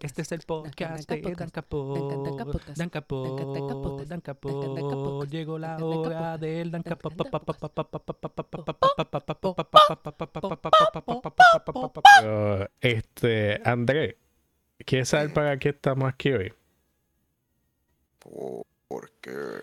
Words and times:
Este 0.00 0.22
es 0.22 0.32
el 0.32 0.40
podcast 0.40 1.08
de 1.08 1.20
Dan 1.20 1.50
Capot. 1.50 2.76
Dan 2.76 2.88
Capot. 2.90 4.06
Dan 4.06 4.20
Capot. 4.20 5.28
Llegó 5.28 5.58
la 5.58 5.76
hora 5.76 6.38
del 6.38 6.70
Dan 6.70 6.82
Capot. 6.82 7.14
Este, 12.80 13.60
André, 13.64 14.16
¿quieres 14.84 15.08
saber 15.08 15.32
para 15.32 15.58
qué 15.58 15.70
estamos 15.70 16.08
aquí 16.08 16.32
hoy? 16.32 16.52
¿Por 18.88 19.10
qué? 19.20 19.60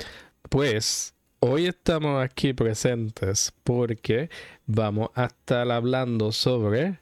Pues 0.49 1.13
hoy 1.39 1.67
estamos 1.67 2.23
aquí 2.23 2.53
presentes 2.53 3.53
porque 3.63 4.29
vamos 4.65 5.09
a 5.15 5.25
estar 5.25 5.69
hablando 5.71 6.31
sobre 6.31 6.99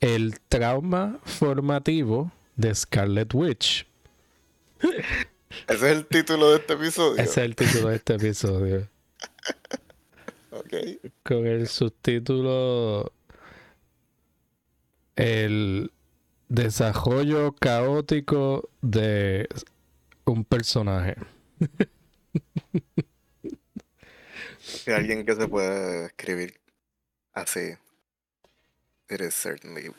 el 0.00 0.40
trauma 0.48 1.20
formativo 1.24 2.32
de 2.56 2.74
Scarlet 2.74 3.32
Witch. 3.34 3.86
Ese 4.80 5.26
es 5.68 5.82
el 5.82 6.06
título 6.06 6.50
de 6.50 6.56
este 6.58 6.72
episodio. 6.72 7.22
Ese 7.22 7.30
es 7.30 7.38
el 7.38 7.56
título 7.56 7.88
de 7.88 7.96
este 7.96 8.14
episodio. 8.14 8.88
Ok. 10.52 10.74
Con 11.22 11.46
el 11.46 11.68
subtítulo 11.68 13.12
El 15.14 15.92
desarrollo 16.48 17.52
caótico 17.52 18.68
de 18.82 19.48
un 20.24 20.44
personaje. 20.44 21.14
Alguien 24.88 25.24
que 25.24 25.36
se 25.36 25.46
puede 25.46 26.06
escribir 26.06 26.60
así. 27.32 27.76
It 29.10 29.20
is 29.20 29.34
certainly 29.34 29.90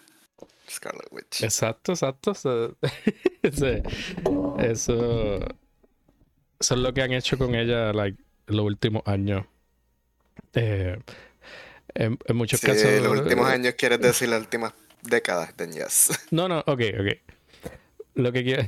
Scarlet 0.70 1.08
Witch. 1.12 1.44
Exacto, 1.44 1.92
exacto. 1.94 2.32
Eso, 2.32 2.76
ese- 3.44 3.84
eso, 4.60 5.40
eso 6.60 6.74
es 6.76 6.80
lo 6.80 6.94
que 6.94 7.02
han 7.02 7.12
hecho 7.12 7.38
con 7.38 7.56
ella 7.56 7.92
like, 7.94 8.18
los 8.48 8.66
últimos 8.66 9.04
años. 9.06 9.46
Eh, 10.54 10.98
en, 11.94 12.18
en 12.26 12.36
muchos 12.36 12.60
Si 12.60 12.68
casos. 12.68 13.02
los 13.02 13.20
últimos 13.20 13.48
años 13.48 13.74
quieres 13.78 14.00
decir 14.00 14.30
las 14.30 14.42
últimas 14.42 14.74
décadas, 15.02 15.54
then 15.56 15.72
yes. 15.74 16.10
No, 16.32 16.48
no, 16.48 16.60
ok, 16.60 16.82
ok. 17.00 17.18
Lo 18.16 18.32
que 18.32 18.44
quiero, 18.44 18.64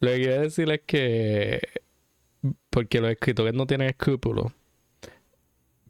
lo 0.00 0.10
que 0.10 0.16
quiero 0.16 0.42
decir 0.42 0.70
es 0.70 0.80
que 0.86 1.60
porque 2.70 3.00
los 3.00 3.10
escritores 3.10 3.54
no 3.54 3.66
tienen 3.66 3.88
escrúpulos, 3.88 4.52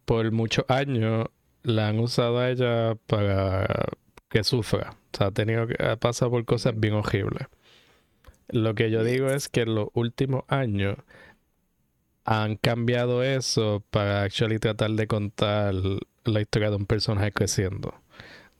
por 0.05 0.31
muchos 0.33 0.65
años 0.69 1.27
la 1.65 1.89
han 1.89 1.99
usado 1.99 2.39
a 2.39 2.51
ella 2.51 2.95
para 3.07 3.87
que 4.29 4.45
sufra. 4.45 4.97
O 5.13 5.17
sea, 5.17 5.29
ha 5.29 5.31
tenido 5.33 5.67
que 5.67 5.83
ha 5.83 5.97
pasado 5.97 6.31
por 6.31 6.45
cosas 6.45 6.79
bien 6.79 6.95
horribles. 6.95 7.49
Lo 8.49 8.75
que 8.75 8.91
yo 8.91 9.03
digo 9.05 9.29
es 9.29 9.49
que 9.49 9.63
en 9.63 9.75
los 9.75 9.89
últimos 9.95 10.45
años 10.49 10.97
han 12.25 12.57
cambiado 12.57 13.23
eso 13.23 13.83
para 13.91 14.23
actually 14.23 14.59
tratar 14.59 14.91
de 14.93 15.07
contar 15.07 15.75
la 16.25 16.41
historia 16.41 16.71
de 16.71 16.77
un 16.77 16.87
personaje 16.87 17.33
creciendo. 17.33 17.95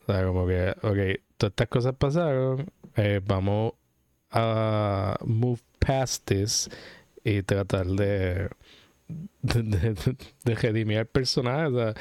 O 0.07 0.11
sea, 0.11 0.25
como 0.25 0.47
que, 0.47 0.71
ok, 0.81 1.21
todas 1.37 1.51
estas 1.51 1.67
cosas 1.67 1.95
pasaron, 1.95 2.71
eh, 2.95 3.21
vamos 3.25 3.73
a 4.31 5.17
move 5.25 5.61
past 5.79 6.25
this 6.25 6.69
y 7.23 7.41
tratar 7.43 7.87
de, 7.87 8.49
de, 9.41 9.63
de, 9.63 10.17
de 10.43 10.55
redimir 10.55 10.99
al 10.99 11.07
personaje. 11.07 11.65
O 11.67 11.75
sea, 11.75 11.93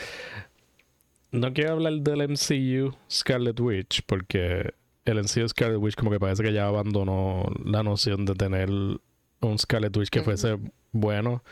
no 1.35 1.53
quiero 1.53 1.73
hablar 1.73 1.95
del 1.95 2.29
MCU 2.29 2.97
Scarlet 3.11 3.59
Witch 3.59 4.03
porque 4.07 4.73
el 5.05 5.19
MCU 5.19 5.49
Scarlet 5.49 5.79
Witch 5.79 5.97
como 5.97 6.11
que 6.11 6.21
parece 6.21 6.43
que 6.43 6.53
ya 6.53 6.67
abandonó 6.67 7.45
la 7.65 7.83
noción 7.83 8.25
de 8.25 8.35
tener 8.35 8.71
un 8.71 9.59
Scarlet 9.59 9.97
Witch 9.97 10.11
que 10.11 10.23
fuese 10.23 10.59
bueno. 10.93 11.43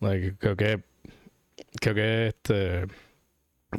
Like, 0.00 0.36
creo 0.38 0.56
que 0.56 0.82
creo 1.80 1.94
que 1.94 2.26
este 2.28 2.86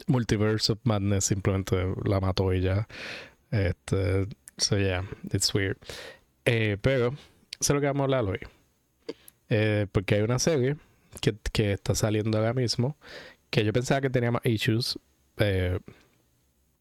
Multiverse 0.08 0.74
of 0.74 0.80
Madness 0.84 1.26
simplemente 1.26 1.94
la 2.06 2.20
mató 2.20 2.54
y 2.54 2.62
ya. 2.62 2.88
Este, 3.50 4.28
so 4.58 4.78
yeah, 4.78 5.04
it's 5.34 5.54
weird. 5.54 5.78
Eh, 6.46 6.78
pero 6.80 7.08
eso 7.60 7.60
es 7.60 7.70
lo 7.70 7.82
que 7.82 7.88
vamos 7.88 8.02
a 8.02 8.04
hablar 8.04 8.26
hoy. 8.26 8.40
Eh, 9.50 9.88
porque 9.92 10.16
hay 10.16 10.22
una 10.22 10.38
serie 10.38 10.76
que, 11.22 11.36
que 11.52 11.74
está 11.74 11.96
saliendo 11.96 12.38
ahora 12.38 12.54
mismo 12.54 12.96
que 13.50 13.66
yo 13.66 13.74
pensaba 13.74 14.02
que 14.02 14.10
tenía 14.10 14.32
más 14.32 14.46
issues. 14.46 15.00
Eh, 15.40 15.80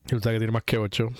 pensaba 0.08 0.34
que 0.34 0.38
tiene 0.38 0.52
más 0.52 0.64
que 0.64 0.78
8. 0.78 1.10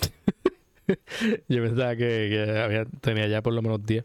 yo 1.49 1.63
pensaba 1.63 1.97
que, 1.97 2.87
tenía 3.01 3.27
ya 3.29 3.43
por 3.43 3.53
lo 3.55 3.63
menos 3.63 3.85
10. 3.85 4.05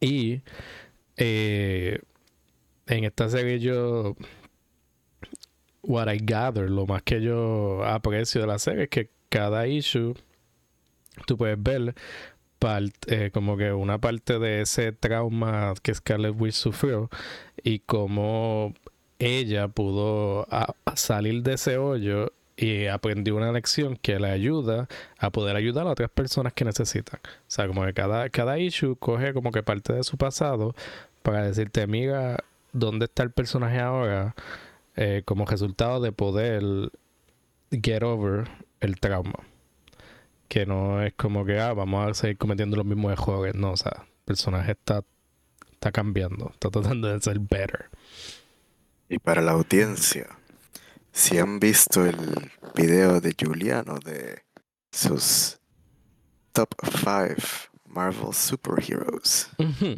Y 0.00 0.42
eh, 1.16 2.00
en 2.86 3.04
esta 3.04 3.28
serie 3.28 3.58
yo 3.58 4.16
what 5.82 6.12
I 6.12 6.18
gather, 6.20 6.70
lo 6.70 6.86
más 6.86 7.02
que 7.02 7.20
yo 7.20 7.84
aprecio 7.84 8.40
de 8.40 8.46
la 8.46 8.58
serie 8.58 8.84
es 8.84 8.90
que 8.90 9.10
cada 9.28 9.66
issue 9.66 10.14
tú 11.26 11.36
puedes 11.36 11.60
ver 11.62 11.94
eh, 13.06 13.30
como 13.32 13.56
que 13.56 13.72
una 13.72 13.98
parte 13.98 14.38
de 14.38 14.62
ese 14.62 14.92
trauma 14.92 15.74
que 15.82 15.94
Scarlet 15.94 16.34
Witch 16.38 16.54
sufrió 16.54 17.08
y 17.62 17.80
cómo 17.80 18.74
ella 19.18 19.68
pudo 19.68 20.46
salir 20.94 21.42
de 21.42 21.54
ese 21.54 21.78
hoyo 21.78 22.32
y 22.56 22.86
aprendió 22.86 23.36
una 23.36 23.52
lección 23.52 23.96
que 23.96 24.18
le 24.18 24.30
ayuda 24.30 24.88
a 25.18 25.30
poder 25.30 25.56
ayudar 25.56 25.86
a 25.86 25.90
otras 25.90 26.10
personas 26.10 26.52
que 26.52 26.64
necesitan. 26.64 27.20
O 27.24 27.44
sea, 27.46 27.66
como 27.68 27.84
que 27.84 27.94
cada, 27.94 28.28
cada 28.30 28.58
issue 28.58 28.96
coge 28.96 29.32
como 29.32 29.52
que 29.52 29.62
parte 29.62 29.92
de 29.92 30.02
su 30.02 30.16
pasado 30.16 30.74
para 31.22 31.42
decirte, 31.42 31.86
mira, 31.86 32.42
¿dónde 32.72 33.04
está 33.06 33.22
el 33.22 33.30
personaje 33.30 33.78
ahora? 33.78 34.34
eh, 34.98 35.22
como 35.24 35.46
resultado 35.46 36.00
de 36.00 36.10
poder 36.10 36.90
get 37.70 38.02
over 38.02 38.48
el 38.80 38.98
trauma. 38.98 39.38
Que 40.48 40.66
no 40.66 41.02
es 41.02 41.14
como 41.14 41.44
que, 41.44 41.60
ah, 41.60 41.72
vamos 41.72 42.10
a 42.10 42.14
seguir 42.14 42.36
cometiendo 42.36 42.76
los 42.76 42.84
mismos 42.84 43.12
errores. 43.12 43.54
No, 43.54 43.72
o 43.72 43.76
sea, 43.76 43.92
el 44.02 44.24
personaje 44.24 44.72
está, 44.72 45.04
está 45.72 45.92
cambiando, 45.92 46.50
está 46.52 46.70
tratando 46.70 47.08
de 47.08 47.20
ser 47.20 47.38
better. 47.38 47.86
Y 49.08 49.18
para 49.18 49.40
la 49.42 49.52
audiencia, 49.52 50.26
si 51.12 51.38
han 51.38 51.58
visto 51.60 52.04
el 52.04 52.50
video 52.74 53.20
de 53.20 53.34
Juliano 53.38 53.98
de 53.98 54.42
sus 54.92 55.58
top 56.52 56.68
5 56.84 57.36
Marvel 57.86 58.34
superheroes, 58.34 59.48
Ujú. 59.58 59.96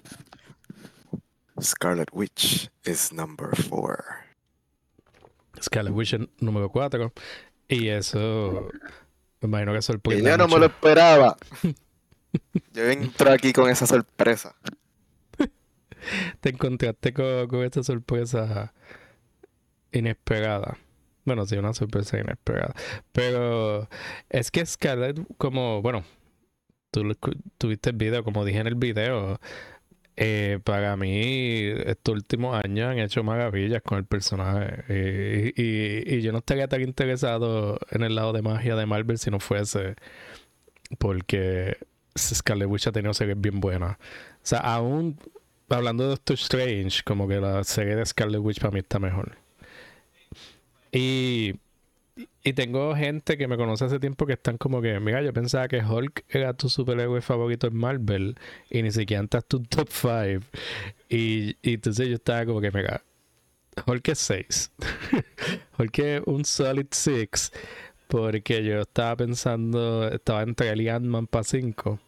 Scarlet 1.61 2.09
Witch 2.13 2.71
is 2.85 3.13
number 3.13 3.51
4. 3.69 3.97
Scarlet 5.63 5.93
Witch 5.93 6.15
es 6.15 6.21
número 6.41 6.71
4. 6.71 7.13
Y 7.69 7.89
eso, 7.89 8.69
me 9.41 9.49
imagino 9.49 9.73
que 9.73 9.79
Y 9.79 9.83
sorprende. 9.83 10.31
yo 10.31 10.37
no 10.39 10.49
me 10.49 10.59
lo 10.59 10.67
esperaba. 10.67 11.37
Yo 12.73 12.85
entro 12.85 13.33
aquí 13.33 13.53
con 13.53 13.69
esa 13.69 13.87
sorpresa. 13.87 14.55
Te 16.41 16.51
encontraste 16.51 17.13
con, 17.13 17.49
con 17.49 17.65
esta 17.65 17.83
sorpresa 17.83 18.73
inesperada. 19.93 20.79
Bueno, 21.25 21.47
sí, 21.47 21.57
una 21.57 21.75
sorpresa 21.75 22.19
inesperada. 22.19 22.75
Pero 23.13 23.89
es 24.29 24.51
que 24.51 24.65
Scarlett, 24.65 25.21
como, 25.37 25.83
bueno, 25.83 26.05
tú 26.91 27.17
tuviste 27.59 27.91
el 27.91 27.97
video, 27.97 28.25
como 28.25 28.45
dije 28.45 28.59
en 28.61 28.67
el 28.67 28.75
video, 28.75 29.41
eh, 30.17 30.59
para 30.65 30.97
mí 30.97 31.63
estos 31.87 32.15
últimos 32.15 32.63
años 32.65 32.91
han 32.91 32.99
hecho 32.99 33.23
maravillas 33.25 33.83
con 33.83 33.99
el 33.99 34.05
personaje. 34.05 34.85
Y 35.57 36.21
yo 36.23 36.33
no 36.33 36.39
estaría 36.39 36.69
tan 36.69 36.83
interesado 36.83 37.79
en 37.91 38.03
el 38.03 38.15
lado 38.15 38.33
de 38.33 38.43
magia 38.43 38.77
de 38.77 38.87
Marvel 38.87 39.19
si 39.19 39.31
no 39.31 39.41
fuese 39.41 39.97
porque 40.99 41.79
Scarlet 42.17 42.69
Witch 42.69 42.87
ha 42.89 42.93
tenido 42.93 43.15
series 43.15 43.41
bien 43.41 43.61
buenas. 43.61 43.93
O 43.93 43.97
sea, 44.43 44.59
aún 44.61 45.19
hablando 45.69 46.05
de 46.05 46.11
Doctor 46.11 46.35
Strange, 46.35 47.03
como 47.05 47.29
que 47.29 47.41
la 47.41 47.63
serie 47.65 47.97
de 47.97 48.05
Scarlet 48.05 48.41
Witch 48.41 48.61
para 48.61 48.73
mí 48.73 48.81
está 48.81 48.99
mejor. 48.99 49.37
Y, 50.93 51.55
y 52.43 52.53
tengo 52.53 52.95
gente 52.95 53.37
que 53.39 53.49
me 53.49 53.57
conoce 53.57 53.85
hace 53.85 54.01
tiempo 54.01 54.27
que 54.27 54.35
están 54.35 54.59
como 54.59 54.83
que, 54.83 54.99
mira, 55.01 55.23
yo 55.23 55.33
pensaba 55.33 55.69
que 55.69 55.83
Hulk 55.83 56.25
era 56.29 56.55
tu 56.55 56.69
superhéroe 56.69 57.21
favorito 57.21 57.67
en 57.67 57.77
Marvel 57.77 58.37
y 58.71 58.83
ni 58.83 58.91
siquiera 58.91 59.23
entras 59.23 59.45
tu 59.47 59.63
top 59.63 59.89
5. 59.91 60.47
Y, 61.09 61.57
y 61.63 61.75
entonces 61.75 62.09
yo 62.09 62.15
estaba 62.15 62.47
como 62.47 62.61
que, 62.61 62.71
mira, 62.71 63.03
Hulk 63.87 64.09
es 64.09 64.19
6. 64.19 64.73
Hulk 65.79 65.99
es 65.99 66.23
un 66.27 66.45
solid 66.45 66.87
6. 66.91 67.53
Porque 68.09 68.65
yo 68.65 68.81
estaba 68.81 69.17
pensando, 69.17 70.09
estaba 70.09 70.43
entre 70.43 70.77
y 70.83 70.89
Ant-Man 70.89 71.29
para 71.29 71.45
5. 71.45 72.01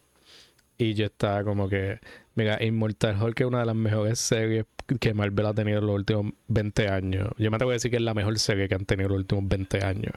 Y 0.77 0.93
yo 0.95 1.05
estaba 1.05 1.43
como 1.43 1.69
que, 1.69 1.99
mira, 2.35 2.63
Immortal 2.63 3.21
Hulk 3.21 3.41
es 3.41 3.47
una 3.47 3.59
de 3.59 3.65
las 3.65 3.75
mejores 3.75 4.19
series 4.19 4.65
que 4.99 5.13
Marvel 5.13 5.45
ha 5.45 5.53
tenido 5.53 5.79
en 5.79 5.87
los 5.87 5.95
últimos 5.95 6.33
20 6.47 6.87
años. 6.89 7.29
Yo 7.37 7.49
me 7.51 7.55
atrevo 7.55 7.71
a 7.71 7.73
decir 7.73 7.91
que 7.91 7.97
es 7.97 8.03
la 8.03 8.13
mejor 8.13 8.37
serie 8.39 8.67
que 8.67 8.75
han 8.75 8.85
tenido 8.85 9.07
en 9.07 9.13
los 9.13 9.19
últimos 9.21 9.47
20 9.47 9.83
años. 9.83 10.13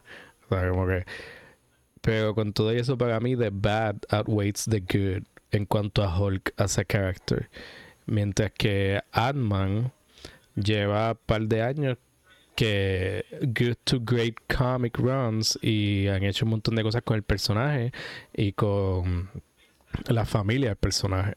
O 0.49 0.55
sea, 0.55 0.69
como 0.71 0.87
que 0.87 1.05
Pero 2.01 2.35
con 2.35 2.53
todo 2.53 2.71
eso, 2.71 2.97
para 2.97 3.21
mí, 3.21 3.37
the 3.37 3.51
bad 3.53 3.97
outweighs 4.11 4.65
the 4.65 4.81
good 4.81 5.25
en 5.51 5.67
cuanto 5.67 6.03
a 6.03 6.19
Hulk 6.19 6.53
as 6.57 6.79
a 6.79 6.85
character. 6.85 7.49
Mientras 8.07 8.53
que 8.53 9.01
Ant-Man 9.13 9.93
lleva 10.55 11.13
un 11.13 11.19
par 11.27 11.43
de 11.43 11.63
años 11.63 11.99
que 12.55 13.25
good 13.43 13.77
to 13.85 14.01
great 14.01 14.37
comic 14.49 14.99
runs 14.99 15.59
y 15.63 16.09
han 16.09 16.23
hecho 16.25 16.47
un 16.47 16.53
montón 16.53 16.75
de 16.75 16.83
cosas 16.83 17.03
con 17.03 17.17
el 17.17 17.23
personaje 17.23 17.93
y 18.33 18.53
con 18.53 19.31
la 20.09 20.25
familia 20.25 20.71
del 20.71 20.77
personaje. 20.77 21.35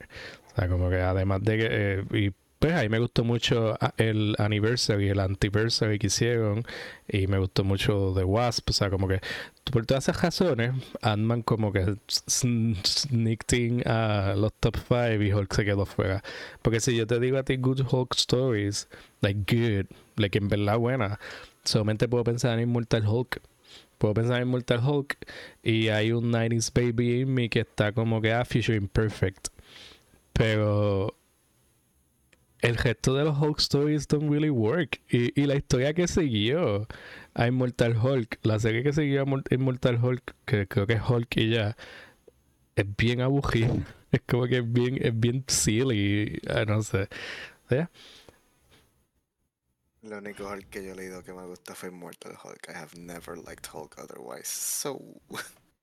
O 0.51 0.55
sea, 0.55 0.67
como 0.67 0.89
que 0.89 0.97
además 1.01 1.43
de 1.43 1.57
que... 1.57 1.67
Eh, 1.69 2.31
pues 2.59 2.73
ahí 2.73 2.89
me 2.89 2.99
gustó 2.99 3.23
mucho 3.23 3.77
ah, 3.79 3.93
el 3.97 4.35
anniversary, 4.37 5.07
el 5.07 5.21
anniversary 5.21 5.97
que 5.97 6.07
hicieron 6.07 6.65
y 7.07 7.25
me 7.27 7.37
gustó 7.39 7.63
mucho 7.63 8.13
The 8.13 8.25
Wasp, 8.25 8.69
o 8.69 8.73
sea, 8.73 8.89
como 8.89 9.07
que 9.07 9.21
por 9.71 9.85
todas 9.85 10.05
esas 10.05 10.21
razones, 10.21 10.73
Ant-Man 11.01 11.43
como 11.43 11.71
que 11.71 11.95
sneaked 12.09 13.57
in 13.57 13.87
a 13.87 14.35
los 14.35 14.51
top 14.59 14.75
5 14.75 15.23
y 15.23 15.31
Hulk 15.31 15.53
se 15.53 15.63
quedó 15.63 15.85
fuera. 15.85 16.21
Porque 16.61 16.81
si 16.81 16.95
yo 16.97 17.07
te 17.07 17.19
digo 17.19 17.37
a 17.37 17.43
ti 17.43 17.55
Good 17.55 17.81
Hulk 17.89 18.13
Stories, 18.15 18.89
like 19.21 19.39
good, 19.47 19.85
like 20.17 20.37
en 20.37 20.49
verdad 20.49 20.77
buena, 20.77 21.19
solamente 21.63 22.09
puedo 22.09 22.25
pensar 22.25 22.59
en 22.59 22.67
Immortal 22.67 23.07
Hulk. 23.07 23.41
Puedo 23.99 24.13
pensar 24.15 24.37
en 24.37 24.47
Immortal 24.47 24.79
Hulk 24.83 25.17
y 25.61 25.89
hay 25.89 26.13
un 26.13 26.31
90s 26.31 26.71
baby 26.73 27.21
en 27.21 27.33
mí 27.33 27.49
que 27.49 27.59
está 27.59 27.91
como 27.91 28.21
que 28.21 28.31
a 28.33 28.41
ah, 28.41 28.45
Future 28.45 28.77
Imperfect. 28.77 29.49
Pero 30.33 31.15
el 32.61 32.77
resto 32.77 33.13
de 33.13 33.25
los 33.25 33.37
Hulk 33.37 33.59
stories 33.59 34.07
don't 34.07 34.29
really 34.31 34.49
work. 34.49 35.01
Y, 35.09 35.45
la 35.45 35.55
historia 35.55 35.93
que 35.93 36.07
siguió 36.07 36.87
a 37.33 37.47
Immortal 37.47 37.97
Hulk, 37.97 38.39
la 38.43 38.57
serie 38.59 38.83
que 38.83 38.93
siguió 38.93 39.23
a 39.23 39.53
Immortal 39.53 40.03
Hulk, 40.03 40.33
que 40.45 40.65
creo 40.67 40.87
que 40.87 40.93
es 40.93 41.01
Hulk 41.07 41.37
y 41.37 41.49
ya, 41.49 41.75
es 42.75 42.85
bien 42.97 43.21
aburrida. 43.21 43.73
Es 44.11 44.21
como 44.25 44.47
que 44.47 44.57
es 44.57 44.73
bien, 44.73 44.97
es 44.99 45.19
bien 45.19 45.43
silly. 45.45 46.39
Ah, 46.49 46.65
no 46.65 46.81
sé. 46.81 47.07
¿Ya? 47.69 47.91
Lo 50.01 50.17
único 50.17 50.47
Hulk 50.47 50.69
que 50.69 50.83
yo 50.83 50.93
he 50.93 50.95
leído 50.95 51.23
que 51.23 51.33
me 51.33 51.45
gusta 51.45 51.75
fue 51.75 51.89
Immortal 51.89 52.37
Hulk. 52.41 52.69
I 52.69 52.73
have 52.73 52.97
never 52.97 53.37
liked 53.37 53.67
Hulk 53.71 53.97
otherwise. 53.97 54.47
So. 54.47 54.99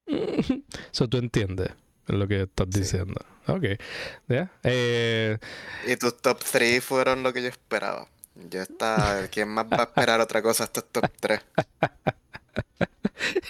so 0.91 1.09
tú 1.09 1.19
entiendes 1.19 1.71
lo 2.07 2.27
que 2.27 2.43
estás 2.43 2.71
diciendo. 2.71 3.21
Ok. 3.47 3.65
¿Ya? 4.29 4.51
Eh, 4.63 5.39
y 5.87 5.97
tus 5.97 6.17
top 6.17 6.43
3 6.43 6.83
fueron 6.83 7.23
lo 7.23 7.33
que 7.33 7.43
yo 7.43 7.49
esperaba. 7.49 8.09
Ya 8.35 8.63
está. 8.63 9.29
¿Quién 9.31 9.49
más 9.49 9.67
va 9.67 9.81
a 9.81 9.85
esperar 9.85 10.21
otra 10.21 10.41
cosa 10.41 10.65
estos 10.65 10.85
top 10.91 11.11
3? 11.21 11.41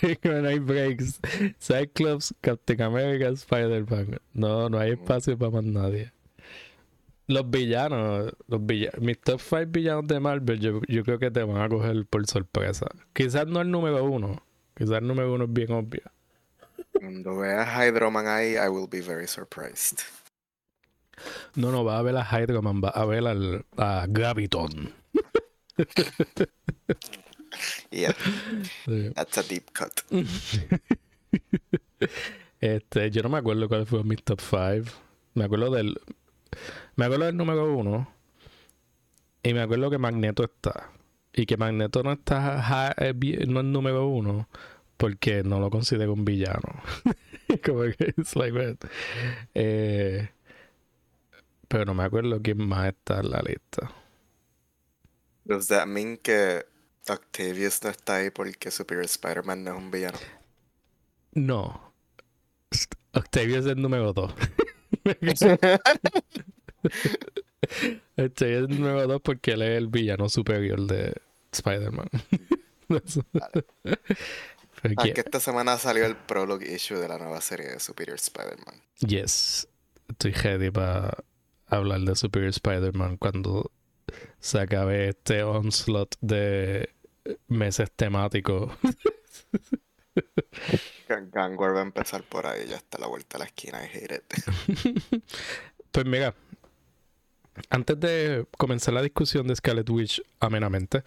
no 0.24 0.48
hay 0.48 0.58
breaks. 0.58 1.20
Cyclops, 1.60 2.34
Captain 2.40 2.82
America, 2.82 3.28
Spider-Man. 3.28 4.20
No, 4.32 4.68
no 4.68 4.78
hay 4.78 4.92
espacio 4.92 5.38
para 5.38 5.50
más 5.50 5.64
nadie. 5.64 6.12
Los 7.28 7.50
villanos, 7.50 8.32
los 8.46 8.64
villanos, 8.64 9.00
mis 9.00 9.20
top 9.20 9.40
5 9.40 9.66
villanos 9.68 10.06
de 10.06 10.20
Marvel, 10.20 10.60
yo, 10.60 10.80
yo, 10.86 11.02
creo 11.02 11.18
que 11.18 11.30
te 11.30 11.42
van 11.42 11.60
a 11.60 11.68
coger 11.68 12.06
por 12.06 12.24
sorpresa. 12.26 12.86
Quizás 13.12 13.48
no 13.48 13.60
el 13.60 13.70
número 13.70 14.04
uno. 14.04 14.42
Quizás 14.76 14.98
el 14.98 15.08
número 15.08 15.32
uno 15.32 15.44
es 15.44 15.52
bien 15.52 15.72
obvio. 15.72 16.02
Cuando 16.92 17.38
veas 17.38 17.68
Hydroman 17.68 18.28
ahí, 18.28 18.54
I 18.54 18.68
will 18.68 18.88
be 18.88 19.00
very 19.00 19.26
surprised. 19.26 20.00
No, 21.54 21.72
no, 21.72 21.84
va 21.84 21.98
a 21.98 22.02
ver 22.02 22.16
a 22.16 22.24
Hydroman, 22.24 22.82
va 22.82 22.90
a 22.90 23.04
ver 23.06 23.26
al, 23.26 23.64
a 23.76 24.06
Graviton. 24.08 24.92
yeah. 27.90 28.12
That's 29.14 29.38
a 29.38 29.42
deep 29.42 29.72
cut. 29.72 30.02
este, 32.60 33.10
yo 33.10 33.22
no 33.22 33.30
me 33.30 33.38
acuerdo 33.38 33.68
cuál 33.68 33.86
fue 33.86 34.04
mi 34.04 34.16
top 34.16 34.40
5. 34.40 34.90
Me 35.34 35.44
acuerdo 35.44 35.70
del. 35.70 35.98
Me 36.96 37.04
acuerdo 37.04 37.26
del 37.26 37.36
número 37.36 37.76
1. 37.76 38.08
Y 39.42 39.54
me 39.54 39.60
acuerdo 39.60 39.90
que 39.90 39.98
Magneto 39.98 40.44
está. 40.44 40.90
Y 41.32 41.46
que 41.46 41.56
Magneto 41.56 42.02
no 42.02 42.12
está 42.12 42.94
eh, 42.98 43.14
no 43.46 43.60
es 43.60 43.66
número 43.66 44.08
1 44.08 44.48
porque 44.96 45.42
no 45.42 45.60
lo 45.60 45.70
considero 45.70 46.14
un 46.14 46.24
villano. 46.24 46.82
Como 47.64 47.82
que 47.82 48.14
es 48.16 48.34
like 48.34 48.78
eh, 49.54 50.30
pero 51.68 51.84
no 51.84 51.94
me 51.94 52.04
acuerdo 52.04 52.40
quién 52.42 52.66
más 52.66 52.88
está 52.88 53.20
en 53.20 53.30
la 53.30 53.42
lista. 53.42 53.92
Does 55.44 55.68
that 55.68 55.86
mean 55.86 56.16
que 56.16 56.64
Octavius 57.08 57.82
no 57.84 57.90
está 57.90 58.16
ahí 58.16 58.30
porque 58.30 58.70
Superior 58.70 59.04
Spider-Man 59.04 59.64
no 59.64 59.72
es 59.72 59.76
un 59.76 59.90
villano? 59.90 60.18
No. 61.32 61.92
Octavius 63.12 63.66
es 63.66 63.72
el 63.72 63.82
número 63.82 64.12
2. 64.12 64.34
Octavius 68.16 68.16
es 68.40 68.42
el 68.42 68.80
número 68.80 69.06
2 69.06 69.20
porque 69.22 69.52
él 69.52 69.62
es 69.62 69.78
el 69.78 69.88
villano 69.88 70.28
superior 70.28 70.80
de 70.86 71.14
Spider-Man. 71.52 72.08
Ah, 74.96 75.04
esta 75.04 75.40
semana 75.40 75.76
salió 75.78 76.06
el 76.06 76.16
prologue 76.16 76.74
issue 76.74 76.98
de 76.98 77.08
la 77.08 77.18
nueva 77.18 77.40
serie 77.40 77.68
de 77.68 77.80
Superior 77.80 78.16
Spider-Man. 78.16 78.82
Yes. 79.00 79.68
Estoy 80.08 80.32
ready 80.32 80.70
para 80.70 81.16
hablar 81.66 82.00
de 82.00 82.14
Superior 82.14 82.50
Spider-Man 82.50 83.16
cuando 83.16 83.72
se 84.38 84.60
acabe 84.60 85.08
este 85.08 85.42
onslaught 85.42 86.14
de 86.20 86.90
meses 87.48 87.90
temáticos. 87.94 88.72
Gangwar 91.08 91.74
va 91.74 91.80
a 91.80 91.82
empezar 91.82 92.22
por 92.22 92.46
ahí, 92.46 92.66
ya 92.68 92.76
está 92.76 92.98
la 92.98 93.06
vuelta 93.06 93.36
a 93.36 93.40
la 93.40 93.46
esquina, 93.46 93.84
I 93.84 93.90
hate 93.92 94.16
it. 94.16 94.22
pues 95.90 96.06
mira, 96.06 96.34
antes 97.70 97.98
de 98.00 98.46
comenzar 98.58 98.94
la 98.94 99.02
discusión 99.02 99.46
de 99.46 99.56
Scarlet 99.56 99.88
Witch 99.88 100.22
amenamente. 100.40 101.02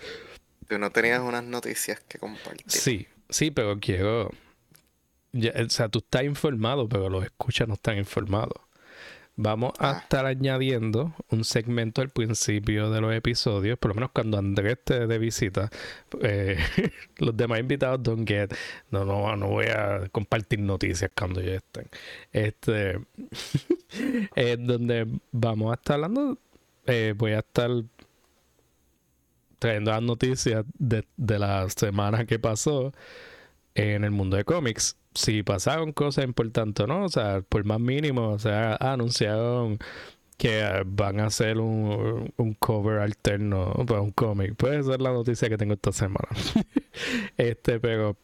Tú 0.67 0.77
no 0.77 0.91
tenías 0.91 1.19
unas 1.21 1.43
noticias 1.43 1.99
que 2.07 2.19
compartir. 2.19 2.65
Sí, 2.67 3.07
Sí, 3.29 3.51
pero 3.51 3.79
quiero. 3.79 4.27
o 4.29 5.69
sea, 5.69 5.87
tú 5.89 5.99
estás 5.99 6.23
informado, 6.23 6.89
pero 6.89 7.09
los 7.09 7.23
escuchas 7.23 7.67
no 7.67 7.75
están 7.75 7.97
informados. 7.97 8.59
Vamos 9.41 9.71
a 9.79 9.91
ah. 9.91 9.99
estar 9.99 10.25
añadiendo 10.25 11.13
un 11.29 11.45
segmento 11.45 12.01
al 12.01 12.09
principio 12.09 12.91
de 12.91 12.99
los 12.99 13.13
episodios, 13.13 13.79
por 13.79 13.91
lo 13.91 13.95
menos 13.95 14.11
cuando 14.11 14.37
Andrés 14.37 14.79
esté 14.79 15.07
de 15.07 15.17
visita. 15.17 15.69
Eh, 16.21 16.57
los 17.19 17.37
demás 17.37 17.61
invitados 17.61 18.03
don't 18.03 18.27
get. 18.27 18.53
No, 18.91 19.05
no, 19.05 19.33
no 19.37 19.47
voy 19.47 19.67
a 19.67 20.09
compartir 20.11 20.59
noticias 20.59 21.09
cuando 21.17 21.39
ya 21.39 21.53
estén. 21.53 21.87
Este. 22.33 22.99
es 24.35 24.57
donde 24.67 25.07
vamos 25.31 25.71
a 25.71 25.75
estar 25.75 25.95
hablando. 25.95 26.37
Eh, 26.85 27.13
voy 27.15 27.31
a 27.31 27.39
estar 27.39 27.71
trayendo 29.57 29.91
las 29.91 30.01
noticias 30.01 30.65
de, 30.77 31.05
la 31.15 31.69
semana 31.69 32.25
que 32.25 32.39
pasó 32.39 32.91
en 33.79 34.03
el 34.03 34.11
mundo 34.11 34.37
de 34.37 34.43
cómics. 34.43 34.97
Si 35.13 35.43
pasaron 35.43 35.93
cosas 35.93 36.25
importantes 36.25 36.83
o 36.83 36.87
no, 36.87 37.05
o 37.05 37.09
sea, 37.09 37.41
por 37.41 37.63
más 37.65 37.79
mínimo, 37.79 38.29
o 38.29 38.39
sea, 38.39 38.75
anunciaron 38.75 39.79
que 40.37 40.83
van 40.85 41.19
a 41.19 41.27
hacer 41.27 41.59
un, 41.59 42.31
un 42.37 42.53
cover 42.55 42.99
alterno 42.99 43.73
para 43.87 44.01
un 44.01 44.11
cómic. 44.11 44.55
Puede 44.55 44.83
ser 44.83 45.01
la 45.01 45.11
noticia 45.11 45.49
que 45.49 45.57
tengo 45.57 45.73
esta 45.73 45.91
semana. 45.91 46.29
este, 47.37 47.79
pero 47.79 48.17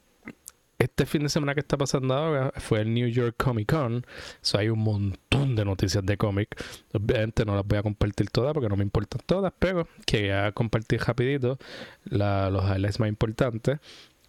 este 0.78 1.06
fin 1.06 1.24
de 1.24 1.30
semana 1.30 1.54
que 1.54 1.62
está 1.62 1.78
pasando 1.78 2.14
ahora 2.14 2.52
fue 2.58 2.82
el 2.82 2.94
New 2.94 3.08
York 3.08 3.36
Comic 3.38 3.72
Con. 3.72 4.06
So 4.42 4.58
hay 4.58 4.70
un 4.70 4.80
montón 4.80 5.56
de 5.56 5.66
noticias 5.66 6.06
de 6.06 6.18
cómic. 6.18 6.56
Obviamente 6.94 7.46
no 7.46 7.56
las 7.56 7.66
voy 7.66 7.80
a 7.80 7.84
compartir 7.84 8.30
todas 8.30 8.54
porque 8.54 8.70
no 8.70 8.76
me 8.76 8.84
importan 8.84 9.22
todas, 9.26 9.54
pero 9.58 9.88
quería 10.06 10.52
compartir 10.52 11.02
rapidito 11.02 11.58
los 12.06 12.64
highlights 12.70 13.00
más 13.00 13.10
importantes. 13.10 13.80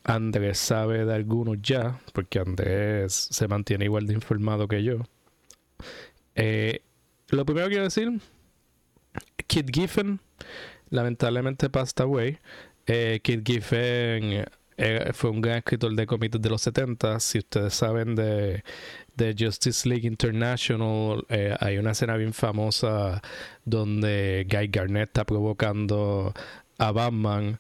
Andrés 0.07 0.59
sabe 0.59 1.05
de 1.05 1.15
algunos 1.15 1.61
ya, 1.61 2.01
porque 2.13 2.39
Andrés 2.39 3.13
se 3.13 3.49
mantiene 3.49 3.87
igual 3.87 4.07
de 4.07 4.15
informado 4.15 4.69
que 4.69 4.83
yo. 4.83 4.99
Eh, 6.37 6.83
lo 7.29 7.45
primero 7.45 7.67
que 7.67 7.73
quiero 7.73 7.85
decir, 7.85 8.21
Kid 9.49 9.67
Giffen 9.73 10.21
lamentablemente 10.91 11.69
passed 11.71 12.01
away. 12.01 12.39
Eh, 12.87 13.21
Kid 13.23 13.43
Giffen 13.45 14.47
eh, 14.79 15.11
fue 15.13 15.31
un 15.31 15.41
gran 15.41 15.59
escritor 15.59 15.95
de 15.95 16.07
cómics 16.07 16.41
de 16.41 16.51
los 16.51 16.63
70. 16.63 17.19
Si 17.21 17.39
ustedes 17.39 17.75
saben 17.75 18.15
de, 18.15 18.63
Justice 19.37 19.89
League 19.89 20.07
International, 20.07 21.25
eh, 21.29 21.57
hay 21.59 21.79
una 21.79 21.93
escena 21.93 22.17
bien 22.17 22.33
famosa 22.33 23.23
donde 23.65 24.47
Guy 24.49 24.69
Garnett 24.69 25.09
está 25.09 25.25
provocando 25.25 26.35
a 26.79 26.93
Batman 26.93 27.59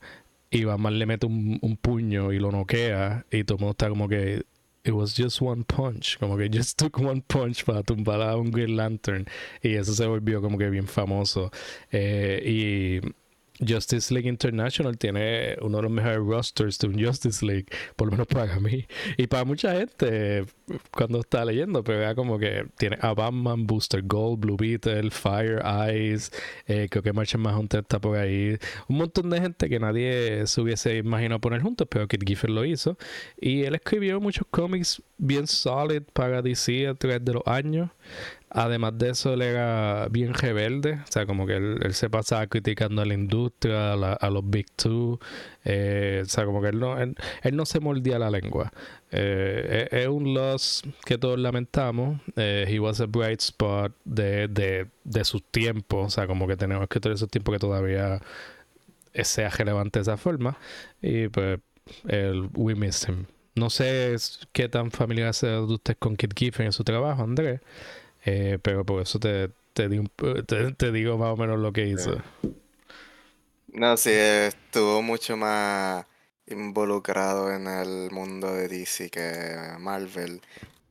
y 0.50 0.64
Batman 0.64 0.98
le 0.98 1.06
mete 1.06 1.26
un, 1.26 1.78
puño 1.80 2.32
y 2.32 2.38
lo 2.38 2.50
noquea 2.52 3.26
y 3.30 3.44
todo 3.44 3.70
está 3.70 3.88
como 3.88 4.08
que 4.08 4.44
it 4.84 4.92
was 4.92 5.14
just 5.14 5.42
one 5.42 5.64
punch, 5.64 6.16
como 6.18 6.36
que 6.36 6.48
just 6.48 6.78
took 6.78 6.98
one 6.98 7.22
punch 7.26 7.64
para 7.64 7.82
tumbar 7.82 8.22
a 8.22 8.36
un 8.36 8.52
Green 8.52 8.76
Lantern. 8.76 9.26
Y 9.62 9.74
eso 9.74 9.92
se 9.92 10.06
volvió 10.06 10.40
como 10.40 10.56
que 10.58 10.70
bien 10.70 10.86
famoso. 10.86 11.50
Eh, 11.90 13.00
y 13.02 13.14
Justice 13.66 14.12
League 14.12 14.28
International 14.28 14.96
tiene 14.98 15.56
uno 15.62 15.78
de 15.78 15.82
los 15.84 15.92
mejores 15.92 16.18
rosters 16.18 16.78
de 16.78 16.88
un 16.88 17.02
Justice 17.02 17.44
League, 17.44 17.66
por 17.96 18.08
lo 18.08 18.12
menos 18.12 18.26
para 18.26 18.58
mí. 18.60 18.86
Y 19.16 19.26
para 19.26 19.44
mucha 19.44 19.72
gente, 19.72 20.44
cuando 20.90 21.20
está 21.20 21.44
leyendo, 21.44 21.82
pero 21.82 22.00
vea 22.00 22.14
como 22.14 22.38
que 22.38 22.66
tiene 22.76 22.98
a 23.00 23.14
Batman, 23.14 23.66
Booster 23.66 24.02
Gold, 24.02 24.40
Blue 24.40 24.56
Beetle, 24.56 25.10
Fire 25.10 25.62
Eyes, 25.64 26.32
eh, 26.66 26.88
creo 26.90 27.02
que 27.02 27.12
Martian 27.12 27.40
Manhunter 27.40 27.80
está 27.80 28.00
por 28.00 28.18
ahí. 28.18 28.58
Un 28.88 28.98
montón 28.98 29.30
de 29.30 29.40
gente 29.40 29.68
que 29.68 29.78
nadie 29.78 30.46
se 30.46 30.60
hubiese 30.60 30.96
imaginado 30.96 31.40
poner 31.40 31.62
juntos, 31.62 31.86
pero 31.90 32.06
Kit 32.08 32.24
Giffen 32.26 32.54
lo 32.54 32.64
hizo. 32.64 32.98
Y 33.40 33.62
él 33.62 33.74
escribió 33.74 34.20
muchos 34.20 34.46
cómics 34.50 35.02
bien 35.18 35.46
solid 35.46 36.02
para 36.12 36.42
DC 36.42 36.88
a 36.88 36.94
través 36.94 37.24
de 37.24 37.34
los 37.34 37.42
años. 37.46 37.90
Además 38.50 38.96
de 38.96 39.10
eso, 39.10 39.32
él 39.34 39.42
era 39.42 40.06
bien 40.08 40.32
rebelde, 40.32 40.94
o 40.94 41.10
sea, 41.10 41.26
como 41.26 41.46
que 41.46 41.56
él, 41.56 41.94
se 41.94 42.08
pasaba 42.08 42.46
criticando 42.46 43.02
a 43.02 43.04
la 43.04 43.14
industria, 43.14 43.92
a, 43.92 44.30
los 44.30 44.48
Big 44.48 44.70
Two, 44.76 45.18
eh, 45.64 46.22
o 46.24 46.28
sea, 46.28 46.44
como 46.44 46.62
que 46.62 46.68
él 46.68 46.78
no, 46.78 46.96
él, 46.96 47.16
no 47.52 47.66
se 47.66 47.80
mordía 47.80 48.18
la 48.20 48.30
lengua. 48.30 48.72
Eh, 49.10 49.88
es, 49.90 50.06
un 50.06 50.32
loss 50.32 50.84
que 51.04 51.18
todos 51.18 51.38
lamentamos. 51.40 52.20
Eh, 52.36 52.66
he 52.68 52.78
was 52.78 53.00
a 53.00 53.06
bright 53.06 53.40
spot 53.40 53.92
de, 54.04 54.46
de, 54.48 54.86
de 55.02 55.24
sus 55.24 55.42
tiempos, 55.50 56.06
o 56.06 56.10
sea, 56.10 56.26
como 56.28 56.46
que 56.46 56.56
tenemos 56.56 56.86
que 56.88 57.00
tener 57.00 57.16
esos 57.16 57.28
tiempos 57.28 57.52
que 57.54 57.58
todavía 57.58 58.20
sea 59.12 59.50
relevante 59.50 59.98
de 59.98 60.02
esa 60.02 60.16
forma. 60.16 60.56
Y 61.02 61.28
pues, 61.28 61.58
el, 62.08 62.48
we 62.54 62.74
miss 62.74 63.08
him. 63.08 63.26
No 63.54 63.70
sé 63.70 64.14
qué 64.52 64.68
tan 64.68 64.90
familiar 64.90 65.32
sea 65.34 65.60
usted 65.62 65.96
con 65.98 66.16
Kit 66.16 66.32
Giffen 66.36 66.66
en 66.66 66.72
su 66.72 66.84
trabajo, 66.84 67.22
Andrés. 67.22 67.60
Eh, 68.26 68.58
pero 68.60 68.84
por 68.84 69.00
eso 69.00 69.20
te, 69.20 69.50
te, 69.72 69.88
te, 70.76 70.92
digo 70.92 71.16
más 71.16 71.28
o 71.32 71.36
menos 71.36 71.60
lo 71.60 71.72
que 71.72 71.86
hizo. 71.86 72.20
No, 73.68 73.96
sí, 73.96 74.10
estuvo 74.10 75.00
mucho 75.00 75.36
más 75.36 76.04
involucrado 76.48 77.52
en 77.52 77.68
el 77.68 78.10
mundo 78.10 78.52
de 78.52 78.66
DC 78.66 79.10
que 79.10 79.76
Marvel. 79.78 80.40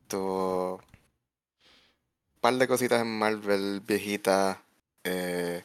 Tuvo 0.07 0.75
un 0.75 2.39
par 2.39 2.53
de 2.53 2.67
cositas 2.67 3.01
en 3.01 3.19
Marvel 3.19 3.81
viejitas. 3.85 4.57
Eh, 5.03 5.61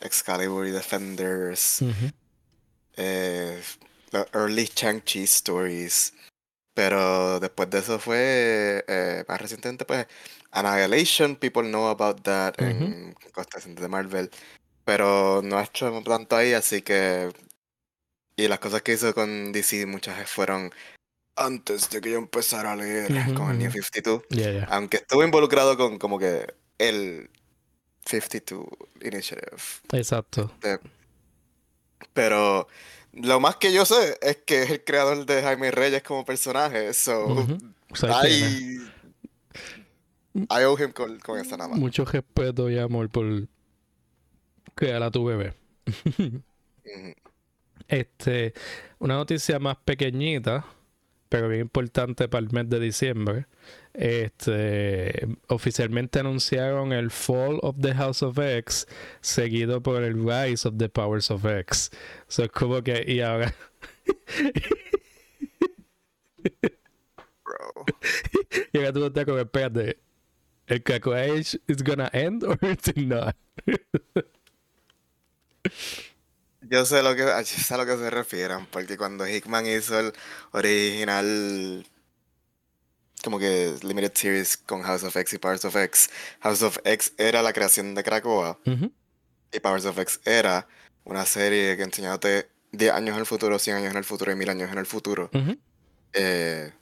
Excalibur 0.00 0.66
y 0.66 0.72
Defenders. 0.72 1.80
eh, 2.96 3.62
los 4.10 4.26
early 4.34 4.66
Chang-Chi 4.66 5.24
stories. 5.24 6.12
Pero 6.74 7.38
después 7.38 7.70
de 7.70 7.78
eso 7.78 7.98
fue, 8.00 8.84
eh, 8.88 9.24
más 9.28 9.40
recientemente, 9.40 9.84
pues, 9.84 10.06
Annihilation, 10.50 11.36
people 11.36 11.62
know 11.62 11.88
about 11.88 12.22
that 12.22 12.54
en 12.58 13.14
costas 13.32 13.72
de 13.72 13.88
Marvel. 13.88 14.30
Pero 14.84 15.40
no 15.42 15.58
ha 15.58 15.64
hecho 15.64 16.02
tanto 16.04 16.36
ahí, 16.36 16.52
así 16.52 16.82
que. 16.82 17.32
Y 18.36 18.48
las 18.48 18.58
cosas 18.58 18.82
que 18.82 18.94
hizo 18.94 19.14
con 19.14 19.52
DC, 19.52 19.86
muchas 19.86 20.28
fueron 20.28 20.72
antes 21.36 21.90
de 21.90 22.00
que 22.00 22.10
yo 22.10 22.18
empezara 22.18 22.72
a 22.72 22.76
leer 22.76 23.34
con 23.34 23.50
el 23.50 23.58
New 23.58 23.70
52. 23.70 24.22
Aunque 24.68 24.98
estuvo 24.98 25.24
involucrado 25.24 25.76
con 25.76 25.98
como 25.98 26.18
que 26.18 26.52
el 26.78 27.30
52 28.06 28.66
Initiative. 29.02 29.56
Exacto. 29.92 30.52
pero 32.12 32.68
lo 33.16 33.40
más 33.40 33.56
que 33.56 33.72
yo 33.72 33.84
sé 33.84 34.18
es 34.20 34.38
que 34.38 34.62
es 34.62 34.70
el 34.70 34.84
creador 34.84 35.24
de 35.26 35.42
Jaime 35.42 35.70
Reyes 35.70 36.02
como 36.02 36.24
personaje. 36.24 36.92
So, 36.94 37.46
I, 38.02 38.80
I 40.34 40.64
owe 40.64 40.82
him 40.82 40.92
con, 40.92 41.18
con 41.20 41.38
esa 41.38 41.56
nada 41.56 41.70
más. 41.70 41.78
Mucho 41.78 42.04
respeto 42.04 42.70
y 42.70 42.78
amor 42.78 43.08
por 43.10 43.24
crear 44.74 45.02
a 45.02 45.10
tu 45.10 45.24
bebé. 45.24 45.54
Este, 47.86 48.54
una 48.98 49.14
noticia 49.14 49.58
más 49.58 49.76
pequeñita, 49.76 50.64
pero 51.28 51.48
bien 51.48 51.60
importante 51.62 52.28
para 52.28 52.44
el 52.44 52.50
mes 52.50 52.68
de 52.70 52.80
diciembre. 52.80 53.46
Este, 53.94 55.28
oficialmente 55.46 56.18
anunciaron 56.18 56.92
el 56.92 57.12
Fall 57.12 57.60
of 57.62 57.76
the 57.80 57.94
House 57.94 58.22
of 58.24 58.36
X, 58.38 58.88
seguido 59.20 59.80
por 59.80 60.02
el 60.02 60.14
Rise 60.14 60.66
of 60.66 60.74
the 60.78 60.88
Powers 60.88 61.30
of 61.30 61.44
X. 61.44 61.90
So, 62.26 62.42
es 62.42 62.50
como 62.50 62.82
que, 62.82 63.04
y 63.06 63.20
ahora. 63.20 63.54
Bro. 67.44 67.84
y 68.72 68.78
ahora 68.78 68.92
tú 68.92 69.06
estás 69.06 69.24
como, 69.24 69.38
espérate, 69.38 69.98
¿el 70.66 70.82
Caco 70.82 71.14
Age 71.14 71.60
is 71.68 71.84
gonna 71.84 72.10
end 72.12 72.42
or 72.42 72.58
it's 72.62 72.96
not? 72.96 73.36
Yo 76.62 76.84
sé 76.84 77.02
lo 77.02 77.14
que 77.14 77.22
yo 77.22 77.44
sé 77.44 77.74
a 77.74 77.76
lo 77.76 77.86
que 77.86 77.96
se 77.96 78.10
refieren, 78.10 78.66
porque 78.66 78.96
cuando 78.96 79.26
Hickman 79.26 79.66
hizo 79.66 80.00
el 80.00 80.12
original 80.52 81.86
como 83.24 83.38
que 83.38 83.74
Limited 83.82 84.12
Series 84.14 84.56
con 84.56 84.82
House 84.82 85.02
of 85.02 85.16
X 85.16 85.32
y 85.32 85.38
Powers 85.38 85.64
of 85.64 85.74
X. 85.74 86.10
House 86.40 86.62
of 86.62 86.78
X 86.84 87.12
era 87.16 87.42
la 87.42 87.52
creación 87.52 87.94
de 87.94 88.04
Krakoa 88.04 88.58
y 89.52 89.60
Powers 89.60 89.86
of 89.86 89.98
X 89.98 90.20
era 90.24 90.66
una 91.04 91.24
serie 91.24 91.76
que 91.76 91.82
enseñándote 91.82 92.48
10 92.72 92.92
años 92.92 93.14
en 93.14 93.20
el 93.20 93.26
futuro, 93.26 93.58
100 93.58 93.76
años 93.76 93.90
en 93.92 93.96
el 93.98 94.04
futuro 94.04 94.32
y 94.32 94.36
1000 94.36 94.50
años 94.50 94.70
en 94.72 94.78
el 94.78 94.86
futuro. 94.86 95.30
eh, 96.12 96.72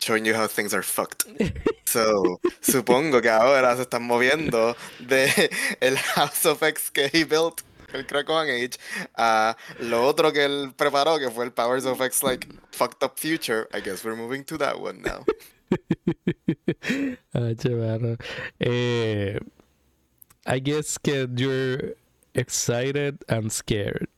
showing 0.00 0.24
you 0.24 0.34
how 0.34 0.46
things 0.48 0.74
are 0.74 0.82
fucked. 0.82 1.24
So, 1.90 2.40
supongo 2.60 3.20
que 3.20 3.28
ahora 3.28 3.74
se 3.74 3.82
están 3.82 4.04
moviendo 4.04 4.76
de 5.00 5.50
el 5.80 5.98
House 5.98 6.46
of 6.46 6.62
X 6.62 6.88
que 6.92 7.10
he 7.12 7.24
built 7.24 7.62
el 7.94 8.06
Krakoan 8.06 8.48
Age, 8.48 8.78
a 9.16 9.56
lo 9.80 10.06
otro 10.06 10.32
que 10.32 10.44
él 10.44 10.72
preparó, 10.76 11.18
que 11.18 11.30
fue 11.30 11.44
el 11.44 11.52
Powers 11.52 11.86
of 11.86 12.00
X, 12.00 12.22
like, 12.22 12.46
fucked 12.72 13.02
up 13.02 13.18
future. 13.18 13.68
I 13.72 13.80
guess 13.80 14.04
we're 14.04 14.16
moving 14.16 14.44
to 14.44 14.58
that 14.58 14.80
one 14.80 15.02
now. 15.02 15.24
ah. 17.34 18.16
Eh, 18.60 19.38
I 20.46 20.58
guess 20.58 20.98
que 20.98 21.28
you're 21.36 21.94
excited 22.34 23.18
and 23.28 23.52
scared. 23.52 24.08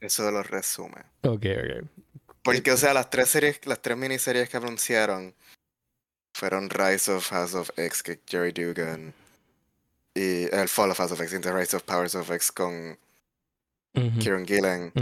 Eso 0.00 0.30
lo 0.30 0.42
resume. 0.42 1.04
Ok, 1.22 1.46
ok. 1.46 1.88
Porque, 2.42 2.70
o 2.70 2.76
sea, 2.76 2.94
las 2.94 3.10
tres 3.10 3.28
series, 3.28 3.66
las 3.66 3.82
tres 3.82 3.96
miniseries 3.96 4.48
que 4.48 4.56
anunciaron 4.56 5.34
fueron 6.32 6.70
Rise 6.70 7.10
of 7.10 7.28
House 7.30 7.54
of 7.54 7.70
X, 7.76 8.02
que 8.02 8.20
Jerry 8.26 8.52
Dugan 8.52 9.14
y 10.16 10.48
el 10.50 10.68
Fall 10.68 10.90
of 10.90 10.98
House 10.98 11.12
of 11.12 11.20
X, 11.20 11.40
The 11.40 11.52
Rise 11.52 11.76
of 11.76 11.84
Powers 11.84 12.14
of 12.14 12.30
X 12.30 12.50
con 12.50 12.96
Kieran 14.18 14.46
Gillen 14.46 14.92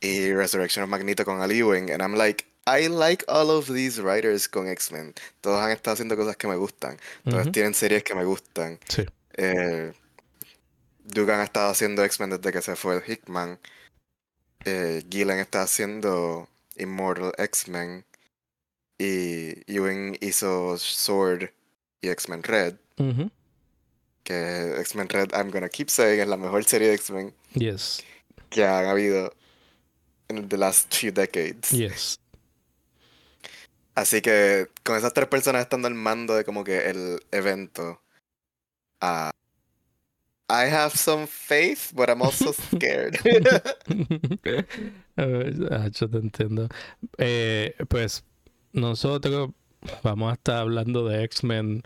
y 0.00 0.32
Resurrection 0.32 0.82
of 0.82 0.88
Magneto 0.88 1.24
con 1.24 1.40
Ali 1.40 1.62
Wing. 1.62 1.90
And 1.90 2.02
I'm 2.02 2.14
like, 2.14 2.46
I 2.66 2.88
like 2.88 3.24
all 3.28 3.50
of 3.50 3.66
these 3.66 4.00
writers 4.00 4.48
con 4.48 4.68
X-Men. 4.68 5.14
Todos 5.42 5.60
han 5.60 5.70
estado 5.70 5.94
haciendo 5.94 6.16
cosas 6.16 6.36
que 6.36 6.48
me 6.48 6.56
gustan. 6.56 6.98
Todos 7.28 7.52
tienen 7.52 7.74
series 7.74 8.02
que 8.02 8.14
me 8.14 8.24
gustan. 8.24 8.78
Sí. 8.88 9.04
Eh, 9.36 9.92
Dugan 11.04 11.40
ha 11.40 11.44
estado 11.44 11.70
haciendo 11.70 12.02
X-Men 12.02 12.30
desde 12.30 12.52
que 12.52 12.62
se 12.62 12.74
fue 12.74 13.02
Hickman. 13.06 13.58
Eh, 14.64 15.04
Gillen 15.10 15.40
está 15.40 15.62
haciendo 15.62 16.48
Immortal 16.76 17.32
X-Men. 17.36 18.04
Y 18.96 19.62
Ewing 19.66 20.16
hizo 20.20 20.78
Sword 20.78 21.50
y 22.00 22.08
X-Men 22.08 22.42
Red 22.44 22.76
que 24.24 24.80
X-Men 24.80 25.08
Red, 25.08 25.32
I'm 25.32 25.50
gonna 25.50 25.68
keep 25.68 25.90
saying, 25.90 26.20
es 26.20 26.26
la 26.26 26.36
mejor 26.36 26.64
serie 26.64 26.88
de 26.88 26.94
X-Men 26.94 27.34
yes. 27.54 28.02
que 28.50 28.64
han 28.64 28.86
habido 28.86 29.32
en 30.28 30.48
the 30.48 30.56
last 30.56 30.92
few 30.92 31.12
decades. 31.12 31.70
Yes. 31.70 32.18
Así 33.94 34.20
que 34.20 34.68
con 34.82 34.96
esas 34.96 35.12
tres 35.12 35.28
personas 35.28 35.62
estando 35.62 35.86
al 35.86 35.94
mando 35.94 36.34
de 36.34 36.44
como 36.44 36.64
que 36.64 36.90
el 36.90 37.20
evento, 37.30 38.00
uh, 39.00 39.30
I 40.48 40.66
have 40.68 40.96
some 40.96 41.26
faith, 41.26 41.92
but 41.94 42.08
I'm 42.08 42.22
also 42.22 42.52
scared. 42.74 43.18
ah, 45.16 45.88
yo 45.92 46.08
te 46.08 46.18
entiendo. 46.18 46.68
Eh, 47.18 47.74
pues 47.88 48.24
nosotros 48.72 49.50
vamos 50.02 50.30
a 50.30 50.34
estar 50.34 50.56
hablando 50.56 51.06
de 51.06 51.22
X-Men 51.24 51.82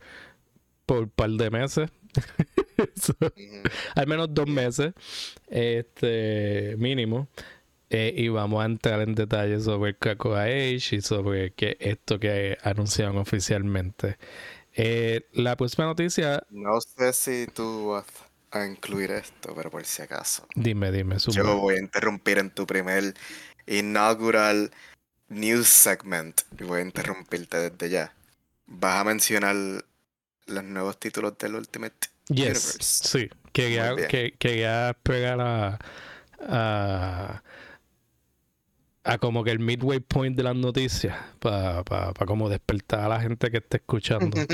por 0.86 1.00
un 1.00 1.10
par 1.10 1.30
de 1.30 1.50
meses 1.50 1.90
al 3.94 4.06
menos 4.06 4.28
dos 4.32 4.48
meses, 4.48 4.92
este 5.48 6.76
mínimo. 6.78 7.28
Eh, 7.90 8.12
y 8.14 8.28
vamos 8.28 8.62
a 8.62 8.66
entrar 8.66 9.00
en 9.00 9.14
detalles 9.14 9.64
sobre 9.64 9.96
Krakow 9.96 10.34
Age 10.34 10.96
y 10.96 11.00
sobre 11.00 11.54
que 11.54 11.78
esto 11.80 12.20
que 12.20 12.58
anunciaron 12.62 13.16
oficialmente. 13.16 14.18
Eh, 14.74 15.26
la 15.32 15.56
próxima 15.56 15.86
noticia. 15.86 16.42
No 16.50 16.80
sé 16.80 17.12
si 17.14 17.46
tú 17.46 17.88
vas 17.88 18.04
a 18.50 18.66
incluir 18.66 19.10
esto, 19.10 19.54
pero 19.54 19.70
por 19.70 19.84
si 19.84 20.02
acaso. 20.02 20.46
Dime, 20.54 20.92
dime. 20.92 21.16
Yo 21.18 21.56
voy 21.56 21.76
a 21.76 21.80
interrumpir 21.80 22.38
en 22.38 22.50
tu 22.50 22.66
primer 22.66 23.14
inaugural 23.66 24.70
news 25.28 25.68
segment 25.68 26.42
y 26.58 26.64
voy 26.64 26.80
a 26.80 26.82
interrumpirte 26.84 27.70
desde 27.70 27.90
ya. 27.90 28.14
Vas 28.66 29.00
a 29.00 29.04
mencionar 29.04 29.56
los 30.48 30.64
nuevos 30.64 30.98
títulos 30.98 31.36
del 31.38 31.54
Ultimate 31.54 32.08
yes, 32.28 32.78
Sí, 32.80 33.28
quería, 33.52 33.94
que, 33.96 34.34
quería 34.38 34.96
pegar 35.02 35.40
a, 35.40 35.78
a, 36.40 37.42
a, 39.04 39.18
como 39.18 39.44
que 39.44 39.50
el 39.50 39.58
midway 39.58 40.00
point 40.00 40.36
de 40.36 40.42
las 40.42 40.56
noticias 40.56 41.16
para 41.38 41.84
pa, 41.84 42.12
pa 42.12 42.26
como 42.26 42.48
despertar 42.48 43.00
a 43.00 43.08
la 43.08 43.20
gente 43.20 43.50
que 43.50 43.58
esté 43.58 43.78
escuchando. 43.78 44.36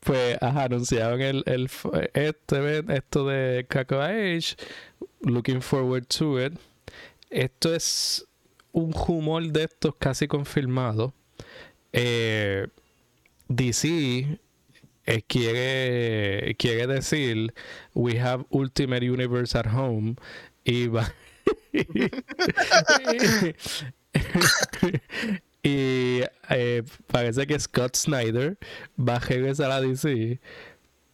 pues 0.00 0.38
ajá, 0.40 0.64
anunciaron 0.64 1.20
el, 1.20 1.42
el 1.46 1.70
este 2.14 2.84
esto 2.94 3.26
de 3.26 3.66
Caco 3.68 4.00
Age 4.00 4.56
looking 5.20 5.60
forward 5.60 6.06
to 6.06 6.44
it. 6.44 6.54
Esto 7.30 7.74
es 7.74 8.26
un 8.72 8.94
humor 9.06 9.44
de 9.44 9.64
estos 9.64 9.94
casi 9.96 10.26
confirmado 10.26 11.14
eh, 11.92 12.66
DC 13.48 14.38
eh, 15.04 15.22
quiere, 15.26 16.54
quiere 16.56 16.86
decir 16.86 17.52
we 17.94 18.18
have 18.18 18.44
Ultimate 18.50 19.02
Universe 19.02 19.54
at 19.58 19.66
home 19.66 20.16
y 20.64 20.86
va 20.88 21.12
y 25.62 26.20
eh, 26.50 26.82
parece 27.06 27.46
que 27.46 27.58
Scott 27.58 27.96
Snyder 27.96 28.58
va 28.98 29.16
a 29.16 29.20
regresar 29.20 29.70
a 29.70 29.80
DC 29.80 30.40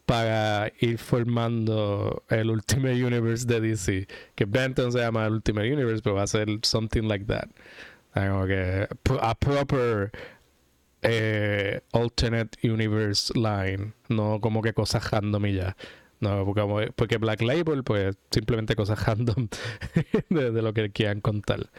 para 0.09 0.73
ir 0.81 0.99
formando 0.99 2.25
el 2.31 2.51
Ultimate 2.51 3.05
Universe 3.05 3.47
de 3.47 3.61
DC. 3.61 4.09
Que 4.35 4.47
Benton 4.47 4.91
se 4.91 5.01
llama 5.01 5.27
el 5.27 5.35
Ultimate 5.35 5.71
Universe, 5.71 6.01
pero 6.03 6.17
va 6.17 6.23
a 6.23 6.27
ser 6.27 6.49
something 6.63 7.03
like 7.03 7.27
that. 7.27 7.49
Como 8.15 8.47
que 8.47 8.89
a 9.21 9.35
proper 9.35 10.11
eh, 11.03 11.81
alternate 11.93 12.69
universe 12.69 13.33
line, 13.35 13.93
no 14.09 14.41
como 14.41 14.63
que 14.63 14.73
cosas 14.73 15.11
random 15.11 15.47
y 15.47 15.55
ya. 15.55 15.77
No, 16.21 16.45
porque, 16.97 17.17
Black 17.19 17.43
Label, 17.43 17.85
pues 17.85 18.17
simplemente 18.31 18.75
cosas 18.75 19.05
random 19.07 19.49
de, 20.29 20.63
lo 20.63 20.73
que 20.73 20.91
quieran 20.91 21.21
contar. 21.21 21.71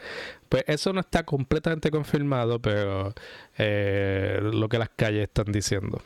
Pues 0.48 0.64
eso 0.66 0.92
no 0.92 1.00
está 1.00 1.24
completamente 1.24 1.90
confirmado, 1.90 2.60
pero 2.60 3.12
eh, 3.58 4.40
lo 4.42 4.68
que 4.68 4.78
las 4.78 4.88
calles 4.90 5.24
están 5.24 5.52
diciendo. 5.52 6.00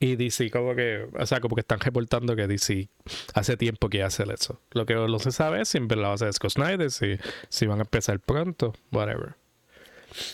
Y 0.00 0.16
DC 0.16 0.50
como 0.50 0.74
que, 0.74 1.06
o 1.18 1.26
sea, 1.26 1.40
como 1.40 1.54
que 1.54 1.60
están 1.60 1.80
reportando 1.80 2.34
que 2.34 2.46
DC 2.46 2.88
hace 3.34 3.58
tiempo 3.58 3.90
que 3.90 4.02
hace 4.02 4.24
eso. 4.32 4.58
Lo 4.70 4.86
que 4.86 4.94
no 4.94 5.18
se 5.18 5.32
sabe 5.32 5.60
es 5.60 5.68
si 5.68 5.78
en 5.78 5.88
verdad 5.88 6.16
va 6.18 6.28
a 6.28 6.32
Scott 6.32 6.52
Snyder, 6.52 6.90
si, 6.90 7.18
si 7.50 7.66
van 7.66 7.80
a 7.80 7.82
empezar 7.82 8.18
pronto, 8.20 8.72
whatever. 8.90 9.34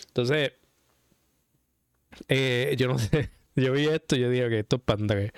Entonces, 0.08 0.52
eh, 2.28 2.74
yo 2.78 2.88
no 2.88 2.98
sé, 2.98 3.30
yo 3.56 3.72
vi 3.72 3.86
esto 3.86 4.16
y 4.16 4.20
yo 4.20 4.30
dije 4.30 4.48
que 4.48 4.58
esto 4.60 4.76
es 4.76 4.82
pandre. 4.82 5.32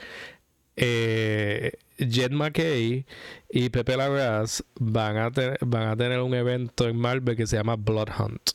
Eh, 0.77 1.73
Jet 1.99 2.33
McKay 2.33 3.05
y 3.51 3.69
Pepe 3.69 3.97
Larraz 3.97 4.65
van 4.77 5.19
a, 5.19 5.31
van 5.61 5.89
a 5.89 5.97
tener 5.97 6.21
un 6.21 6.35
evento 6.35 6.89
en 6.89 6.97
Marvel 6.97 7.37
que 7.37 7.47
se 7.47 7.57
llama 7.57 7.77
Blood 7.77 8.09
Hunt. 8.19 8.51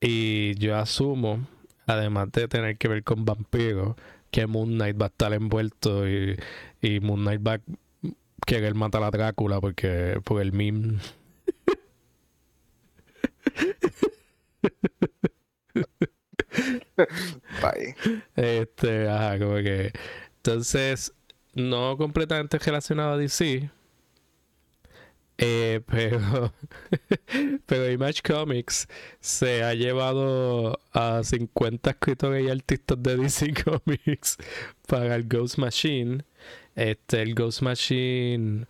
Y 0.00 0.54
yo 0.54 0.76
asumo, 0.76 1.46
además 1.86 2.30
de 2.32 2.48
tener 2.48 2.78
que 2.78 2.88
ver 2.88 3.02
con 3.02 3.24
vampiros, 3.24 3.96
que 4.30 4.46
Moon 4.46 4.70
Knight 4.74 5.00
va 5.00 5.06
a 5.06 5.08
estar 5.08 5.32
envuelto 5.32 6.08
y, 6.08 6.38
y 6.80 7.00
Moon 7.00 7.20
Knight 7.20 7.46
va 7.46 7.54
a 7.54 7.60
querer 8.46 8.74
matar 8.74 9.02
a 9.02 9.10
Drácula 9.10 9.60
porque 9.60 10.20
por 10.24 10.40
el 10.40 10.52
meme. 10.52 10.98
Bye. 17.62 17.94
Este, 18.36 19.08
ajá, 19.08 19.38
como 19.38 19.56
que. 19.56 19.92
Entonces, 20.36 21.12
no 21.54 21.96
completamente 21.96 22.58
relacionado 22.58 23.14
a 23.14 23.16
DC. 23.16 23.70
Eh, 25.38 25.82
pero, 25.86 26.54
pero 27.66 27.90
Image 27.90 28.22
Comics 28.22 28.88
se 29.20 29.62
ha 29.62 29.74
llevado 29.74 30.80
a 30.92 31.22
50 31.22 31.90
escritores 31.90 32.46
y 32.46 32.50
artistas 32.50 33.02
de 33.02 33.16
DC 33.16 33.52
Comics 33.64 34.38
para 34.86 35.14
el 35.14 35.26
Ghost 35.28 35.58
Machine. 35.58 36.24
Este, 36.74 37.22
el 37.22 37.34
Ghost 37.34 37.62
Machine 37.62 38.66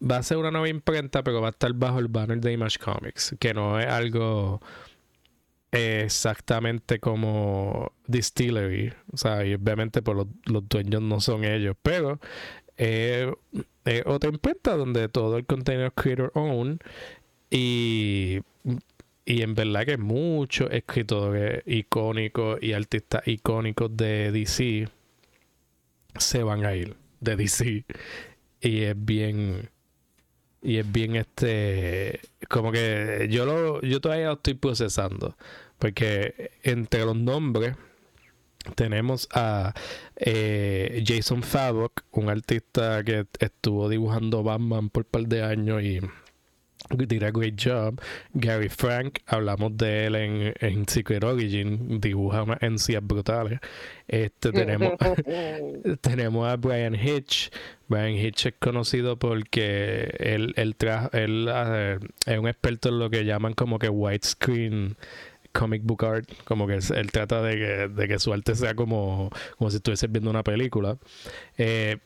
va 0.00 0.16
a 0.16 0.22
ser 0.22 0.38
una 0.38 0.50
nueva 0.50 0.68
imprenta, 0.68 1.22
pero 1.22 1.40
va 1.40 1.48
a 1.48 1.50
estar 1.50 1.72
bajo 1.74 1.98
el 1.98 2.08
banner 2.08 2.40
de 2.40 2.52
Image 2.52 2.78
Comics, 2.78 3.36
que 3.38 3.54
no 3.54 3.78
es 3.78 3.86
algo 3.86 4.60
exactamente 5.72 7.00
como 7.00 7.92
Distillery. 8.06 8.92
O 9.12 9.16
sea, 9.16 9.44
y 9.44 9.54
obviamente 9.54 10.02
por 10.02 10.16
pues, 10.16 10.28
los, 10.46 10.68
dueños 10.68 11.02
no 11.02 11.20
son 11.20 11.44
ellos, 11.44 11.76
pero 11.82 12.20
es 12.76 13.26
otra 14.06 14.30
imprenta 14.30 14.76
donde 14.76 15.08
todo 15.08 15.36
el 15.38 15.46
contenido 15.46 15.86
es 15.86 15.92
creator 15.94 16.30
own 16.34 16.78
y, 17.50 18.40
y 19.24 19.42
en 19.42 19.54
verdad 19.54 19.84
que 19.84 19.98
muchos 19.98 20.70
escritores 20.70 21.62
icónicos 21.66 22.62
y 22.62 22.72
artistas 22.72 23.26
icónicos 23.26 23.96
de 23.96 24.32
DC 24.32 24.88
se 26.16 26.42
van 26.42 26.64
a 26.64 26.74
ir 26.74 26.96
de 27.20 27.36
DC 27.36 27.84
y 28.60 28.82
es 28.82 28.94
bien 28.96 29.70
y 30.62 30.78
es 30.78 30.90
bien 30.90 31.16
este 31.16 32.20
como 32.48 32.72
que 32.72 33.28
yo 33.30 33.44
lo 33.44 33.80
yo 33.82 34.00
todavía 34.00 34.26
lo 34.26 34.34
estoy 34.34 34.54
procesando 34.54 35.36
porque 35.82 36.52
entre 36.62 37.04
los 37.04 37.16
nombres 37.16 37.74
tenemos 38.76 39.28
a 39.32 39.74
eh, 40.14 41.02
Jason 41.04 41.42
Favok, 41.42 42.04
un 42.12 42.30
artista 42.30 43.02
que 43.02 43.26
estuvo 43.40 43.88
dibujando 43.88 44.44
Batman 44.44 44.90
por 44.90 45.02
un 45.02 45.10
par 45.10 45.22
de 45.26 45.42
años 45.42 45.82
y 45.82 45.98
did 46.90 47.24
a 47.24 47.32
great 47.32 47.56
job. 47.56 48.00
Gary 48.32 48.68
Frank, 48.68 49.18
hablamos 49.26 49.76
de 49.76 50.06
él 50.06 50.14
en, 50.14 50.54
en 50.60 50.86
Secret 50.86 51.24
Origin, 51.24 52.00
dibuja 52.00 52.44
unas 52.44 52.62
encías 52.62 53.04
brutales. 53.04 53.58
Este, 54.06 54.52
tenemos, 54.52 54.92
tenemos 56.00 56.48
a 56.48 56.56
Brian 56.58 56.94
Hitch. 56.94 57.50
Brian 57.88 58.14
Hitch 58.14 58.46
es 58.46 58.54
conocido 58.60 59.18
porque 59.18 60.14
él, 60.20 60.54
él, 60.56 60.76
él 61.12 61.48
eh, 61.52 61.98
es 62.26 62.38
un 62.38 62.46
experto 62.46 62.90
en 62.90 63.00
lo 63.00 63.10
que 63.10 63.24
llaman 63.24 63.54
como 63.54 63.80
que 63.80 63.88
widescreen 63.88 64.96
comic 65.52 65.82
book 65.84 66.04
art, 66.04 66.28
como 66.44 66.66
que 66.66 66.74
él 66.74 67.12
trata 67.12 67.42
de 67.42 67.56
que, 67.56 67.88
de 67.88 68.08
que 68.08 68.18
su 68.18 68.32
arte 68.32 68.54
sea 68.54 68.74
como, 68.74 69.30
como 69.58 69.70
si 69.70 69.76
estuviese 69.76 70.06
viendo 70.08 70.30
una 70.30 70.42
película. 70.42 70.98
Eh, 71.58 71.98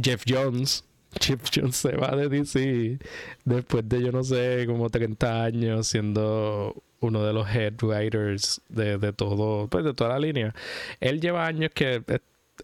Jeff 0.00 0.24
Jones, 0.28 0.84
Jeff 1.20 1.42
Jones 1.54 1.76
se 1.76 1.96
va 1.96 2.14
de 2.16 2.28
DC 2.28 2.98
después 3.44 3.88
de 3.88 4.02
yo 4.02 4.12
no 4.12 4.22
sé, 4.22 4.64
como 4.66 4.90
30 4.90 5.44
años 5.44 5.86
siendo 5.88 6.82
uno 7.00 7.24
de 7.24 7.32
los 7.32 7.48
head 7.48 7.74
writers 7.82 8.60
de, 8.68 8.98
de 8.98 9.12
todo, 9.12 9.68
pues 9.68 9.84
de 9.84 9.94
toda 9.94 10.10
la 10.10 10.18
línea. 10.18 10.54
Él 11.00 11.20
lleva 11.20 11.46
años 11.46 11.70
que 11.74 12.02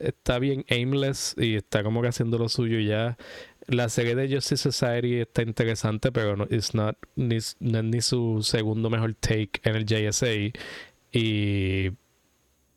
está 0.01 0.39
bien 0.39 0.65
aimless 0.69 1.35
y 1.39 1.57
está 1.57 1.83
como 1.83 2.03
que 2.03 2.09
haciendo 2.09 2.39
lo 2.39 2.49
suyo 2.49 2.79
ya 2.81 3.17
la 3.67 3.89
serie 3.89 4.15
de 4.15 4.33
Justice 4.33 4.71
Society 4.71 5.21
está 5.21 5.43
interesante, 5.43 6.13
pero 6.13 6.37
no, 6.37 6.47
not, 6.75 6.97
ni, 7.17 7.37
es 7.37 7.57
ni 7.61 8.01
su 8.01 8.43
segundo 8.43 8.91
mejor 8.91 9.15
take 9.15 9.61
en 9.65 9.77
el 9.77 9.85
JSA. 9.85 10.53
Y 11.13 11.91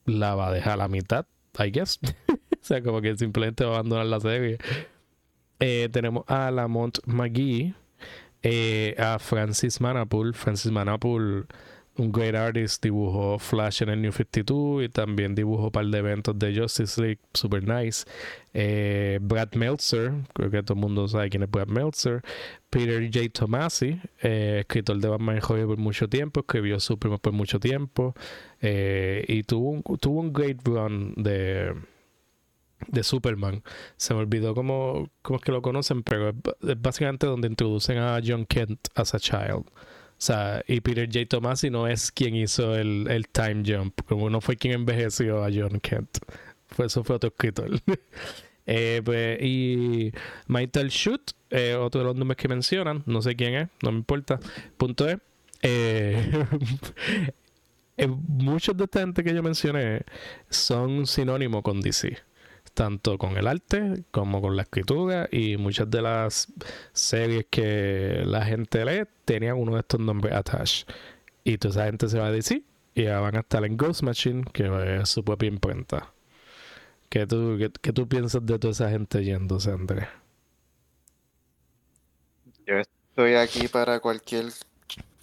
la 0.06 0.36
va 0.36 0.47
a 0.47 0.52
dejar 0.52 0.73
a 0.73 0.78
la 0.78 0.88
mitad, 0.88 1.25
I 1.58 1.71
guess. 1.71 1.99
o 2.30 2.36
sea, 2.62 2.82
como 2.82 3.02
que 3.02 3.15
simplemente 3.17 3.63
va 3.63 3.71
a 3.71 3.73
abandonar 3.75 4.06
la 4.06 4.19
serie. 4.19 4.58
Eh, 5.60 5.89
tenemos 5.91 6.23
a 6.28 6.52
Lamont 6.52 6.99
McGee, 7.06 7.73
eh, 8.41 8.95
a 8.97 9.19
Francis 9.19 9.82
Manapul. 9.82 10.34
Francis 10.34 10.71
Manapul 10.71 11.47
un 11.99 12.12
great 12.12 12.35
artist, 12.35 12.81
dibujó 12.81 13.38
Flash 13.39 13.83
en 13.83 13.89
el 13.89 14.01
New 14.01 14.12
52 14.12 14.83
y 14.83 14.89
también 14.89 15.35
dibujó 15.35 15.65
un 15.65 15.71
par 15.71 15.85
de 15.85 15.97
eventos 15.97 16.38
de 16.39 16.55
Justice 16.57 17.01
League, 17.01 17.19
super 17.33 17.62
nice. 17.67 18.05
Eh, 18.53 19.19
Brad 19.21 19.53
Meltzer, 19.53 20.13
creo 20.33 20.49
que 20.49 20.63
todo 20.63 20.75
el 20.75 20.81
mundo 20.81 21.07
sabe 21.07 21.29
quién 21.29 21.43
es 21.43 21.51
Brad 21.51 21.67
Meltzer. 21.67 22.21
Peter 22.69 23.03
J. 23.12 23.29
Tomasi, 23.31 23.99
eh, 24.21 24.59
escritor 24.62 24.97
de 24.97 25.07
Batman 25.09 25.39
Hobby 25.41 25.65
por 25.65 25.77
mucho 25.77 26.07
tiempo, 26.07 26.41
escribió 26.41 26.79
Superman 26.79 27.19
por 27.19 27.33
mucho 27.33 27.59
tiempo 27.59 28.15
eh, 28.62 29.25
y 29.27 29.43
tuvo 29.43 29.71
un, 29.71 29.83
tuvo 29.99 30.21
un 30.21 30.33
great 30.33 30.57
run 30.65 31.13
de 31.17 31.73
de 32.88 33.03
Superman. 33.03 33.63
Se 33.97 34.13
me 34.13 34.21
olvidó 34.21 34.55
cómo, 34.55 35.09
cómo 35.21 35.38
es 35.38 35.43
que 35.43 35.51
lo 35.51 35.62
conocen, 35.62 36.03
pero 36.03 36.29
es 36.29 36.81
básicamente 36.81 37.27
donde 37.27 37.47
introducen 37.47 37.97
a 37.97 38.19
John 38.25 38.45
Kent 38.45 38.88
as 38.95 39.13
a 39.13 39.19
child. 39.19 39.65
O 40.19 40.21
sea, 40.21 40.62
y 40.67 40.82
Peter 40.82 41.08
J. 41.08 41.25
Tomasi 41.29 41.69
no 41.69 41.88
es 41.88 42.12
quien 42.12 42.36
hizo 42.36 42.75
el, 42.75 43.08
el 43.10 43.29
time 43.29 43.63
jump, 43.65 44.01
como 44.05 44.29
no 44.29 44.41
fue 44.41 44.58
quien 44.58 44.73
envejeció 44.73 45.45
a 45.45 45.49
John 45.49 45.79
Kent. 45.79 46.17
Fue, 46.67 46.88
eso 46.88 47.05
fue 47.05 47.15
otro 47.15 47.29
escritor. 47.29 47.69
eh, 48.65 49.01
pues, 49.05 49.41
y 49.41 50.12
Michael 50.47 50.89
Shoot, 50.89 51.32
eh, 51.51 51.73
otro 51.75 52.01
de 52.01 52.08
los 52.08 52.17
nombres 52.17 52.36
que 52.36 52.49
mencionan, 52.49 53.01
no 53.05 53.21
sé 53.21 53.38
quién 53.38 53.53
es, 53.53 53.69
no 53.82 53.93
me 53.93 53.99
importa. 53.99 54.41
Punto 54.75 55.08
es, 55.08 55.19
eh, 55.62 56.32
eh, 57.97 58.08
muchos 58.08 58.75
de 58.75 58.84
esta 58.84 58.99
gente 58.99 59.23
que 59.23 59.34
yo 59.34 59.41
mencioné 59.41 60.01
son 60.49 61.08
sinónimos 61.08 61.63
con 61.63 61.79
DC. 61.79 62.17
Tanto 62.79 63.17
con 63.17 63.35
el 63.35 63.45
arte 63.45 64.05
como 64.09 64.41
con 64.41 64.55
la 64.55 64.61
escritura. 64.61 65.27
Y 65.33 65.57
muchas 65.57 65.91
de 65.91 66.01
las 66.01 66.47
series 66.93 67.45
que 67.49 68.23
la 68.25 68.45
gente 68.45 68.85
lee 68.85 69.03
tenían 69.25 69.57
uno 69.57 69.73
de 69.73 69.81
estos 69.81 69.99
nombres 69.99 70.33
attached. 70.33 70.87
Y 71.43 71.57
toda 71.57 71.73
esa 71.73 71.85
gente 71.87 72.07
se 72.07 72.17
va 72.19 72.27
a 72.27 72.31
DC 72.31 72.63
y 72.95 73.03
ya 73.03 73.19
van 73.19 73.35
a 73.35 73.41
estar 73.41 73.65
en 73.65 73.75
Ghost 73.75 74.01
Machine, 74.03 74.45
que 74.53 74.97
es 75.01 75.09
su 75.09 75.25
propia 75.25 75.47
imprenta. 75.49 76.13
¿Qué 77.09 77.27
tú, 77.27 77.57
qué, 77.81 77.91
tú 77.91 78.07
piensas 78.07 78.45
de 78.45 78.57
toda 78.57 78.71
esa 78.71 78.89
gente 78.89 79.25
yéndose, 79.25 79.71
Andrés? 79.71 80.07
Yo 82.65 82.75
estoy 82.75 83.35
aquí 83.35 83.67
para 83.67 83.99
cualquier 83.99 84.53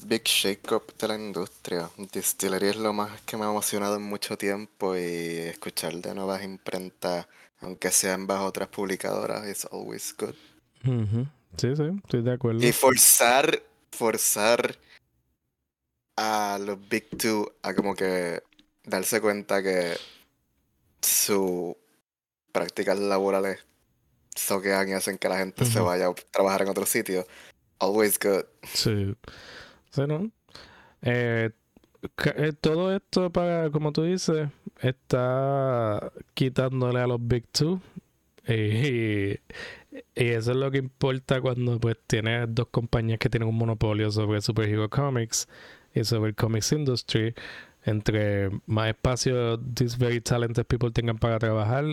big 0.05 0.25
shake-up 0.25 0.95
de 0.99 1.09
la 1.09 1.15
industria. 1.15 1.89
Distillery 2.13 2.69
es 2.69 2.77
lo 2.77 2.93
más 2.93 3.23
que 3.23 3.39
me 3.39 3.47
ha 3.47 3.49
emocionado 3.49 3.97
en 3.97 4.03
mucho 4.03 4.37
tiempo 4.37 4.95
y 4.95 5.39
escuchar 5.49 5.95
de 5.95 6.15
nuevas 6.15 6.45
imprentas, 6.45 7.27
aunque 7.61 7.91
sean 7.91 8.27
bajo 8.27 8.45
otras 8.45 8.69
publicadoras, 8.69 9.47
es 9.47 9.67
always 9.73 10.15
good. 10.17 10.35
Sí, 11.57 11.75
sí, 11.75 11.83
estoy 12.05 12.23
de 12.23 12.33
acuerdo. 12.33 12.65
Y 12.65 12.73
forzar, 12.73 13.63
forzar 13.91 14.77
a 16.17 16.59
los 16.61 16.89
Big 16.89 17.09
Two 17.17 17.53
a 17.63 17.75
como 17.75 17.95
que 17.95 18.43
darse 18.85 19.21
cuenta 19.21 19.63
que 19.63 19.97
su 21.01 21.77
prácticas 22.53 22.99
laborales 22.99 23.65
soquean 24.35 24.89
y 24.89 24.93
hacen 24.93 25.19
que 25.19 25.29
la 25.29 25.39
gente 25.39 25.65
se 25.65 25.81
vaya 25.81 26.09
a 26.09 26.15
trabajar 26.15 26.63
en 26.63 26.69
otro 26.69 26.87
sitio. 26.87 27.27
Always 27.79 28.19
good. 28.19 28.45
Sí. 28.63 29.15
Sí, 29.91 30.03
¿no? 30.07 30.31
Eh, 31.03 31.51
eh, 31.51 31.51
todo 32.61 32.95
esto, 32.95 33.31
para, 33.31 33.71
como 33.71 33.93
tú 33.93 34.03
dices, 34.03 34.49
está 34.81 36.13
quitándole 36.35 37.01
a 37.01 37.07
los 37.07 37.19
Big 37.21 37.47
Two. 37.49 37.81
Y, 38.49 39.33
y, 39.33 39.39
eso 40.15 40.53
es 40.53 40.57
lo 40.57 40.71
que 40.71 40.79
importa 40.79 41.41
cuando 41.41 41.81
pues 41.81 41.97
tienes 42.07 42.47
dos 42.55 42.69
compañías 42.69 43.19
que 43.19 43.29
tienen 43.29 43.49
un 43.49 43.57
monopolio 43.57 44.09
sobre 44.13 44.41
Superhero 44.41 44.89
Comics 44.89 45.49
y 45.95 46.05
sobre 46.05 46.31
el 46.31 46.37
comics 46.37 46.71
industry. 46.73 47.35
Entre 47.85 48.51
más 48.67 48.89
espacio 48.91 49.59
these 49.59 49.97
very 49.97 50.21
talented 50.21 50.65
people 50.67 50.93
tengan 50.93 51.19
para 51.19 51.39
trabajar 51.41 51.85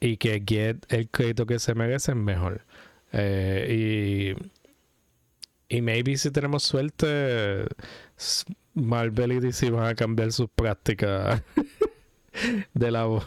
y 0.00 0.16
que 0.16 0.42
get 0.44 0.84
el 0.88 1.08
crédito 1.08 1.46
que 1.46 1.58
se 1.58 1.74
merecen, 1.74 2.24
mejor. 2.24 2.64
Eh, 3.12 4.34
y, 5.68 5.76
y 5.76 5.82
maybe 5.82 6.16
si 6.16 6.30
tenemos 6.30 6.62
suerte, 6.62 7.66
Marvel 8.76 9.32
y 9.32 9.40
DC 9.40 9.70
van 9.70 9.86
a 9.86 9.94
cambiar 9.94 10.30
sus 10.32 10.48
prácticas 10.50 11.42
de 12.74 12.90
labor. 12.90 13.24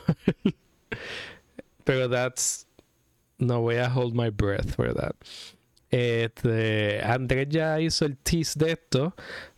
Pero 1.83 2.09
that's. 2.09 2.67
No 3.39 3.61
voy 3.61 3.77
a 3.77 3.89
hold 3.89 4.13
my 4.15 4.29
breath 4.29 4.75
for 4.75 4.93
that. 4.93 5.15
Este, 5.89 7.01
Andrés 7.01 7.47
ya 7.49 7.79
hizo 7.79 8.05
el 8.05 8.17
tease 8.17 8.59
de 8.59 8.73
esto, 8.73 9.15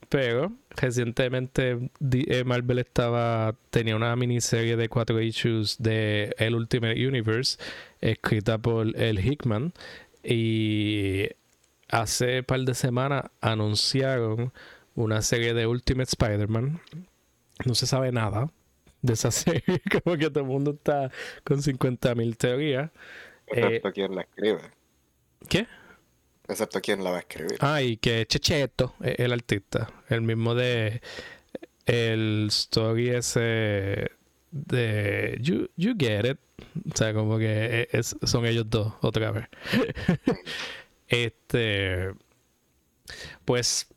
pero 0.08 0.54
recientemente 0.70 1.90
eh, 2.12 2.44
Marvel 2.46 2.80
estaba 2.80 3.56
tenía 3.70 3.96
una 3.96 4.16
miniserie 4.16 4.78
de 4.78 4.88
cuatro 4.88 5.20
issues 5.20 5.76
de 5.80 6.34
El 6.38 6.56
Ultimate 6.56 7.06
Universe 7.06 7.58
escrita 8.00 8.58
por 8.58 8.96
el 8.96 9.20
Hickman 9.20 9.74
y 10.24 11.28
hace 11.90 12.40
un 12.40 12.46
par 12.46 12.62
de 12.62 12.76
semanas 12.76 13.24
anunciaron 13.42 14.54
una 15.02 15.22
serie 15.22 15.54
de 15.54 15.68
Ultimate 15.68 16.10
Spider-Man. 16.10 16.82
No 17.66 17.76
se 17.76 17.88
sabe 17.88 18.12
nada 18.12 18.52
de 19.02 19.14
esa 19.14 19.32
serie, 19.32 19.82
como 20.04 20.18
que 20.18 20.30
todo 20.30 20.42
el 20.42 20.50
mundo 20.50 20.72
está 20.72 21.12
con 21.44 21.60
50.000 21.62 22.38
teorías. 22.38 22.92
Excepto 23.48 23.90
eh, 23.90 23.92
quien 23.94 24.16
la 24.16 24.22
escribe. 24.22 24.62
¿Qué? 25.50 25.68
Excepto 26.48 26.82
quién 26.82 27.04
la 27.04 27.12
va 27.12 27.18
a 27.18 27.20
escribir. 27.22 27.58
Ah, 27.60 27.82
y 27.82 27.98
que 27.98 28.26
Checheto, 28.26 28.96
el 29.02 29.32
artista, 29.32 29.90
el 30.10 30.22
mismo 30.22 30.56
de 30.56 31.02
el 31.86 32.48
story 32.50 33.10
ese 33.10 34.12
de 34.52 35.38
You, 35.42 35.70
you 35.76 35.96
Get 35.98 36.26
It. 36.26 36.40
O 36.94 36.96
sea, 36.96 37.14
como 37.14 37.38
que 37.38 37.88
e-, 37.92 38.04
son 38.04 38.46
ellos 38.46 38.70
dos 38.70 38.94
otra 39.02 39.32
vez. 39.32 39.48
este. 41.08 42.12
Pues. 43.46 43.88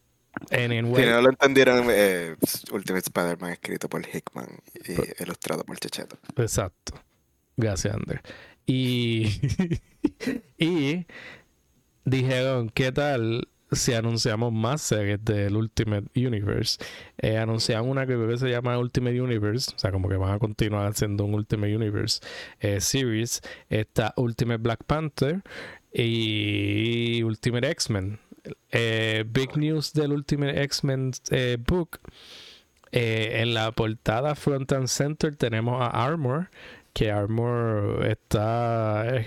En 0.50 0.70
si 0.70 1.02
no 1.02 1.22
lo 1.22 1.30
entendieron, 1.30 1.86
eh, 1.90 2.36
Ultimate 2.72 3.04
Spider-Man 3.06 3.52
escrito 3.52 3.88
por 3.88 4.06
Hickman 4.06 4.48
y 4.86 5.22
ilustrado 5.22 5.64
por 5.64 5.78
Checheto. 5.78 6.18
Exacto. 6.36 6.94
Gracias, 7.56 7.94
Ander. 7.94 8.22
Y. 8.66 9.40
y 10.58 11.06
dijeron, 12.04 12.70
¿qué 12.70 12.92
tal 12.92 13.48
si 13.72 13.92
anunciamos 13.92 14.52
más 14.52 14.82
series 14.82 15.24
del 15.24 15.56
Ultimate 15.56 16.08
Universe? 16.14 16.78
Eh, 17.18 17.38
anunciaron 17.38 17.88
una 17.88 18.06
que 18.06 18.36
se 18.36 18.48
llama 18.48 18.78
Ultimate 18.78 19.20
Universe, 19.20 19.72
o 19.74 19.78
sea, 19.78 19.90
como 19.90 20.08
que 20.08 20.16
van 20.16 20.34
a 20.34 20.38
continuar 20.38 20.86
haciendo 20.86 21.24
un 21.24 21.34
Ultimate 21.34 21.74
Universe 21.74 22.20
eh, 22.60 22.80
series. 22.80 23.40
Está 23.68 24.12
Ultimate 24.16 24.58
Black 24.58 24.84
Panther 24.84 25.42
y 25.92 27.22
Ultimate 27.22 27.70
X-Men. 27.70 28.18
Eh, 28.72 29.24
big 29.26 29.56
news 29.56 29.92
del 29.92 30.12
Ultimate 30.12 30.62
X-Men 30.62 31.12
book. 31.66 32.00
en 32.92 33.54
la 33.54 33.72
portada 33.72 34.34
front 34.36 34.70
and 34.72 34.86
center 34.86 35.34
tenemos 35.34 35.82
a 35.82 35.88
Armor, 35.88 36.48
que 36.92 37.10
Armor 37.10 38.06
está 38.06 39.24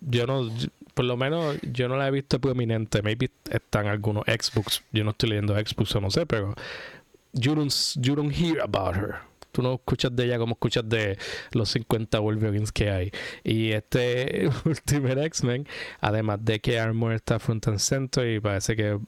yo 0.00 0.26
no 0.26 0.48
por 0.94 1.04
lo 1.04 1.16
menos 1.16 1.56
yo 1.62 1.88
no 1.88 1.96
la 1.96 2.08
he 2.08 2.10
visto 2.10 2.38
prominente. 2.40 3.02
Maybe 3.02 3.30
están 3.50 3.86
algunos 3.86 4.24
Xbox. 4.26 4.82
Yo 4.92 5.04
no 5.04 5.10
estoy 5.10 5.30
leyendo 5.30 5.54
Xbox 5.54 5.94
o 5.96 6.00
no 6.00 6.10
sé, 6.10 6.26
pero 6.26 6.54
you 7.32 7.54
don't, 7.54 7.72
you 7.96 8.14
don't 8.14 8.32
hear 8.32 8.60
about 8.60 8.96
her. 8.96 9.29
Tú 9.52 9.62
no 9.62 9.74
escuchas 9.74 10.14
de 10.14 10.24
ella 10.24 10.38
como 10.38 10.52
escuchas 10.52 10.88
de 10.88 11.18
los 11.52 11.70
50 11.70 12.18
Wolverines 12.20 12.72
que 12.72 12.90
hay. 12.90 13.10
Y 13.44 13.72
este 13.72 14.48
Ultimate 14.64 15.24
X-Men, 15.26 15.66
además 16.00 16.44
de 16.44 16.60
que 16.60 16.78
Armor 16.78 17.12
está 17.12 17.38
front 17.38 17.68
and 17.68 17.78
center 17.78 18.28
y 18.28 18.40
parece 18.40 18.76
que 18.76 18.98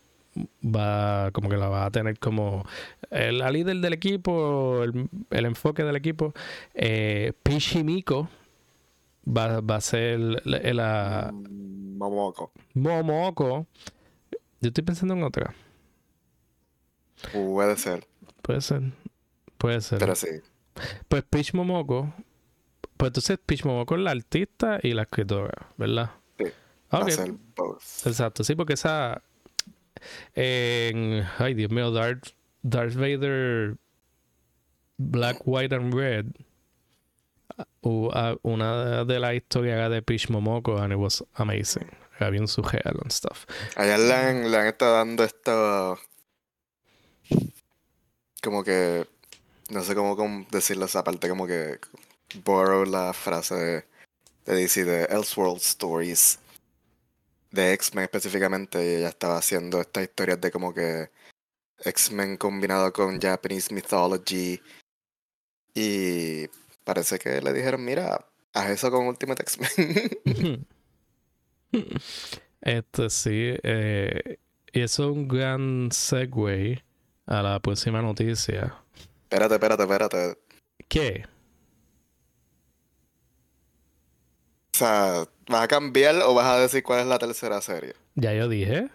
va 0.64 1.30
como 1.32 1.48
que 1.48 1.56
la 1.56 1.68
va 1.68 1.86
a 1.86 1.90
tener 1.90 2.18
como 2.18 2.64
la 3.10 3.50
líder 3.50 3.76
del 3.76 3.92
equipo, 3.92 4.82
el, 4.82 5.44
enfoque 5.44 5.84
del 5.84 5.96
equipo. 5.96 6.32
Eh, 6.74 7.32
Pichimiko 7.42 8.28
va, 9.26 9.60
va 9.60 9.76
a 9.76 9.80
ser 9.80 10.18
la, 10.18 11.30
mm, 11.32 11.98
Momoko. 11.98 12.52
Momoko. 12.74 13.66
Yo 14.60 14.68
estoy 14.68 14.84
pensando 14.84 15.14
en 15.14 15.22
otra. 15.22 15.54
Puede 17.32 17.76
ser. 17.76 18.06
Puede 18.42 18.60
ser. 18.60 18.82
Puede 19.62 19.80
ser. 19.80 20.00
Pero 20.00 20.16
sí. 20.16 20.26
Pues 21.08 21.22
Peach 21.22 21.54
Momoko. 21.54 22.12
Pues 22.96 23.10
entonces 23.10 23.38
Peach 23.46 23.64
Momoko 23.64 23.94
es 23.94 24.00
la 24.00 24.10
artista 24.10 24.80
y 24.82 24.92
la 24.92 25.02
escritora, 25.02 25.68
¿verdad? 25.76 26.10
Sí. 26.36 26.46
Okay. 26.90 27.38
Exacto, 28.04 28.42
sí, 28.42 28.56
porque 28.56 28.72
esa. 28.72 29.22
En. 30.34 31.24
Ay, 31.38 31.54
Dios 31.54 31.70
mío, 31.70 31.92
Darth, 31.92 32.30
Darth 32.62 32.94
Vader. 32.94 33.76
Black, 34.98 35.42
White 35.44 35.74
and 35.74 35.94
Red 35.94 36.26
una 37.82 39.04
de 39.04 39.20
las 39.20 39.34
historias 39.34 39.90
de 39.90 40.02
Peach 40.02 40.28
Momoko 40.28 40.78
and 40.78 40.92
it 40.92 40.98
was 40.98 41.24
amazing. 41.34 41.88
Era 42.18 42.30
bien 42.30 42.48
surreal 42.48 42.98
and 43.00 43.12
stuff. 43.12 43.46
Allá 43.76 43.98
le 43.98 44.12
han, 44.12 44.50
le 44.50 44.56
han 44.56 44.66
estado 44.66 44.94
dando 44.94 45.24
esto 45.24 45.98
como 48.42 48.64
que 48.64 49.06
no 49.72 49.82
sé 49.82 49.94
cómo, 49.94 50.16
cómo 50.16 50.46
decirlo 50.50 50.86
esa 50.86 51.04
parte 51.04 51.28
como 51.28 51.46
que 51.46 51.78
borrow 52.44 52.84
la 52.84 53.12
frase 53.12 53.54
de, 53.54 53.84
de 54.46 54.54
DC 54.54 54.84
de 54.84 55.04
Elseworld 55.04 55.60
Stories 55.60 56.38
de 57.50 57.72
X-Men 57.74 58.04
específicamente 58.04 58.84
y 58.84 58.94
ella 58.96 59.08
estaba 59.08 59.38
haciendo 59.38 59.80
estas 59.80 60.04
historias 60.04 60.40
de 60.40 60.50
como 60.50 60.72
que 60.72 61.10
X-Men 61.84 62.36
combinado 62.36 62.92
con 62.92 63.20
Japanese 63.20 63.74
mythology 63.74 64.60
y 65.74 66.48
Parece 66.84 67.18
que 67.18 67.40
le 67.40 67.52
dijeron, 67.52 67.84
mira, 67.84 68.26
haz 68.52 68.70
eso 68.70 68.90
con 68.90 69.06
Ultimate 69.06 69.42
X-Men. 69.42 70.66
este 72.60 73.10
sí, 73.10 73.54
eh, 73.62 74.38
y 74.72 74.80
eso 74.80 75.04
es 75.04 75.16
un 75.16 75.28
gran 75.28 75.90
segue 75.92 76.82
a 77.26 77.42
la 77.42 77.60
próxima 77.60 78.02
noticia. 78.02 78.74
Espérate, 79.32 79.54
espérate, 79.54 79.82
espérate. 79.84 80.38
¿Qué? 80.88 81.24
O 84.74 84.76
sea, 84.76 85.24
¿vas 85.48 85.62
a 85.62 85.68
cambiar 85.68 86.16
o 86.16 86.34
vas 86.34 86.48
a 86.48 86.58
decir 86.58 86.82
cuál 86.82 87.00
es 87.00 87.06
la 87.06 87.18
tercera 87.18 87.62
serie? 87.62 87.94
Ya 88.14 88.34
yo 88.34 88.46
dije. 88.46 88.90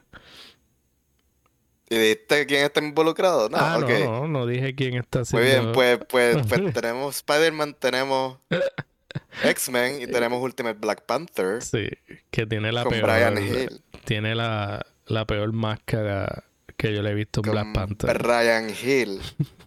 ¿Y 1.89 1.97
dijiste 1.97 2.45
quién 2.45 2.65
está 2.65 2.84
involucrado? 2.84 3.50
No, 3.50 3.58
ah, 3.60 3.80
no, 3.80 3.88
no, 3.88 4.28
no 4.28 4.45
dije 4.45 4.76
quién 4.76 4.93
está 4.93 5.21
haciendo. 5.21 5.43
Muy 5.43 5.60
bien, 5.60 5.71
pues, 5.73 6.00
pues, 6.08 6.47
pues 6.47 6.73
tenemos 6.76 7.15
Spider-Man, 7.15 7.76
tenemos 7.80 8.38
X-Men 9.43 10.04
y 10.04 10.06
tenemos 10.06 10.39
Ultimate 10.39 10.78
Black 10.80 11.04
Panther. 11.08 11.63
Sí, 11.63 11.89
que 12.30 12.45
tiene 12.45 12.71
la 12.71 12.84
con 12.84 12.91
peor. 12.91 13.06
Brian 13.06 13.38
Hill. 13.39 13.82
Tiene 14.06 14.36
la, 14.36 14.86
la 15.08 15.26
peor 15.26 15.52
máscara 15.52 16.43
que 16.78 16.93
yo 16.93 17.02
le 17.02 17.10
he 17.10 17.13
visto 17.15 17.39
en 17.39 17.43
Con 17.43 17.52
Black 17.54 17.73
Panther. 17.73 18.17
Brian 18.19 18.69
Hill, 18.69 19.19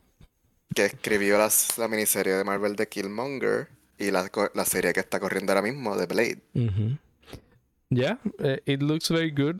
que 0.74 0.85
escribió 0.87 1.38
las- 1.38 1.76
la 1.78 1.88
miniserie 1.88 2.35
de 2.35 2.44
Marvel 2.44 2.76
de 2.76 2.88
Killmonger 2.88 3.68
y 3.98 4.11
la, 4.11 4.30
la 4.54 4.64
serie 4.64 4.92
que 4.92 5.00
está 5.00 5.20
corriendo 5.20 5.52
ahora 5.52 5.62
mismo 5.62 5.96
de 5.96 6.06
Blade. 6.06 6.40
Ujú. 6.54 6.98
Yeah, 7.90 8.20
eh, 8.38 8.61
it 8.66 8.83
looks 8.83 9.09
very 9.11 9.30
good. 9.30 9.56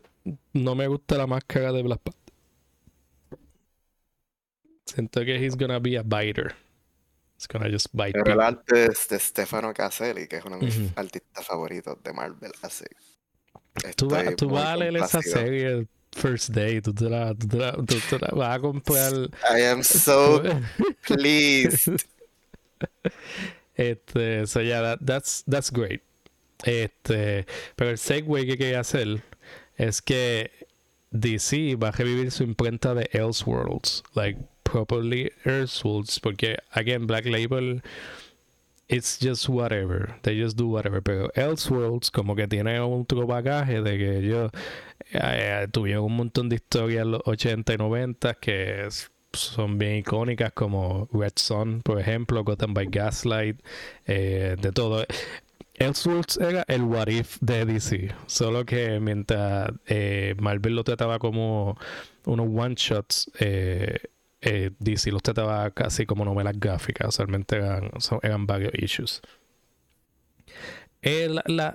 No 0.53 0.75
me 0.75 0.87
gusta 0.87 1.17
la 1.19 1.27
máscara 1.27 1.73
de 1.73 1.83
Black 1.83 2.01
Panther. 2.01 2.21
Siento 4.87 5.25
que 5.25 5.37
he's 5.45 5.57
gonna 5.57 5.79
be 5.79 5.97
a 5.97 6.03
biter. 6.03 6.55
He's 7.37 7.47
gonna 7.49 7.71
just 7.71 7.89
bite 7.93 8.13
Pero 8.13 8.33
el 8.35 8.41
arte 8.41 8.87
es 8.87 9.09
de 9.09 9.19
Stefano 9.19 9.73
Caselli, 9.73 10.27
que 10.29 10.37
es 10.37 10.45
uno 10.45 10.59
de 10.59 10.67
mis 10.67 10.77
Ujú. 10.77 10.89
artistas 10.97 11.47
favoritos 11.47 12.03
de 12.03 12.13
Marvel. 12.13 12.53
Así. 12.63 12.85
Tú, 13.97 14.15
Estoy 14.15 14.37
tú 14.37 14.49
vas 14.51 14.67
a 14.67 14.77
leer 14.77 14.97
esa 14.97 15.23
serie 15.23 15.87
First 16.13 16.51
Day, 16.51 16.81
tú 16.81 16.93
te 16.93 17.09
la, 17.09 17.35
tú 17.35 17.47
te 17.49 17.57
la- 17.57 17.73
tú 17.73 17.97
te 18.09 18.19
la 18.19 18.29
vas 18.35 18.57
a 18.57 18.61
comprar. 18.61 19.13
I 19.57 19.63
am 19.63 19.83
so 19.83 20.43
pleased. 21.07 21.89
Este, 23.77 24.47
so 24.47 24.61
yeah, 24.61 24.83
that- 24.83 24.99
that's, 25.07 25.43
that's 25.47 25.71
great. 25.71 26.03
Este, 26.65 27.47
pero 27.77 27.91
el 27.91 27.97
segue 27.99 28.45
que 28.47 28.59
quería 28.59 28.81
hacer 28.81 29.23
es 29.79 30.03
que 30.03 30.51
DC 31.11 31.77
va 31.77 31.89
a 31.89 31.93
revivir 31.93 32.31
su 32.31 32.43
imprenta 32.45 32.95
de 32.95 33.09
Elseworlds, 33.13 34.03
like 34.15 34.39
properly 34.63 35.33
Elseworlds, 35.45 36.21
porque 36.21 36.59
again 36.73 37.07
Black 37.07 37.25
Label 37.25 37.83
it's 38.91 39.19
just 39.19 39.49
whatever, 39.49 40.17
they 40.23 40.37
just 40.37 40.57
do 40.57 40.67
whatever, 40.69 41.01
pero 41.01 41.31
Elseworlds 41.35 42.11
como 42.11 42.35
que 42.35 42.49
tiene 42.49 42.81
otro 42.81 43.27
bagaje 43.27 43.83
de 43.83 43.97
que 43.97 44.19
ellos 44.19 44.51
eh, 45.13 45.67
tuvieron 45.73 46.05
un 46.05 46.17
montón 46.17 46.49
de 46.49 46.57
historias 46.57 47.03
en 47.03 47.13
los 47.13 47.23
80 47.25 47.73
y 47.73 47.77
90 47.77 48.35
que 48.35 48.89
son 49.33 49.79
bien 49.79 49.97
icónicas 49.97 50.53
como 50.53 51.09
Red 51.13 51.35
Son, 51.37 51.83
por 51.83 52.01
ejemplo, 52.01 52.43
Gotham 52.43 52.75
by 52.75 52.87
Gaslight, 52.91 53.61
eh, 54.07 54.57
de 54.61 54.73
todo. 54.73 55.07
Elseworlds 55.75 56.37
era 56.39 56.65
el 56.69 56.83
what 56.83 57.09
if 57.09 57.39
de 57.41 57.65
DC, 57.65 58.13
solo 58.27 58.67
que 58.67 59.01
mientras 59.01 59.71
eh, 59.87 60.35
Marvel 60.39 60.75
lo 60.75 60.85
trataba 60.85 61.19
como 61.19 61.79
unos 62.27 62.49
one 62.53 62.75
shots, 62.77 63.31
eh, 63.39 63.99
eh, 64.43 64.71
DC 64.79 65.11
los 65.13 65.23
trataba 65.23 65.71
casi 65.71 66.07
como 66.07 66.25
novelas 66.25 66.59
gráficas, 66.59 67.09
usualmente 67.09 67.57
eran, 67.57 67.91
eran 68.23 68.47
varios 68.47 68.73
issues. 68.75 69.21
Eh, 71.03 71.29
la- 71.47 71.75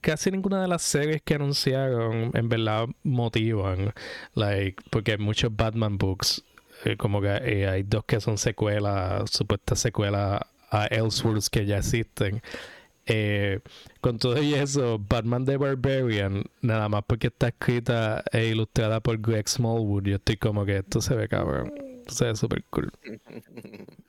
casi 0.00 0.30
ninguna 0.32 0.60
de 0.62 0.68
las 0.68 0.82
series 0.82 1.22
que 1.22 1.34
anunciaron 1.34 2.30
en 2.34 2.48
verdad 2.48 2.88
motivan, 3.04 3.92
like, 4.34 4.82
porque 4.90 5.12
hay 5.12 5.18
muchos 5.18 5.54
Batman 5.54 5.96
books, 5.96 6.42
eh, 6.84 6.96
como 6.96 7.20
que 7.20 7.28
eh, 7.28 7.68
hay 7.68 7.84
dos 7.84 8.04
que 8.04 8.20
son 8.20 8.36
secuelas, 8.36 9.30
supuestas 9.30 9.78
secuelas 9.78 10.40
a 10.70 10.86
Elseworlds 10.86 11.50
que 11.50 11.66
ya 11.66 11.78
existen. 11.78 12.42
Con 14.00 14.18
todo 14.18 14.42
y 14.42 14.54
eso, 14.54 14.98
Batman 14.98 15.44
the 15.44 15.56
Barbarian, 15.56 16.44
nada 16.62 16.88
más 16.88 17.04
porque 17.06 17.28
está 17.28 17.48
escrita 17.48 18.24
e 18.32 18.46
ilustrada 18.46 19.00
por 19.00 19.18
Greg 19.20 19.48
Smallwood, 19.48 20.04
yo 20.04 20.16
estoy 20.16 20.36
como 20.36 20.64
que 20.64 20.78
esto 20.78 21.00
se 21.00 21.14
ve 21.14 21.28
cabrón, 21.28 21.72
esto 22.04 22.14
se 22.14 22.24
ve 22.26 22.36
super 22.36 22.62
cool. 22.70 22.90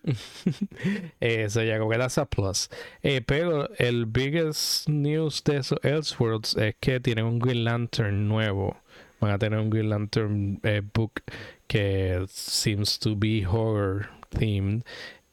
Eso 1.19 1.63
ya 1.63 1.79
como 1.79 1.91
que 1.91 1.97
that's 1.97 2.17
a 2.17 2.25
plus. 2.25 2.69
Eh, 3.03 3.21
pero 3.21 3.69
el 3.77 4.05
biggest 4.05 4.89
news 4.89 5.41
de 5.43 5.57
esos 5.57 5.79
Elseworlds 5.83 6.55
es 6.57 6.75
que 6.79 6.99
tienen 6.99 7.25
un 7.25 7.39
Green 7.39 7.63
Lantern 7.63 8.27
nuevo. 8.27 8.77
Van 9.21 9.31
a 9.31 9.39
tener 9.39 9.59
un 9.59 9.69
Green 9.69 9.89
Lantern 9.89 10.59
eh, 10.63 10.81
book 10.81 11.23
que 11.67 12.25
seems 12.27 12.99
to 12.99 13.15
be 13.15 13.43
horror 13.43 14.09
themed. 14.29 14.83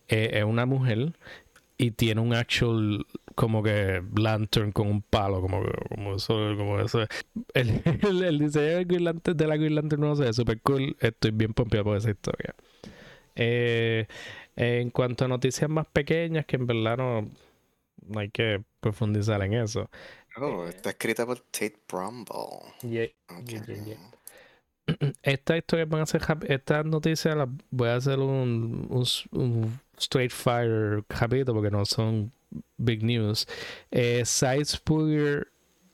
Eh, 0.09 0.31
es 0.35 0.44
una 0.44 0.66
mujer 0.66 1.14
y 1.79 1.90
tiene 1.90 2.20
un 2.20 2.33
actual 2.33 3.05
como 3.34 3.62
que 3.62 4.02
lantern 4.16 4.72
con 4.72 4.88
un 4.88 5.02
palo, 5.02 5.40
como, 5.40 5.62
como 5.88 6.16
eso, 6.16 6.34
como 6.56 6.80
eso. 6.80 7.06
El, 7.54 7.82
el, 8.02 8.22
el 8.22 8.38
diseño 8.38 8.76
del 8.76 8.86
Green 8.86 9.04
Lantern- 9.04 9.36
de 9.36 9.46
la 9.46 9.56
Green 9.56 9.74
Lantern 9.74 10.02
no 10.02 10.16
se 10.16 10.24
ve 10.24 10.32
super 10.32 10.60
cool. 10.62 10.96
Estoy 11.00 11.30
bien 11.30 11.54
pompeado 11.54 11.84
por 11.84 11.96
esa 11.96 12.10
historia. 12.10 12.54
Eh, 13.34 14.06
en 14.56 14.90
cuanto 14.90 15.24
a 15.24 15.28
noticias 15.28 15.70
más 15.70 15.86
pequeñas, 15.86 16.46
que 16.46 16.56
en 16.56 16.66
verdad 16.66 16.98
no, 16.98 17.28
no 18.06 18.20
hay 18.20 18.30
que 18.30 18.62
profundizar 18.80 19.42
en 19.42 19.54
eso. 19.54 19.90
Oh, 20.36 20.66
está 20.66 20.90
escrita 20.90 21.26
por 21.26 21.40
Tate 21.40 21.76
Brumble. 21.90 22.72
Yeah, 22.82 23.08
yeah, 23.46 23.64
yeah. 23.64 23.96
Estas 25.22 25.58
historias 25.58 25.88
van 25.88 26.02
a 26.02 26.06
ser 26.06 26.22
estas 26.48 26.84
noticias 26.84 27.36
las 27.36 27.48
voy 27.70 27.88
a 27.88 27.96
hacer 27.96 28.18
un, 28.18 28.88
un, 29.32 29.80
straight 29.96 30.32
fire 30.32 31.04
rapidito 31.08 31.54
porque 31.54 31.70
no 31.70 31.84
son 31.84 32.32
big 32.78 33.02
news. 33.02 33.46
Eh, 33.90 34.24
Size 34.24 34.76
Spurrier, 34.76 35.48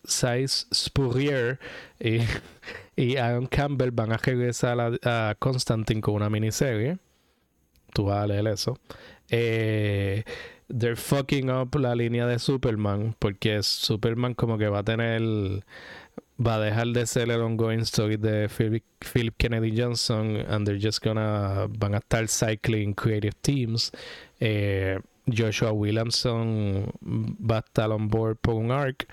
Size 0.04 0.66
Spurrier 0.72 1.58
y, 2.00 2.20
y 2.96 3.16
Aaron 3.16 3.46
Campbell 3.46 3.90
van 3.90 4.12
a 4.12 4.16
regresar 4.16 4.78
a, 4.80 5.30
a 5.30 5.34
Constantine 5.36 6.00
con 6.00 6.14
una 6.14 6.30
miniserie. 6.30 6.98
Tú 7.92 8.04
vas 8.04 8.24
a 8.24 8.26
leer 8.26 8.46
eso. 8.48 8.78
Eh, 9.30 10.24
they're 10.68 10.96
fucking 10.96 11.50
up 11.50 11.74
la 11.76 11.94
línea 11.94 12.26
de 12.26 12.38
Superman 12.38 13.14
porque 13.18 13.62
Superman 13.62 14.34
como 14.34 14.58
que 14.58 14.68
va 14.68 14.80
a 14.80 14.84
tener 14.84 15.22
va 16.40 16.54
a 16.54 16.60
dejar 16.60 16.88
de 16.88 17.06
ser 17.06 17.30
el 17.30 17.40
ongoing 17.40 17.80
story 17.80 18.16
de 18.16 18.48
Philip, 18.48 19.36
Kennedy 19.36 19.74
Johnson 19.76 20.36
and 20.48 20.66
they're 20.66 20.80
just 20.80 21.02
gonna 21.02 21.66
van 21.68 21.94
a 21.94 21.98
estar 21.98 22.28
cycling 22.28 22.94
creative 22.94 23.34
teams 23.42 23.90
Eh, 24.40 25.00
Joshua 25.36 25.72
Williamson 25.72 26.90
va 27.02 27.56
a 27.56 27.60
estar 27.60 27.90
on 27.90 28.08
board 28.08 28.36
por 28.38 28.54
un 28.54 28.70
arc 28.70 29.06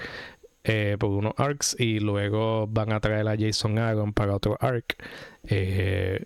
eh, 0.67 0.97
por 0.99 1.11
unos 1.11 1.33
arcs 1.37 1.75
y 1.79 1.99
luego 1.99 2.65
van 2.67 2.91
a 2.91 2.99
traer 2.99 3.27
a 3.27 3.37
Jason 3.37 3.77
Aaron 3.77 4.13
para 4.13 4.35
otro 4.35 4.57
arc. 4.59 4.95
Eh, 5.43 6.25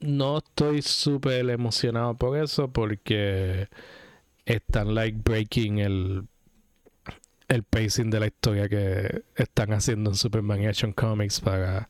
no 0.00 0.38
estoy 0.38 0.82
súper 0.82 1.48
emocionado 1.48 2.14
por 2.14 2.36
eso 2.36 2.70
porque 2.70 3.68
están 4.44 4.94
like 4.94 5.18
breaking 5.24 5.78
el 5.78 6.24
el 7.48 7.62
pacing 7.64 8.10
de 8.10 8.20
la 8.20 8.26
historia 8.26 8.68
que 8.68 9.24
están 9.36 9.72
haciendo 9.72 10.10
en 10.10 10.16
Superman 10.16 10.66
Action 10.66 10.92
Comics 10.92 11.40
para 11.40 11.88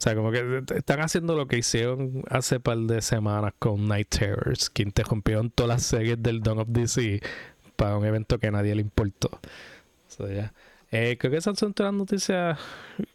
o 0.00 0.02
sea, 0.02 0.14
como 0.14 0.32
que 0.32 0.62
están 0.76 1.00
haciendo 1.00 1.36
lo 1.36 1.46
que 1.46 1.58
hicieron 1.58 2.22
hace 2.30 2.58
par 2.58 2.78
de 2.78 3.02
semanas 3.02 3.52
con 3.58 3.86
Night 3.86 4.08
Terrors, 4.08 4.70
que 4.70 4.82
interrumpieron 4.82 5.50
todas 5.50 5.68
las 5.68 5.82
series 5.82 6.22
del 6.22 6.40
Dawn 6.40 6.60
of 6.60 6.68
DC 6.70 7.20
para 7.76 7.98
un 7.98 8.06
evento 8.06 8.38
que 8.38 8.46
a 8.46 8.50
nadie 8.50 8.74
le 8.74 8.80
importó. 8.80 9.28
So, 10.08 10.26
ya. 10.26 10.54
Eh, 10.90 11.18
creo 11.18 11.30
que 11.30 11.36
esas 11.36 11.58
son 11.58 11.74
todas 11.74 11.92
las 11.92 11.98
noticias 11.98 12.58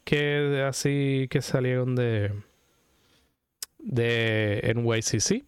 que 0.04 0.64
así 0.70 1.28
que 1.32 1.42
salieron 1.42 1.96
de 1.96 2.32
de 3.80 4.72
NYCC. 4.76 5.44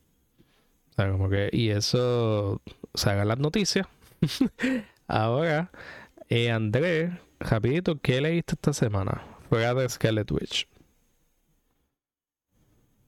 O 0.89 0.95
sea, 0.95 1.12
como 1.12 1.30
que, 1.30 1.52
y 1.54 1.69
eso, 1.69 2.63
o 2.93 2.97
sea, 2.97 3.23
las 3.26 3.38
noticias. 3.38 3.86
Ahora, 5.08 5.69
eh, 6.30 6.50
Andrés, 6.50 7.12
rapidito, 7.39 8.02
¿qué 8.02 8.21
leíste 8.21 8.56
esta 8.56 8.73
semana? 8.73 9.21
Fuera 9.50 9.76
de 9.76 9.88
Scarlet 9.88 10.32
Witch. 10.32 10.67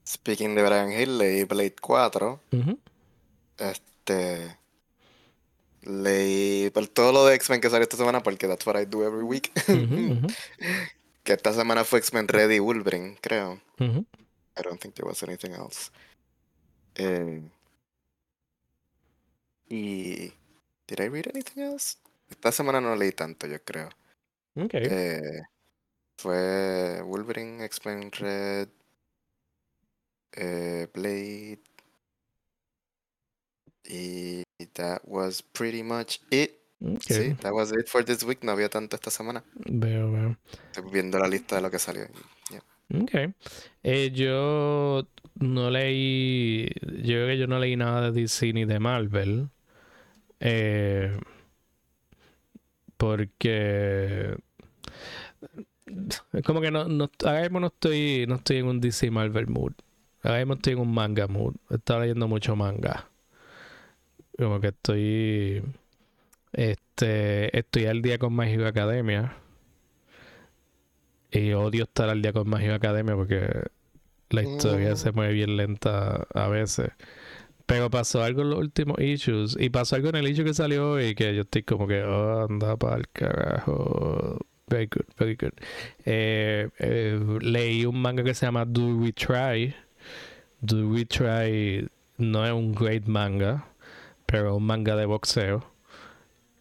Speaking 0.09 0.55
de 0.55 0.63
Brian 0.63 0.91
Hill, 0.91 1.19
leí 1.19 1.43
Blade 1.43 1.75
4. 1.79 2.41
Ujú. 2.51 2.79
Este. 3.59 4.57
Leí 5.83 6.71
por 6.71 6.87
todo 6.87 7.11
lo 7.11 7.25
de 7.27 7.35
X-Men 7.35 7.61
que 7.61 7.69
salió 7.69 7.83
esta 7.83 7.95
semana, 7.95 8.23
porque 8.23 8.47
that's 8.47 8.65
what 8.65 8.75
I 8.75 8.85
do 8.85 9.05
every 9.05 9.21
week. 9.21 9.51
Ujú, 9.67 10.13
ujú, 10.13 10.27
que 11.23 11.33
esta 11.33 11.53
semana 11.53 11.83
fue 11.83 11.99
X-Men 11.99 12.27
Red 12.27 12.49
y 12.49 12.59
Wolverine, 12.59 13.17
creo. 13.21 13.61
I 13.79 14.61
don't 14.63 14.81
think 14.81 14.95
there 14.95 15.07
was 15.07 15.21
anything 15.21 15.51
else. 15.51 15.91
Eh, 16.95 17.43
y. 19.69 20.33
Did 20.87 21.01
I 21.01 21.09
read 21.09 21.27
anything 21.27 21.61
else? 21.61 21.97
Esta 22.31 22.51
semana 22.51 22.81
no 22.81 22.95
leí 22.95 23.11
tanto, 23.11 23.45
yo 23.45 23.63
creo. 23.63 23.89
Ok. 24.55 24.73
Eh, 24.73 25.41
fue 26.17 26.99
Wolverine, 27.03 27.63
X-Men 27.65 28.11
Red, 28.11 28.69
eh, 30.33 30.87
Blade. 30.93 31.59
Y 33.85 34.43
that 34.73 35.01
was 35.05 35.41
pretty 35.41 35.83
much 35.83 36.21
it. 36.29 36.59
ok. 36.81 37.01
Sí, 37.01 37.35
that 37.41 37.53
was 37.53 37.71
it 37.71 37.87
for 37.87 38.03
this 38.03 38.23
week. 38.23 38.43
No 38.43 38.51
había 38.51 38.69
tanto 38.69 38.95
esta 38.95 39.09
semana. 39.09 39.43
Veo, 39.65 40.11
veo. 40.11 40.37
Estoy 40.71 40.91
viendo 40.91 41.17
la 41.19 41.27
lista 41.27 41.55
de 41.55 41.61
lo 41.61 41.71
que 41.71 41.79
salió. 41.79 42.07
Yeah. 42.49 43.01
Ok. 43.01 43.33
Eh, 43.83 44.11
yo 44.13 45.07
no 45.35 45.69
leí. 45.69 46.69
Yo 46.81 47.15
creo 47.15 47.27
que 47.27 47.37
yo 47.37 47.47
no 47.47 47.59
leí 47.59 47.75
nada 47.75 48.11
de 48.11 48.21
DC 48.21 48.53
ni 48.53 48.65
de 48.65 48.79
Marvel. 48.79 49.49
Eh, 50.39 51.17
porque. 52.97 54.37
Como 56.45 56.61
que 56.61 56.69
no, 56.69 56.87
no, 56.87 57.09
ahora 57.25 57.41
mismo 57.41 57.59
no 57.59 57.67
estoy, 57.67 58.25
no 58.27 58.35
estoy 58.35 58.57
en 58.57 58.67
un 58.67 58.79
DC 58.79 59.09
Marvel 59.09 59.47
mood. 59.47 59.73
Ahora 60.23 60.39
mismo 60.39 60.53
estoy 60.55 60.73
en 60.73 60.79
un 60.79 60.93
manga 60.93 61.27
mood. 61.27 61.55
Estaba 61.69 62.01
leyendo 62.01 62.27
mucho 62.27 62.55
manga. 62.55 63.09
Como 64.37 64.59
que 64.59 64.67
estoy. 64.67 65.63
Este. 66.53 67.57
Estoy 67.57 67.85
al 67.85 68.01
día 68.01 68.17
con 68.17 68.35
My 68.35 68.51
Academia. 68.63 69.37
Y 71.31 71.53
odio 71.53 71.83
estar 71.83 72.09
al 72.09 72.21
día 72.21 72.33
con 72.33 72.49
My 72.49 72.67
Academia 72.69 73.15
porque 73.15 73.47
la 74.29 74.43
historia 74.43 74.95
se 74.95 75.11
mm. 75.11 75.15
mueve 75.15 75.33
bien 75.33 75.57
lenta 75.57 76.27
a 76.33 76.47
veces. 76.47 76.91
Pero 77.65 77.89
pasó 77.91 78.23
algo 78.23 78.41
en 78.41 78.49
los 78.49 78.59
últimos 78.59 78.99
issues. 78.99 79.55
Y 79.59 79.69
pasó 79.69 79.95
algo 79.95 80.09
en 80.09 80.15
el 80.15 80.27
issue 80.27 80.43
que 80.43 80.53
salió 80.53 80.91
hoy 80.91 81.13
que 81.13 81.35
yo 81.35 81.41
estoy 81.41 81.63
como 81.63 81.87
que, 81.87 82.03
oh, 82.03 82.47
anda 82.49 82.75
para 82.77 82.97
el 82.97 83.07
carajo. 83.09 84.39
Very 84.67 84.87
good, 84.87 85.05
very 85.17 85.35
good. 85.35 85.53
Eh, 86.05 86.69
eh, 86.79 87.19
leí 87.41 87.85
un 87.85 88.01
manga 88.01 88.23
que 88.23 88.33
se 88.33 88.45
llama 88.45 88.65
Do 88.65 88.97
We 88.97 89.13
Try. 89.13 89.75
Do 90.61 90.87
We 90.89 91.05
Try 91.05 91.87
no 92.17 92.45
es 92.45 92.51
un 92.51 92.73
great 92.73 93.05
manga, 93.05 93.65
pero 94.25 94.55
un 94.55 94.63
manga 94.63 94.95
de 94.95 95.05
boxeo. 95.05 95.65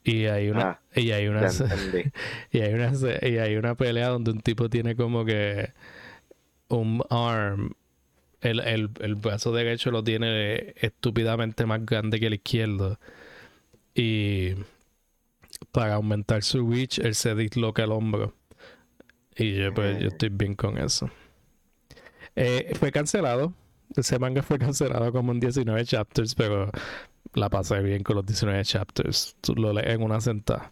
Y 0.04 0.26
hay 0.26 0.48
una, 0.48 0.70
ah, 0.70 0.80
y 0.94 1.10
hay 1.10 1.28
una, 1.28 1.48
y 2.50 2.60
hay 2.60 2.72
una, 2.72 2.92
y 3.22 3.38
hay 3.38 3.56
una 3.56 3.74
pelea 3.74 4.08
donde 4.08 4.30
un 4.30 4.40
tipo 4.40 4.70
tiene 4.70 4.96
como 4.96 5.24
que 5.24 5.72
un 6.68 7.02
arm, 7.10 7.74
el, 8.40 8.60
el, 8.60 8.90
el 9.00 9.14
brazo 9.16 9.52
derecho 9.52 9.90
lo 9.90 10.02
tiene 10.02 10.74
estúpidamente 10.76 11.66
más 11.66 11.84
grande 11.84 12.20
que 12.20 12.28
el 12.28 12.34
izquierdo. 12.34 12.98
Y 13.94 14.54
para 15.72 15.94
aumentar 15.94 16.42
su 16.42 16.70
reach, 16.70 16.98
él 17.00 17.14
se 17.14 17.34
disloca 17.34 17.84
el 17.84 17.92
hombro. 17.92 18.34
Y 19.36 19.54
yo, 19.54 19.74
pues, 19.74 19.98
yo 19.98 20.06
mm. 20.06 20.12
estoy 20.12 20.28
bien 20.30 20.54
con 20.54 20.78
eso. 20.78 21.10
Eh, 22.36 22.72
fue 22.78 22.92
cancelado. 22.92 23.52
Ese 23.96 24.18
manga 24.18 24.42
fue 24.42 24.58
cancelado 24.58 25.12
como 25.12 25.32
en 25.32 25.40
19 25.40 25.84
chapters, 25.84 26.34
pero 26.34 26.70
la 27.34 27.48
pasé 27.48 27.80
bien 27.80 28.02
con 28.02 28.16
los 28.16 28.26
19 28.26 28.64
chapters. 28.64 29.36
Lo 29.54 29.72
lees 29.72 29.88
en 29.94 30.02
una 30.02 30.20
sentada. 30.20 30.70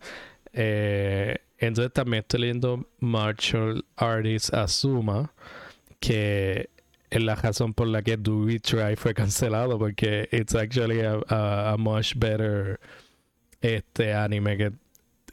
Eh, 0.53 1.37
entonces 1.59 1.93
también 1.93 2.23
estoy 2.23 2.41
leyendo 2.41 2.87
Martial 3.01 3.85
Artist 3.97 4.53
Asuma, 4.55 5.33
que 6.01 6.71
es 7.11 7.23
la 7.23 7.35
razón 7.35 7.73
por 7.73 7.89
la 7.89 8.03
que 8.03 8.17
Do 8.17 8.45
We 8.45 8.61
Try 8.61 8.97
fue 8.97 9.15
cancelado, 9.15 9.79
porque 9.79 10.29
it's 10.33 10.55
actually 10.55 11.01
a, 11.01 11.77
much 11.79 12.15
better 12.17 12.79
este 13.61 14.13
anime 14.13 14.57
que 14.57 14.73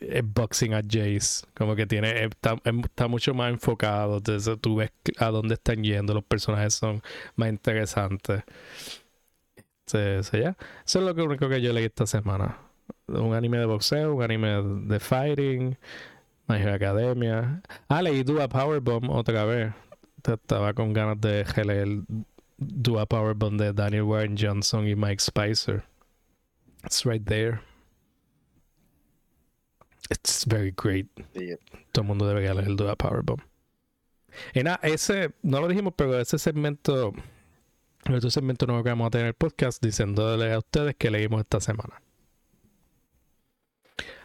es 0.10 0.24
Boxing 0.26 0.74
at 0.74 0.86
Jace. 0.90 1.46
Como 1.56 1.76
que 1.76 1.86
tiene, 1.86 2.26
está, 2.26 2.56
está, 2.66 3.08
mucho 3.08 3.34
más 3.34 3.52
enfocado. 3.52 4.18
Entonces 4.18 4.58
tú 4.62 4.78
ves 4.78 4.92
a 5.18 5.28
dónde 5.28 5.56
están 5.56 5.84
yendo, 5.84 6.14
los 6.14 6.24
personajes 6.24 6.74
son 6.74 7.02
más 7.36 7.50
interesantes. 7.50 8.44
Eso 9.86 10.30
es 10.86 10.96
lo 10.96 11.26
único 11.26 11.50
que 11.50 11.62
yo 11.62 11.74
leí 11.74 11.86
esta 11.86 12.08
semana. 12.08 12.58
Un 13.08 13.34
anime 13.34 13.60
de 13.60 13.66
boxeo, 13.66 14.16
un 14.16 14.24
anime 14.24 14.62
de 14.88 15.00
fighting, 15.00 15.78
My 16.48 16.58
Academia. 16.58 17.62
Ah, 17.88 18.02
leí 18.02 18.24
Dua 18.24 18.48
Powerbomb 18.48 19.10
otra 19.10 19.46
vez. 19.46 19.74
Estaba 20.24 20.74
con 20.74 20.94
ganas 20.94 21.20
de 21.20 21.46
leer 21.64 21.88
Dua 22.58 23.06
Powerbomb 23.06 23.58
de 23.58 23.74
Daniel 23.74 24.04
Warren 24.04 24.36
Johnson 24.38 24.88
y 24.88 24.96
Mike 24.96 25.20
Spicer. 25.22 25.84
It's 26.84 27.06
right 27.06 27.24
there. 27.26 27.62
It's 30.10 30.46
very 30.46 30.74
great. 30.76 31.08
Todo 31.92 32.02
el 32.02 32.08
mundo 32.08 32.28
debería 32.28 32.54
leer 32.54 32.76
Dua 32.76 32.96
Powerbomb. 32.96 33.42
Y 34.54 34.64
nada, 34.64 34.80
ese, 34.84 35.32
no 35.44 35.62
lo 35.62 35.68
dijimos, 35.68 35.94
pero 35.96 36.20
ese 36.20 36.40
segmento 36.40 37.14
en 38.06 38.16
este 38.16 38.32
segmento 38.32 38.66
nuevo 38.68 38.84
que 38.84 38.90
vamos 38.90 39.08
a 39.08 39.12
tener 39.12 39.28
el 39.28 39.34
podcast 39.34 39.82
diciéndole 39.82 40.52
a 40.52 40.58
ustedes 40.58 40.96
que 40.96 41.10
leímos 41.10 41.42
esta 41.42 41.62
semana. 41.62 42.02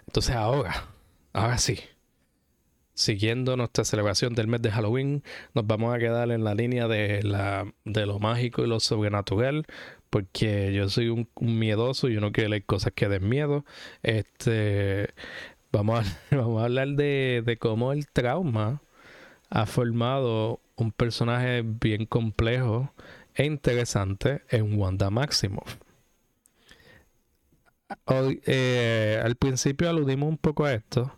Entonces 0.07 0.35
ahora, 0.35 0.89
ahora 1.33 1.59
sí, 1.59 1.79
siguiendo 2.95 3.57
nuestra 3.57 3.85
celebración 3.85 4.35
del 4.35 4.49
mes 4.49 4.63
de 4.63 4.73
Halloween, 4.73 5.23
nos 5.55 5.67
vamos 5.67 5.95
a 5.95 5.99
quedar 5.99 6.31
en 6.33 6.43
la 6.43 6.55
línea 6.55 6.89
de, 6.89 7.23
la, 7.23 7.73
de 7.85 8.07
lo 8.07 8.19
mágico 8.19 8.65
y 8.65 8.67
lo 8.67 8.81
sobrenatural, 8.81 9.65
porque 10.11 10.73
yo 10.73 10.89
soy 10.89 11.09
un, 11.11 11.29
miedoso 11.41 12.09
y 12.09 12.15
yo 12.15 12.21
no 12.21 12.33
quiero 12.33 12.51
leer 12.51 12.65
cosas 12.65 12.93
que 12.95 13.09
den 13.09 13.29
miedo. 13.29 13.65
Este, 14.03 15.11
vamos 15.73 16.07
a, 16.07 16.19
vamos 16.37 16.61
a 16.61 16.65
hablar 16.65 16.89
de, 16.89 17.43
de 17.45 17.59
cómo 17.59 17.93
el 17.93 18.09
trauma 18.09 18.83
ha 19.51 19.67
formado 19.67 20.61
un 20.77 20.93
personaje 20.93 21.63
bien 21.65 22.07
complejo 22.07 22.93
e 23.35 23.45
interesante 23.45 24.43
en 24.51 24.79
Wanda 24.79 25.11
Maximoff. 25.11 25.77
Eh, 28.47 29.21
al 29.23 29.37
principio 29.37 29.89
aludimos 29.89 30.29
un 30.29 30.37
poco 30.37 30.65
a 30.65 30.75
esto, 30.75 31.13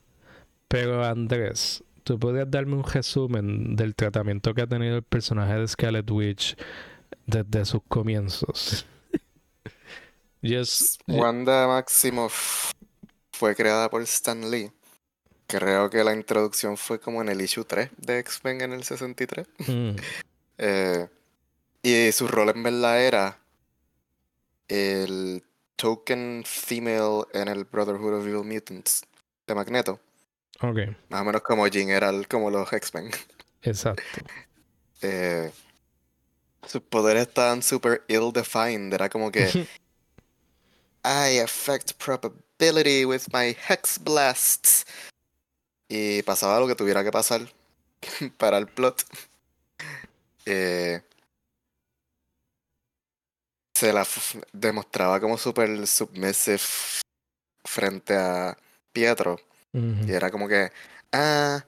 pero 0.69 1.05
Andrés, 1.05 1.83
¿tú 2.05 2.19
podrías 2.19 2.51
darme 2.51 2.75
un 2.75 2.85
resumen 2.85 3.75
del 3.75 3.95
tratamiento 3.95 4.55
que 4.55 4.63
ha 4.63 4.67
tenido 4.67 4.97
el 4.97 5.03
personaje 5.03 5.55
de 5.55 5.67
Scarlet 5.67 6.09
Witch 6.11 6.57
desde 7.27 7.65
sus 7.65 7.83
comienzos? 7.89 8.87
yes. 10.41 10.99
Wanda 11.09 11.67
Maximoff 11.67 12.73
fue 13.41 13.57
creada 13.57 13.89
por 13.89 14.03
Stan 14.03 14.51
Lee. 14.51 14.71
Creo 15.47 15.89
que 15.89 16.05
la 16.05 16.13
introducción 16.13 16.77
fue 16.77 17.01
como 17.01 17.23
en 17.23 17.31
el 17.31 17.41
issue 17.41 17.65
3 17.65 17.89
de 17.97 18.19
X-Men 18.19 18.61
en 18.61 18.73
el 18.75 18.85
63. 18.85 19.47
Mm. 19.67 19.97
eh, 20.59 21.09
y 21.83 22.13
su 22.13 22.29
rol 22.29 22.51
en 22.51 22.63
verdad 22.63 23.03
era 23.03 23.39
el 24.69 25.43
token 25.77 26.43
female 26.45 27.25
en 27.33 27.49
el 27.49 27.65
Brotherhood 27.65 28.19
of 28.19 28.27
Evil 28.27 28.45
Mutants 28.45 29.07
de 29.47 29.55
Magneto. 29.55 29.99
Ok. 30.61 30.81
Más 31.09 31.23
o 31.23 31.25
menos 31.25 31.41
como 31.41 31.67
Jean 31.67 31.89
era 31.89 32.13
como 32.29 32.51
los 32.51 32.71
X-Men. 32.71 33.11
Exacto. 33.63 34.03
eh, 35.01 35.51
sus 36.67 36.83
poderes 36.83 37.23
estaban 37.27 37.63
super 37.63 38.05
ill-defined. 38.07 38.93
Era 38.93 39.09
como 39.09 39.33
que. 39.33 39.67
I 41.03 41.39
affect 41.39 41.95
probability 42.61 43.05
with 43.05 43.23
my 43.33 43.57
hex 43.69 43.99
blasts. 43.99 44.85
Y 45.89 46.23
pasaba 46.23 46.61
lo 46.61 46.67
que 46.67 46.75
tuviera 46.75 47.03
que 47.03 47.11
pasar 47.11 47.41
para 48.37 48.59
el 48.59 48.67
plot. 48.67 49.03
Eh, 50.47 51.01
se 53.75 53.93
la 53.93 54.07
demostraba 54.53 55.21
como 55.21 55.39
súper 55.39 55.87
submissive 55.87 56.61
frente 57.65 58.15
a 58.15 58.57
Pietro. 58.93 59.41
Y 59.73 60.13
era 60.13 60.31
como 60.31 60.49
que, 60.49 60.71
ah, 61.13 61.65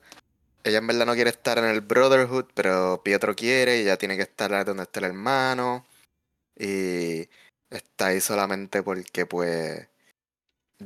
ella 0.65 0.79
en 0.79 0.87
verdad 0.87 1.07
no 1.07 1.15
quiere 1.15 1.31
estar 1.31 1.59
en 1.59 1.67
el 1.67 1.81
Brotherhood, 1.81 2.47
pero 2.55 3.01
Pietro 3.05 3.35
quiere 3.35 3.79
y 3.79 3.83
ella 3.83 3.97
tiene 3.97 4.17
que 4.17 4.23
estar 4.23 4.65
donde 4.65 4.83
está 4.83 5.01
el 5.01 5.07
hermano. 5.07 5.87
Y 6.57 7.29
está 7.71 8.07
ahí 8.09 8.21
solamente 8.21 8.83
porque 8.83 9.25
pues 9.27 9.89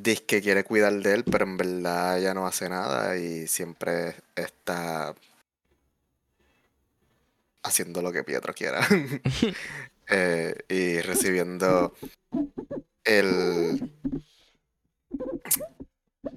dice 0.02 0.24
que 0.24 0.42
quiere 0.42 0.64
cuidar 0.64 0.92
de 0.94 1.14
él, 1.14 1.24
pero 1.24 1.44
en 1.44 1.56
verdad 1.56 2.18
ella 2.18 2.34
no 2.34 2.46
hace 2.46 2.68
nada 2.68 3.16
y 3.16 3.46
siempre 3.46 4.16
está 4.34 5.14
haciendo 7.62 8.02
lo 8.02 8.12
que 8.12 8.24
Pietro 8.24 8.54
quiera. 8.54 8.86
Eh, 10.08 10.54
y 10.68 11.00
recibiendo 11.00 11.92
el 13.02 13.90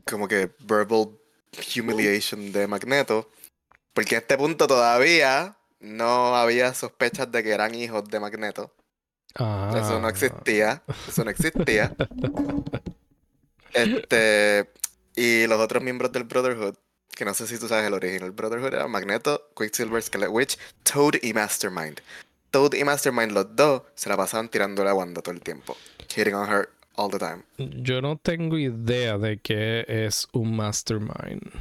como 0.09 0.27
que 0.27 0.49
verbal 0.61 1.09
humiliation 1.77 2.51
de 2.51 2.65
Magneto, 2.65 3.29
porque 3.93 4.15
a 4.15 4.19
este 4.19 4.37
punto 4.39 4.65
todavía 4.65 5.57
no 5.79 6.35
había 6.35 6.73
sospechas 6.73 7.31
de 7.31 7.43
que 7.43 7.51
eran 7.51 7.75
hijos 7.75 8.05
de 8.05 8.19
Magneto. 8.19 8.73
Eso 9.35 9.99
no 9.99 10.07
ah. 10.07 10.10
existía, 10.10 10.83
eso 11.07 11.23
no 11.23 11.29
existía. 11.29 11.95
este 13.73 14.69
y 15.15 15.47
los 15.47 15.59
otros 15.59 15.83
miembros 15.83 16.11
del 16.11 16.23
Brotherhood, 16.23 16.75
que 17.15 17.25
no 17.25 17.33
sé 17.33 17.47
si 17.47 17.57
tú 17.57 17.67
sabes 17.67 17.85
el 17.85 17.93
origen, 17.93 18.23
el 18.23 18.31
Brotherhood 18.31 18.73
era 18.73 18.87
Magneto, 18.87 19.49
Quicksilver, 19.55 20.01
Scarlet 20.01 20.29
Witch, 20.29 20.57
Toad 20.83 21.15
y 21.21 21.33
Mastermind. 21.33 22.01
Toad 22.51 22.73
y 22.73 22.83
Mastermind, 22.83 23.31
los 23.31 23.55
dos, 23.55 23.83
se 23.95 24.09
la 24.09 24.17
pasaban 24.17 24.49
tirando 24.49 24.83
la 24.83 24.93
Wanda 24.93 25.21
todo 25.21 25.35
el 25.35 25.41
tiempo. 25.41 25.75
Hitting 26.15 26.33
on 26.33 26.49
her 26.49 26.69
all 26.95 27.09
the 27.11 27.19
time. 27.19 27.43
Yo 27.57 28.01
no 28.01 28.17
tengo 28.17 28.57
idea 28.57 29.17
de 29.17 29.39
qué 29.39 29.85
es 29.87 30.27
un 30.31 30.55
Mastermind. 30.55 31.51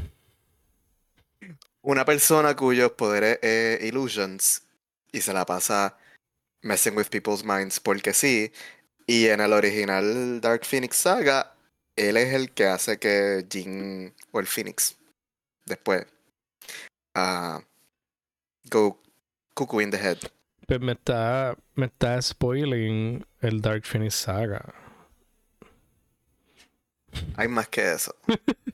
una 1.88 2.04
persona 2.04 2.54
cuyos 2.54 2.92
poderes 2.92 3.38
es 3.40 3.82
illusions 3.82 4.62
y 5.10 5.22
se 5.22 5.32
la 5.32 5.46
pasa 5.46 5.96
messing 6.60 6.94
with 6.94 7.08
people's 7.08 7.42
minds 7.42 7.80
porque 7.80 8.12
sí. 8.12 8.52
Y 9.06 9.28
en 9.28 9.40
el 9.40 9.54
original 9.54 10.40
Dark 10.42 10.66
Phoenix 10.66 10.96
Saga, 10.96 11.54
él 11.98 12.16
es 12.16 12.32
el 12.32 12.52
que 12.52 12.66
hace 12.66 12.98
que 12.98 13.46
Jin 13.50 14.14
o 14.32 14.40
el 14.40 14.46
Phoenix 14.46 14.96
después 15.66 16.06
uh, 17.16 17.60
go 18.70 18.98
cuckoo 19.54 19.80
in 19.80 19.90
the 19.90 19.98
head. 19.98 20.18
Pero 20.66 20.80
me 20.80 20.92
está, 20.92 21.56
me 21.74 21.86
está 21.86 22.20
spoiling 22.20 23.24
el 23.40 23.60
Dark 23.60 23.84
Phoenix 23.84 24.14
Saga. 24.14 24.74
Hay 27.36 27.48
más 27.48 27.68
que 27.68 27.92
eso. 27.92 28.14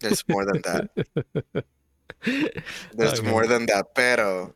There's 0.01 0.25
more 0.29 0.45
than 0.45 0.61
that. 0.63 0.91
There's 2.97 3.23
more 3.23 3.47
than 3.47 3.67
that, 3.67 3.95
pero. 3.95 4.55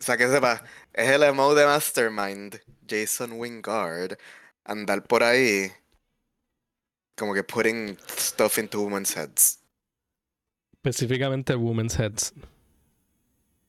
O 0.00 0.02
sea, 0.04 0.16
que 0.16 0.28
sepa, 0.28 0.62
es 0.92 1.10
el 1.10 1.22
emo 1.22 1.54
de 1.54 1.64
Mastermind, 1.64 2.60
Jason 2.86 3.32
Wingard, 3.32 4.18
andar 4.64 5.02
por 5.04 5.22
ahí, 5.22 5.72
como 7.16 7.34
que 7.34 7.42
putting 7.42 7.96
stuff 8.16 8.58
into 8.58 8.80
women's 8.82 9.16
heads. 9.16 9.60
Específicamente 10.72 11.54
women's 11.54 11.98
heads. 11.98 12.32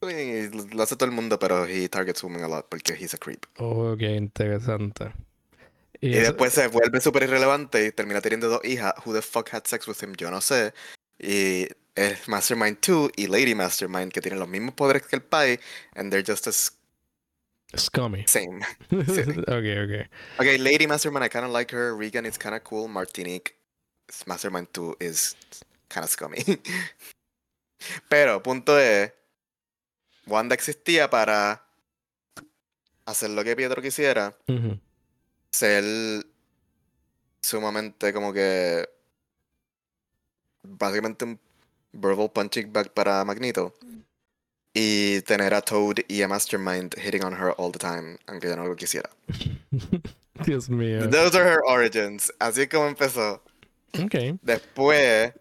Lo 0.02 0.84
hace 0.84 0.96
todo 0.96 1.06
el 1.06 1.16
mundo, 1.16 1.39
pero 1.39 1.66
he 1.66 1.89
targets 1.89 2.24
women 2.24 2.43
a 2.43 2.48
lot 2.48 2.68
porque 2.70 2.93
he's 2.93 3.14
a 3.14 3.18
creep. 3.18 3.46
Ok, 3.58 4.02
interesante. 4.02 5.14
Y, 6.02 6.10
después 6.10 6.54
se 6.54 6.68
vuelve 6.68 7.02
súper 7.02 7.24
irrelevante 7.24 7.86
y 7.86 7.91
termina 7.91 8.22
teniendo 8.22 8.50
dos 8.50 8.64
hijas. 8.64 8.93
Who 9.06 9.14
the 9.14 9.22
fuck 9.22 9.50
had 9.52 9.64
sex 9.66 9.88
with 9.88 10.04
him? 10.04 10.14
Yo 10.16 10.30
no 10.30 10.41
sé. 10.41 10.74
Y 11.18 11.68
es 11.96 12.28
Mastermind 12.28 12.78
2 12.82 13.12
y 13.16 13.28
Lady 13.28 13.56
Mastermind 13.56 14.12
que 14.12 14.22
tienen 14.22 14.39
los 14.39 14.50
mismos 14.50 14.76
poderes 14.76 15.04
que 15.04 15.16
el 15.16 15.24
pai 15.24 15.60
and 15.96 16.12
they're 16.12 16.26
just 16.26 16.46
as 16.48 16.74
scummy. 17.78 18.26
Same. 18.28 18.63
okay, 18.91 19.78
okay. 19.80 20.07
Okay, 20.39 20.57
Lady 20.57 20.88
Mastermind, 20.88 21.23
I 21.23 21.30
kind 21.30 21.45
of 21.45 21.51
like 21.51 21.71
her. 21.71 21.95
Regan 21.95 22.26
is 22.26 22.38
kind 22.38 22.55
of 22.55 22.63
cool. 22.63 22.88
Martinique, 22.88 23.55
Mastermind 24.28 24.73
2 24.73 24.97
is 24.99 25.36
kind 25.89 26.03
of 26.03 26.09
scummy. 26.09 26.43
Pero, 28.09 28.41
punto 28.41 28.78
es, 28.80 29.11
Wanda 30.28 30.55
existía 30.55 31.09
para 31.09 31.63
hacer 33.05 33.30
lo 33.30 33.43
que 33.43 33.55
Pietro 33.55 33.82
quisiera. 33.82 34.36
Ser 35.51 35.84
sumamente 37.41 38.11
como 38.11 38.34
que 38.34 38.89
básicamente 40.63 41.26
un 41.26 41.39
verbal 41.93 42.32
punching 42.32 42.73
bag 42.73 42.91
para 42.93 43.23
Magneto. 43.23 43.73
Y 44.78 45.21
tener 45.21 45.53
a 45.53 45.61
Toad 45.61 45.99
y 46.09 46.21
a 46.21 46.28
Mastermind 46.28 46.95
hitting 46.97 47.23
on 47.23 47.34
her 47.34 47.55
all 47.57 47.71
the 47.71 47.80
time, 47.80 48.17
aunque 48.28 48.49
yo 48.49 48.57
no 48.57 48.65
lo 48.65 48.76
quisiera. 48.76 49.09
Dios 50.45 50.69
mío. 50.69 51.09
Those 51.09 51.34
are 51.34 51.45
her 51.45 51.61
origins. 51.65 52.32
Así 52.39 52.63
es 52.63 52.69
como 52.69 52.88
empezó. 52.88 53.41
Okay. 54.03 54.38
Después 54.41 55.34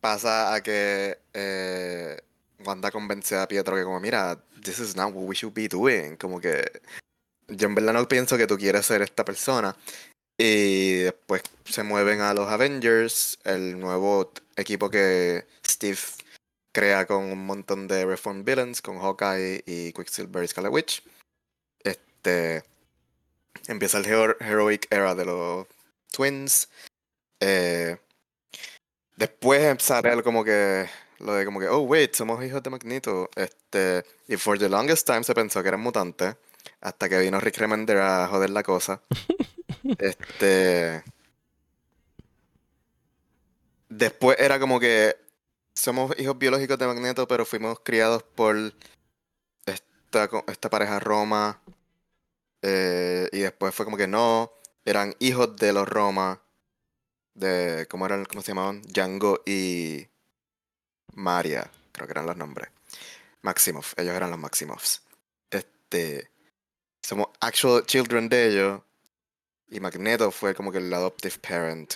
pasa 0.00 0.52
a 0.52 0.60
que 0.60 1.16
eh, 1.32 2.18
Wanda 2.64 2.90
convence 2.90 3.36
a 3.36 3.46
Pietro 3.46 3.76
que 3.76 3.84
como, 3.84 4.00
mira, 4.00 4.36
this 4.62 4.80
is 4.80 4.96
not 4.96 5.14
what 5.14 5.26
we 5.28 5.36
should 5.36 5.54
be 5.54 5.68
doing. 5.68 6.16
Como 6.16 6.40
que 6.40 6.64
yo 7.48 7.68
en 7.68 7.74
verdad 7.76 7.92
no 7.92 8.08
pienso 8.08 8.36
que 8.36 8.48
tú 8.48 8.58
quieras 8.58 8.86
ser 8.86 9.02
esta 9.02 9.24
persona. 9.24 9.76
Y 10.38 11.02
después 11.04 11.42
se 11.64 11.82
mueven 11.82 12.20
a 12.20 12.34
los 12.34 12.48
Avengers, 12.48 13.38
el 13.44 13.78
nuevo 13.78 14.32
equipo 14.56 14.90
que 14.90 15.46
Steve 15.66 15.98
crea 16.76 17.06
con 17.06 17.24
un 17.24 17.46
montón 17.46 17.88
de 17.88 18.04
Reform 18.04 18.44
Villains, 18.44 18.82
con 18.82 18.98
Hawkeye 18.98 19.62
y 19.64 19.94
Quicksilver 19.94 20.44
y 20.44 20.48
Scarlet 20.48 20.70
Witch. 20.70 21.02
Este. 21.82 22.64
Empieza 23.66 23.96
el 23.96 24.04
Heroic 24.04 24.86
Era 24.90 25.14
de 25.14 25.24
los 25.24 25.66
Twins. 26.12 26.68
Eh, 27.40 27.96
después 29.16 29.82
sale 29.82 30.22
como 30.22 30.44
que. 30.44 30.86
Lo 31.18 31.32
de 31.32 31.46
como 31.46 31.60
que, 31.60 31.68
oh 31.68 31.80
wait, 31.80 32.14
somos 32.14 32.44
hijos 32.44 32.62
de 32.62 32.68
Magneto. 32.68 33.30
Este. 33.34 34.04
Y 34.28 34.36
for 34.36 34.58
the 34.58 34.68
longest 34.68 35.06
time 35.06 35.24
se 35.24 35.34
pensó 35.34 35.62
que 35.62 35.68
eran 35.68 35.80
mutantes. 35.80 36.36
Hasta 36.82 37.08
que 37.08 37.20
vino 37.20 37.40
Rick 37.40 37.56
Remender 37.56 37.96
a 37.96 38.28
joder 38.28 38.50
la 38.50 38.62
cosa. 38.62 39.00
este. 39.98 41.02
Después 43.88 44.36
era 44.38 44.60
como 44.60 44.78
que 44.78 45.25
somos 45.76 46.18
hijos 46.18 46.36
biológicos 46.38 46.78
de 46.78 46.86
Magneto, 46.86 47.28
pero 47.28 47.44
fuimos 47.44 47.78
criados 47.80 48.22
por 48.22 48.56
esta, 49.66 50.28
esta 50.48 50.70
pareja 50.70 50.98
Roma. 50.98 51.60
Eh, 52.62 53.28
y 53.32 53.40
después 53.40 53.74
fue 53.74 53.84
como 53.84 53.96
que 53.96 54.08
no, 54.08 54.50
eran 54.84 55.14
hijos 55.20 55.56
de 55.56 55.72
los 55.72 55.88
Roma. 55.88 56.42
De, 57.34 57.86
¿cómo 57.90 58.06
eran? 58.06 58.24
¿Cómo 58.24 58.40
se 58.42 58.48
llamaban? 58.48 58.82
Django 58.82 59.42
y 59.44 60.08
Maria, 61.14 61.70
creo 61.92 62.06
que 62.06 62.12
eran 62.12 62.26
los 62.26 62.36
nombres. 62.36 62.70
Maximoff, 63.42 63.94
ellos 63.98 64.14
eran 64.14 64.30
los 64.30 64.38
Maximovs. 64.40 65.02
Este, 65.50 66.30
somos 67.02 67.28
actual 67.40 67.84
children 67.84 68.28
de 68.28 68.48
ellos. 68.48 68.82
Y 69.68 69.80
Magneto 69.80 70.30
fue 70.30 70.54
como 70.54 70.72
que 70.72 70.78
el 70.78 70.92
adoptive 70.92 71.38
parent 71.38 71.94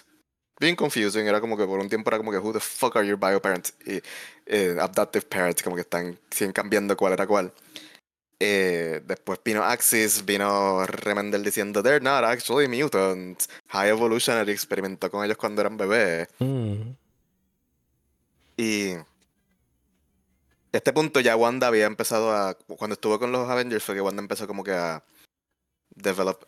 bien 0.61 0.77
confusing. 0.77 1.27
Era 1.27 1.41
como 1.41 1.57
que 1.57 1.67
por 1.67 1.81
un 1.81 1.89
tiempo 1.89 2.11
era 2.11 2.19
como 2.19 2.31
que, 2.31 2.39
who 2.39 2.53
the 2.53 2.61
fuck 2.61 2.97
are 2.97 3.07
your 3.07 3.19
bio 3.19 3.41
parents? 3.41 3.75
Y 3.87 4.01
eh, 4.47 4.77
adoptive 4.79 5.25
parents, 5.27 5.63
como 5.63 5.75
que 5.75 5.83
están 5.83 6.19
siguen 6.31 6.53
cambiando 6.53 6.97
cuál 6.97 7.15
era 7.15 7.27
cuál. 7.27 7.53
Eh, 8.39 9.03
después 9.05 9.39
vino 9.45 9.63
Axis, 9.63 10.25
vino 10.25 10.87
Remender 10.87 11.43
diciendo, 11.43 11.83
they're 11.83 12.01
not 12.01 12.25
actually 12.25 12.69
mutants. 12.69 13.49
High 13.69 13.91
Evolutionary 13.91 14.53
experimentó 14.53 15.11
con 15.11 15.25
ellos 15.25 15.37
cuando 15.37 15.61
eran 15.63 15.77
bebés. 15.77 16.29
Mm. 16.39 16.93
Y 18.57 18.95
este 20.73 20.93
punto 20.93 21.21
ya 21.21 21.37
Wanda 21.37 21.67
había 21.67 21.87
empezado 21.87 22.33
a. 22.33 22.55
Cuando 22.55 22.95
estuvo 22.95 23.19
con 23.19 23.33
los 23.33 23.49
Avengers, 23.49 23.85
fue 23.85 23.95
que 23.95 24.01
Wanda 24.01 24.23
empezó 24.23 24.47
como 24.47 24.65
que 24.65 24.73
a 24.73 25.03
develop 25.91 26.45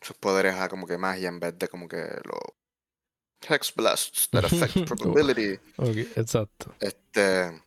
sus 0.00 0.16
poderes 0.16 0.54
a 0.54 0.68
como 0.68 0.86
que 0.86 0.98
magia 0.98 1.28
en 1.28 1.40
vez 1.40 1.58
de 1.58 1.68
como 1.68 1.88
que 1.88 1.98
lo 2.24 2.57
Hex 3.46 3.74
Blasts 3.74 4.28
that 4.30 4.44
affect 4.44 4.86
probability. 4.86 5.58
okay, 5.76 6.08
exacto. 6.16 6.74
Este. 6.80 7.62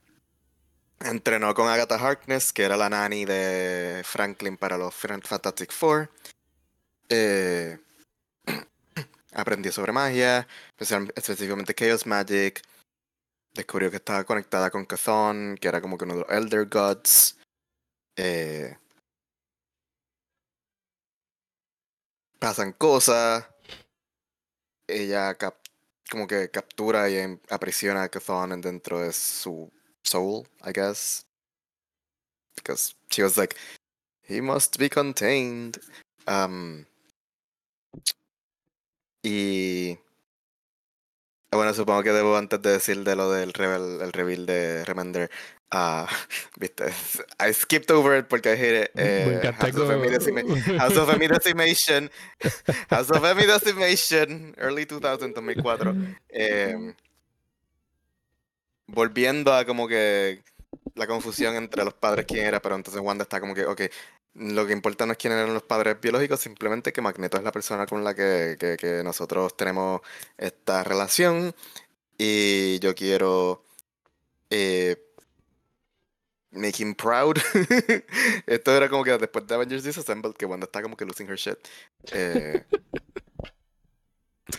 Entrenó 1.03 1.55
con 1.55 1.67
Agatha 1.67 1.95
Harkness, 1.95 2.53
que 2.53 2.63
era 2.63 2.77
la 2.77 2.87
nani 2.87 3.25
de 3.25 4.03
Franklin 4.05 4.55
para 4.55 4.77
los 4.77 4.93
Fantastic 4.93 5.71
Four. 5.71 6.11
Eh, 7.09 7.79
aprendió 9.33 9.71
sobre 9.71 9.91
magia, 9.93 10.47
específicamente 10.77 11.73
Chaos 11.73 12.05
Magic. 12.05 12.61
Descubrió 13.53 13.89
que 13.89 13.97
estaba 13.97 14.23
conectada 14.25 14.69
con 14.69 14.85
Cathon, 14.85 15.57
que 15.59 15.67
era 15.67 15.81
como 15.81 15.97
que 15.97 16.05
uno 16.05 16.13
de 16.13 16.19
los 16.21 16.29
Elder 16.29 16.67
Gods. 16.67 17.37
Eh, 18.15 18.77
pasan 22.39 22.73
cosas. 22.73 23.47
Ella 24.87 25.33
cap 25.35 25.60
como 26.11 26.27
que 26.27 26.51
captura 26.51 27.09
y 27.09 27.39
aprisiona 27.49 28.03
a 28.03 28.09
Cathon 28.09 28.59
dentro 28.59 28.99
de 28.99 29.13
su 29.13 29.71
soul, 30.03 30.45
I 30.65 30.73
guess. 30.73 31.25
Because 32.55 32.93
she 33.09 33.23
was 33.23 33.37
like, 33.37 33.55
he 34.21 34.41
must 34.41 34.77
be 34.77 34.89
contained. 34.89 35.79
Um, 36.27 36.85
y 39.23 39.97
bueno, 41.57 41.73
supongo 41.73 42.03
que 42.03 42.11
debo 42.11 42.37
antes 42.37 42.61
de 42.61 42.71
decir 42.71 43.03
de 43.03 43.15
lo 43.15 43.31
del 43.31 43.53
rebel, 43.53 43.99
el 44.01 44.13
reveal 44.13 44.45
de 44.45 44.85
Remender. 44.85 45.29
Ah, 45.69 46.07
viste, 46.57 46.85
I 47.39 47.53
skipped 47.53 47.91
over 47.91 48.19
it 48.19 48.27
porque 48.27 48.53
I 48.53 48.57
hate 48.57 48.83
it. 48.83 48.91
Eh, 48.95 49.53
House, 49.57 49.75
of 49.75 49.89
House 49.89 50.97
of 50.97 51.19
Decimation. 51.19 52.11
House 52.89 53.09
of 53.09 53.23
Decimation, 53.23 54.53
early 54.57 54.85
2000, 54.85 55.33
2004. 55.33 55.95
Eh, 56.29 56.93
volviendo 58.87 59.53
a 59.53 59.65
como 59.65 59.87
que 59.87 60.43
la 60.95 61.07
confusión 61.07 61.55
entre 61.55 61.83
los 61.83 61.93
padres, 61.93 62.25
quién 62.25 62.45
era, 62.45 62.61
pero 62.61 62.75
entonces 62.75 63.01
Wanda 63.01 63.23
está 63.23 63.39
como 63.39 63.53
que, 63.53 63.65
ok, 63.65 63.81
lo 64.33 64.65
que 64.65 64.73
importa 64.73 65.05
no 65.05 65.13
es 65.13 65.17
quién 65.17 65.33
eran 65.33 65.53
los 65.53 65.63
padres 65.63 65.99
biológicos, 65.99 66.39
simplemente 66.39 66.93
que 66.93 67.01
Magneto 67.01 67.37
es 67.37 67.43
la 67.43 67.51
persona 67.51 67.85
con 67.85 68.03
la 68.03 68.13
que, 68.13 68.55
que, 68.59 69.01
nosotros 69.03 69.55
tenemos 69.57 70.01
esta 70.37 70.83
relación 70.83 71.53
y 72.17 72.79
yo 72.79 72.95
quiero 72.95 73.65
eh, 74.49 74.95
make 76.51 76.81
him 76.81 76.95
proud. 76.95 77.37
Esto 78.45 78.75
era 78.75 78.89
como 78.89 79.03
que 79.03 79.17
después 79.17 79.47
de 79.47 79.55
Avengers 79.55 79.83
Disassembled, 79.83 80.35
que 80.35 80.45
Wanda 80.45 80.65
está 80.65 80.81
como 80.81 80.95
que 80.95 81.05
losing 81.05 81.29
her 81.29 81.37
shit. 81.37 81.57
Eh, 82.11 82.63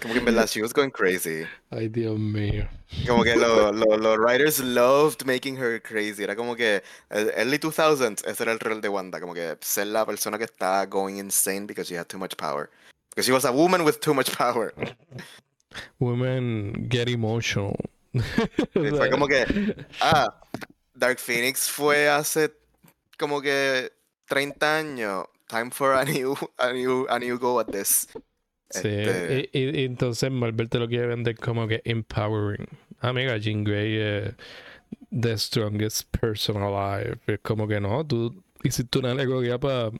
Como 0.01 0.15
que 0.15 0.21
en 0.21 0.25
verdad, 0.25 0.47
she 0.47 0.63
was 0.63 0.73
going 0.73 0.91
crazy. 0.91 1.45
Ay, 1.71 1.89
Dios 1.89 2.19
mío. 2.19 2.69
Como 3.07 3.23
que 3.25 3.37
los 3.37 3.75
lo, 3.75 3.97
lo 3.97 4.17
writers 4.17 4.61
loved 4.61 5.25
making 5.25 5.57
her 5.57 5.81
crazy. 5.81 6.23
Era 6.23 6.37
como 6.37 6.55
que 6.55 6.83
early 7.11 7.59
2000s, 7.59 8.25
ese 8.27 8.43
era 8.43 8.53
el 8.53 8.61
rol 8.61 8.81
de 8.81 8.89
Wanda. 8.89 9.21
Como 9.21 9.35
que 9.35 9.57
ser 9.61 9.87
la 9.89 10.05
persona 10.05 10.39
que 10.39 10.45
estaba 10.45 10.87
going 10.87 11.19
insane 11.19 11.67
because 11.67 11.89
she 11.89 11.97
had 11.97 12.09
too 12.09 12.19
much 12.19 12.37
power. 12.37 12.71
Because 13.11 13.27
she 13.27 13.33
was 13.33 13.45
a 13.45 13.53
woman 13.53 13.85
with 13.85 14.01
too 14.01 14.15
much 14.15 14.31
power. 14.37 14.73
Women 15.99 16.89
get 16.89 17.09
emotional. 17.09 17.77
fue 18.73 19.11
como 19.11 19.27
que, 19.27 19.47
ah, 20.01 20.35
Dark 20.95 21.19
Phoenix 21.19 21.69
fue 21.69 22.09
hace 22.09 22.51
como 23.19 23.41
que 23.41 23.91
30 24.29 24.79
años. 24.79 25.27
Time 25.49 25.71
for 25.71 25.93
a 25.95 26.05
new, 26.05 26.35
a 26.59 26.73
new, 26.73 27.07
a 27.09 27.19
new 27.19 27.39
go 27.39 27.61
at 27.61 27.71
this. 27.71 28.07
Sí, 28.73 28.89
este... 28.89 29.51
y, 29.53 29.81
y, 29.81 29.85
entonces 29.85 30.31
Marvel 30.31 30.69
te 30.69 30.79
lo 30.79 30.89
quiere 30.89 31.07
vender 31.07 31.37
como 31.37 31.69
que 31.69 31.83
empowering. 31.85 32.67
Amiga, 33.01 33.37
Jean 33.37 33.65
Grey 33.65 33.97
es 33.97 34.35
the 35.11 35.37
strongest 35.37 36.11
person 36.11 36.63
alive. 36.63 37.19
Es 37.27 37.41
como 37.41 37.69
que 37.69 37.81
no, 37.81 38.05
tú 38.07 38.43
hiciste 38.63 38.99
una 38.99 39.13
alegoría 39.13 39.59
para 39.59 39.91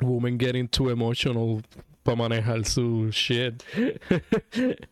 women 0.00 0.38
getting 0.38 0.68
too 0.68 0.90
emotional 0.90 1.62
para 2.02 2.16
manejar 2.16 2.64
su 2.64 3.10
shit. 3.10 3.62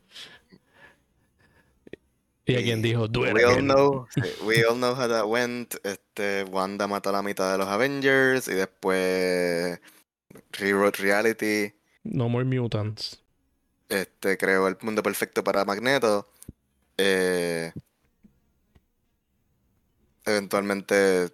y 2.46 2.54
alguien 2.54 2.82
dijo, 2.82 3.08
duele. 3.08 3.34
We 3.34 3.44
all 3.44 3.62
know, 3.62 4.06
we 4.46 4.64
all 4.64 4.76
know 4.76 4.94
how 4.94 5.08
that 5.08 5.26
went. 5.28 5.74
Este, 5.84 6.44
Wanda 6.44 6.86
mató 6.86 7.10
a 7.10 7.12
la 7.12 7.22
mitad 7.22 7.52
de 7.52 7.58
los 7.58 7.68
Avengers 7.68 8.48
y 8.48 8.54
después 8.54 9.80
rewrote 10.52 11.02
reality. 11.02 11.72
No 12.02 12.28
more 12.28 12.44
mutants. 12.44 13.20
Este, 13.88 14.38
creó 14.38 14.68
el 14.68 14.76
mundo 14.82 15.02
perfecto 15.02 15.42
para 15.42 15.64
Magneto. 15.64 16.28
Eh, 16.96 17.72
eventualmente 20.24 21.30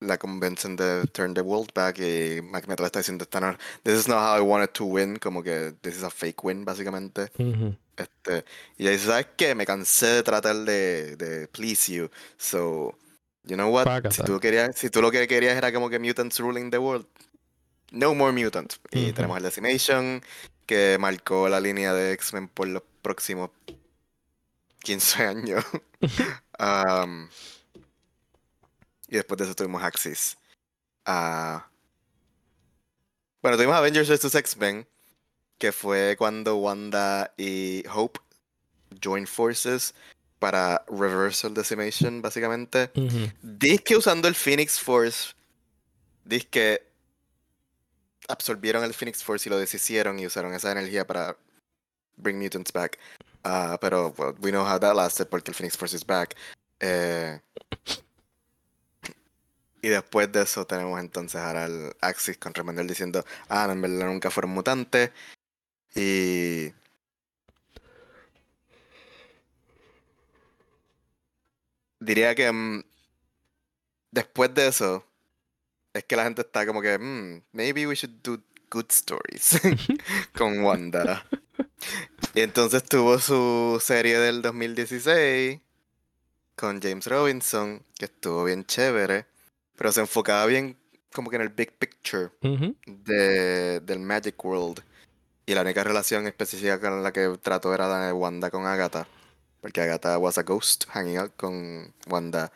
la 0.00 0.18
convencen 0.18 0.76
de 0.76 1.06
turn 1.12 1.34
the 1.34 1.40
world 1.40 1.72
back 1.74 1.98
y 1.98 2.42
Magneto 2.42 2.84
está 2.84 2.98
diciendo 2.98 3.24
esta 3.24 3.56
this 3.82 4.00
is 4.00 4.08
not 4.08 4.18
how 4.18 4.36
I 4.36 4.40
wanted 4.40 4.70
to 4.70 4.84
win 4.84 5.16
como 5.16 5.42
que 5.42 5.74
this 5.80 5.96
is 5.96 6.02
a 6.02 6.10
fake 6.10 6.44
win 6.44 6.64
básicamente. 6.64 7.30
Este 7.96 8.44
y 8.76 8.82
ella 8.82 8.90
dice 8.90 9.06
sabes 9.06 9.28
qué 9.36 9.54
me 9.54 9.64
cansé 9.64 10.06
de 10.06 10.22
tratar 10.22 10.56
de, 10.56 11.16
de 11.16 11.48
please 11.48 11.92
you 11.92 12.10
so 12.36 12.94
you 13.44 13.56
know 13.56 13.72
what 13.72 13.86
si 14.10 14.22
tú 14.22 14.40
querías 14.40 14.76
si 14.76 14.90
tú 14.90 15.00
lo 15.00 15.10
que 15.10 15.26
querías 15.26 15.56
era 15.56 15.72
como 15.72 15.88
que 15.88 15.98
mutants 15.98 16.38
ruling 16.40 16.70
the 16.70 16.78
world 16.78 17.06
no 17.94 18.14
more 18.14 18.32
mutants 18.32 18.80
y 18.90 19.12
tenemos 19.12 19.36
el 19.38 19.44
Decimation 19.44 20.22
que 20.66 20.96
marcó 20.98 21.48
la 21.48 21.60
línea 21.60 21.92
de 21.94 22.12
X-Men 22.12 22.48
por 22.48 22.68
los 22.68 22.82
próximos 23.02 23.50
15 24.80 25.22
años 25.24 25.64
um, 26.58 27.28
y 29.08 29.16
después 29.16 29.38
de 29.38 29.44
eso 29.44 29.54
tuvimos 29.54 29.82
Axis. 29.82 30.36
Ah, 31.04 31.68
bueno, 33.42 33.56
tuvimos 33.56 33.76
Avengers 33.76 34.08
vs. 34.08 34.34
X-Men, 34.34 34.88
que 35.58 35.70
fue 35.70 36.16
cuando 36.18 36.56
Wanda 36.56 37.32
y 37.36 37.84
Hope 37.94 38.20
join 39.02 39.26
forces 39.26 39.94
para 40.38 40.84
Reversal 40.88 41.54
Decimation, 41.54 42.22
básicamente. 42.22 42.90
Uh 42.96 43.30
que 43.84 43.96
usando 43.96 44.28
el 44.28 44.34
Phoenix 44.34 44.80
Force, 44.80 45.34
dice 46.24 46.48
que 46.48 46.93
absorbieron 48.28 48.84
el 48.84 48.94
Phoenix 48.94 49.22
Force 49.22 49.48
y 49.48 49.50
lo 49.50 49.58
deshicieron 49.58 50.18
y 50.18 50.26
usaron 50.26 50.54
esa 50.54 50.72
energía 50.72 51.06
para 51.06 51.36
bring 52.16 52.38
mutants 52.38 52.72
back. 52.72 52.98
Uh, 53.44 53.76
pero 53.80 54.14
we 54.40 54.50
know 54.50 54.64
how 54.64 54.78
that 54.78 54.94
lasted 54.94 55.28
porque 55.28 55.50
el 55.50 55.54
Phoenix 55.54 55.76
Force 55.76 55.94
is 55.94 56.04
back. 56.04 56.34
Eh, 56.80 57.40
y 59.82 59.88
después 59.88 60.32
de 60.32 60.42
eso 60.42 60.66
tenemos 60.66 60.98
entonces 60.98 61.40
ahora 61.40 61.66
el 61.66 61.94
Axis 62.00 62.38
con 62.38 62.54
Remender 62.54 62.86
diciendo, 62.86 63.24
ah, 63.48 63.68
en 63.70 63.82
verdad 63.82 64.06
nunca 64.06 64.30
fueron 64.30 64.52
mutantes. 64.52 65.10
Y... 65.94 66.72
Diría 72.00 72.34
que 72.34 72.50
mm, 72.50 72.82
después 74.10 74.54
de 74.54 74.68
eso, 74.68 75.06
es 75.94 76.04
que 76.04 76.16
la 76.16 76.24
gente 76.24 76.42
está 76.42 76.66
como 76.66 76.82
que, 76.82 76.98
mm, 76.98 77.42
maybe 77.52 77.86
we 77.86 77.94
should 77.94 78.16
do 78.22 78.38
good 78.70 78.86
stories 78.90 79.58
con 80.36 80.62
Wanda. 80.62 81.24
y 82.34 82.40
entonces 82.40 82.82
tuvo 82.84 83.18
su 83.18 83.80
serie 83.82 84.18
del 84.18 84.42
2016 84.42 85.60
con 86.56 86.80
James 86.80 87.06
Robinson, 87.06 87.82
que 87.98 88.06
estuvo 88.06 88.44
bien 88.44 88.64
chévere. 88.64 89.26
Pero 89.76 89.90
se 89.92 90.00
enfocaba 90.00 90.46
bien 90.46 90.76
como 91.12 91.30
que 91.30 91.36
en 91.36 91.42
el 91.42 91.48
big 91.48 91.72
picture 91.78 92.30
de, 92.86 93.80
del 93.80 93.98
Magic 94.00 94.42
World. 94.44 94.82
Y 95.46 95.54
la 95.54 95.62
única 95.62 95.84
relación 95.84 96.26
específica 96.26 96.80
con 96.80 97.02
la 97.02 97.12
que 97.12 97.38
trató 97.42 97.74
era 97.74 97.88
la 97.88 98.06
de 98.06 98.12
Wanda 98.12 98.50
con 98.50 98.66
Agatha. 98.66 99.06
Porque 99.60 99.80
Agatha 99.80 100.18
was 100.18 100.38
a 100.38 100.42
ghost 100.42 100.84
hanging 100.88 101.18
out 101.18 101.32
con 101.36 101.92
Wanda, 102.08 102.52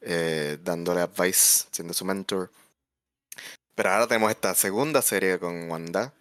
eh, 0.00 0.58
dándole 0.62 1.02
advice, 1.02 1.66
siendo 1.70 1.92
su 1.92 2.04
mentor. 2.04 2.50
Pero 3.74 3.90
ahora 3.90 4.06
tenemos 4.06 4.30
esta 4.30 4.54
segunda 4.54 5.00
serie 5.02 5.38
con 5.38 5.70
Wanda, 5.70 6.12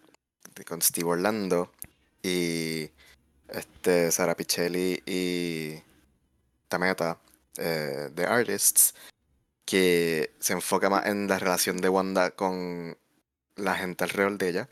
con 0.68 0.82
Steve 0.82 1.10
Orlando 1.10 1.72
y 2.24 2.90
este 3.50 4.12
Sara 4.12 4.36
Pichelli 4.36 5.04
y 5.06 5.82
Tameta, 6.70 7.20
eh, 7.58 8.10
The 8.16 8.26
Artists 8.26 8.94
que 9.66 10.34
se 10.40 10.54
enfoca 10.54 10.90
más 10.90 11.06
en 11.06 11.28
la 11.28 11.40
relación 11.40 11.78
de 11.78 11.90
Wanda 11.90 12.32
con 12.32 12.98
la 13.56 13.76
gente 13.76 14.04
alrededor 14.04 14.38
de 14.38 14.50
ella 14.50 14.70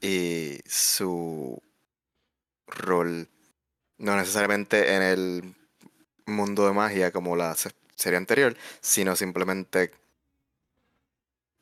y 0.00 0.60
su 0.66 1.62
rol 2.66 3.28
no 3.98 4.16
necesariamente 4.16 4.94
en 4.94 5.02
el 5.02 5.54
mundo 6.26 6.66
de 6.66 6.72
magia 6.72 7.12
como 7.12 7.36
la 7.36 7.54
serie 7.94 8.16
anterior, 8.16 8.56
sino 8.80 9.16
simplemente 9.16 9.92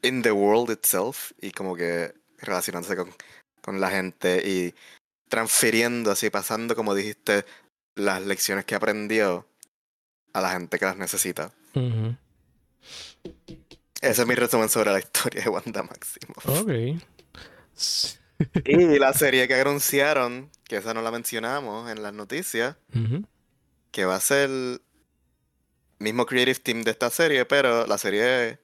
in 0.02 0.22
the 0.22 0.32
world 0.32 0.70
itself 0.70 1.32
y 1.40 1.52
como 1.52 1.76
que 1.76 2.12
relacionándose 2.38 2.96
con, 2.96 3.10
con 3.60 3.80
la 3.80 3.90
gente 3.90 4.42
y 4.46 4.74
transfiriendo 5.28 6.10
así, 6.10 6.28
pasando 6.30 6.76
como 6.76 6.94
dijiste 6.94 7.44
las 7.94 8.22
lecciones 8.22 8.64
que 8.64 8.74
aprendió 8.74 9.46
a 10.32 10.40
la 10.40 10.50
gente 10.50 10.78
que 10.78 10.84
las 10.84 10.96
necesita. 10.96 11.52
Ese 14.00 14.22
es 14.22 14.26
mi 14.26 14.34
resumen 14.34 14.68
sobre 14.68 14.92
la 14.92 14.98
historia 14.98 15.42
de 15.42 15.48
Wanda 15.48 15.82
Maximoff. 15.82 16.46
Ok. 16.48 16.70
y 18.64 18.98
la 18.98 19.12
serie 19.12 19.46
que 19.46 19.54
anunciaron, 19.54 20.50
que 20.64 20.76
esa 20.76 20.92
no 20.92 21.02
la 21.02 21.10
mencionamos 21.10 21.90
en 21.90 22.02
las 22.02 22.12
noticias, 22.12 22.76
que 23.90 24.04
va 24.04 24.16
a 24.16 24.20
ser 24.20 24.50
el 24.50 24.82
mismo 25.98 26.26
creative 26.26 26.58
team 26.58 26.82
de 26.82 26.90
esta 26.90 27.10
serie, 27.10 27.44
pero 27.44 27.86
la 27.86 27.98
serie 27.98 28.58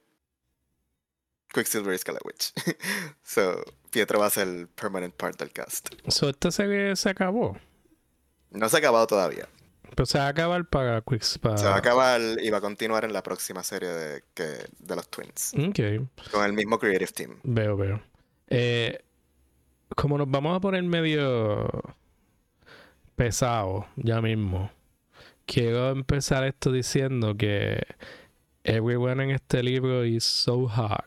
Quicksilver 1.52 1.94
y 1.94 1.98
Scarlet 1.98 2.24
Witch. 2.24 2.52
so, 3.22 3.62
Pietro 3.90 4.20
va 4.20 4.26
a 4.26 4.30
ser 4.30 4.48
el 4.48 4.68
permanent 4.68 5.14
part 5.14 5.38
del 5.38 5.50
cast. 5.50 5.90
So, 6.08 6.28
esta 6.28 6.50
serie 6.50 6.94
se 6.96 7.10
acabó. 7.10 7.56
No 8.50 8.68
se 8.68 8.76
ha 8.76 8.78
acabado 8.78 9.06
todavía. 9.06 9.48
Pero 9.94 10.06
se 10.06 10.18
va 10.18 10.26
a 10.26 10.28
acabar 10.28 10.64
para 10.66 11.00
Quicks. 11.00 11.40
Se 11.42 11.64
va 11.64 11.74
a 11.74 11.78
acabar 11.78 12.20
y 12.40 12.50
va 12.50 12.58
a 12.58 12.60
continuar 12.60 13.04
en 13.04 13.12
la 13.12 13.22
próxima 13.22 13.62
serie 13.62 13.88
de, 13.88 14.24
que, 14.34 14.66
de 14.78 14.96
los 14.96 15.08
Twins. 15.08 15.54
Ok. 15.54 16.30
Con 16.30 16.44
el 16.44 16.52
mismo 16.52 16.78
Creative 16.78 17.10
Team. 17.10 17.40
Veo, 17.42 17.76
veo. 17.76 18.00
Eh, 18.48 19.02
como 19.96 20.16
nos 20.18 20.30
vamos 20.30 20.56
a 20.56 20.60
poner 20.60 20.82
medio 20.84 21.68
pesado 23.16 23.86
ya 23.96 24.20
mismo, 24.20 24.70
quiero 25.46 25.90
empezar 25.90 26.44
esto 26.44 26.70
diciendo 26.70 27.36
que 27.36 27.82
everyone 28.64 29.24
en 29.24 29.30
este 29.30 29.62
libro 29.62 30.04
is 30.04 30.24
so 30.24 30.68
hot. 30.68 31.04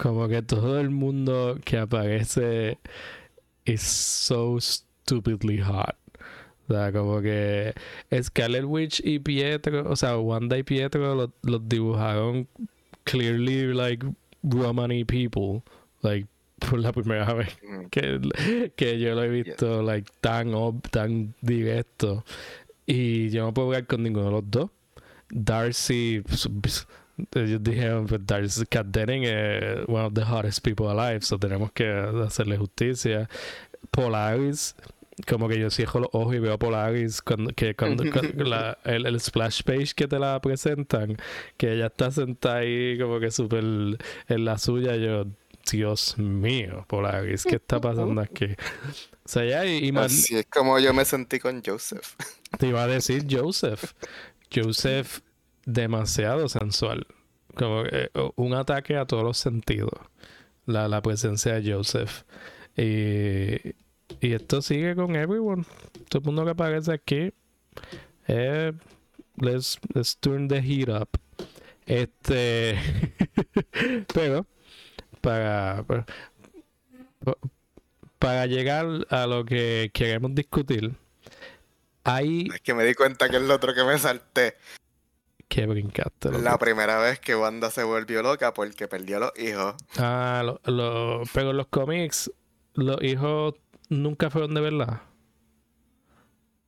Como 0.00 0.28
que 0.28 0.42
todo 0.42 0.80
el 0.80 0.90
mundo 0.90 1.58
que 1.64 1.78
aparece 1.78 2.78
is 3.64 3.82
so 3.82 4.58
stupidly 4.60 5.60
hot. 5.60 5.96
O 6.68 6.74
sea, 6.74 6.92
como 6.92 7.22
que 7.22 7.74
Scarlet 8.22 8.64
Witch 8.64 9.00
y 9.02 9.18
Pietro, 9.18 9.90
o 9.90 9.96
sea, 9.96 10.18
Wanda 10.18 10.58
y 10.58 10.62
Pietro 10.62 11.30
los, 11.42 11.68
dibujaron 11.68 12.46
clearly 13.04 13.72
like 13.72 14.06
Romani 14.42 15.04
people, 15.04 15.62
like 16.02 16.26
por 16.58 16.78
la 16.80 16.92
primera 16.92 17.32
vez 17.34 17.56
que, 17.90 18.72
que 18.76 18.98
yo 18.98 19.14
lo 19.14 19.22
he 19.22 19.28
visto 19.28 19.80
like 19.82 20.10
tan 20.20 20.52
tan 20.90 21.34
directo 21.40 22.24
y 22.84 23.30
yo 23.30 23.44
no 23.44 23.54
puedo 23.54 23.68
hablar 23.68 23.86
con 23.86 24.02
ninguno 24.02 24.26
de 24.26 24.32
los 24.32 24.50
dos. 24.50 24.70
Darcy 25.30 26.22
ellos 27.34 27.62
dijeron 27.62 28.06
pues 28.06 28.20
Darcy 28.24 28.66
Kat 28.66 28.86
Denning 28.86 29.24
es 29.24 29.88
one 29.88 30.04
of 30.04 30.14
the 30.14 30.22
hottest 30.22 30.64
people 30.64 30.88
alive 30.88 31.22
so 31.22 31.38
tenemos 31.38 31.72
que 31.72 31.88
hacerle 31.88 32.56
justicia 32.56 33.28
Polaris 33.90 34.74
como 35.26 35.48
que 35.48 35.58
yo 35.58 35.70
cierro 35.70 36.00
los 36.00 36.10
ojos 36.12 36.34
y 36.34 36.38
veo 36.38 36.58
Polaris 36.58 37.22
cuando, 37.22 37.52
que 37.52 37.74
cuando, 37.76 38.04
la, 38.04 38.78
el, 38.84 39.06
el, 39.06 39.20
splash 39.20 39.62
page 39.62 39.92
que 39.94 40.06
te 40.06 40.18
la 40.18 40.40
presentan, 40.40 41.16
que 41.56 41.72
ella 41.72 41.86
está 41.86 42.10
sentada 42.10 42.58
ahí 42.58 42.98
como 42.98 43.18
que 43.18 43.30
súper 43.30 43.64
en 43.64 44.44
la 44.44 44.58
suya, 44.58 44.96
yo, 44.96 45.26
Dios 45.70 46.18
mío, 46.18 46.84
Polaris, 46.88 47.44
¿qué 47.44 47.56
está 47.56 47.80
pasando 47.80 48.20
aquí? 48.20 48.46
O 48.46 49.28
sea, 49.28 49.44
ya 49.44 49.66
y, 49.66 49.90
Así 49.96 50.36
es 50.36 50.46
como 50.46 50.78
yo 50.78 50.94
me 50.94 51.04
sentí 51.04 51.38
con 51.38 51.62
Joseph. 51.64 52.14
Te 52.58 52.68
iba 52.68 52.82
a 52.82 52.86
decir 52.86 53.26
Joseph. 53.28 53.92
Joseph 54.54 55.20
demasiado 55.72 56.48
sensual. 56.48 57.06
Como 57.54 57.84
un 58.36 58.54
ataque 58.54 58.96
a 58.96 59.06
todos 59.06 59.24
los 59.24 59.38
sentidos. 59.38 59.92
La, 60.66 60.88
la 60.88 61.02
presencia 61.02 61.54
de 61.54 61.72
Joseph. 61.72 62.24
Y 62.76 63.74
y 64.20 64.32
esto 64.32 64.62
sigue 64.62 64.94
con 64.94 65.14
everyone. 65.16 65.64
Todo 66.08 66.20
el 66.20 66.24
mundo 66.24 66.44
que 66.44 66.50
aparece 66.50 66.92
aquí. 66.92 67.32
Eh, 68.26 68.72
let's, 69.36 69.78
let's 69.94 70.16
turn 70.18 70.48
the 70.48 70.60
heat 70.60 70.88
up. 70.88 71.08
Este. 71.86 72.78
pero, 74.14 74.46
para, 75.20 75.84
para, 78.18 78.46
llegar 78.46 78.86
a 79.08 79.26
lo 79.26 79.44
que 79.44 79.90
queremos 79.94 80.34
discutir, 80.34 80.94
hay. 82.04 82.48
Es 82.52 82.60
que 82.60 82.74
me 82.74 82.84
di 82.84 82.94
cuenta 82.94 83.28
que 83.28 83.36
es 83.36 83.42
lo 83.42 83.54
otro 83.54 83.74
que 83.74 83.84
me 83.84 83.98
salté. 83.98 84.56
Que 85.48 85.66
brincaste. 85.66 86.30
La 86.30 86.58
primera 86.58 86.98
vez 86.98 87.18
que 87.20 87.34
Wanda 87.34 87.70
se 87.70 87.82
volvió 87.82 88.22
loca 88.22 88.52
porque 88.52 88.86
perdió 88.86 89.18
los 89.18 89.32
hijos. 89.38 89.74
Ah, 89.96 90.42
lo, 90.44 90.60
lo, 90.70 91.22
pero 91.32 91.50
en 91.50 91.56
los 91.56 91.68
cómics, 91.68 92.30
los 92.74 93.02
hijos 93.02 93.54
nunca 93.88 94.28
fueron 94.30 94.54
de 94.54 94.60
verdad. 94.60 95.02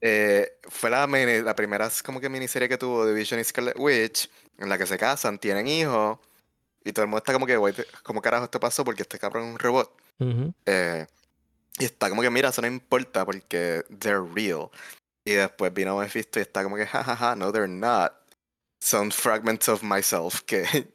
Eh, 0.00 0.52
fue 0.62 0.88
la, 0.88 1.06
la 1.06 1.54
primera 1.54 1.90
como 2.04 2.20
que 2.20 2.30
miniserie 2.30 2.68
que 2.68 2.78
tuvo 2.78 3.06
Division 3.06 3.38
y 3.38 3.44
Scarlet 3.44 3.78
Witch, 3.78 4.30
en 4.56 4.68
la 4.70 4.78
que 4.78 4.86
se 4.86 4.96
casan, 4.96 5.38
tienen 5.38 5.66
hijos, 5.66 6.18
y 6.82 6.92
todo 6.92 7.04
el 7.04 7.08
mundo 7.08 7.18
está 7.18 7.34
como 7.34 7.46
que, 7.46 7.58
¿cómo 8.02 8.22
carajo 8.22 8.44
esto 8.44 8.58
pasó? 8.58 8.84
Porque 8.84 9.02
este 9.02 9.18
cabrón 9.18 9.44
es 9.44 9.52
un 9.52 9.58
robot. 9.58 9.92
Eh, 10.66 11.06
y 11.78 11.84
está 11.84 12.08
como 12.08 12.22
que, 12.22 12.30
mira, 12.30 12.48
eso 12.48 12.62
no 12.62 12.66
importa 12.66 13.24
porque 13.24 13.84
they're 13.98 14.22
real. 14.34 14.70
Y 15.24 15.32
después 15.32 15.72
vino 15.72 15.98
Mephisto 15.98 16.38
y 16.38 16.42
está 16.42 16.62
como 16.62 16.76
que, 16.76 16.86
jajaja, 16.86 17.36
no, 17.36 17.52
they're 17.52 17.68
not. 17.68 18.12
Son 18.80 19.10
fragments 19.10 19.68
of 19.68 19.82
myself 19.82 20.40
que 20.42 20.64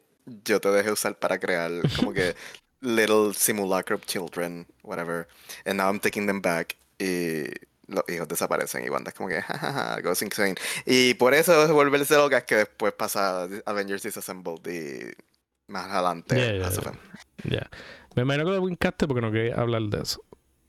yo 0.44 0.60
te 0.60 0.68
dejé 0.70 0.90
usar 0.90 1.18
para 1.18 1.38
crear 1.38 1.70
como 1.96 2.12
que 2.12 2.34
little 2.80 3.32
simulacrum 3.34 4.00
children, 4.06 4.66
whatever. 4.82 5.26
And 5.64 5.78
now 5.78 5.88
I'm 5.88 6.00
taking 6.00 6.26
them 6.26 6.40
back. 6.40 6.76
Y 6.98 7.44
los 7.88 8.04
hijos 8.08 8.28
desaparecen 8.28 8.84
y 8.84 8.90
Wanda 8.90 9.10
es 9.10 9.14
como 9.14 9.28
que, 9.28 9.40
jajaja, 9.42 10.00
goes 10.00 10.22
insane. 10.22 10.56
Y 10.84 11.14
por 11.14 11.34
eso 11.34 11.72
volverse 11.72 12.16
loca 12.16 12.38
es 12.38 12.44
que 12.44 12.56
después 12.56 12.92
pasa 12.92 13.48
Avengers 13.66 14.02
Disassembled 14.02 14.66
y 14.66 15.14
más 15.68 15.90
adelante. 15.90 16.36
Ya, 16.36 16.70
ya, 17.44 17.70
Me 18.14 18.22
imagino 18.22 18.44
que 18.44 18.50
lo 18.52 18.62
brincaste 18.62 19.06
porque 19.06 19.20
no 19.20 19.32
quería 19.32 19.54
hablar 19.54 19.82
de 19.82 20.02
eso. 20.02 20.22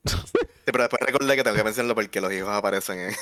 Sí, 0.05 0.71
pero 0.71 0.83
después 0.83 1.01
recordé 1.05 1.35
que 1.35 1.43
tengo 1.43 1.55
que 1.57 1.63
mencionarlo 1.63 1.95
porque 1.95 2.21
los 2.21 2.31
hijos 2.31 2.49
aparecen 2.49 2.99
en, 2.99 3.13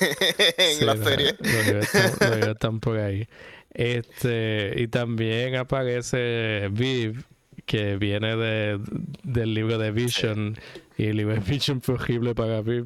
en 0.57 0.85
la 0.85 0.97
serie. 0.97 1.35
Los 1.39 1.67
los 1.67 1.95
hijos 1.95 2.47
están 2.47 2.79
por 2.79 2.97
ahí. 2.97 3.27
Este, 3.75 4.73
y 4.77 4.87
también 4.87 5.55
aparece 5.57 6.69
Viv, 6.71 7.25
que 7.65 7.97
viene 7.97 8.37
de, 8.37 8.79
del 9.23 9.53
libro 9.53 9.77
de 9.77 9.91
Vision 9.91 10.57
y 10.97 11.07
el 11.07 11.17
libro 11.17 11.33
de 11.35 11.41
Vision 11.41 11.81
fue 11.81 11.95
horrible 11.95 12.33
para 12.33 12.61
mí. 12.61 12.85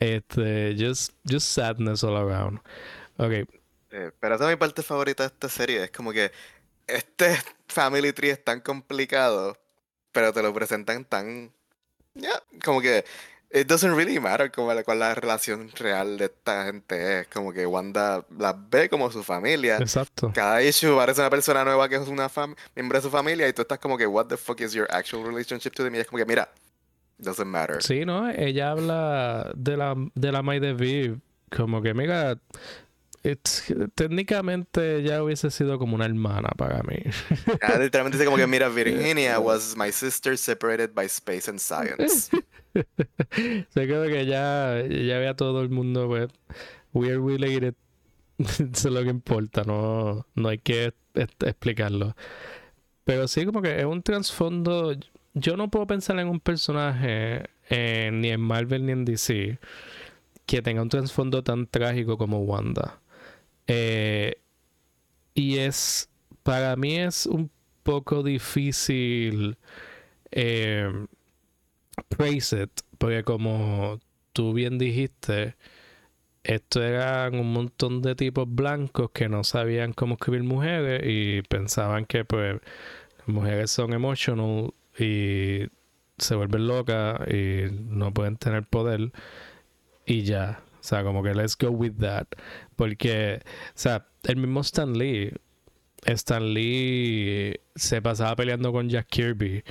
Este, 0.00 0.74
just, 0.76 1.12
just 1.24 1.46
sadness 1.46 2.02
all 2.02 2.16
around. 2.16 2.58
Ok. 3.16 3.48
Eh, 3.92 4.10
pero 4.18 4.34
esa 4.34 4.44
es 4.44 4.50
mi 4.50 4.56
parte 4.56 4.82
favorita 4.82 5.22
de 5.22 5.28
esta 5.28 5.48
serie. 5.48 5.84
Es 5.84 5.92
como 5.92 6.12
que 6.12 6.32
este 6.88 7.36
Family 7.68 8.12
Tree 8.12 8.30
es 8.30 8.42
tan 8.42 8.60
complicado, 8.60 9.56
pero 10.10 10.32
te 10.32 10.42
lo 10.42 10.52
presentan 10.52 11.04
tan. 11.04 11.52
Ya, 12.14 12.42
como 12.64 12.80
que 12.80 13.04
it 13.52 13.68
doesn't 13.68 13.94
really 13.94 14.18
matter 14.18 14.50
como 14.50 14.72
cuál 14.82 14.98
la 14.98 15.14
relación 15.14 15.70
real 15.76 16.16
de 16.16 16.26
esta 16.26 16.64
gente 16.64 17.20
es. 17.20 17.28
Como 17.28 17.52
que 17.52 17.66
Wanda 17.66 18.24
la 18.38 18.52
ve 18.52 18.88
como 18.88 19.10
su 19.10 19.22
familia. 19.22 19.76
Exacto. 19.76 20.32
Cada 20.34 20.62
issue 20.62 20.96
parece 20.96 21.20
una 21.20 21.30
persona 21.30 21.64
nueva 21.64 21.88
que 21.88 21.96
es 21.96 22.08
una 22.08 22.30
miembro 22.74 22.98
de 22.98 23.02
su 23.02 23.10
familia 23.10 23.48
y 23.48 23.52
tú 23.52 23.62
estás 23.62 23.78
como 23.78 23.98
que, 23.98 24.06
what 24.06 24.26
the 24.26 24.36
fuck 24.36 24.60
is 24.60 24.72
your 24.72 24.86
actual 24.90 25.24
relationship 25.24 25.72
to 25.72 25.84
them? 25.84 25.94
Y 25.94 25.98
es 25.98 26.06
como 26.06 26.18
que, 26.18 26.26
mira, 26.26 26.48
doesn't 27.18 27.46
matter. 27.46 27.82
Sí, 27.82 28.04
¿no? 28.04 28.30
Ella 28.30 28.70
habla 28.70 29.52
de 29.54 29.76
la, 29.76 29.94
de 30.14 30.32
la 30.32 30.42
May 30.42 30.60
de 30.60 30.72
Viv. 30.72 31.20
Como 31.54 31.82
que, 31.82 31.92
mira, 31.92 32.38
técnicamente 33.94 35.02
ya 35.02 35.22
hubiese 35.22 35.50
sido 35.50 35.78
como 35.78 35.94
una 35.94 36.06
hermana 36.06 36.48
para 36.56 36.82
mí. 36.82 36.96
literalmente 37.80 38.18
dice 38.18 38.24
como 38.24 38.36
que, 38.36 38.46
mira, 38.46 38.68
Virginia 38.68 39.38
was 39.38 39.76
my 39.76 39.92
sister 39.92 40.36
separated 40.36 40.92
by 40.94 41.06
space 41.06 41.48
and 41.48 41.60
science. 41.60 42.30
Se 42.72 43.86
creo 43.86 44.06
que 44.06 44.26
ya, 44.26 44.82
ya 44.88 45.18
ve 45.18 45.28
a 45.28 45.36
todo 45.36 45.62
el 45.62 45.70
mundo, 45.70 46.08
pues, 46.08 46.28
we're 46.92 47.18
related. 47.18 47.74
Eso 48.38 48.88
es 48.88 48.94
lo 48.94 49.02
que 49.02 49.10
importa, 49.10 49.62
no, 49.64 50.26
no 50.34 50.48
hay 50.48 50.58
que 50.58 50.92
explicarlo. 51.14 52.16
Pero 53.04 53.28
sí, 53.28 53.44
como 53.44 53.62
que 53.62 53.78
es 53.78 53.84
un 53.84 54.02
trasfondo. 54.02 54.94
Yo 55.34 55.56
no 55.56 55.70
puedo 55.70 55.86
pensar 55.86 56.18
en 56.18 56.28
un 56.28 56.40
personaje 56.40 57.44
ni 57.70 58.28
en 58.28 58.40
Marvel 58.40 58.84
ni 58.84 58.92
en 58.92 59.04
DC 59.04 59.58
que 60.46 60.62
tenga 60.62 60.82
un 60.82 60.88
trasfondo 60.88 61.42
tan 61.42 61.66
trágico 61.66 62.18
como 62.18 62.40
Wanda. 62.40 63.01
Eh, 63.66 64.36
y 65.34 65.58
es, 65.58 66.10
para 66.42 66.76
mí 66.76 66.96
es 66.96 67.26
un 67.26 67.50
poco 67.82 68.22
difícil 68.22 69.56
eh, 70.30 71.06
praise 72.08 72.62
it, 72.64 72.70
porque 72.98 73.22
como 73.24 74.00
tú 74.32 74.52
bien 74.52 74.78
dijiste, 74.78 75.56
esto 76.44 76.82
eran 76.82 77.38
un 77.38 77.52
montón 77.52 78.02
de 78.02 78.14
tipos 78.14 78.46
blancos 78.48 79.10
que 79.12 79.28
no 79.28 79.44
sabían 79.44 79.92
cómo 79.92 80.14
escribir 80.14 80.42
mujeres 80.42 81.02
y 81.04 81.42
pensaban 81.42 82.04
que 82.06 82.24
pues 82.24 82.60
mujeres 83.26 83.70
son 83.70 83.92
emotional 83.92 84.74
y 84.98 85.68
se 86.18 86.34
vuelven 86.34 86.66
locas 86.66 87.20
y 87.28 87.66
no 87.70 88.12
pueden 88.12 88.36
tener 88.36 88.64
poder 88.64 89.12
y 90.06 90.22
ya. 90.22 90.62
O 90.82 90.84
sea, 90.84 91.04
como 91.04 91.22
que 91.22 91.32
let's 91.32 91.56
go 91.56 91.70
with 91.70 91.94
that. 92.00 92.26
Porque, 92.74 93.40
o 93.44 93.72
sea, 93.74 94.08
el 94.24 94.36
mismo 94.36 94.62
Stan 94.62 94.92
Lee, 94.98 95.32
Stan 96.04 96.52
Lee 96.52 97.60
se 97.76 98.02
pasaba 98.02 98.34
peleando 98.34 98.72
con 98.72 98.88
Jack 98.88 99.06
Kirby. 99.06 99.62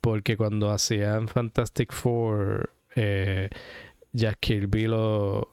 Porque 0.00 0.38
cuando 0.38 0.70
hacían 0.70 1.28
Fantastic 1.28 1.92
Four, 1.92 2.72
eh, 2.96 3.50
Jack 4.14 4.38
Kirby 4.40 4.86
lo, 4.86 5.50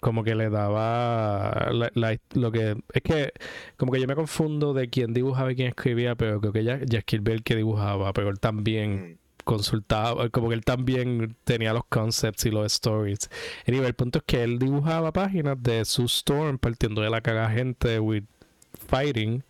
como 0.00 0.24
que 0.24 0.34
le 0.34 0.50
daba 0.50 1.70
lo 1.70 2.52
que 2.52 2.76
es 2.92 3.02
que 3.02 3.32
como 3.76 3.92
que 3.92 4.00
yo 4.00 4.06
me 4.08 4.16
confundo 4.16 4.74
de 4.74 4.90
quién 4.90 5.14
dibujaba 5.14 5.52
y 5.52 5.56
quién 5.56 5.68
escribía 5.68 6.14
pero 6.14 6.40
creo 6.40 6.52
que 6.52 6.64
Jack, 6.64 6.84
Jack 6.86 7.04
Kirby 7.04 7.32
el 7.32 7.42
que 7.42 7.56
dibujaba 7.56 8.12
pero 8.12 8.30
él 8.30 8.40
también 8.40 9.12
mm 9.12 9.23
consultaba, 9.44 10.28
como 10.30 10.48
que 10.48 10.54
él 10.54 10.64
también 10.64 11.36
tenía 11.44 11.72
los 11.72 11.84
concepts 11.86 12.46
y 12.46 12.50
los 12.50 12.66
stories. 12.72 13.30
El 13.66 13.94
punto 13.94 14.18
es 14.18 14.24
que 14.24 14.42
él 14.42 14.58
dibujaba 14.58 15.12
páginas 15.12 15.62
de 15.62 15.84
su 15.84 16.04
storm 16.04 16.58
partiendo 16.58 17.02
de 17.02 17.10
la 17.10 17.20
caga 17.20 17.50
gente 17.50 18.00
with 18.00 18.24
fighting. 18.88 19.44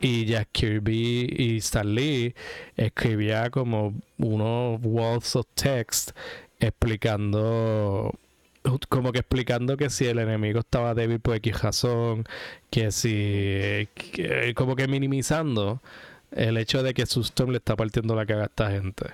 Y 0.00 0.26
Jack 0.26 0.50
Kirby 0.52 1.34
y 1.36 1.56
Stan 1.56 1.92
Lee 1.92 2.34
escribía 2.76 3.50
como 3.50 3.94
unos 4.18 4.80
walls 4.82 5.34
of 5.34 5.46
text 5.54 6.12
explicando 6.60 8.12
como 8.88 9.12
que 9.12 9.20
explicando 9.20 9.76
que 9.76 9.90
si 9.90 10.06
el 10.06 10.18
enemigo 10.18 10.60
estaba 10.60 10.94
débil 10.94 11.20
por 11.20 11.36
X 11.36 11.62
razón, 11.62 12.24
que 12.70 12.92
si 12.92 13.88
como 14.54 14.76
que 14.76 14.88
minimizando 14.88 15.80
el 16.32 16.56
hecho 16.56 16.82
de 16.82 16.94
que 16.94 17.06
su 17.06 17.20
storm 17.20 17.50
le 17.50 17.58
está 17.58 17.76
partiendo 17.76 18.14
la 18.14 18.26
cara 18.26 18.42
a 18.42 18.46
esta 18.46 18.70
gente. 18.70 19.06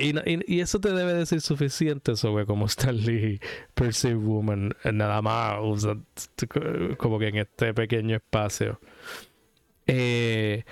Y, 0.00 0.60
eso 0.60 0.78
te 0.80 0.92
debe 0.92 1.12
decir 1.12 1.40
suficiente 1.40 2.14
sobre 2.14 2.46
cómo 2.46 2.66
Lee 2.92 3.40
perceive 3.74 4.14
woman, 4.14 4.76
nada 4.84 5.20
más, 5.22 5.58
como 6.98 7.18
que 7.18 7.28
en 7.28 7.38
este 7.38 7.74
pequeño 7.74 8.16
espacio. 8.16 8.78
Eh, 9.88 10.62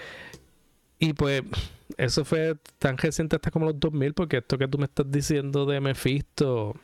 y 1.00 1.12
pues, 1.14 1.42
eso 1.96 2.24
fue 2.24 2.54
tan 2.78 2.98
reciente 2.98 3.34
hasta 3.34 3.50
como 3.50 3.66
los 3.66 3.80
2000, 3.80 4.14
porque 4.14 4.36
esto 4.36 4.56
que 4.56 4.68
tú 4.68 4.78
me 4.78 4.84
estás 4.84 5.10
diciendo 5.10 5.66
de 5.66 5.80
Mephisto 5.80 6.76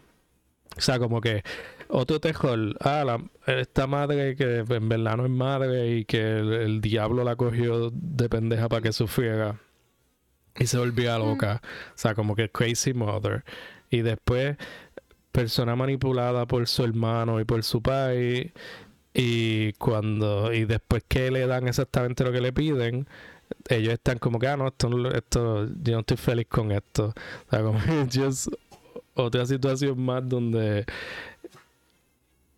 o 0.77 0.81
sea, 0.81 0.99
como 0.99 1.21
que 1.21 1.43
otro 1.89 2.21
tejol, 2.21 2.77
ah, 2.81 3.05
la, 3.05 3.23
esta 3.47 3.87
madre 3.87 4.37
que 4.37 4.59
en 4.69 4.89
verdad 4.89 5.17
no 5.17 5.25
es 5.25 5.31
madre 5.31 5.97
y 5.97 6.05
que 6.05 6.21
el, 6.21 6.81
diablo 6.81 7.25
la 7.25 7.37
cogió 7.37 7.91
de 7.91 8.29
pendeja 8.29 8.69
para 8.69 8.83
que 8.83 8.93
sufriera. 8.93 9.61
y 10.59 10.67
se 10.67 10.79
volvía 10.79 11.19
loca. 11.19 11.61
O 11.91 11.99
sea, 11.99 12.15
como 12.15 12.35
que 12.37 12.51
crazy 12.51 12.95
mother. 12.95 13.45
Y 13.91 14.03
después, 14.03 14.57
persona 15.33 15.77
manipulada 15.77 16.47
por 16.47 16.67
su 16.67 16.85
hermano 16.85 17.41
y 17.41 17.45
por 17.45 17.63
su 17.63 17.83
padre. 17.83 18.53
Y 19.15 19.73
cuando, 19.75 20.53
y 20.53 20.65
después 20.67 21.05
que 21.09 21.31
le 21.31 21.47
dan 21.47 21.69
exactamente 21.69 22.25
lo 22.25 22.33
que 22.33 22.41
le 22.41 22.53
piden, 22.53 23.07
ellos 23.69 23.95
están 23.95 24.19
como 24.19 24.39
que, 24.39 24.49
ah, 24.49 24.57
no, 24.57 24.69
esto, 24.69 25.11
esto 25.11 25.67
yo 25.83 25.93
no 25.95 26.01
estoy 26.01 26.17
feliz 26.17 26.47
con 26.49 26.73
esto. 26.73 27.15
O 27.47 27.51
sea, 27.51 27.63
como 27.63 27.79
es 28.29 28.49
otra 29.15 29.47
situación 29.47 30.01
más 30.01 30.29
donde 30.29 30.85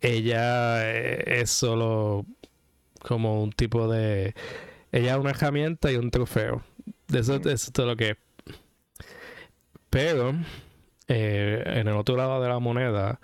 ella 0.01 0.89
eh, 0.91 1.41
es 1.41 1.49
solo 1.49 2.25
como 3.01 3.43
un 3.43 3.51
tipo 3.51 3.87
de. 3.87 4.33
Ella 4.91 5.13
es 5.13 5.19
una 5.19 5.31
herramienta 5.31 5.91
y 5.91 5.95
un 5.95 6.11
trofeo. 6.11 6.63
De 7.07 7.19
eso, 7.19 7.35
es 7.35 7.71
todo 7.71 7.87
lo 7.87 7.95
que 7.95 8.17
Pero, 9.89 10.33
eh, 11.07 11.63
en 11.65 11.87
el 11.87 11.95
otro 11.95 12.15
lado 12.15 12.41
de 12.41 12.49
la 12.49 12.59
moneda, 12.59 13.19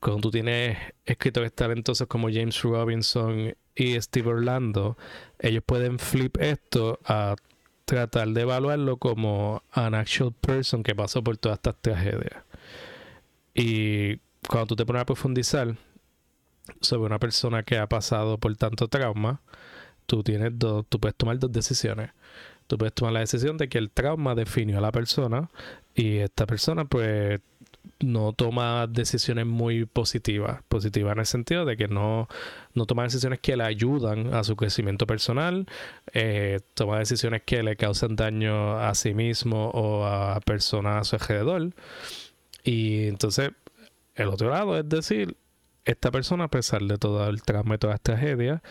cuando 0.00 0.20
tú 0.22 0.30
tienes 0.30 0.78
escritores 1.06 1.52
talentosos 1.52 2.06
como 2.08 2.28
James 2.28 2.60
Robinson 2.62 3.54
y 3.74 4.00
Steve 4.00 4.30
Orlando, 4.30 4.96
ellos 5.38 5.62
pueden 5.64 5.98
flip 5.98 6.36
esto 6.40 7.00
a 7.04 7.36
tratar 7.84 8.28
de 8.28 8.42
evaluarlo 8.42 8.96
como 8.96 9.62
an 9.72 9.94
actual 9.94 10.32
person 10.32 10.82
que 10.82 10.94
pasó 10.94 11.22
por 11.22 11.36
todas 11.36 11.58
estas 11.58 11.76
tragedias. 11.80 12.44
Y 13.54 14.20
cuando 14.48 14.66
tú 14.68 14.76
te 14.76 14.86
pones 14.86 15.02
a 15.02 15.06
profundizar 15.06 15.76
sobre 16.80 17.06
una 17.06 17.18
persona 17.18 17.62
que 17.62 17.78
ha 17.78 17.88
pasado 17.88 18.38
por 18.38 18.56
tanto 18.56 18.88
trauma, 18.88 19.40
tú 20.06 20.22
tienes 20.22 20.58
dos, 20.58 20.86
tú 20.88 21.00
puedes 21.00 21.16
tomar 21.16 21.38
dos 21.38 21.52
decisiones. 21.52 22.10
Tú 22.66 22.78
puedes 22.78 22.94
tomar 22.94 23.12
la 23.12 23.20
decisión 23.20 23.58
de 23.58 23.68
que 23.68 23.78
el 23.78 23.90
trauma 23.90 24.34
definió 24.34 24.78
a 24.78 24.80
la 24.80 24.90
persona 24.90 25.50
y 25.94 26.18
esta 26.18 26.46
persona 26.46 26.86
pues 26.86 27.40
no 28.00 28.32
toma 28.32 28.86
decisiones 28.86 29.46
muy 29.46 29.84
positivas. 29.84 30.62
Positivas 30.68 31.12
en 31.12 31.20
el 31.20 31.26
sentido 31.26 31.64
de 31.66 31.76
que 31.76 31.88
no, 31.88 32.28
no 32.74 32.86
toma 32.86 33.02
decisiones 33.02 33.40
que 33.40 33.56
le 33.56 33.64
ayudan 33.64 34.32
a 34.32 34.44
su 34.44 34.56
crecimiento 34.56 35.06
personal, 35.06 35.66
eh, 36.12 36.60
toma 36.74 36.98
decisiones 36.98 37.42
que 37.44 37.62
le 37.62 37.76
causan 37.76 38.16
daño 38.16 38.78
a 38.78 38.94
sí 38.94 39.12
mismo 39.12 39.70
o 39.70 40.06
a 40.06 40.40
personas 40.40 40.96
a 40.96 41.04
su 41.04 41.16
alrededor. 41.16 41.74
Y 42.64 43.08
entonces, 43.08 43.50
el 44.14 44.28
otro 44.28 44.50
lado 44.50 44.78
es 44.78 44.88
decir, 44.88 45.36
esta 45.84 46.10
persona, 46.10 46.44
a 46.44 46.48
pesar 46.48 46.82
de 46.82 46.96
todo 46.98 47.28
el 47.28 47.42
trauma 47.42 47.74
y 47.74 47.78
todas 47.78 47.94
las 47.94 48.02
tragedias, 48.02 48.62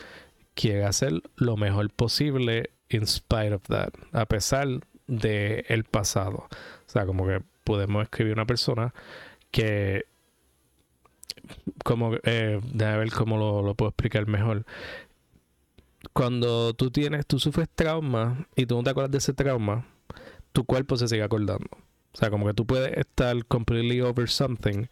quiere 0.55 0.85
hacer 0.85 1.21
lo 1.35 1.57
mejor 1.57 1.89
posible 1.91 2.71
in 2.89 3.07
spite 3.07 3.53
of 3.53 3.63
that, 3.63 3.93
a 4.11 4.25
pesar 4.25 4.67
de 5.07 5.65
el 5.67 5.83
pasado. 5.83 6.47
O 6.87 6.89
sea, 6.89 7.05
como 7.05 7.27
que 7.27 7.41
podemos 7.63 8.03
escribir 8.03 8.33
una 8.33 8.45
persona 8.45 8.93
que 9.51 10.05
como 11.83 12.15
eh, 12.23 12.59
déjame 12.73 12.97
ver 12.99 13.11
cómo 13.11 13.37
lo, 13.37 13.61
lo, 13.61 13.75
puedo 13.75 13.89
explicar 13.89 14.27
mejor 14.27 14.65
cuando 16.13 16.73
tú 16.73 16.91
tienes 16.91 17.25
tú 17.25 17.39
sufres 17.39 17.67
trauma 17.73 18.47
y 18.55 18.65
tú 18.65 18.75
no 18.75 18.83
te 18.83 18.89
acuerdas 18.89 19.11
de 19.11 19.17
ese 19.17 19.33
trauma 19.33 19.85
tu 20.53 20.65
cuerpo 20.65 20.95
se 20.95 21.07
sigue 21.07 21.23
acordando 21.23 21.67
o 22.13 22.17
sea 22.17 22.29
como 22.29 22.45
que 22.45 22.53
tú 22.53 22.65
puedes 22.65 22.97
estar 22.97 23.45
completely 23.45 24.01
over 24.01 24.29
something 24.29 24.87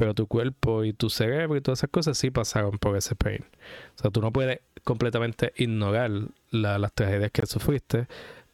pero 0.00 0.14
tu 0.14 0.26
cuerpo 0.26 0.82
y 0.82 0.94
tu 0.94 1.10
cerebro 1.10 1.58
y 1.58 1.60
todas 1.60 1.80
esas 1.80 1.90
cosas 1.90 2.16
sí 2.16 2.30
pasaron 2.30 2.78
por 2.78 2.96
ese 2.96 3.14
pain. 3.14 3.44
O 3.96 4.00
sea 4.00 4.10
tú 4.10 4.22
no 4.22 4.32
puedes 4.32 4.60
completamente 4.82 5.52
ignorar 5.58 6.10
las 6.50 6.92
tragedias 6.94 7.30
que 7.32 7.44
sufriste 7.44 8.06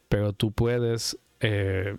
pero 0.09 0.33
tú 0.33 0.51
puedes 0.51 1.17
eh, 1.39 1.95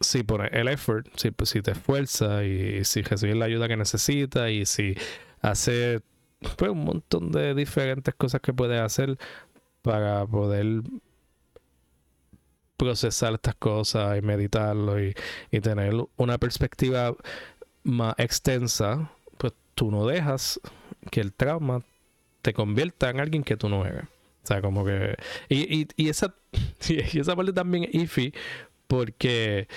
si 0.00 0.24
pones 0.24 0.50
el 0.52 0.66
effort, 0.66 1.06
si, 1.14 1.30
si 1.44 1.62
te 1.62 1.70
esfuerzas 1.70 2.42
y, 2.42 2.84
si 2.84 3.02
recibes 3.02 3.36
la 3.36 3.44
ayuda 3.44 3.68
que 3.68 3.76
necesitas 3.76 4.50
y 4.50 4.66
si 4.66 4.96
hace 5.40 6.00
pues, 6.56 6.72
un 6.72 6.82
montón 6.82 7.30
de 7.30 7.54
diferentes 7.54 8.12
cosas 8.16 8.40
que 8.40 8.52
puedes 8.52 8.80
hacer 8.80 9.18
para 9.82 10.26
poder 10.26 10.82
procesar 12.76 13.34
estas 13.34 13.54
cosas 13.54 14.18
y 14.18 14.22
meditarlo 14.22 15.00
y, 15.00 15.14
y 15.52 15.60
tener 15.60 15.94
una 16.16 16.38
perspectiva 16.38 17.14
más 17.82 18.14
extensa, 18.18 19.10
pues 19.38 19.52
tú 19.74 19.90
no 19.90 20.06
dejas 20.06 20.60
que 21.10 21.20
el 21.20 21.32
trauma 21.32 21.82
te 22.42 22.52
convierta 22.52 23.10
en 23.10 23.20
alguien 23.20 23.42
que 23.42 23.56
tú 23.56 23.68
no 23.68 23.84
eres. 23.84 24.04
O 24.42 24.46
sea, 24.46 24.62
como 24.62 24.84
que. 24.84 25.16
Y, 25.48 25.86
y, 25.96 26.08
esa, 26.08 26.34
y 26.88 27.18
esa 27.18 27.36
parte 27.36 27.52
también 27.52 27.84
es 27.84 27.94
iffy, 27.94 28.32
porque 28.86 29.68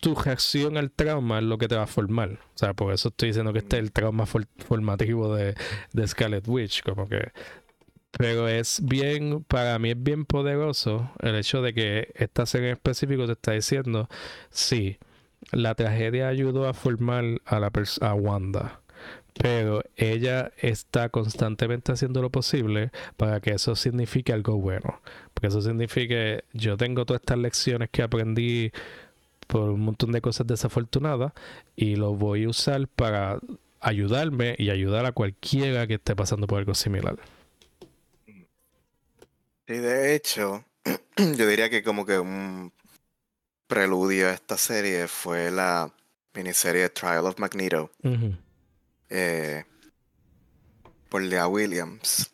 tu 0.00 0.14
reacción 0.14 0.76
al 0.76 0.90
trauma 0.90 1.38
es 1.38 1.44
lo 1.44 1.58
que 1.58 1.68
te 1.68 1.76
va 1.76 1.82
a 1.82 1.86
formar. 1.88 2.30
O 2.54 2.58
sea, 2.58 2.74
por 2.74 2.92
eso 2.92 3.08
estoy 3.08 3.30
diciendo 3.30 3.52
que 3.52 3.58
este 3.60 3.76
es 3.76 3.82
el 3.82 3.92
trauma 3.92 4.26
formativo 4.26 5.34
de, 5.34 5.54
de 5.92 6.08
Scarlet 6.08 6.46
Witch, 6.46 6.82
como 6.82 7.08
que 7.08 7.32
pero 8.12 8.48
es 8.48 8.80
bien, 8.82 9.44
para 9.44 9.78
mí 9.78 9.90
es 9.90 10.02
bien 10.02 10.24
poderoso 10.24 11.10
el 11.20 11.36
hecho 11.36 11.62
de 11.62 11.74
que 11.74 12.12
esta 12.14 12.46
serie 12.46 12.68
en 12.68 12.74
específico 12.74 13.26
te 13.26 13.32
está 13.32 13.52
diciendo, 13.52 14.08
sí, 14.50 14.98
la 15.52 15.74
tragedia 15.74 16.28
ayudó 16.28 16.68
a 16.68 16.74
formar 16.74 17.24
a, 17.44 17.58
la 17.60 17.70
a 18.00 18.14
Wanda 18.14 18.80
pero 19.38 19.82
ella 19.96 20.50
está 20.58 21.08
constantemente 21.10 21.92
haciendo 21.92 22.20
lo 22.20 22.30
posible 22.30 22.90
para 23.16 23.40
que 23.40 23.52
eso 23.52 23.76
signifique 23.76 24.32
algo 24.32 24.56
bueno. 24.58 25.00
Porque 25.32 25.46
eso 25.46 25.62
signifique, 25.62 26.42
yo 26.52 26.76
tengo 26.76 27.06
todas 27.06 27.22
estas 27.22 27.38
lecciones 27.38 27.88
que 27.90 28.02
aprendí 28.02 28.72
por 29.46 29.70
un 29.70 29.80
montón 29.80 30.10
de 30.12 30.20
cosas 30.20 30.46
desafortunadas 30.46 31.32
y 31.76 31.96
lo 31.96 32.14
voy 32.14 32.44
a 32.44 32.48
usar 32.48 32.88
para 32.88 33.38
ayudarme 33.80 34.56
y 34.58 34.70
ayudar 34.70 35.06
a 35.06 35.12
cualquiera 35.12 35.86
que 35.86 35.94
esté 35.94 36.16
pasando 36.16 36.48
por 36.48 36.58
algo 36.58 36.74
similar. 36.74 37.16
Y 39.68 39.74
de 39.74 40.16
hecho, 40.16 40.64
yo 41.16 41.46
diría 41.46 41.70
que 41.70 41.84
como 41.84 42.04
que 42.04 42.18
un 42.18 42.72
preludio 43.68 44.28
a 44.28 44.32
esta 44.32 44.56
serie 44.56 45.06
fue 45.06 45.50
la 45.50 45.94
miniserie 46.32 46.88
Trial 46.88 47.26
of 47.26 47.38
Magneto 47.38 47.90
eh, 49.10 49.64
por 51.08 51.22
Lea 51.22 51.46
Williams. 51.46 52.32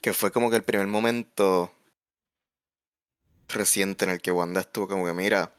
Que 0.00 0.12
fue 0.12 0.30
como 0.30 0.50
que 0.50 0.56
el 0.56 0.62
primer 0.62 0.86
momento 0.86 1.72
reciente 3.48 4.04
en 4.04 4.12
el 4.12 4.20
que 4.20 4.30
Wanda 4.30 4.60
estuvo 4.60 4.86
como 4.86 5.06
que, 5.06 5.14
mira, 5.14 5.52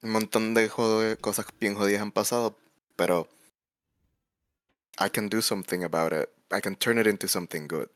un 0.00 0.10
montón 0.10 0.54
de 0.54 0.70
cosas 1.20 1.46
bien 1.58 1.74
jodidas 1.74 2.02
han 2.02 2.12
pasado, 2.12 2.56
pero 2.96 3.28
I 5.00 5.10
can 5.10 5.28
do 5.28 5.42
something 5.42 5.82
about 5.82 6.12
it. 6.12 6.28
I 6.50 6.60
can 6.60 6.76
turn 6.76 6.98
it 6.98 7.06
into 7.06 7.26
something 7.26 7.66
good. 7.66 7.88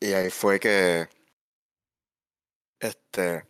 Y 0.00 0.12
ahí 0.14 0.30
fue 0.30 0.58
que 0.58 1.08
este 2.82 3.44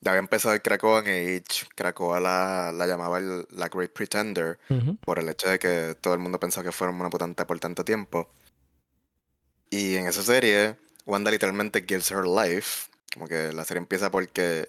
ya 0.00 0.12
había 0.12 0.20
empezado 0.20 0.54
el 0.54 0.62
Krakoa 0.62 1.00
en 1.00 1.06
Age. 1.08 1.66
Krakoa 1.74 2.20
la, 2.20 2.70
la 2.72 2.86
llamaba 2.86 3.18
la 3.20 3.68
Great 3.68 3.92
Pretender 3.92 4.58
por 5.00 5.18
el 5.18 5.28
hecho 5.28 5.48
de 5.48 5.58
que 5.58 5.96
todo 6.00 6.14
el 6.14 6.20
mundo 6.20 6.38
pensaba 6.38 6.64
que 6.64 6.70
fueron 6.70 7.00
una 7.00 7.10
potente 7.10 7.44
por 7.44 7.58
tanto 7.58 7.84
tiempo. 7.84 8.30
Y 9.68 9.96
en 9.96 10.06
esa 10.06 10.22
serie, 10.22 10.76
Wanda 11.06 11.30
literalmente 11.30 11.84
gives 11.86 12.10
her 12.12 12.24
life. 12.24 12.88
Como 13.12 13.26
que 13.26 13.52
la 13.52 13.64
serie 13.64 13.80
empieza 13.80 14.10
porque 14.10 14.68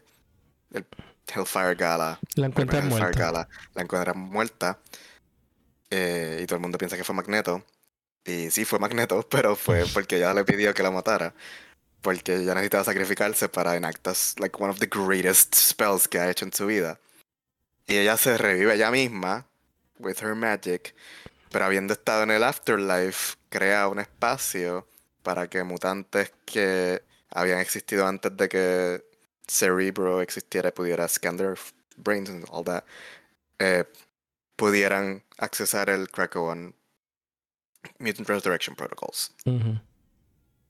el 0.71 0.85
Hellfire 1.27 1.75
Gala. 1.75 2.19
La 2.35 2.47
encuentra 2.47 2.81
muerta. 2.81 3.47
la 3.75 3.81
encuentra 3.83 4.13
muerta. 4.15 4.79
Eh, 5.91 6.39
y 6.41 6.45
todo 6.47 6.55
el 6.55 6.61
mundo 6.61 6.79
piensa 6.79 6.97
que 6.97 7.03
fue 7.03 7.13
Magneto. 7.13 7.63
Y 8.25 8.49
sí 8.49 8.65
fue 8.65 8.79
Magneto, 8.79 9.23
pero 9.29 9.55
fue 9.55 9.85
porque 9.93 10.17
ella 10.17 10.33
le 10.33 10.45
pidió 10.45 10.73
que 10.73 10.81
la 10.81 10.89
matara 10.89 11.35
porque 12.01 12.35
ella 12.35 12.53
necesitaba 12.53 12.83
sacrificarse 12.83 13.49
para 13.49 13.75
enactar 13.75 14.15
like 14.39 14.57
one 14.61 14.69
of 14.69 14.79
the 14.79 14.87
greatest 14.87 15.55
spells 15.55 16.07
que 16.07 16.19
ha 16.19 16.29
hecho 16.29 16.45
en 16.45 16.53
su 16.53 16.65
vida. 16.65 16.99
Y 17.87 17.97
ella 17.97 18.17
se 18.17 18.37
revive 18.37 18.75
ella 18.75 18.91
misma 18.91 19.47
with 19.99 20.21
her 20.21 20.35
magic, 20.35 20.93
pero 21.51 21.65
habiendo 21.65 21.93
estado 21.93 22.23
en 22.23 22.31
el 22.31 22.43
afterlife, 22.43 23.35
crea 23.49 23.87
un 23.87 23.99
espacio 23.99 24.87
para 25.23 25.49
que 25.49 25.63
mutantes 25.63 26.31
que 26.45 27.01
habían 27.31 27.59
existido 27.59 28.07
antes 28.07 28.35
de 28.35 28.49
que 28.49 29.03
Cerebro 29.47 30.21
existiera 30.21 30.69
y 30.69 30.71
pudiera 30.71 31.07
scan 31.07 31.37
their 31.37 31.57
brains 31.97 32.29
and 32.29 32.45
all 32.49 32.63
that, 32.63 32.83
eh, 33.59 33.85
pudieran 34.55 35.23
accesar 35.37 35.89
el 35.89 36.09
Krakoan 36.09 36.75
Mutant 37.99 38.27
Resurrection 38.27 38.75
Protocols. 38.75 39.31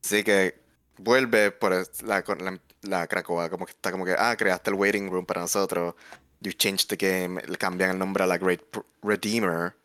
Así 0.04 0.24
que 0.24 0.60
vuelve 0.98 1.52
por 1.52 1.72
la, 2.04 2.24
la, 2.24 2.60
la 2.82 3.08
como 3.50 3.66
que 3.66 3.72
está 3.72 3.92
como 3.92 4.06
que, 4.06 4.16
ah, 4.18 4.36
creaste 4.38 4.70
el 4.70 4.76
waiting 4.76 5.10
room 5.10 5.26
para 5.26 5.42
nosotros, 5.42 5.96
you 6.42 6.52
changed 6.52 6.88
the 6.88 6.98
game, 6.98 7.42
le 7.42 7.58
cambian 7.58 7.92
el 7.92 8.00
nombre 8.00 8.24
a 8.24 8.28
la 8.28 8.38
Great 8.38 8.62
Redeemer. 9.02 9.76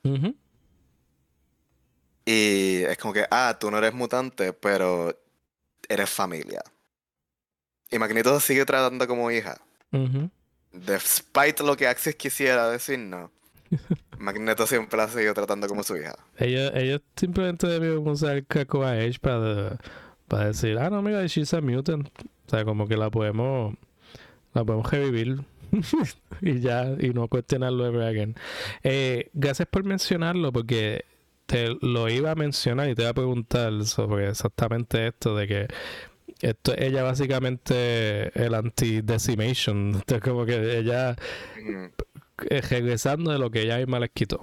Y 2.25 2.83
es 2.85 2.99
como 2.99 3.13
que, 3.13 3.27
ah, 3.31 3.57
tú 3.59 3.71
no 3.71 3.79
eres 3.79 3.93
mutante, 3.95 4.53
pero 4.53 5.19
eres 5.89 6.09
familia. 6.09 6.63
Y 7.91 7.99
Magneto 7.99 8.39
sigue 8.41 8.65
tratando 8.65 9.07
como 9.07 9.31
hija. 9.31 9.61
Despite 10.73 11.63
lo 11.63 11.77
que 11.77 11.87
Axis 11.87 12.15
quisiera 12.15 12.71
decir, 12.71 12.99
no. 12.99 13.31
Magneto 14.19 14.67
siempre 14.67 14.97
la 14.97 15.05
ha 15.05 15.09
seguido 15.09 15.35
tratando 15.35 15.67
como 15.67 15.83
su 15.83 15.97
hija. 15.97 16.15
Ellos, 16.37 16.71
ellos 16.75 17.01
simplemente 17.17 17.67
debieron 17.67 18.07
usar 18.07 18.45
Krakoa 18.45 18.99
Edge 18.99 19.19
para, 19.19 19.79
para 20.33 20.47
decir, 20.47 20.79
ah, 20.79 20.89
no, 20.89 21.03
mira, 21.03 21.27
she's 21.27 21.53
a 21.53 21.61
mutant. 21.61 22.09
O 22.09 22.51
sea, 22.51 22.65
como 22.65 22.89
que 22.89 22.97
la 22.97 23.11
podemos, 23.11 23.75
la 24.55 24.65
podemos 24.65 24.91
revivir. 24.91 25.43
y 26.41 26.61
ya, 26.61 26.97
y 26.99 27.11
no 27.11 27.29
cuestionarlo 27.29 27.87
ever 27.87 28.03
again. 28.05 28.35
Eh, 28.83 29.29
gracias 29.35 29.69
por 29.71 29.85
mencionarlo, 29.85 30.51
porque 30.51 31.05
te 31.45 31.77
lo 31.83 32.09
iba 32.09 32.31
a 32.31 32.35
mencionar 32.35 32.89
y 32.89 32.95
te 32.95 33.03
iba 33.03 33.11
a 33.11 33.15
preguntar 33.15 33.85
sobre 33.85 34.31
exactamente 34.31 35.09
esto 35.09 35.37
de 35.37 35.47
que 35.47 35.69
esto 36.41 36.73
ella 36.79 37.03
básicamente 37.03 38.33
el 38.43 38.55
anti-decimation. 38.55 39.77
Entonces, 39.97 40.21
como 40.23 40.47
que 40.47 40.79
ella 40.79 41.15
eh, 42.49 42.61
regresando 42.71 43.33
de 43.33 43.39
lo 43.39 43.51
que 43.51 43.61
ella 43.61 43.77
misma 43.77 44.01
les 44.01 44.11
quitó. 44.13 44.41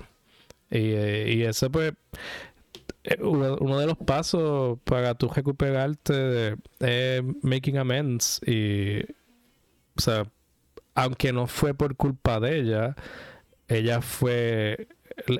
Y, 0.69 0.91
eh, 0.91 1.33
y 1.33 1.41
eso, 1.45 1.71
pues, 1.71 1.93
eh, 3.03 3.17
uno, 3.21 3.79
de 3.79 3.87
los 3.87 3.97
pasos 3.97 4.79
para 4.83 5.15
tú 5.15 5.29
recuperarte 5.29 6.55
es 6.79 7.23
making 7.41 7.77
amends. 7.77 8.41
Y, 8.45 9.01
o 9.95 10.01
sea, 10.01 10.25
aunque 10.95 11.31
no 11.33 11.47
fue 11.47 11.73
por 11.73 11.95
culpa 11.95 12.39
de 12.39 12.59
ella, 12.59 12.95
ella 13.67 14.01
fue 14.01 14.87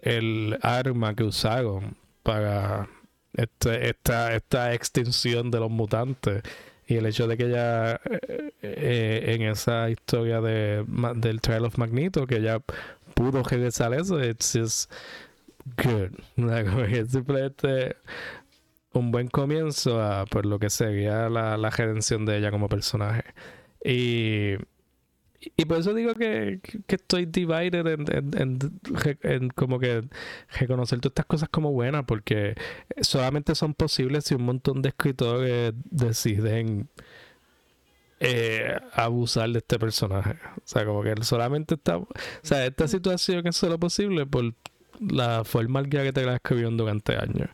el, 0.03 0.57
arma 0.61 1.15
que 1.15 1.23
usaron 1.23 1.97
para 2.23 2.89
este, 3.33 3.89
esta, 3.89 4.35
esta 4.35 4.73
extinción 4.73 5.51
de 5.51 5.59
los 5.59 5.69
mutantes. 5.71 6.43
Y 6.87 6.95
el 6.95 7.05
hecho 7.05 7.27
de 7.27 7.37
que 7.37 7.45
ella, 7.45 7.95
eh, 7.95 8.51
eh, 8.63 9.35
en 9.35 9.43
esa 9.43 9.89
historia 9.91 10.41
de, 10.41 10.83
del 11.15 11.39
Trial 11.39 11.65
of 11.65 11.77
Magneto, 11.77 12.25
que 12.25 12.37
ella 12.37 12.59
pudo 13.13 13.43
regresar 13.43 13.93
eso, 13.93 14.19
it's 14.23 14.53
just 14.53 14.91
good. 15.77 16.19
Es 16.89 17.11
simplemente 17.11 17.95
un 18.93 19.11
buen 19.11 19.27
comienzo 19.27 20.01
a 20.01 20.25
por 20.25 20.45
lo 20.45 20.59
que 20.59 20.69
sería 20.69 21.29
la, 21.29 21.57
la 21.57 21.69
redención 21.69 22.25
de 22.25 22.37
ella 22.37 22.51
como 22.51 22.69
personaje. 22.69 23.23
Y 23.83 24.55
y 25.55 25.65
por 25.65 25.77
eso 25.77 25.93
digo 25.93 26.15
que, 26.15 26.59
estoy 26.87 27.25
divided 27.25 27.87
en, 27.87 29.49
como 29.55 29.79
que 29.79 30.03
reconocer 30.59 30.99
todas 30.99 31.11
estas 31.11 31.25
cosas 31.27 31.49
como 31.49 31.71
buenas, 31.71 32.03
porque 32.05 32.55
solamente 33.01 33.55
son 33.55 33.73
posibles 33.73 34.25
si 34.25 34.35
un 34.35 34.43
montón 34.43 34.81
de 34.81 34.89
escritores 34.89 35.73
deciden 35.85 36.89
eh, 38.19 38.77
abusar 38.91 39.49
de 39.51 39.59
este 39.59 39.79
personaje. 39.79 40.37
O 40.57 40.61
sea, 40.65 40.85
como 40.85 41.03
que 41.03 41.15
solamente 41.21 41.75
está. 41.75 41.97
O 41.97 42.07
sea, 42.41 42.65
esta 42.65 42.89
situación 42.89 43.47
es 43.47 43.55
solo 43.55 43.79
posible 43.79 44.25
por 44.25 44.53
la 44.99 45.43
forma 45.43 45.81
en 45.81 45.89
que 45.89 46.13
te 46.13 46.25
la 46.25 46.35
escribieron 46.35 46.77
durante 46.77 47.15
años. 47.15 47.49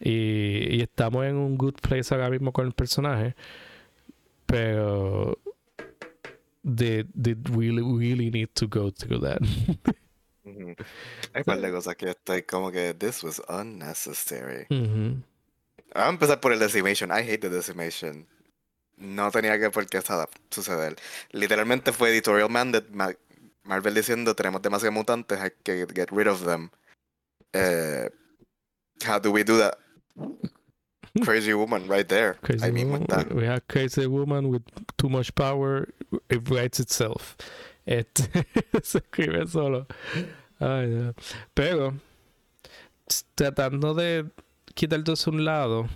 Y, 0.00 0.76
y 0.76 0.80
estamos 0.82 1.24
en 1.26 1.36
un 1.36 1.56
good 1.56 1.74
place 1.80 2.14
ahora 2.14 2.30
mismo 2.30 2.52
con 2.52 2.66
el 2.66 2.72
personaje. 2.72 3.34
Pero 4.46 5.38
did, 6.62 7.06
did 7.14 7.48
really, 7.50 7.82
really 7.82 8.30
need 8.30 8.50
to 8.54 8.66
go 8.66 8.90
through 8.90 9.20
that. 9.20 9.40
Hay 10.44 11.40
un 11.40 11.44
par 11.44 11.60
de 11.60 11.70
cosas 11.70 11.96
que 11.96 12.10
estoy 12.10 12.42
como 12.42 12.70
que 12.70 12.94
this 12.94 13.22
was 13.24 13.42
unnecessary. 13.48 14.66
Vamos 14.68 15.24
a 15.94 16.08
empezar 16.08 16.40
por 16.40 16.52
el 16.52 16.58
decimation. 16.58 17.10
I 17.10 17.22
hate 17.22 17.40
the 17.40 17.48
decimation. 17.48 18.26
No 18.96 19.30
tenía 19.30 19.58
que 19.58 19.70
por 19.70 19.86
qué 19.86 20.00
suceder. 20.50 20.96
Literalmente 21.32 21.92
fue 21.92 22.10
editorial 22.10 22.50
mandate. 22.50 22.88
Marvel 23.64 23.94
diciendo 23.94 24.34
tenemos 24.34 24.60
demasiados 24.60 24.94
mutantes, 24.94 25.40
hay 25.40 25.50
que 25.62 25.86
get 25.94 26.10
rid 26.10 26.28
of 26.28 26.44
them. 26.44 26.70
Uh, 27.54 28.08
how 29.04 29.18
do 29.18 29.30
we 29.30 29.44
do 29.44 29.58
that? 29.58 29.76
Crazy 31.22 31.54
Woman 31.54 31.86
right 31.86 32.08
there. 32.08 32.34
Crazy 32.42 32.64
Ahí 32.64 32.72
mismo 32.72 32.98
está. 32.98 33.32
We 33.32 33.46
have 33.46 33.66
Crazy 33.68 34.06
Woman 34.06 34.48
with 34.48 34.62
too 34.98 35.08
much 35.08 35.34
power. 35.34 35.88
It 36.28 36.48
writes 36.50 36.80
itself. 36.80 37.36
Este, 37.86 38.28
se 38.82 38.98
escribe 38.98 39.46
solo. 39.48 39.86
Ay, 40.60 41.12
Pero, 41.54 41.94
tratando 43.36 43.94
de 43.94 44.26
quitar 44.74 45.04
todo 45.04 45.16
un 45.30 45.44
lado, 45.44 45.88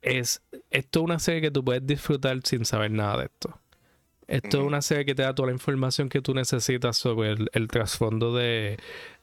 es 0.00 0.40
esto 0.70 1.00
es 1.00 1.04
una 1.04 1.18
serie 1.18 1.40
que 1.42 1.50
tú 1.50 1.64
puedes 1.64 1.86
disfrutar 1.86 2.40
sin 2.44 2.64
saber 2.64 2.90
nada 2.90 3.18
de 3.18 3.24
esto. 3.24 3.58
Esto 4.32 4.60
es 4.60 4.64
una 4.64 4.82
serie 4.82 5.04
que 5.04 5.14
te 5.14 5.22
da 5.22 5.34
toda 5.34 5.48
la 5.48 5.52
información 5.52 6.08
que 6.08 6.22
tú 6.22 6.34
necesitas 6.34 6.96
sobre 6.96 7.32
el, 7.32 7.50
el 7.52 7.68
trasfondo 7.68 8.34
de, 8.34 8.78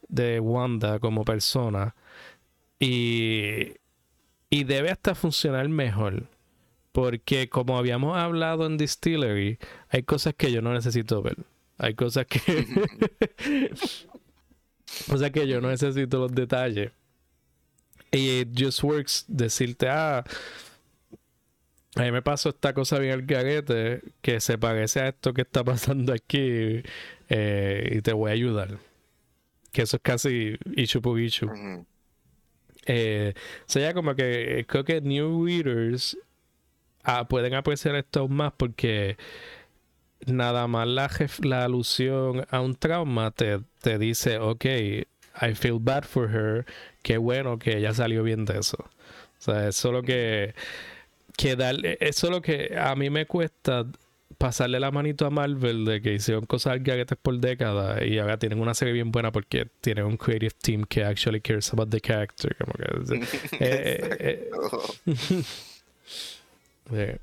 de 0.07 0.39
Wanda 0.39 0.99
como 0.99 1.25
persona. 1.25 1.95
Y 2.79 3.73
y 4.49 4.63
debe 4.63 4.89
hasta 4.89 5.15
funcionar 5.15 5.69
mejor. 5.69 6.27
Porque 6.91 7.49
como 7.49 7.77
habíamos 7.77 8.17
hablado 8.17 8.65
en 8.65 8.77
Distillery, 8.77 9.59
hay 9.89 10.03
cosas 10.03 10.33
que 10.35 10.51
yo 10.51 10.61
no 10.61 10.73
necesito 10.73 11.21
ver. 11.21 11.37
Hay 11.77 11.93
cosas 11.93 12.25
que... 12.25 12.41
o 15.11 15.17
sea 15.17 15.29
que 15.29 15.47
yo 15.47 15.61
no 15.61 15.69
necesito 15.69 16.19
los 16.19 16.33
detalles. 16.33 16.91
Y 18.11 18.39
it 18.39 18.49
just 18.57 18.83
works 18.83 19.23
decirte, 19.27 19.87
ah, 19.87 20.23
a 21.95 22.01
mí 22.03 22.11
me 22.11 22.21
pasó 22.21 22.49
esta 22.49 22.73
cosa 22.73 22.99
bien 22.99 23.13
al 23.13 23.23
garete 23.23 24.01
que 24.21 24.39
se 24.39 24.57
parece 24.57 25.01
a 25.01 25.07
esto 25.09 25.33
que 25.33 25.41
está 25.41 25.63
pasando 25.63 26.13
aquí 26.13 26.83
eh, 27.29 27.93
y 27.95 28.01
te 28.01 28.13
voy 28.13 28.29
a 28.29 28.33
ayudar. 28.33 28.77
Que 29.71 29.83
eso 29.83 29.97
es 29.97 30.03
casi 30.03 30.57
issue 30.75 31.01
por 31.01 31.19
issue. 31.19 31.49
Eh, 32.85 33.33
sería 33.65 33.93
como 33.93 34.15
que 34.15 34.65
creo 34.67 34.83
que 34.83 35.01
new 35.01 35.45
readers 35.45 36.17
ah, 37.03 37.27
pueden 37.27 37.53
apreciar 37.53 37.95
esto 37.95 38.27
más 38.27 38.53
porque 38.55 39.17
nada 40.25 40.67
más 40.67 40.87
la, 40.87 41.09
la 41.43 41.65
alusión 41.65 42.45
a 42.49 42.61
un 42.61 42.75
trauma 42.75 43.31
te, 43.31 43.59
te 43.81 43.97
dice, 43.99 44.37
ok, 44.37 44.65
I 45.41 45.55
feel 45.55 45.77
bad 45.79 46.03
for 46.03 46.29
her, 46.29 46.65
qué 47.03 47.17
bueno 47.17 47.59
que 47.59 47.77
ella 47.77 47.93
salió 47.93 48.23
bien 48.23 48.45
de 48.45 48.59
eso. 48.59 48.77
O 48.77 49.41
sea, 49.41 49.69
es 49.69 49.75
solo 49.75 50.01
que, 50.01 50.53
que 51.39 51.55
darle, 51.55 51.97
es 52.01 52.17
solo 52.17 52.41
que 52.41 52.77
a 52.77 52.93
mí 52.95 53.09
me 53.09 53.25
cuesta 53.25 53.85
pasarle 54.37 54.77
la 54.77 54.91
manito 54.91 55.25
a 55.25 55.29
Marvel 55.29 55.85
de 55.85 56.01
que 56.01 56.13
hicieron 56.13 56.45
cosas 56.45 56.83
gaguetes 56.83 57.17
por 57.17 57.39
décadas 57.39 58.01
y 58.05 58.19
ahora 58.19 58.37
tienen 58.37 58.59
una 58.59 58.73
serie 58.73 58.93
bien 58.93 59.09
buena 59.09 59.31
porque 59.31 59.65
tienen 59.79 60.03
un 60.03 60.17
creative 60.17 60.53
team 60.61 60.83
que 60.83 61.05
actually 61.05 61.39
cares 61.39 61.71
about 61.71 61.89
the 61.91 62.01
character. 62.01 62.53
Como 62.57 62.73
que, 62.73 62.83
eh, 63.61 64.17
eh, 64.19 64.49
eh, 66.91 67.19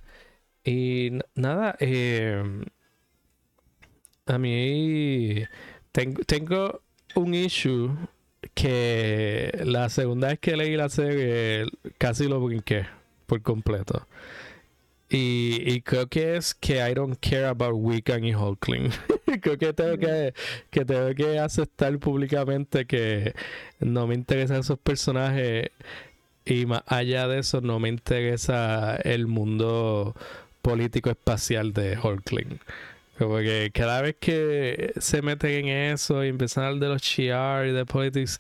y 0.65 1.11
nada, 1.35 1.77
a 4.25 4.39
mí 4.39 5.45
tengo, 5.93 6.23
tengo 6.25 6.81
un 7.17 7.35
issue 7.35 7.95
que 8.55 9.61
la 9.63 9.91
segunda 9.91 10.29
vez 10.29 10.39
que 10.39 10.57
leí 10.57 10.75
la 10.75 10.89
serie 10.89 11.67
casi 11.99 12.29
lo 12.29 12.41
brinqué 12.41 12.96
por 13.27 13.43
completo. 13.43 14.07
Y, 15.09 15.83
creo 15.83 16.09
que 16.09 16.37
es 16.37 16.53
que 16.53 16.79
I 16.79 16.95
don't 16.95 17.17
care 17.21 17.47
about 17.47 17.75
Wiccan 17.75 18.25
y 18.25 18.35
Hulkling. 18.35 18.91
creo 19.41 19.57
que 19.57 19.73
tengo 19.73 19.99
que, 19.99 20.35
que 20.71 20.85
tengo 20.85 21.15
que 21.15 21.39
aceptar 21.39 21.97
públicamente 21.99 22.87
que 22.87 23.33
no 23.79 24.09
me 24.09 24.17
interesan 24.17 24.59
esos 24.59 24.79
personajes 24.79 25.71
y 26.45 26.67
más 26.67 26.83
allá 26.87 27.29
de 27.29 27.41
eso 27.41 27.61
no 27.61 27.79
me 27.79 27.89
interesa 27.89 28.97
el 28.97 29.27
mundo 29.27 30.15
político 30.63 31.11
espacial 31.11 31.73
de 31.73 31.97
Hulkling. 31.97 32.59
Como 33.19 33.39
que 33.39 33.71
cada 33.73 34.03
vez 34.03 34.17
que 34.21 34.93
se 34.99 35.23
meten 35.23 35.69
en 35.69 35.93
eso 35.93 36.25
y 36.25 36.29
empiezan 36.29 36.65
a 36.65 36.67
hablar 36.69 36.81
de 36.81 36.89
los 36.89 37.03
Shiar 37.03 37.67
y 37.67 37.73
de 37.73 37.87
politics, 37.87 38.39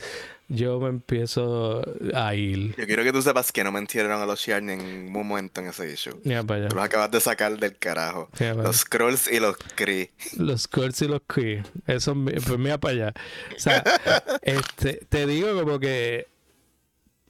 yo 0.49 0.79
me 0.81 0.89
empiezo 0.89 1.83
a 2.15 2.35
ir. 2.35 2.75
Yo 2.77 2.87
quiero 2.87 3.03
que 3.03 3.13
tú 3.13 3.23
sepas 3.23 3.51
que 3.53 3.65
no 3.65 3.73
me 3.73 3.79
entierran 3.79 4.21
a 4.21 4.27
los 4.27 4.41
Shiar 4.41 4.63
en 4.63 4.81
un 4.81 5.11
momento 5.13 5.61
en 5.61 5.69
ese 5.69 5.93
issue. 5.93 6.21
Ya, 6.25 6.43
para 6.43 6.69
Los 6.69 6.77
acabas 6.85 7.11
de 7.11 7.21
sacar 7.21 7.59
del 7.59 7.77
carajo. 7.77 8.31
los 8.57 8.77
Scrolls 8.77 9.31
y 9.31 9.41
los 9.41 9.57
Kree. 9.75 10.13
Los 10.37 10.63
Scrolls 10.63 11.03
y 11.03 11.09
los 11.09 11.23
Kree. 11.27 11.63
Eso, 11.87 12.15
pues 12.15 12.59
mira 12.59 12.79
para 12.79 12.95
allá. 12.95 13.15
O 13.57 13.59
sea, 13.59 13.83
este, 14.43 15.07
te 15.09 15.27
digo 15.27 15.53
como 15.61 15.79
que 15.81 16.29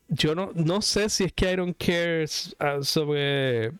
yo 0.09 0.35
no, 0.35 0.51
no 0.55 0.83
sé 0.83 1.09
si 1.11 1.25
es 1.25 1.33
que 1.33 1.53
I 1.53 1.57
don't 1.57 1.77
care 1.77 2.25
uh, 2.25 2.83
sobre 2.83 3.73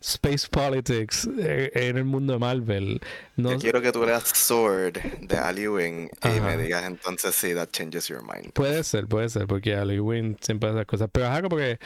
space 0.00 0.48
politics 0.48 1.28
eh, 1.38 1.70
en 1.74 1.96
el 1.98 2.04
mundo 2.04 2.34
de 2.34 2.38
Marvel. 2.38 3.00
No, 3.36 3.52
yo 3.52 3.58
quiero 3.58 3.82
que 3.82 3.90
tú 3.90 4.04
leas 4.04 4.28
Sword 4.28 4.98
de 5.20 5.36
Ali 5.36 5.66
Wing 5.66 6.08
y 6.22 6.40
me 6.40 6.56
digas 6.56 6.84
entonces 6.84 7.34
si 7.34 7.54
that 7.54 7.70
changes 7.72 8.06
your 8.08 8.22
mind. 8.22 8.52
Puede 8.52 8.84
ser, 8.84 9.08
puede 9.08 9.28
ser, 9.28 9.46
porque 9.46 9.74
Ali 9.74 9.98
Wing 9.98 10.36
siempre 10.40 10.68
hace 10.68 10.78
esas 10.78 10.86
cosas. 10.86 11.08
Pero 11.10 11.26
es 11.26 11.32
algo 11.32 11.48
porque 11.48 11.78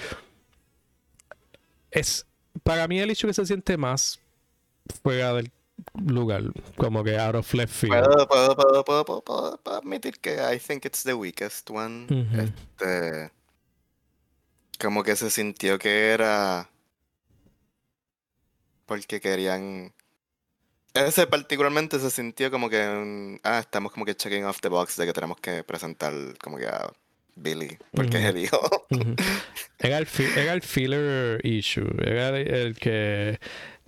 es 1.91 2.27
para 2.63 2.87
mí 2.89 3.01
el 3.01 3.11
hecho 3.11 3.27
que 3.27 3.35
se 3.35 3.47
siente 3.47 3.77
más 3.79 4.21
fuera 5.03 5.33
del 5.35 5.51
lugar, 5.95 6.43
como 6.77 7.03
que 7.03 7.19
out 7.19 7.35
of 7.35 7.53
left 7.55 7.73
field. 7.73 8.05
Puedo, 8.05 8.29
puedo, 8.29 8.85
puedo, 8.85 9.05
puedo, 9.05 9.23
puedo, 9.23 9.61
admitir 9.77 10.19
que 10.21 10.35
I 10.35 10.59
think 10.59 10.85
it's 10.85 11.03
the 11.03 11.15
weakest 11.15 11.71
one. 11.71 12.07
Este 12.35 13.31
como 14.79 15.03
que 15.03 15.17
se 15.17 15.31
sintió 15.31 15.79
que 15.79 16.11
era 16.11 16.71
porque 18.87 19.21
querían 19.21 19.93
ese 20.95 21.27
particularmente 21.27 21.99
se 21.99 22.11
sintió 22.11 22.51
como 22.51 22.71
que 22.71 23.39
ah 23.43 23.59
estamos 23.59 23.93
como 23.93 24.05
que 24.05 24.15
checking 24.15 24.45
off 24.45 24.61
the 24.61 24.69
box 24.69 24.97
de 24.97 25.07
que 25.07 25.13
tenemos 25.13 25.39
que 25.41 25.63
presentar 25.65 26.13
como 26.43 26.57
que 26.57 26.67
a 26.67 26.91
Billy 27.35 27.77
porque 27.93 28.19
es 28.19 28.25
el 28.25 28.39
hijo 28.39 28.61
era, 29.79 29.99
el 29.99 30.09
era 30.37 30.53
el 30.55 30.63
filler 30.63 31.45
issue 31.45 31.91
era 32.03 32.39
el, 32.39 32.77
que 32.77 33.39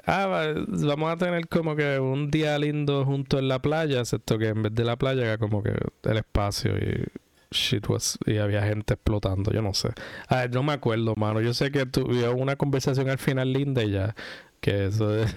ah 0.04 0.54
vamos 0.66 1.12
a 1.12 1.16
tener 1.16 1.48
como 1.48 1.74
que 1.76 1.98
un 1.98 2.30
día 2.30 2.58
lindo 2.58 3.04
junto 3.04 3.38
en 3.38 3.48
la 3.48 3.62
playa 3.62 4.00
excepto 4.00 4.38
que 4.38 4.48
en 4.48 4.62
vez 4.64 4.74
de 4.74 4.84
la 4.84 4.96
playa 4.96 5.22
era 5.22 5.38
como 5.38 5.62
que 5.62 5.72
el 6.02 6.16
espacio 6.18 6.76
y 6.76 7.06
shit 7.50 7.88
was 7.88 8.18
y 8.26 8.38
había 8.38 8.62
gente 8.62 8.94
explotando, 8.94 9.50
yo 9.52 9.62
no 9.62 9.74
sé. 9.74 9.90
no 10.52 10.62
me 10.62 10.72
acuerdo, 10.72 11.14
mano. 11.16 11.40
Yo 11.40 11.54
sé 11.54 11.70
que 11.70 11.86
tuvieron 11.86 12.40
una 12.40 12.56
conversación 12.56 13.08
al 13.08 13.18
final 13.18 13.52
linda 13.52 13.84
ya. 13.84 14.14
Que 14.60 14.86
eso 14.86 15.16
es. 15.16 15.34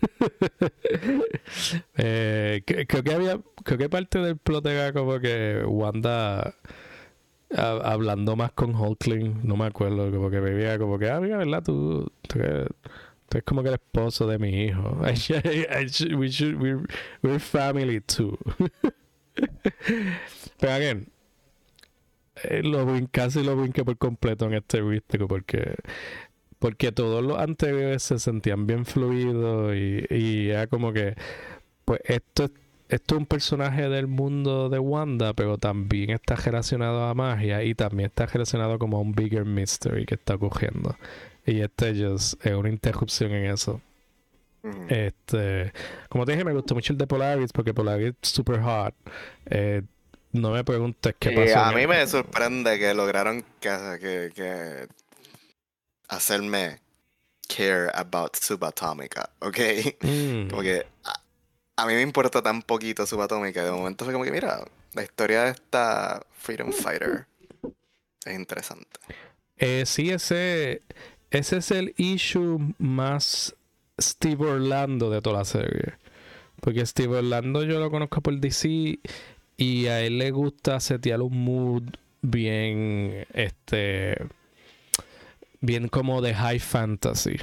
eh, 1.96 2.62
creo 2.66 3.02
que 3.02 3.14
había. 3.14 3.40
Creo 3.64 3.78
que 3.78 3.88
parte 3.88 4.18
del 4.18 4.36
plot 4.36 4.66
era 4.66 4.92
como 4.92 5.18
que 5.20 5.62
Wanda. 5.66 6.54
hablando 7.50 8.36
más 8.36 8.52
con 8.52 8.74
Hulkling, 8.74 9.46
no 9.46 9.56
me 9.56 9.66
acuerdo, 9.66 10.10
como 10.10 10.30
que 10.30 10.40
bebía, 10.40 10.78
como 10.78 10.98
que, 10.98 11.10
ah, 11.10 11.20
mira, 11.20 11.36
¿verdad? 11.38 11.62
Tú, 11.62 12.10
tú, 12.22 12.40
eres 12.40 13.44
como 13.44 13.62
que 13.62 13.68
el 13.68 13.74
esposo 13.74 14.26
de 14.26 14.38
mi 14.38 14.64
hijo. 14.64 14.98
we 16.16 16.28
should, 16.28 16.60
we're, 16.60 16.84
we're 17.22 17.38
family 17.38 18.00
too. 18.00 18.36
Pero 20.58 20.72
again, 20.72 21.06
eh, 22.44 22.62
lo 22.62 22.86
casi 23.10 23.42
lo 23.42 23.56
brinqué 23.56 23.84
por 23.84 23.96
completo 23.98 24.46
en 24.46 24.54
este 24.54 24.80
rístico 24.80 25.28
porque 25.28 25.74
porque 26.58 26.92
todos 26.92 27.22
los 27.22 27.38
anteriores 27.38 28.02
se 28.02 28.18
sentían 28.18 28.66
bien 28.66 28.84
fluidos 28.86 29.74
y, 29.74 30.04
y 30.10 30.50
era 30.50 30.66
como 30.66 30.92
que 30.92 31.14
pues 31.84 32.00
esto 32.04 32.50
esto 32.88 33.16
es 33.16 33.18
un 33.18 33.26
personaje 33.26 33.88
del 33.88 34.06
mundo 34.06 34.68
de 34.68 34.78
Wanda, 34.78 35.34
pero 35.34 35.58
también 35.58 36.10
está 36.10 36.36
relacionado 36.36 37.04
a 37.04 37.14
magia 37.14 37.64
y 37.64 37.74
también 37.74 38.08
está 38.08 38.26
relacionado 38.26 38.78
como 38.78 38.98
a 38.98 39.00
un 39.00 39.12
bigger 39.12 39.44
mystery 39.44 40.06
que 40.06 40.14
está 40.14 40.36
ocurriendo. 40.36 40.96
Y 41.44 41.60
este 41.60 41.90
es 41.90 42.36
una 42.44 42.68
interrupción 42.68 43.32
en 43.32 43.50
eso. 43.50 43.80
Este, 44.88 45.72
como 46.08 46.24
te 46.24 46.32
dije, 46.32 46.44
me 46.44 46.52
gustó 46.52 46.74
mucho 46.74 46.92
el 46.92 46.98
de 46.98 47.06
Polaris 47.06 47.52
porque 47.52 47.74
Polaris 47.74 48.14
es 48.20 48.28
super 48.28 48.60
hot. 48.60 48.94
Eh, 49.46 49.82
no 50.36 50.50
me 50.50 50.64
preguntes 50.64 51.14
qué 51.18 51.30
pasó. 51.30 51.58
a 51.58 51.72
mí 51.72 51.86
me 51.86 52.06
sorprende 52.06 52.78
que 52.78 52.94
lograron 52.94 53.44
que, 53.60 54.32
que, 54.34 54.88
hacerme 56.08 56.80
care 57.48 57.90
about 57.94 58.36
Subatómica, 58.36 59.30
¿ok? 59.40 59.58
Mm. 60.02 60.48
Como 60.48 60.62
que 60.62 60.86
a, 61.76 61.86
mí 61.86 61.94
me 61.94 62.02
importa 62.02 62.42
tan 62.42 62.62
poquito 62.62 63.06
Subatómica. 63.06 63.64
De 63.64 63.70
momento 63.70 64.04
fue 64.04 64.12
como 64.12 64.24
que, 64.24 64.32
mira, 64.32 64.64
la 64.92 65.02
historia 65.02 65.44
de 65.44 65.50
esta 65.50 66.24
Freedom 66.38 66.72
Fighter 66.72 67.26
es 68.24 68.34
interesante. 68.34 68.98
Eh, 69.58 69.84
sí, 69.86 70.10
ese, 70.10 70.82
ese 71.30 71.56
es 71.58 71.70
el 71.70 71.94
issue 71.96 72.74
más 72.78 73.54
Steve 74.00 74.46
Orlando 74.46 75.10
de 75.10 75.22
toda 75.22 75.38
la 75.38 75.44
serie. 75.44 75.94
Porque 76.60 76.84
Steve 76.84 77.18
Orlando 77.18 77.62
yo 77.64 77.78
lo 77.78 77.90
conozco 77.90 78.20
por 78.20 78.38
DC 78.38 78.98
y 79.56 79.86
a 79.86 80.02
él 80.02 80.18
le 80.18 80.30
gusta 80.30 80.80
setear 80.80 81.22
un 81.22 81.44
mood 81.44 81.84
bien, 82.22 83.26
este, 83.32 84.16
bien 85.60 85.88
como 85.88 86.20
de 86.20 86.34
high 86.34 86.58
fantasy. 86.58 87.36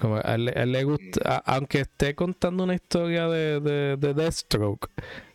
Como 0.00 0.16
a, 0.16 0.34
él, 0.34 0.72
le 0.72 0.84
gusta, 0.84 1.42
aunque 1.46 1.80
esté 1.80 2.14
contando 2.14 2.64
una 2.64 2.74
historia 2.74 3.26
de, 3.28 3.60
de, 3.60 3.96
de 3.96 4.14
Deathstroke, 4.14 4.90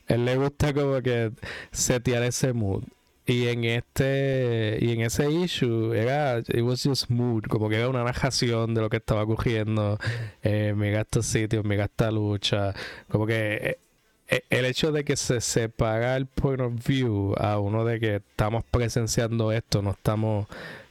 a 0.07 0.13
él 0.13 0.25
le 0.25 0.37
gusta 0.37 0.73
como 0.73 1.01
que 1.01 1.31
setear 1.71 2.23
ese 2.23 2.53
mood. 2.53 2.83
Y 3.25 3.47
en 3.47 3.63
este, 3.63 4.77
y 4.81 4.91
en 4.91 5.01
ese 5.01 5.31
issue 5.31 5.93
era, 5.93 6.39
it 6.39 6.61
was 6.61 6.83
just 6.83 7.09
mood, 7.09 7.43
como 7.43 7.69
que 7.69 7.77
era 7.77 7.87
una 7.87 8.03
narración 8.03 8.73
de 8.73 8.81
lo 8.81 8.89
que 8.89 8.97
estaba 8.97 9.23
ocurriendo, 9.23 9.97
eh, 10.41 10.73
me 10.75 10.91
gasta 10.91 11.21
sitio, 11.21 11.63
me 11.63 11.77
gasta 11.77 12.11
lucha, 12.11 12.73
como 13.07 13.25
que 13.25 13.53
eh, 13.55 13.79
el 14.27 14.65
hecho 14.65 14.91
de 14.91 15.03
que 15.03 15.15
se 15.15 15.41
separa 15.41 16.15
el 16.15 16.25
point 16.25 16.61
of 16.61 16.73
view 16.85 17.35
a 17.37 17.59
uno 17.59 17.85
de 17.85 17.99
que 17.99 18.15
estamos 18.15 18.63
presenciando 18.63 19.51
esto, 19.51 19.81
no 19.81 19.91
estamos 19.91 20.47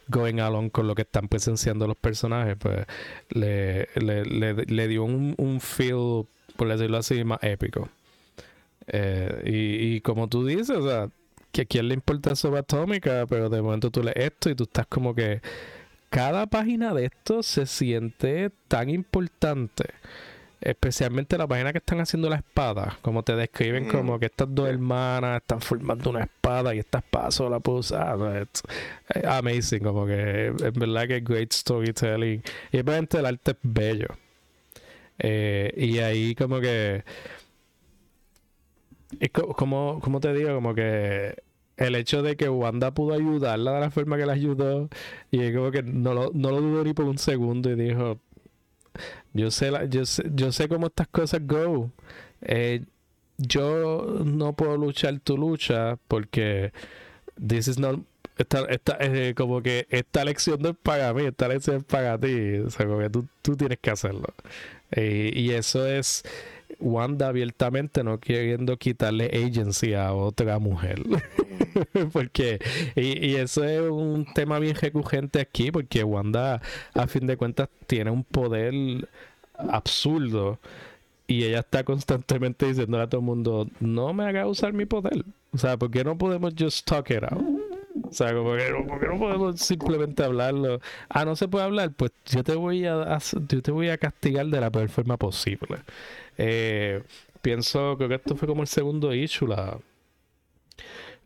going 0.07 0.39
along 0.39 0.69
con 0.69 0.87
lo 0.87 0.95
que 0.95 1.03
están 1.03 1.27
presenciando 1.27 1.87
los 1.87 1.97
personajes, 1.97 2.55
pues 2.57 2.85
le, 3.29 3.87
le, 3.95 4.87
dio 4.87 5.03
un, 5.03 5.33
un, 5.37 5.59
feel, 5.59 6.25
por 6.55 6.67
decirlo 6.67 6.97
así, 6.97 7.23
más 7.23 7.39
épico. 7.41 7.89
Eh, 8.87 9.41
y, 9.45 9.95
y, 9.95 10.01
como 10.01 10.27
tú 10.27 10.45
dices, 10.45 10.71
o 10.71 10.87
sea, 10.87 11.09
que 11.51 11.61
a 11.61 11.65
quién 11.65 11.87
le 11.87 11.93
importa 11.93 12.33
atómica, 12.57 13.25
pero 13.27 13.49
de 13.49 13.61
momento 13.61 13.91
tú 13.91 14.03
lees 14.03 14.17
esto 14.17 14.49
y 14.49 14.55
tú 14.55 14.63
estás 14.63 14.87
como 14.87 15.15
que 15.15 15.41
cada 16.09 16.47
página 16.47 16.93
de 16.93 17.05
esto 17.05 17.41
se 17.43 17.65
siente 17.65 18.51
tan 18.67 18.89
importante 18.89 19.85
especialmente 20.63 21.37
la 21.37 21.45
página 21.45 21.71
que 21.71 21.79
están 21.79 21.99
haciendo 21.99 22.29
la 22.29 22.37
espada, 22.37 22.97
como 23.01 23.23
te 23.23 23.35
describen 23.35 23.89
como 23.89 24.17
que 24.17 24.27
estas 24.27 24.47
dos 24.53 24.69
hermanas 24.69 25.41
están 25.41 25.61
formando 25.61 26.09
una 26.09 26.23
espada 26.23 26.73
y 26.73 26.79
esta 26.79 26.99
espada 26.99 27.31
sola 27.31 27.59
puede 27.59 27.79
usar. 27.79 28.47
amazing, 29.25 29.83
como 29.83 30.05
que 30.05 30.47
en 30.47 30.73
verdad 30.73 31.07
que 31.07 31.17
es 31.17 31.23
great 31.23 31.51
storytelling. 31.51 32.41
Y 32.71 32.79
obviamente 32.79 33.17
el 33.19 33.25
arte 33.25 33.51
es 33.51 33.57
bello. 33.61 34.07
Eh, 35.19 35.73
y 35.75 35.99
ahí 35.99 36.33
como 36.35 36.59
que... 36.59 37.03
Es 39.19 39.29
como, 39.29 39.99
como 40.01 40.19
te 40.19 40.33
digo, 40.33 40.55
como 40.55 40.73
que 40.73 41.35
el 41.77 41.95
hecho 41.95 42.23
de 42.23 42.35
que 42.35 42.49
Wanda 42.49 42.93
pudo 42.93 43.13
ayudarla 43.13 43.73
de 43.73 43.79
la 43.81 43.91
forma 43.91 44.17
que 44.17 44.25
la 44.25 44.33
ayudó 44.33 44.89
y 45.29 45.53
como 45.53 45.71
que 45.71 45.83
no 45.83 46.13
lo, 46.13 46.31
no 46.33 46.49
lo 46.49 46.61
dudó 46.61 46.83
ni 46.83 46.93
por 46.93 47.05
un 47.05 47.17
segundo 47.17 47.69
y 47.69 47.75
dijo, 47.75 48.19
yo 49.33 49.51
sé, 49.51 49.71
la, 49.71 49.85
yo 49.85 50.05
sé, 50.05 50.23
yo 50.33 50.51
sé 50.51 50.67
cómo 50.67 50.87
estas 50.87 51.07
cosas 51.07 51.41
go. 51.45 51.91
Eh, 52.41 52.83
yo 53.37 54.21
no 54.25 54.53
puedo 54.53 54.77
luchar 54.77 55.19
tu 55.19 55.37
lucha 55.37 55.97
porque 56.07 56.71
this 57.45 57.67
is 57.67 57.77
esta, 58.37 58.65
esta, 58.65 58.97
eh, 58.99 59.33
como 59.35 59.61
que 59.61 59.87
esta 59.89 60.25
lección 60.25 60.61
no 60.61 60.69
es 60.69 60.75
para 60.81 61.13
mí, 61.13 61.25
esta 61.25 61.47
lección 61.47 61.77
es 61.77 61.83
para 61.83 62.17
ti. 62.17 62.57
O 62.59 62.69
sea, 62.69 62.85
como 62.85 62.99
que 62.99 63.09
tú, 63.09 63.27
tú 63.41 63.55
tienes 63.55 63.79
que 63.79 63.91
hacerlo. 63.91 64.33
Eh, 64.91 65.31
y 65.33 65.51
eso 65.51 65.85
es 65.87 66.23
Wanda 66.83 67.29
abiertamente 67.29 68.03
no 68.03 68.19
queriendo 68.19 68.77
quitarle 68.77 69.31
agency 69.33 69.93
a 69.93 70.13
otra 70.13 70.59
mujer. 70.59 71.01
porque, 72.11 72.59
y, 72.95 73.25
y, 73.25 73.35
eso 73.35 73.63
es 73.63 73.81
un 73.89 74.25
tema 74.33 74.59
bien 74.59 74.75
recurrente 74.75 75.39
aquí, 75.39 75.71
porque 75.71 76.03
Wanda, 76.03 76.61
a 76.93 77.07
fin 77.07 77.25
de 77.25 77.37
cuentas, 77.37 77.69
tiene 77.87 78.11
un 78.11 78.23
poder 78.23 78.73
absurdo. 79.57 80.59
Y 81.25 81.45
ella 81.45 81.59
está 81.59 81.83
constantemente 81.85 82.65
diciendo 82.67 82.99
a 82.99 83.07
todo 83.07 83.21
el 83.21 83.25
mundo, 83.25 83.67
no 83.79 84.13
me 84.13 84.25
haga 84.25 84.45
usar 84.45 84.73
mi 84.73 84.85
poder. 84.85 85.23
O 85.53 85.57
sea, 85.57 85.77
¿por 85.77 85.89
qué 85.89 86.03
no 86.03 86.17
podemos 86.17 86.53
just 86.57 86.85
talk 86.85 87.09
it 87.11 87.23
out? 87.23 87.62
O 88.13 88.15
sea, 88.15 88.31
como 88.31 88.55
que, 88.55 88.69
no 89.07 89.17
podemos 89.17 89.59
simplemente 89.59 90.23
hablarlo? 90.23 90.79
Ah, 91.09 91.25
no 91.25 91.35
se 91.35 91.47
puede 91.47 91.65
hablar, 91.65 91.93
pues 91.97 92.11
yo 92.27 92.43
te 92.43 92.53
voy 92.53 92.85
a, 92.85 93.17
yo 93.17 93.61
te 93.63 93.71
voy 93.71 93.89
a 93.89 93.97
castigar 93.97 94.45
de 94.45 94.61
la 94.61 94.69
peor 94.69 94.87
forma 94.89 95.17
posible. 95.17 95.79
Eh, 96.37 97.01
pienso, 97.41 97.97
creo 97.97 98.09
que 98.09 98.15
esto 98.15 98.35
fue 98.35 98.47
como 98.47 98.61
el 98.61 98.67
segundo 98.67 99.15
issue, 99.15 99.47
la... 99.47 99.79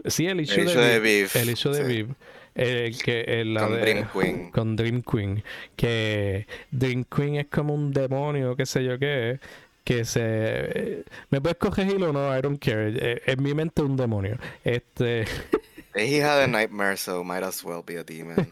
Sí, 0.06 0.28
el 0.28 0.40
issue, 0.40 0.64
de, 0.64 1.00
Viv. 1.02 1.30
El 1.34 1.50
issue 1.50 1.74
de 1.74 1.84
Viv. 1.84 2.16
El 2.56 2.98
que, 2.98 3.54
con 3.60 3.82
Dream 3.82 4.08
Queen. 4.14 4.52
Con 4.52 4.76
Dream 4.78 5.02
Queen. 5.02 5.44
Que 5.76 6.48
Dream 6.72 7.04
Queen 7.04 7.36
es 7.36 7.48
como 7.48 7.74
un 7.74 7.92
demonio, 7.92 8.56
qué 8.56 8.66
sé 8.66 8.86
yo 8.86 8.98
qué. 8.98 9.42
Que 9.84 10.06
se. 10.06 11.04
¿Me 11.32 11.42
puedes 11.42 11.58
corregir 11.58 12.02
o 12.02 12.14
no? 12.14 12.38
I 12.38 12.42
don't 12.42 12.64
care. 12.64 12.94
Eh, 12.96 13.22
en 13.26 13.44
mi 13.44 13.54
mente 13.54 13.82
es 13.82 13.90
un 13.90 13.98
demonio. 13.98 14.38
Este. 14.64 15.26
He 15.98 16.18
had 16.18 16.44
a 16.44 16.48
nightmare, 16.48 16.98
so 16.98 17.24
might 17.24 17.44
as 17.44 17.64
well 17.64 17.82
be 17.82 17.96
a 17.96 18.04
demon. 18.04 18.52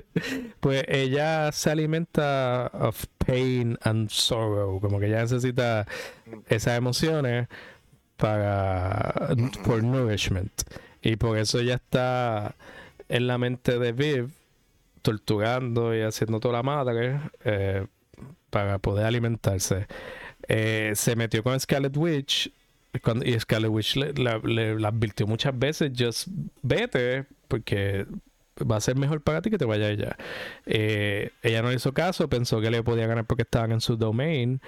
pues 0.60 0.84
ella 0.88 1.50
se 1.52 1.70
alimenta 1.70 2.70
of 2.72 3.06
pain 3.18 3.78
and 3.84 4.10
sorrow, 4.10 4.80
como 4.80 4.98
que 4.98 5.06
ella 5.06 5.22
necesita 5.22 5.86
esas 6.48 6.76
emociones 6.76 7.48
para 8.16 9.34
por 9.64 9.82
nourishment 9.82 10.52
y 11.02 11.16
por 11.16 11.36
eso 11.36 11.58
ella 11.58 11.74
está 11.74 12.54
en 13.08 13.26
la 13.26 13.36
mente 13.36 13.78
de 13.78 13.92
Viv 13.92 14.30
torturando 15.02 15.94
y 15.94 16.02
haciendo 16.02 16.38
toda 16.38 16.54
la 16.54 16.62
madre 16.62 17.20
eh, 17.44 17.86
para 18.50 18.78
poder 18.78 19.06
alimentarse. 19.06 19.88
Eh, 20.48 20.92
se 20.94 21.16
metió 21.16 21.42
con 21.42 21.58
Scarlet 21.58 21.96
Witch 21.96 22.52
y 23.24 23.40
Scarlet 23.40 23.70
Witch 23.70 23.96
le, 23.96 24.12
le, 24.12 24.86
advirtió 24.86 25.26
muchas 25.26 25.58
veces, 25.58 25.92
just 25.96 26.28
vete, 26.62 27.24
porque 27.48 28.06
va 28.70 28.76
a 28.76 28.80
ser 28.80 28.96
mejor 28.96 29.22
para 29.22 29.40
ti 29.40 29.50
que 29.50 29.58
te 29.58 29.64
vaya 29.64 29.88
ella. 29.88 30.16
Eh, 30.66 31.30
ella 31.42 31.62
no 31.62 31.70
le 31.70 31.76
hizo 31.76 31.92
caso, 31.94 32.28
pensó 32.28 32.60
que 32.60 32.70
le 32.70 32.82
podía 32.82 33.06
ganar 33.06 33.24
porque 33.24 33.42
estaban 33.42 33.72
en 33.72 33.80
su 33.80 33.96
domain. 33.96 34.60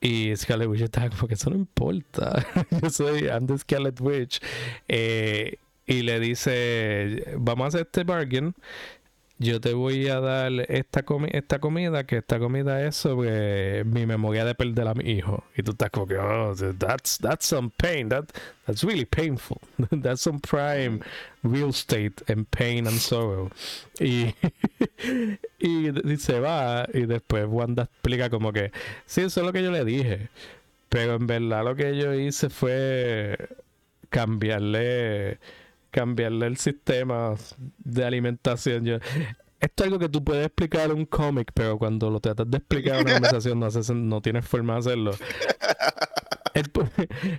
Y 0.00 0.36
Scarlet 0.36 0.68
Witch 0.68 0.82
estaba 0.82 1.08
como 1.10 1.28
que 1.28 1.34
eso 1.34 1.50
no 1.50 1.56
importa. 1.56 2.44
Yo 2.82 2.90
soy 2.90 3.28
the 3.46 3.58
Scarlet 3.58 4.00
Witch. 4.00 4.40
Eh, 4.88 5.58
y 5.86 6.02
le 6.02 6.18
dice, 6.18 7.36
vamos 7.38 7.64
a 7.64 7.68
hacer 7.68 7.80
este 7.82 8.04
bargain 8.04 8.54
yo 9.44 9.60
te 9.60 9.74
voy 9.74 10.08
a 10.08 10.20
dar 10.20 10.52
esta, 10.68 11.04
esta 11.32 11.58
comida, 11.60 12.04
que 12.04 12.16
esta 12.16 12.38
comida 12.38 12.84
es 12.84 12.96
sobre 12.96 13.84
mi 13.84 14.06
memoria 14.06 14.44
de 14.44 14.54
perder 14.54 14.88
a 14.88 14.94
mi 14.94 15.10
hijo. 15.10 15.44
Y 15.56 15.62
tú 15.62 15.72
estás 15.72 15.90
como 15.90 16.06
que, 16.06 16.16
oh, 16.16 16.54
that's, 16.78 17.18
that's 17.18 17.46
some 17.46 17.70
pain, 17.76 18.08
that, 18.08 18.24
that's 18.66 18.82
really 18.82 19.04
painful. 19.04 19.60
that's 20.02 20.22
some 20.22 20.40
prime 20.40 21.00
real 21.42 21.68
estate 21.68 22.22
and 22.28 22.50
pain 22.50 22.86
and 22.86 22.98
sorrow. 22.98 23.50
Y, 24.00 24.34
y, 25.58 26.16
se 26.16 26.40
va, 26.40 26.88
y 26.92 27.06
después 27.06 27.46
Wanda 27.46 27.84
explica 27.84 28.30
como 28.30 28.52
que, 28.52 28.72
sí, 29.06 29.20
eso 29.20 29.40
es 29.40 29.46
lo 29.46 29.52
que 29.52 29.62
yo 29.62 29.70
le 29.70 29.84
dije. 29.84 30.30
Pero 30.88 31.16
en 31.16 31.26
verdad 31.26 31.64
lo 31.64 31.76
que 31.76 31.96
yo 31.96 32.14
hice 32.14 32.48
fue 32.48 33.36
cambiarle 34.08 35.38
cambiarle 35.94 36.48
el 36.48 36.56
sistema 36.56 37.36
de 37.78 38.04
alimentación. 38.04 38.84
Yo, 38.84 38.96
esto 39.60 39.84
es 39.84 39.86
algo 39.86 40.00
que 40.00 40.08
tú 40.08 40.24
puedes 40.24 40.44
explicar 40.44 40.90
en 40.90 40.98
un 40.98 41.06
cómic, 41.06 41.52
pero 41.54 41.78
cuando 41.78 42.10
lo 42.10 42.18
tratas 42.18 42.50
de 42.50 42.58
explicar 42.58 42.96
en 42.96 43.02
una 43.02 43.12
conversación 43.12 43.60
no, 43.60 43.66
haces, 43.66 43.90
no 43.90 44.20
tienes 44.20 44.44
forma 44.44 44.74
de 44.74 44.78
hacerlo. 44.80 45.12
El, 46.54 46.70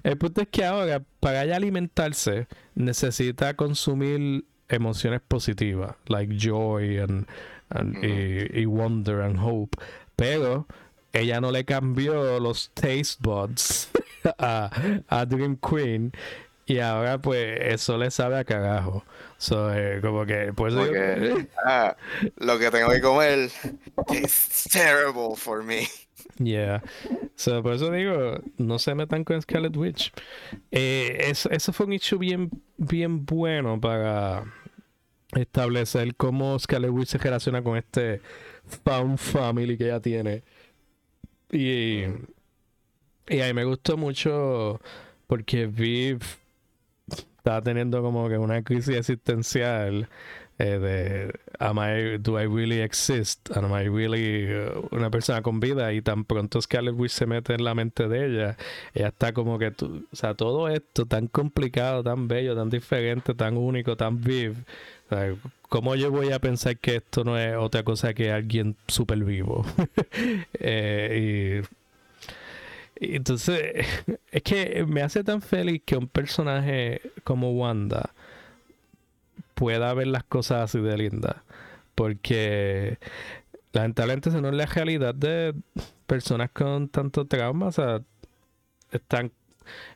el, 0.03 0.17
punto 0.17 0.41
es 0.41 0.49
que 0.49 0.65
ahora, 0.65 1.01
para 1.21 1.45
ella 1.45 1.55
alimentarse, 1.55 2.47
necesita 2.73 3.53
consumir 3.53 4.43
emociones 4.67 5.21
positivas, 5.25 5.95
like 6.07 6.35
joy 6.37 6.97
and, 6.99 7.25
y, 8.03 8.65
wonder 8.65 9.21
and 9.21 9.39
hope. 9.39 9.77
Pero 10.17 10.67
ella 11.13 11.39
no 11.39 11.49
le 11.49 11.63
cambió 11.63 12.41
los 12.41 12.71
taste 12.73 13.15
buds 13.21 13.89
a, 14.37 14.69
a 15.07 15.25
Dream 15.25 15.57
Queen 15.57 16.11
y 16.65 16.79
ahora 16.79 17.19
pues 17.19 17.59
eso 17.61 17.97
le 17.97 18.09
sabe 18.11 18.37
a 18.37 18.43
cagajo. 18.43 19.03
So, 19.37 19.73
eh, 19.73 19.99
como 20.01 20.25
que 20.25 20.51
pues 20.55 20.73
ah, 21.65 21.95
lo 22.37 22.57
que 22.59 22.71
tengo 22.71 22.89
que 22.89 23.01
comer 23.01 23.49
es 24.13 24.67
terrible 24.71 25.35
for 25.35 25.63
me. 25.63 25.87
Yeah. 26.39 26.81
So, 27.35 27.61
por 27.61 27.73
eso 27.73 27.91
digo, 27.91 28.39
no 28.57 28.79
se 28.79 28.95
metan 28.95 29.23
con 29.23 29.41
Scarlet 29.41 29.75
Witch. 29.75 30.11
Eh, 30.71 31.17
eso, 31.19 31.49
eso 31.49 31.71
fue 31.71 31.85
un 31.85 31.93
issue 31.93 32.17
bien, 32.17 32.49
bien 32.77 33.25
bueno 33.25 33.79
para 33.79 34.43
establecer 35.33 36.15
cómo 36.15 36.57
Scarlet 36.57 36.91
Witch 36.91 37.09
se 37.09 37.17
relaciona 37.17 37.61
con 37.61 37.77
este 37.77 38.21
found 38.83 39.17
family 39.17 39.77
que 39.77 39.85
ella 39.85 39.99
tiene. 39.99 40.43
Y, 41.51 42.03
y 43.27 43.41
a 43.41 43.47
mí 43.47 43.53
me 43.53 43.63
gustó 43.63 43.95
mucho 43.97 44.81
porque 45.27 45.67
Viv 45.67 46.21
estaba 47.45 47.61
teniendo 47.61 48.01
como 48.01 48.27
que 48.27 48.39
una 48.39 48.63
crisis 48.63 48.95
existencial 48.95 50.09
eh, 50.57 50.79
de 50.79 51.39
am 51.59 51.77
I, 51.77 52.17
do 52.17 52.39
I 52.41 52.47
really 52.47 52.79
exist? 52.81 53.55
Am 53.55 53.71
I 53.71 53.87
really 53.87 54.51
uh, 54.51 54.87
una 54.89 55.11
persona 55.11 55.43
con 55.43 55.59
vida? 55.59 55.93
Y 55.93 56.01
tan 56.01 56.25
pronto 56.25 56.59
Scarlet 56.59 56.95
Witch 56.97 57.11
se 57.11 57.27
mete 57.27 57.53
en 57.53 57.63
la 57.63 57.75
mente 57.75 58.07
de 58.07 58.25
ella, 58.25 58.57
ella 58.95 59.09
está 59.09 59.31
como 59.31 59.59
que, 59.59 59.69
tú, 59.69 60.07
o 60.11 60.15
sea, 60.15 60.33
todo 60.33 60.69
esto 60.69 61.05
tan 61.05 61.27
complicado, 61.27 62.01
tan 62.01 62.27
bello, 62.27 62.55
tan 62.55 62.71
diferente, 62.71 63.35
tan 63.35 63.57
único, 63.57 63.95
tan 63.95 64.19
vivo. 64.19 64.55
¿Cómo 65.69 65.93
yo 65.93 66.09
voy 66.09 66.31
a 66.31 66.39
pensar 66.39 66.77
que 66.77 66.95
esto 66.95 67.23
no 67.23 67.37
es 67.37 67.55
otra 67.55 67.83
cosa 67.83 68.15
que 68.15 68.31
alguien 68.31 68.75
súper 68.87 69.23
vivo? 69.23 69.63
eh, 70.59 71.61
y 71.61 71.84
entonces, 72.95 73.85
es 74.31 74.43
que 74.43 74.85
me 74.87 75.01
hace 75.01 75.23
tan 75.23 75.41
feliz 75.41 75.81
que 75.85 75.97
un 75.97 76.07
personaje 76.07 77.01
como 77.23 77.51
Wanda 77.51 78.11
pueda 79.53 79.93
ver 79.93 80.07
las 80.07 80.23
cosas 80.23 80.63
así 80.63 80.79
de 80.79 80.97
linda. 80.97 81.43
Porque 81.95 82.97
lamentablemente 83.73 84.29
esa 84.29 84.41
no 84.41 84.49
es 84.49 84.55
la 84.55 84.65
realidad 84.65 85.15
de 85.15 85.55
personas 86.07 86.51
con 86.51 86.89
tanto 86.89 87.25
trauma. 87.25 87.67
O 87.67 87.71
sea, 87.71 88.01
están, 88.91 89.31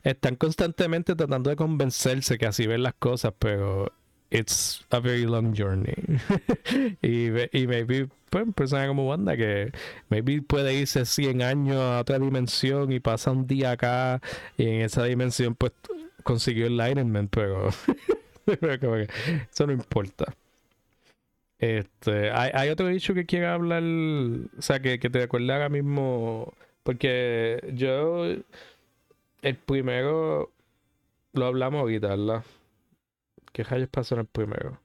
están 0.04 0.36
constantemente 0.36 1.16
tratando 1.16 1.50
de 1.50 1.56
convencerse 1.56 2.38
que 2.38 2.48
así 2.48 2.68
ven 2.68 2.84
las 2.84 2.96
cosas, 2.96 3.34
pero 3.38 3.92
it's 4.32 4.84
a 4.92 5.00
very 5.00 5.26
long 5.26 5.54
journey. 5.54 5.96
y, 7.02 7.30
y 7.52 7.68
maybe, 7.68 8.10
pues, 8.30 8.46
persona 8.56 8.88
como 8.88 9.08
Wanda 9.08 9.36
que 9.36 9.72
maybe 10.10 10.42
puede 10.42 10.74
irse 10.74 11.06
100 11.06 11.42
años 11.42 11.78
a 11.78 12.00
otra 12.00 12.20
dimensión 12.20 12.92
y 12.92 13.00
pasa 13.00 13.32
un 13.32 13.48
día 13.48 13.72
acá 13.72 14.22
y 14.58 14.68
en 14.68 14.82
esa 14.82 15.04
dimensión, 15.04 15.56
pues, 15.56 15.74
consiguió 16.24 16.68
el 16.68 16.80
alignment, 16.80 17.30
pero, 17.32 17.70
eso 19.52 19.68
no 19.68 19.74
importa. 19.74 20.36
Este, 21.58 22.32
hay, 22.32 22.52
hay 22.54 22.70
otro 22.70 22.88
dicho 22.88 23.14
que 23.14 23.26
quiera 23.26 23.54
hablar, 23.54 23.84
o 23.84 24.62
sea, 24.62 24.80
que, 24.80 25.00
que 25.00 25.10
te 25.10 25.20
recuerda 25.20 25.56
ahora 25.56 25.70
mismo, 25.70 26.54
porque 26.84 27.62
yo, 27.74 28.26
el 29.42 29.56
primero, 29.66 30.52
lo 31.34 31.46
hablamos 31.46 31.82
ahorita, 31.82 32.08
¿verdad? 32.10 32.44
¿Qué 33.60 33.66
rayos 33.66 33.90
pasó 33.90 34.16
en 34.16 34.22
el 34.22 34.26
primero? 34.26 34.80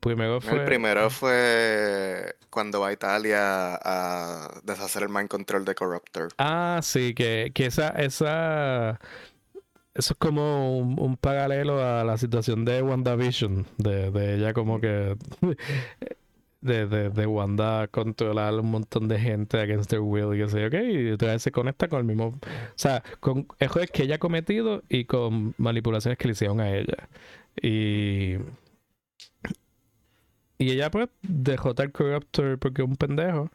primero 0.00 0.40
fue... 0.40 0.58
El 0.58 0.64
primero 0.64 1.10
fue 1.10 2.34
cuando 2.50 2.80
va 2.80 2.88
a 2.88 2.92
Italia 2.92 3.78
a 3.80 4.60
deshacer 4.64 5.04
el 5.04 5.10
mind 5.10 5.28
control 5.28 5.64
de 5.64 5.76
Corruptor. 5.76 6.30
Ah, 6.38 6.80
sí, 6.82 7.14
que, 7.14 7.52
que 7.54 7.66
esa, 7.66 7.90
esa... 7.90 8.98
Eso 9.94 10.14
es 10.14 10.18
como 10.18 10.76
un, 10.76 11.16
paralelo 11.16 11.80
a 11.80 12.02
la 12.02 12.18
situación 12.18 12.64
de 12.64 12.82
WandaVision, 12.82 13.64
de, 13.76 14.10
de 14.10 14.34
ella 14.34 14.52
como 14.52 14.80
que... 14.80 15.16
De, 16.60 16.88
de, 16.88 17.10
de, 17.10 17.24
Wanda 17.24 17.86
controlar 17.86 18.52
un 18.54 18.72
montón 18.72 19.06
de 19.06 19.16
gente 19.16 19.60
against 19.60 19.90
their 19.90 20.00
will 20.00 20.34
y 20.34 20.42
que 20.42 20.48
sé, 20.48 20.66
ok, 20.66 20.74
y 20.92 21.10
otra 21.12 21.28
vez 21.28 21.42
se 21.42 21.52
conecta 21.52 21.86
con 21.86 22.00
el 22.00 22.04
mismo, 22.04 22.26
o 22.26 22.40
sea, 22.74 23.04
con 23.20 23.46
errores 23.60 23.92
que 23.92 24.02
ella 24.02 24.16
ha 24.16 24.18
cometido 24.18 24.82
y 24.88 25.04
con 25.04 25.54
manipulaciones 25.56 26.18
que 26.18 26.26
le 26.26 26.32
hicieron 26.32 26.60
a 26.60 26.74
ella. 26.74 27.08
Y. 27.62 28.36
Y 30.60 30.72
ella, 30.72 30.90
pues, 30.90 31.08
dejó 31.22 31.74
tal 31.74 31.92
Corruptor 31.92 32.58
porque 32.58 32.82
es 32.82 32.88
un 32.88 32.96
pendejo. 32.96 33.50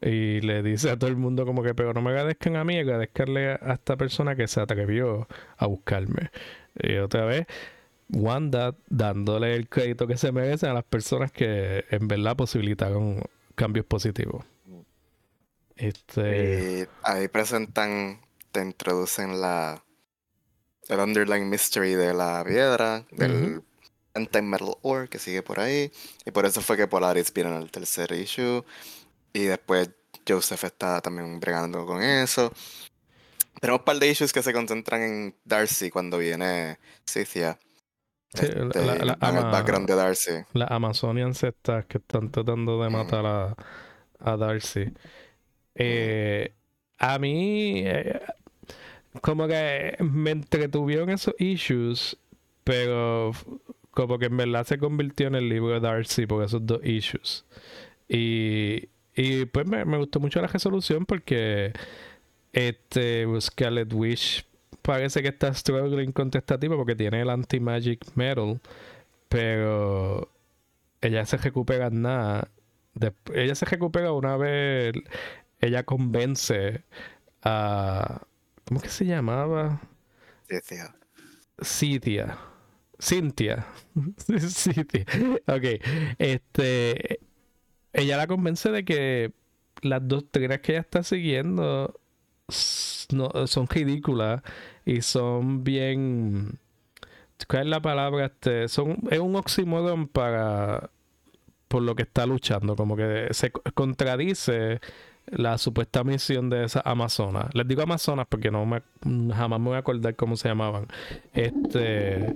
Y 0.00 0.40
le 0.40 0.62
dice 0.62 0.90
a 0.90 0.98
todo 0.98 1.10
el 1.10 1.16
mundo, 1.16 1.46
como 1.46 1.62
que, 1.62 1.74
pero 1.74 1.92
no 1.92 2.02
me 2.02 2.10
agradezcan 2.10 2.56
a 2.56 2.64
mí, 2.64 2.78
agradezcanle 2.78 3.52
a 3.52 3.74
esta 3.74 3.96
persona 3.96 4.36
que 4.36 4.48
se 4.48 4.60
atrevió 4.60 5.28
a 5.56 5.66
buscarme. 5.66 6.30
Y 6.80 6.96
otra 6.96 7.24
vez, 7.24 7.46
Wanda 8.10 8.76
dándole 8.88 9.54
el 9.54 9.68
crédito 9.68 10.06
que 10.06 10.16
se 10.16 10.32
merecen 10.32 10.70
a 10.70 10.74
las 10.74 10.84
personas 10.84 11.32
que 11.32 11.84
en 11.90 12.08
verdad 12.08 12.36
posibilitaron 12.36 13.22
cambios 13.54 13.86
positivos. 13.86 14.44
Este. 15.76 16.88
ahí 17.02 17.28
presentan, 17.28 18.20
te 18.50 18.62
introducen 18.62 19.40
la 19.40 19.84
el 20.88 21.00
underlying 21.00 21.48
mystery 21.48 21.94
de 21.94 22.14
la 22.14 22.42
piedra, 22.44 23.04
del 23.10 23.62
anti-metal 24.14 24.74
ore 24.82 25.08
que 25.08 25.18
sigue 25.18 25.42
por 25.42 25.60
ahí. 25.60 25.92
Y 26.24 26.30
por 26.30 26.46
eso 26.46 26.60
fue 26.60 26.76
que 26.76 26.86
Polaris 26.88 27.32
viene 27.32 27.50
en 27.50 27.62
el 27.62 27.70
tercer 27.70 28.12
issue. 28.12 28.64
Y 29.32 29.44
después 29.44 29.90
Joseph 30.26 30.64
está 30.64 31.00
también 31.00 31.38
bregando 31.40 31.86
con 31.86 32.02
eso. 32.02 32.52
Tenemos 33.60 33.80
un 33.80 33.84
par 33.84 33.98
de 33.98 34.08
issues 34.08 34.32
que 34.32 34.42
se 34.42 34.52
concentran 34.52 35.02
en 35.02 35.36
Darcy 35.44 35.90
cuando 35.90 36.18
viene 36.18 36.78
Cynthia. 37.06 37.58
Este, 38.32 38.84
la, 38.84 39.18
en 39.20 39.36
el 39.36 39.44
background 39.44 39.88
de 39.88 39.94
Darcy. 39.94 40.32
Las 40.52 40.70
Amazonian 40.70 41.34
sectas 41.34 41.86
que 41.86 41.98
están 41.98 42.30
tratando 42.30 42.82
de 42.82 42.90
matar 42.90 43.24
a, 43.26 43.56
a 44.18 44.36
Darcy. 44.36 44.92
Eh, 45.74 46.54
a 46.98 47.18
mí, 47.18 47.82
eh, 47.86 48.20
como 49.20 49.46
que 49.48 49.96
me 50.00 50.30
entretuvieron 50.30 51.10
esos 51.10 51.34
issues, 51.38 52.16
pero 52.64 53.32
como 53.90 54.18
que 54.18 54.26
en 54.26 54.36
verdad 54.36 54.66
se 54.66 54.78
convirtió 54.78 55.26
en 55.28 55.34
el 55.34 55.48
libro 55.48 55.70
de 55.74 55.80
Darcy 55.80 56.26
por 56.26 56.44
esos 56.44 56.64
dos 56.66 56.84
issues. 56.84 57.44
Y, 58.08 58.88
y 59.16 59.46
pues 59.46 59.66
me, 59.66 59.84
me 59.84 59.98
gustó 59.98 60.20
mucho 60.20 60.40
la 60.40 60.48
resolución 60.48 61.06
porque 61.06 61.72
este 62.52 63.26
Scarlet 63.40 63.92
Witch 63.92 64.46
parece 64.82 65.22
que 65.22 65.28
está 65.28 65.52
struggling 65.52 66.12
contra 66.12 66.38
esta 66.38 66.58
tipo 66.58 66.76
porque 66.76 66.96
tiene 66.96 67.20
el 67.20 67.30
anti-magic 67.30 68.04
metal, 68.14 68.60
pero 69.28 70.30
ella 71.00 71.26
se 71.26 71.36
recupera 71.36 71.90
nada. 71.90 72.48
ella 73.34 73.54
se 73.54 73.66
recupera 73.66 74.12
una 74.12 74.36
vez 74.36 74.94
ella 75.60 75.84
convence 75.84 76.82
a 77.42 78.22
¿cómo 78.68 78.80
que 78.80 78.88
se 78.90 79.06
llamaba? 79.06 79.80
Cynthia. 80.46 80.94
Cynthia. 81.62 82.38
Cynthia. 83.00 83.66
Cynthia. 84.18 85.04
Ok. 85.46 85.82
Este. 86.18 87.20
Ella 87.94 88.16
la 88.18 88.26
convence 88.26 88.70
de 88.70 88.84
que 88.84 89.32
las 89.80 90.06
doctrinas 90.06 90.60
que 90.60 90.72
ella 90.72 90.80
está 90.82 91.02
siguiendo 91.02 91.98
no, 93.10 93.46
son 93.46 93.66
ridículas 93.66 94.42
y 94.84 95.00
son 95.00 95.64
bien. 95.64 96.58
¿Cuál 97.48 97.62
es 97.62 97.68
la 97.68 97.80
palabra? 97.80 98.26
Este, 98.26 98.68
son, 98.68 98.98
es 99.10 99.18
un 99.18 99.36
oxímoron 99.36 100.08
para. 100.08 100.90
por 101.68 101.82
lo 101.82 101.94
que 101.94 102.02
está 102.02 102.26
luchando. 102.26 102.76
Como 102.76 102.96
que 102.96 103.28
se 103.30 103.50
contradice 103.50 104.80
la 105.32 105.58
supuesta 105.58 106.04
misión 106.04 106.50
de 106.50 106.64
esa 106.64 106.80
Amazonas. 106.84 107.54
Les 107.54 107.66
digo 107.66 107.82
Amazonas 107.82 108.26
porque 108.28 108.50
no 108.50 108.64
me, 108.66 108.82
jamás 109.34 109.60
me 109.60 109.66
voy 109.66 109.76
a 109.76 109.78
acordar 109.78 110.14
cómo 110.16 110.36
se 110.36 110.48
llamaban. 110.48 110.86
Este. 111.32 112.34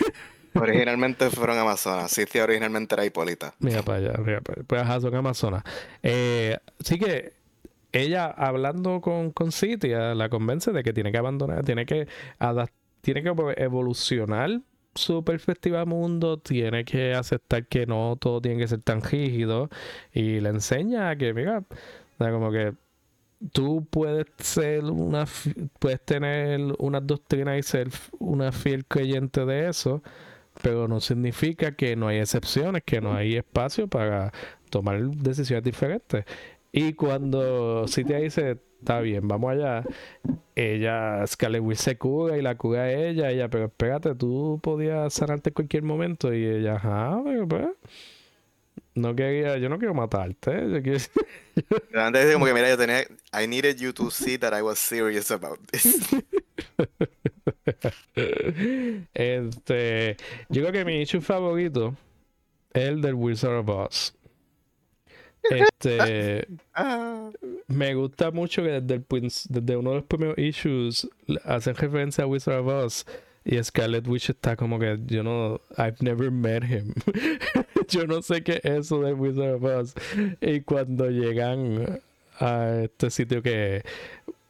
Originalmente 0.54 1.30
fueron 1.30 1.58
Amazonas. 1.58 2.10
Sí, 2.10 2.24
originalmente 2.40 2.94
era 2.96 3.04
Hipólita. 3.04 3.54
Mira 3.60 3.82
para 3.82 3.98
allá, 3.98 4.18
mira 4.18 4.40
para 4.40 4.58
allá. 4.58 4.66
Pues 4.66 4.82
ajá, 4.82 5.00
son 5.00 5.14
Amazonas. 5.14 5.62
Eh, 6.02 6.58
así 6.80 6.98
que 6.98 7.34
ella 7.92 8.26
hablando 8.26 9.00
con, 9.00 9.30
con 9.30 9.52
Citia 9.52 10.14
la 10.14 10.28
convence 10.28 10.72
de 10.72 10.82
que 10.82 10.92
tiene 10.92 11.12
que 11.12 11.18
abandonar, 11.18 11.64
tiene 11.64 11.86
que 11.86 12.08
tiene 13.00 13.22
que 13.22 13.32
evolucionar 13.56 14.60
su 14.94 15.24
perspectiva 15.24 15.84
mundo, 15.84 16.38
tiene 16.38 16.84
que 16.84 17.14
aceptar 17.14 17.66
que 17.66 17.86
no 17.86 18.16
todo 18.18 18.40
tiene 18.40 18.58
que 18.58 18.68
ser 18.68 18.82
tan 18.82 19.02
rígido 19.02 19.70
y 20.12 20.40
le 20.40 20.48
enseña 20.48 21.14
que, 21.16 21.32
mira, 21.32 21.64
como 22.28 22.50
que 22.52 22.74
tú 23.52 23.86
puedes 23.90 24.26
ser 24.38 24.84
una 24.84 25.24
puedes 25.78 26.04
tener 26.04 26.60
una 26.78 27.00
doctrina 27.00 27.56
y 27.56 27.62
ser 27.62 27.88
una 28.18 28.52
fiel 28.52 28.84
creyente 28.86 29.44
de 29.46 29.68
eso, 29.68 30.02
pero 30.62 30.88
no 30.88 31.00
significa 31.00 31.74
que 31.74 31.96
no 31.96 32.08
hay 32.08 32.18
excepciones, 32.18 32.82
que 32.84 33.00
no 33.00 33.14
hay 33.14 33.36
espacio 33.36 33.88
para 33.88 34.32
tomar 34.70 35.00
decisiones 35.02 35.64
diferentes. 35.64 36.24
Y 36.72 36.92
cuando 36.94 37.86
Cynthia 37.88 38.18
dice, 38.18 38.58
está 38.78 39.00
bien, 39.00 39.26
vamos 39.28 39.52
allá, 39.52 39.84
ella, 40.54 41.26
Scarlet 41.26 41.62
Witch 41.62 41.78
se 41.78 41.98
cura 41.98 42.38
y 42.38 42.42
la 42.42 42.56
cura 42.56 42.92
ella, 42.92 43.30
ella, 43.30 43.48
pero 43.48 43.66
espérate, 43.66 44.14
tú 44.14 44.60
podías 44.62 45.12
sanarte 45.12 45.50
en 45.50 45.54
cualquier 45.54 45.82
momento. 45.82 46.32
Y 46.32 46.44
ella, 46.44 46.76
ajá, 46.76 47.20
pero 47.24 47.48
pues, 47.48 47.66
no 48.94 49.14
quería, 49.14 49.58
yo 49.58 49.68
no 49.68 49.78
quiero 49.78 49.94
matarte. 49.94 50.52
Yo 50.70 50.82
quiero... 50.82 50.98
Antes 51.94 52.26
de 52.26 52.32
como 52.32 52.46
que, 52.46 52.54
mira, 52.54 52.68
yo 52.68 52.76
tenía, 52.76 53.04
I 53.32 53.46
needed 53.46 53.76
you 53.78 53.92
to 53.92 54.10
see 54.10 54.36
that 54.38 54.52
I 54.52 54.62
was 54.62 54.78
serious 54.78 55.30
about 55.30 55.58
this. 55.70 56.00
este, 59.14 60.16
yo 60.48 60.62
creo 60.62 60.72
que 60.72 60.84
mi 60.84 61.00
issue 61.02 61.20
favorito 61.20 61.94
es 62.72 62.88
el 62.88 63.00
del 63.00 63.14
Wizard 63.14 63.58
of 63.58 63.68
Oz. 63.68 64.14
Este 65.42 66.46
ah. 66.74 67.30
me 67.66 67.94
gusta 67.94 68.30
mucho 68.30 68.62
que 68.62 68.80
desde, 68.80 68.94
el, 68.94 69.32
desde 69.48 69.76
uno 69.76 69.90
de 69.90 69.96
los 69.96 70.04
primeros 70.04 70.36
issues 70.38 71.08
hacen 71.44 71.74
referencia 71.74 72.24
a 72.24 72.26
Wizard 72.26 72.60
of 72.60 72.66
Oz 72.66 73.06
y 73.50 73.62
Scarlet 73.64 74.06
Witch 74.06 74.30
está 74.30 74.54
como 74.54 74.78
que 74.78 74.96
yo 75.06 75.24
no 75.24 75.60
I've 75.76 75.96
never 76.00 76.30
met 76.30 76.62
him. 76.62 76.94
yo 77.88 78.06
no 78.06 78.22
sé 78.22 78.44
qué 78.44 78.60
es 78.62 78.86
eso 78.86 79.02
de 79.02 79.12
Wizard 79.12 79.54
of 79.54 79.64
Oz. 79.64 79.94
Y 80.40 80.60
cuando 80.60 81.10
llegan 81.10 82.00
a 82.38 82.82
este 82.84 83.10
sitio 83.10 83.42
que 83.42 83.82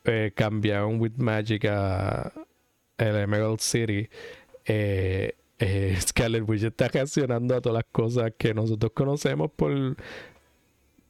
eh, 0.05 0.33
cambiaron 0.35 1.01
with 1.01 1.17
Magic 1.17 1.65
a 1.65 2.31
el 2.99 3.17
Emerald 3.17 3.61
City, 3.61 4.11
eh, 4.67 5.33
eh, 5.59 5.97
Scarlet 6.01 6.47
Witch 6.47 6.65
está 6.65 6.89
reaccionando 6.89 7.57
a 7.57 7.63
todas 7.63 7.77
las 7.77 7.91
cosas 7.91 8.33
que 8.37 8.53
nosotros 8.53 8.93
conocemos 8.95 9.51
por 9.51 9.97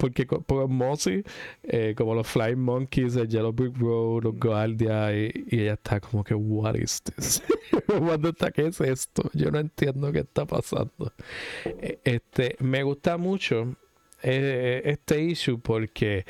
porque 0.01 0.25
por 0.25 0.67
Mossy, 0.67 1.23
eh, 1.63 1.95
como 1.95 2.15
los 2.15 2.27
Flying 2.27 2.59
Monkeys, 2.59 3.17
el 3.17 3.29
Yellow 3.29 3.53
Brick 3.53 3.77
Road, 3.77 4.25
los 4.25 4.39
Guardia, 4.39 5.15
y, 5.15 5.45
ella 5.51 5.75
está 5.75 6.01
como 6.01 6.25
que, 6.25 6.35
what 6.35 6.75
is 6.75 7.03
this? 7.03 7.43
está? 8.25 8.51
¿Qué 8.51 8.67
es 8.67 8.81
esto? 8.81 9.31
Yo 9.35 9.51
no 9.51 9.59
entiendo 9.59 10.11
qué 10.11 10.21
está 10.21 10.47
pasando. 10.47 11.13
E, 11.67 11.99
este, 12.03 12.57
me 12.61 12.83
gusta 12.83 13.19
mucho 13.19 13.77
eh, 14.23 14.81
este 14.87 15.23
issue 15.23 15.59
porque 15.59 16.25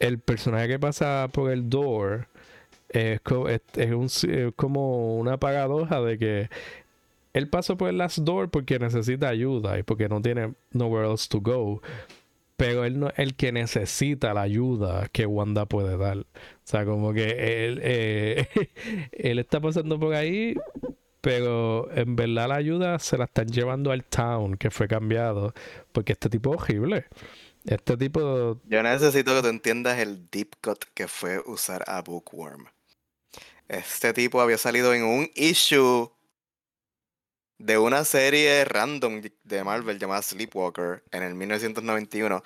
el 0.00 0.18
personaje 0.18 0.66
que 0.66 0.78
pasa 0.80 1.28
por 1.32 1.52
el 1.52 1.70
door 1.70 2.26
es, 2.88 3.20
como 4.56 5.16
una 5.16 5.38
paradoja 5.38 6.00
de 6.00 6.18
que 6.18 6.48
él 7.32 7.48
pasó 7.48 7.76
por 7.76 7.90
el 7.90 7.98
last 7.98 8.18
door 8.18 8.50
porque 8.50 8.80
necesita 8.80 9.28
ayuda 9.28 9.78
y 9.78 9.84
porque 9.84 10.08
no 10.08 10.20
tiene 10.20 10.54
nowhere 10.72 11.08
else 11.08 11.28
to 11.28 11.40
go 11.40 11.80
pero 12.56 12.84
él 12.84 13.00
no 13.00 13.08
es 13.08 13.18
el 13.18 13.34
que 13.34 13.52
necesita 13.52 14.34
la 14.34 14.42
ayuda 14.42 15.08
que 15.08 15.26
Wanda 15.26 15.66
puede 15.66 15.96
dar. 15.96 16.18
O 16.18 16.26
sea, 16.62 16.84
como 16.84 17.12
que 17.12 17.66
él, 17.66 17.80
eh, 17.82 18.48
él 19.12 19.38
está 19.38 19.60
pasando 19.60 19.98
por 19.98 20.14
ahí, 20.14 20.54
pero 21.20 21.90
en 21.92 22.16
verdad 22.16 22.48
la 22.48 22.56
ayuda 22.56 22.98
se 22.98 23.18
la 23.18 23.24
están 23.24 23.48
llevando 23.48 23.90
al 23.90 24.04
town, 24.04 24.56
que 24.56 24.70
fue 24.70 24.86
cambiado, 24.88 25.52
porque 25.92 26.12
este 26.12 26.28
tipo 26.28 26.54
es 26.54 26.60
horrible. 26.60 27.06
Este 27.64 27.96
tipo... 27.96 28.60
Yo 28.66 28.82
necesito 28.82 29.34
que 29.34 29.42
tú 29.42 29.48
entiendas 29.48 29.98
el 29.98 30.28
deep 30.30 30.56
cut 30.60 30.84
que 30.94 31.08
fue 31.08 31.40
usar 31.46 31.82
a 31.86 32.02
Bookworm. 32.02 32.66
Este 33.68 34.12
tipo 34.12 34.40
había 34.40 34.58
salido 34.58 34.92
en 34.92 35.04
un 35.04 35.30
issue 35.34 36.13
de 37.64 37.78
una 37.78 38.04
serie 38.04 38.62
random 38.66 39.22
de 39.42 39.64
Marvel 39.64 39.98
llamada 39.98 40.20
Sleepwalker 40.20 41.02
en 41.10 41.22
el 41.22 41.34
1991 41.34 42.44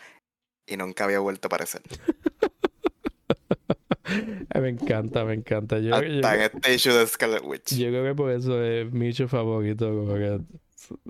y 0.65 0.77
nunca 0.77 1.05
había 1.05 1.19
vuelto 1.19 1.47
a 1.47 1.49
aparecer. 1.49 1.83
me 4.55 4.69
encanta, 4.69 5.25
me 5.25 5.35
encanta. 5.35 5.81
Yo, 5.81 5.97
en 5.97 6.25
este 6.25 6.75
issue 6.75 6.93
de 6.93 7.05
Scarlet 7.05 7.43
Witch. 7.45 7.77
Yo 7.77 7.89
creo 7.89 8.05
que 8.05 8.15
por 8.15 8.31
eso 8.31 8.63
es 8.63 8.93
mi 8.93 9.13
favorito. 9.13 9.89
Como 9.89 10.15
que 10.15 10.41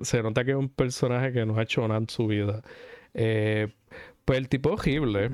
se 0.02 0.22
nota 0.22 0.43
que 0.43 0.52
es 0.52 0.56
un 0.56 0.70
personaje 0.70 1.32
que 1.32 1.44
no 1.44 1.59
ha 1.59 1.64
hecho 1.64 1.86
nada 1.86 2.01
en 2.01 2.09
su 2.09 2.26
vida. 2.26 2.62
Eh, 3.12 3.68
pues 4.24 4.39
el 4.39 4.48
tipo 4.48 4.70
horrible. 4.70 5.32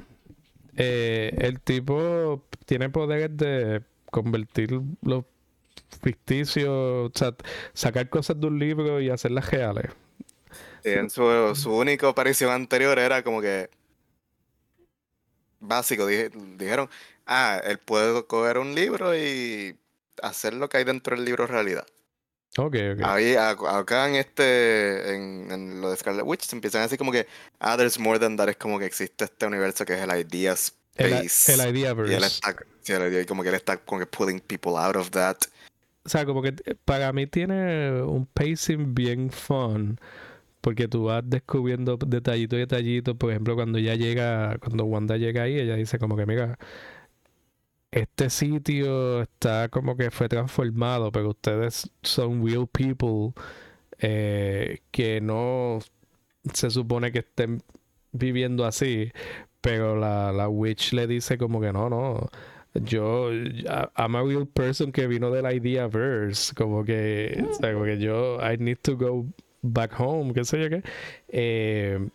Eh, 0.77 1.33
el 1.39 1.61
tipo 1.61 2.45
tiene 2.67 2.91
poderes 2.91 3.37
de 3.37 3.83
convertir 4.11 4.81
los 5.03 5.25
ficticio, 5.95 7.05
o 7.05 7.13
sea, 7.15 7.35
sacar 7.73 8.09
cosas 8.09 8.41
de 8.41 8.47
un 8.47 8.59
libro 8.59 9.01
y 9.01 9.11
hacerlas 9.11 9.51
reales. 9.51 9.91
en 10.83 11.11
su, 11.11 11.55
su 11.55 11.75
única 11.75 12.09
aparición 12.09 12.53
anterior 12.53 12.99
era 12.99 13.23
como 13.23 13.41
que 13.41 13.71
básico, 15.61 16.07
dijeron, 16.07 16.89
ah, 17.27 17.61
él 17.65 17.79
puede 17.79 18.25
coger 18.27 18.59
un 18.59 18.75
libro 18.75 19.17
y 19.17 19.77
hacer 20.23 20.55
lo 20.55 20.69
que 20.69 20.79
hay 20.79 20.85
dentro 20.85 21.17
del 21.17 21.25
libro 21.25 21.47
realidad. 21.47 21.87
Ok, 22.57 22.77
ok. 22.93 23.01
Ahí, 23.03 23.35
acá 23.35 24.09
en 24.09 24.15
este, 24.15 25.15
en, 25.15 25.81
lo 25.81 25.91
de 25.91 25.97
Scarlet 25.97 26.25
Witch, 26.25 26.43
se 26.43 26.55
empiezan 26.55 26.81
a 26.81 26.85
decir 26.85 26.99
como 26.99 27.11
que, 27.11 27.27
ah, 27.59 27.77
there's 27.77 27.99
more 27.99 28.19
than 28.19 28.37
that, 28.37 28.49
es 28.49 28.57
como 28.57 28.79
que 28.79 28.87
existe 28.87 29.25
este 29.25 29.47
universo 29.47 29.85
que 29.85 29.95
es 29.95 30.01
el 30.01 30.11
idea 30.11 30.53
space. 30.53 31.53
El, 31.53 31.61
el 31.61 31.77
idea 31.77 31.95
verse. 31.95 32.13
Y 32.13 32.17
él 32.17 32.25
está, 32.25 32.55
como 33.27 33.43
que 33.43 33.49
él 33.49 33.55
está 33.57 33.77
como 33.79 33.99
que 33.99 34.07
pulling 34.07 34.41
people 34.41 34.73
out 34.77 34.95
of 34.95 35.11
that 35.11 35.39
o 36.05 36.09
sea, 36.09 36.27
como 36.27 36.43
que 36.43 36.55
eh, 36.67 36.75
para 36.85 37.13
mí 37.13 37.27
tiene 37.27 38.03
un 38.03 38.27
pacing 38.27 38.95
bien 38.95 39.31
fun. 39.31 39.99
Porque 40.61 40.89
tú 40.89 41.05
vas 41.07 41.23
descubriendo 41.27 41.99
detallito 41.99 42.57
y 42.57 42.61
detallito. 42.61 43.17
Por 43.17 43.31
ejemplo, 43.33 43.55
cuando 43.57 43.79
ya 43.79 43.95
llega, 43.97 44.59
cuando 44.59 44.85
Wanda 44.87 45.17
llega 45.19 45.45
ahí, 45.45 45.59
ella 45.59 45.77
dice 45.77 45.99
como 45.99 46.17
que, 46.17 46.27
mira, 46.27 46.59
este 47.91 48.29
sitio 48.31 49.23
está 49.23 49.69
como 49.69 49.97
que 49.97 50.11
fue 50.11 50.29
transformado, 50.29 51.13
pero 51.13 51.31
ustedes 51.31 51.91
son 52.03 52.45
real 52.45 52.67
people 52.67 53.35
eh, 53.99 54.81
que 54.91 55.21
no 55.21 55.79
se 56.53 56.71
supone 56.71 57.13
que 57.13 57.21
estén 57.21 57.63
viviendo 58.13 58.65
así. 58.67 59.13
Pero 59.61 59.97
la, 59.97 60.33
la 60.33 60.49
witch 60.49 60.93
le 60.93 61.07
dice 61.07 61.39
como 61.39 61.61
que 61.61 61.73
no, 61.73 61.89
no 61.91 62.31
yo, 62.75 63.31
I'm 63.97 64.17
a 64.17 64.23
real 64.23 64.47
person 64.47 64.93
que 64.93 65.07
vino 65.07 65.31
del 65.31 65.47
idea 65.47 65.87
verse, 65.87 66.55
como 66.55 66.85
que, 66.85 67.45
o 67.49 67.55
sea, 67.55 67.73
como 67.73 67.85
que 67.85 67.99
yo, 67.99 68.39
I 68.41 68.57
need 68.59 68.79
to 68.83 68.97
go 68.97 69.27
back 69.63 69.99
home, 69.99 70.35
qué 70.35 70.45
sé 70.45 70.61
yo 70.61 70.69
qué. 70.69 70.83
Eh, 71.29 72.09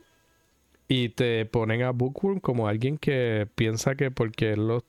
y 0.88 1.10
te 1.10 1.46
ponen 1.46 1.84
a 1.84 1.92
Bookworm 1.92 2.40
como 2.40 2.68
alguien 2.68 2.98
que 2.98 3.48
piensa 3.56 3.96
que 3.96 4.12
porque 4.12 4.54
él 4.54 4.68
los 4.68 4.84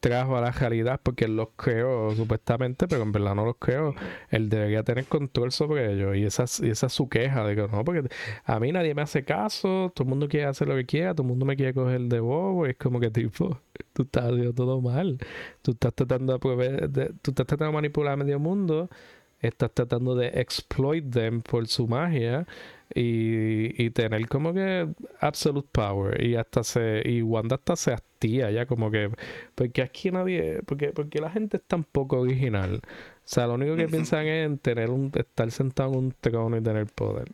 trajo 0.00 0.36
a 0.36 0.40
la 0.40 0.50
realidad, 0.50 1.00
porque 1.02 1.24
él 1.24 1.36
los 1.36 1.48
creó 1.56 2.14
supuestamente, 2.14 2.86
pero 2.88 3.02
en 3.02 3.12
verdad 3.12 3.34
no 3.34 3.44
los 3.44 3.56
creó, 3.56 3.94
él 4.30 4.48
debería 4.48 4.82
tener 4.82 5.06
control 5.06 5.52
sobre 5.52 5.92
ellos. 5.92 6.16
Y 6.16 6.24
esa, 6.24 6.44
y 6.64 6.70
esa 6.70 6.86
es 6.86 6.92
su 6.92 7.08
queja, 7.08 7.44
de 7.46 7.56
que 7.56 7.68
no, 7.68 7.84
porque 7.84 8.08
a 8.44 8.60
mí 8.60 8.72
nadie 8.72 8.94
me 8.94 9.02
hace 9.02 9.24
caso, 9.24 9.92
todo 9.94 10.04
el 10.04 10.10
mundo 10.10 10.28
quiere 10.28 10.46
hacer 10.46 10.68
lo 10.68 10.76
que 10.76 10.86
quiera, 10.86 11.14
todo 11.14 11.22
el 11.22 11.28
mundo 11.28 11.46
me 11.46 11.56
quiere 11.56 11.74
coger 11.74 12.02
de 12.02 12.20
bobo, 12.20 12.66
y 12.66 12.70
es 12.70 12.76
como 12.76 13.00
que 13.00 13.10
tipo, 13.10 13.60
tú 13.92 14.02
estás 14.02 14.24
haciendo 14.26 14.52
todo 14.54 14.80
mal, 14.80 15.18
tú 15.62 15.72
estás 15.72 15.94
tratando 15.94 16.38
de, 16.38 17.14
tú 17.22 17.30
estás 17.30 17.46
tratando 17.46 17.66
de 17.66 17.72
manipular 17.72 18.14
a 18.14 18.16
medio 18.16 18.38
mundo, 18.38 18.88
estás 19.40 19.72
tratando 19.72 20.14
de 20.14 20.28
exploit 20.28 21.08
them 21.12 21.40
por 21.42 21.66
su 21.68 21.86
magia 21.86 22.46
y, 22.94 23.82
y, 23.82 23.90
tener 23.90 24.26
como 24.28 24.52
que 24.54 24.88
absolute 25.20 25.68
power. 25.72 26.22
Y 26.22 26.36
hasta 26.36 26.64
se 26.64 27.02
y 27.04 27.22
Wanda 27.22 27.56
hasta 27.56 27.76
se 27.76 27.92
hastía 27.92 28.50
ya 28.50 28.66
como 28.66 28.90
que 28.90 29.10
porque 29.54 29.82
aquí 29.82 30.10
nadie 30.10 30.60
porque 30.66 30.88
porque 30.92 31.20
la 31.20 31.30
gente 31.30 31.58
es 31.58 31.62
tan 31.64 31.84
poco 31.84 32.20
original. 32.20 32.80
O 32.84 33.30
sea 33.30 33.46
lo 33.46 33.54
único 33.54 33.76
que 33.76 33.88
piensan 33.88 34.26
es 34.26 34.46
en 34.46 34.58
tener 34.58 34.90
un 34.90 35.12
estar 35.14 35.50
sentado 35.50 35.92
en 35.92 35.98
un 35.98 36.14
trono 36.20 36.56
y 36.56 36.62
tener 36.62 36.86
poder. 36.86 37.28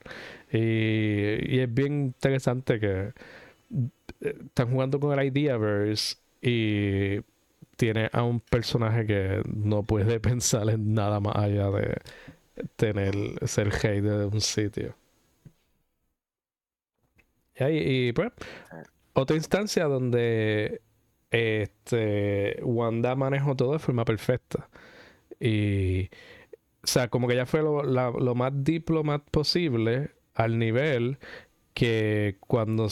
Y, 0.52 1.56
y 1.56 1.60
es 1.60 1.72
bien 1.72 2.06
interesante 2.06 2.80
que 2.80 3.12
eh, 4.20 4.34
están 4.46 4.70
jugando 4.70 5.00
con 5.00 5.18
el 5.18 5.26
Ideaverse 5.26 6.16
y 6.42 7.20
tiene 7.76 8.08
a 8.12 8.22
un 8.22 8.40
personaje 8.40 9.06
que 9.06 9.42
no 9.54 9.82
puede 9.84 10.20
pensar 10.20 10.68
en 10.70 10.94
nada 10.94 11.20
más 11.20 11.36
allá 11.36 11.70
de 11.70 11.96
tener 12.76 13.14
ser 13.46 13.70
rey 13.70 14.00
de 14.00 14.26
un 14.26 14.40
sitio 14.40 14.94
y, 17.58 18.12
pues, 18.12 18.32
otra 19.12 19.36
instancia 19.36 19.84
donde 19.84 20.82
este 21.30 22.58
Wanda 22.62 23.14
manejó 23.16 23.56
todo 23.56 23.72
de 23.72 23.78
forma 23.78 24.04
perfecta. 24.04 24.68
Y, 25.40 26.06
o 26.82 26.86
sea, 26.86 27.08
como 27.08 27.28
que 27.28 27.36
ya 27.36 27.46
fue 27.46 27.62
lo, 27.62 27.82
lo 27.82 28.34
más 28.34 28.52
diplomat 28.54 29.22
posible 29.30 30.12
al 30.34 30.58
nivel 30.58 31.18
que 31.74 32.38
cuando 32.40 32.88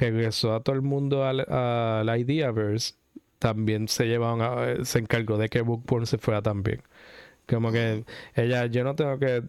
regresó 0.00 0.54
a 0.54 0.62
todo 0.62 0.76
el 0.76 0.82
mundo 0.82 1.24
al, 1.24 1.40
al 1.50 2.20
Ideaverse, 2.20 2.94
también 3.38 3.88
se 3.88 4.06
llevaban 4.06 4.84
se 4.84 4.98
encargó 4.98 5.38
de 5.38 5.48
que 5.48 5.60
Bookborn 5.62 6.06
se 6.06 6.18
fuera 6.18 6.42
también. 6.42 6.82
Como 7.48 7.72
que 7.72 8.04
ella, 8.34 8.66
yo 8.66 8.84
no 8.84 8.94
tengo 8.96 9.18
que 9.18 9.44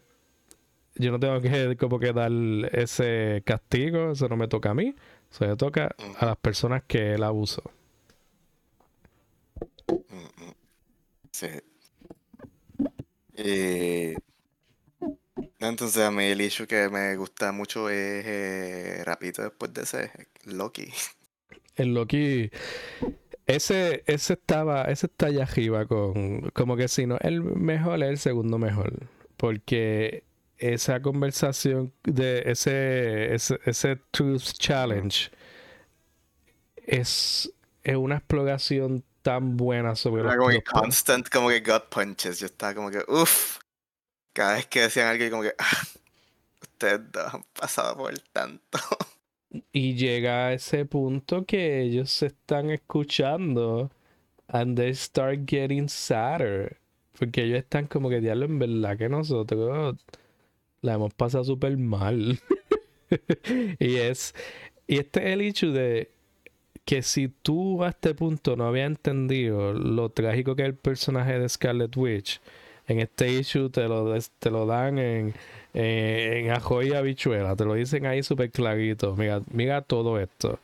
yo 0.95 1.11
no 1.11 1.19
tengo 1.19 1.41
que 1.41 1.77
como 1.79 1.99
que 1.99 2.13
dar 2.13 2.31
ese 2.71 3.43
castigo, 3.45 4.11
eso 4.11 4.27
no 4.27 4.37
me 4.37 4.47
toca 4.47 4.71
a 4.71 4.73
mí, 4.73 4.95
eso 5.31 5.45
le 5.45 5.55
toca 5.55 5.95
a 6.19 6.25
las 6.25 6.37
personas 6.37 6.83
que 6.87 7.13
él 7.13 7.23
abusó. 7.23 7.63
Sí. 11.31 11.47
Y... 13.37 14.15
Entonces 15.59 16.03
a 16.03 16.11
mí 16.11 16.25
el 16.25 16.41
issue 16.41 16.67
que 16.67 16.89
me 16.89 17.15
gusta 17.15 17.51
mucho 17.51 17.89
es 17.89 18.23
eh, 18.25 19.01
rapidito 19.03 19.41
después 19.41 19.73
de 19.73 19.81
ese 19.81 20.11
Loki. 20.45 20.91
El 21.75 21.93
Loki 21.93 22.49
ese, 23.47 24.03
ese 24.07 24.33
estaba, 24.33 24.83
ese 24.83 25.05
está 25.07 25.27
allá 25.27 25.43
arriba 25.43 25.85
con 25.85 26.49
como 26.51 26.75
que 26.75 26.87
si 26.87 27.05
no, 27.05 27.17
el 27.21 27.41
mejor 27.43 28.01
es 28.03 28.09
el 28.09 28.17
segundo 28.17 28.57
mejor. 28.57 29.07
Porque 29.37 30.23
esa 30.57 31.01
conversación 31.01 31.93
de 32.03 32.43
ese, 32.45 33.33
ese, 33.33 33.95
Truth 34.11 34.53
Challenge 34.57 35.29
es, 36.75 37.51
es, 37.83 37.95
una 37.95 38.17
exploración 38.17 39.03
tan 39.21 39.57
buena 39.57 39.95
sobre 39.95 40.21
Era 40.21 40.37
como 40.37 40.49
que 40.49 40.63
constant, 40.63 41.29
como 41.29 41.49
que 41.49 41.59
gut 41.59 41.89
punches. 41.89 42.39
Yo 42.39 42.45
estaba 42.45 42.73
como 42.73 42.91
que, 42.91 43.03
uff. 43.07 43.59
Cada 44.33 44.55
vez 44.55 44.67
que 44.67 44.81
decían 44.81 45.07
algo, 45.07 45.29
como 45.29 45.43
que, 45.43 45.55
ah, 45.57 45.81
ustedes 46.61 47.11
dos 47.11 47.33
han 47.33 47.43
pasado 47.53 47.97
por 47.97 48.17
tanto. 48.31 48.79
Y 49.71 49.95
llega 49.95 50.47
a 50.47 50.53
ese 50.53 50.85
punto 50.85 51.45
que 51.45 51.81
ellos 51.81 52.11
se 52.11 52.25
están 52.25 52.71
escuchando 52.71 53.89
and 54.49 54.77
they 54.77 54.93
start 54.93 55.45
getting 55.45 55.87
sadder. 55.87 56.77
Porque 57.17 57.43
ellos 57.43 57.59
están 57.59 57.87
como 57.87 58.09
que, 58.09 58.19
diablo, 58.19 58.45
en 58.45 58.59
verdad 58.59 58.97
que 58.97 59.07
nosotros 59.07 59.95
la 60.85 60.93
hemos 60.93 61.13
pasado 61.13 61.43
súper 61.43 61.77
mal. 61.77 62.39
y 63.79 63.95
es. 63.95 64.33
Y 64.87 64.99
este 64.99 65.27
es 65.27 65.33
el 65.33 65.41
hecho 65.41 65.71
de 65.71 66.11
que 66.85 67.01
si 67.01 67.27
tú 67.27 67.83
a 67.83 67.89
este 67.89 68.13
punto 68.13 68.55
no 68.55 68.67
habías 68.67 68.87
entendido 68.87 69.73
lo 69.73 70.09
trágico 70.09 70.55
que 70.55 70.61
es 70.61 70.67
el 70.67 70.75
personaje 70.75 71.39
de 71.39 71.49
Scarlet 71.49 71.95
Witch, 71.97 72.39
en 72.87 72.99
este 72.99 73.31
issue 73.31 73.69
te 73.71 73.87
lo, 73.87 74.13
te 74.39 74.51
lo 74.51 74.67
dan 74.67 74.99
en, 74.99 75.33
en 75.73 76.51
ajo 76.51 76.83
y 76.83 76.93
habichuela, 76.93 77.55
te 77.55 77.65
lo 77.65 77.73
dicen 77.73 78.05
ahí 78.05 78.21
súper 78.21 78.51
clarito. 78.51 79.15
Mira, 79.15 79.41
mira 79.51 79.81
todo 79.81 80.19
esto. 80.19 80.59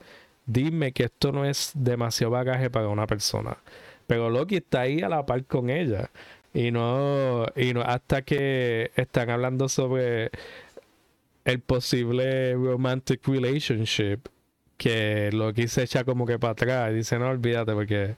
Dime 0.46 0.92
que 0.92 1.06
esto 1.06 1.32
no 1.32 1.46
es 1.46 1.72
demasiado 1.74 2.32
bagaje 2.32 2.70
para 2.70 2.90
una 2.90 3.08
persona. 3.08 3.58
Pero 4.06 4.30
Loki 4.30 4.58
está 4.58 4.82
ahí 4.82 5.02
a 5.02 5.10
la 5.10 5.26
par 5.26 5.46
con 5.46 5.70
ella. 5.70 6.10
Y 6.54 6.72
no, 6.72 7.46
y 7.56 7.74
no 7.74 7.82
hasta 7.82 8.24
que 8.24 8.92
están 8.96 9.30
hablando 9.30 9.70
sobre 9.70 10.32
el 11.46 11.60
posible 11.60 12.54
romantic 12.56 13.26
relationship 13.28 14.20
que 14.78 15.30
lo 15.32 15.54
se 15.54 15.84
echa 15.84 16.04
como 16.04 16.26
que 16.26 16.40
para 16.40 16.54
atrás 16.54 16.92
y 16.92 16.96
dice 16.96 17.20
no 17.20 17.30
olvídate 17.30 17.74
porque 17.74 18.16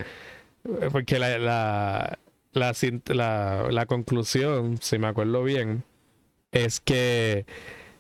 porque 0.92 1.20
la 1.20 1.38
la, 1.38 2.18
la, 2.54 3.68
la 3.70 3.86
conclusión 3.86 4.78
si 4.82 4.98
me 4.98 5.08
acuerdo 5.08 5.44
bien 5.44 5.84
es 6.52 6.80
que 6.80 7.46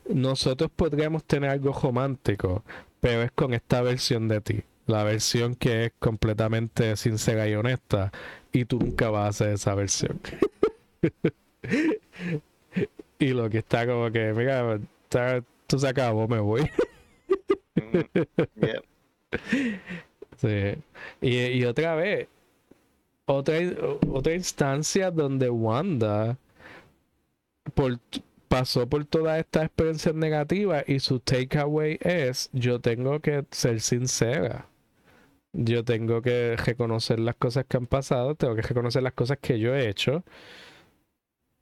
nosotros 0.09 0.71
podríamos 0.75 1.23
tener 1.25 1.49
algo 1.49 1.73
romántico 1.73 2.63
pero 3.01 3.23
es 3.23 3.31
con 3.31 3.53
esta 3.53 3.81
versión 3.81 4.27
de 4.27 4.41
ti 4.41 4.63
la 4.85 5.03
versión 5.03 5.55
que 5.55 5.85
es 5.85 5.91
completamente 5.99 6.95
sincera 6.95 7.47
y 7.47 7.55
honesta 7.55 8.11
y 8.53 8.65
tú 8.65 8.79
nunca 8.79 9.09
vas 9.09 9.25
a 9.25 9.29
hacer 9.29 9.53
esa 9.55 9.75
versión. 9.75 10.19
y 13.19 13.27
lo 13.29 13.49
que 13.49 13.57
está 13.57 13.85
como 13.85 14.09
que, 14.11 14.31
mira, 14.33 14.79
tú 15.67 15.79
se 15.79 15.87
acabó, 15.87 16.27
me 16.27 16.39
voy. 16.39 16.69
Mm, 17.75 18.01
sí. 20.37 20.75
Y, 21.19 21.65
otra 21.65 21.95
vez, 21.95 22.27
otra, 23.25 23.55
otra 24.11 24.35
instancia 24.35 25.09
donde 25.09 25.49
Wanda 25.49 26.37
por, 27.73 27.97
pasó 28.47 28.87
por 28.87 29.03
todas 29.05 29.39
estas 29.39 29.65
experiencias 29.65 30.13
negativas 30.13 30.83
y 30.87 30.99
su 30.99 31.19
takeaway 31.19 31.97
es, 32.01 32.51
yo 32.53 32.79
tengo 32.79 33.19
que 33.19 33.45
ser 33.49 33.81
sincera 33.81 34.67
yo 35.53 35.83
tengo 35.85 36.21
que 36.21 36.55
reconocer 36.57 37.19
las 37.19 37.35
cosas 37.35 37.65
que 37.65 37.77
han 37.77 37.87
pasado, 37.87 38.35
tengo 38.35 38.55
que 38.55 38.61
reconocer 38.63 39.03
las 39.03 39.13
cosas 39.13 39.37
que 39.39 39.59
yo 39.59 39.75
he 39.75 39.89
hecho. 39.89 40.23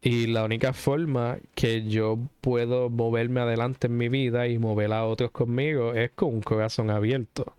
Y 0.04 0.28
la 0.28 0.44
única 0.46 0.74
forma 0.74 1.38
que 1.54 1.88
yo 1.88 2.18
puedo 2.42 2.90
moverme 2.90 3.42
adelante 3.42 3.88
en 3.88 3.98
mi 3.98 4.10
vida 4.10 4.48
y 4.48 4.58
mover 4.58 4.94
a 4.94 5.06
otros 5.06 5.32
conmigo 5.32 5.94
es 5.94 6.12
con 6.12 6.30
un 6.34 6.42
corazón 6.42 6.90
abierto. 6.90 7.56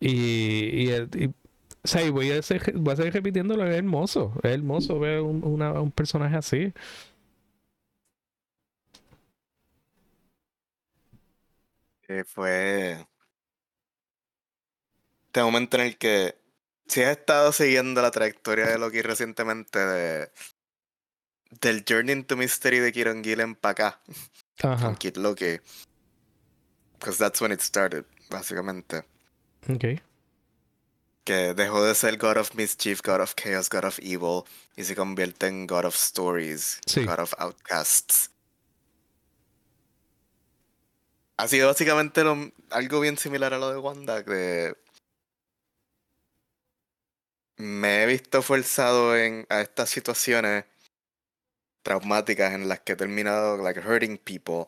Y, 0.00 0.90
y, 0.90 1.32
voy 2.10 2.32
a, 2.32 2.42
seguir, 2.42 2.76
voy 2.76 2.92
a 2.92 2.96
seguir 2.96 3.14
repitiéndolo, 3.14 3.66
es 3.66 3.76
hermoso, 3.76 4.32
es 4.42 4.52
hermoso 4.52 4.98
ver 4.98 5.20
un, 5.22 5.42
un 5.44 5.90
personaje 5.92 6.36
así. 6.36 6.72
fue 12.24 13.06
este 15.36 15.44
momento 15.44 15.76
en 15.76 15.82
el 15.82 15.98
que 15.98 16.34
si 16.88 17.02
has 17.02 17.18
estado 17.18 17.52
siguiendo 17.52 18.00
la 18.00 18.10
trayectoria 18.10 18.68
de 18.68 18.78
Loki 18.78 19.02
recientemente 19.02 19.78
de 19.78 20.30
del 21.60 21.84
Journey 21.86 22.14
into 22.14 22.38
Mystery 22.38 22.78
de 22.78 22.90
Kieron 22.90 23.22
Gillen 23.22 23.54
para 23.54 23.72
acá 23.72 24.00
Ajá. 24.62 24.86
con 24.86 24.96
Kid 24.96 25.18
Loki 25.18 25.60
because 26.98 27.18
that's 27.18 27.38
when 27.42 27.52
it 27.52 27.60
started 27.60 28.06
básicamente 28.30 29.04
okay 29.68 30.00
que 31.24 31.52
dejó 31.52 31.84
de 31.84 31.94
ser 31.94 32.16
God 32.16 32.38
of 32.38 32.54
Mischief, 32.54 33.02
God 33.02 33.20
of 33.20 33.34
Chaos, 33.34 33.68
God 33.68 33.84
of 33.84 33.98
Evil 33.98 34.44
y 34.74 34.84
se 34.84 34.96
convierte 34.96 35.48
en 35.48 35.66
God 35.66 35.84
of 35.84 35.96
Stories, 35.96 36.80
God 36.94 37.18
of 37.18 37.34
Outcasts. 37.36 38.30
Ha 41.36 41.48
sido 41.48 41.68
básicamente 41.68 42.22
algo 42.70 43.00
bien 43.00 43.18
similar 43.18 43.52
a 43.52 43.58
lo 43.58 43.70
de 43.70 43.76
Wanda, 43.76 44.24
que 44.24 44.85
me 47.56 48.02
he 48.02 48.06
visto 48.06 48.42
forzado 48.42 49.16
en, 49.16 49.46
a 49.48 49.60
estas 49.60 49.90
situaciones 49.90 50.64
traumáticas 51.82 52.52
en 52.52 52.68
las 52.68 52.80
que 52.80 52.92
he 52.92 52.96
terminado 52.96 53.56
like 53.58 53.80
hurting 53.80 54.18
people. 54.18 54.66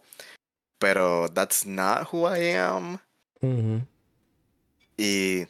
Pero 0.78 1.28
that's 1.28 1.66
not 1.66 2.09
who 2.12 2.28
I 2.28 2.52
am. 2.52 2.98
Y. 4.97 5.47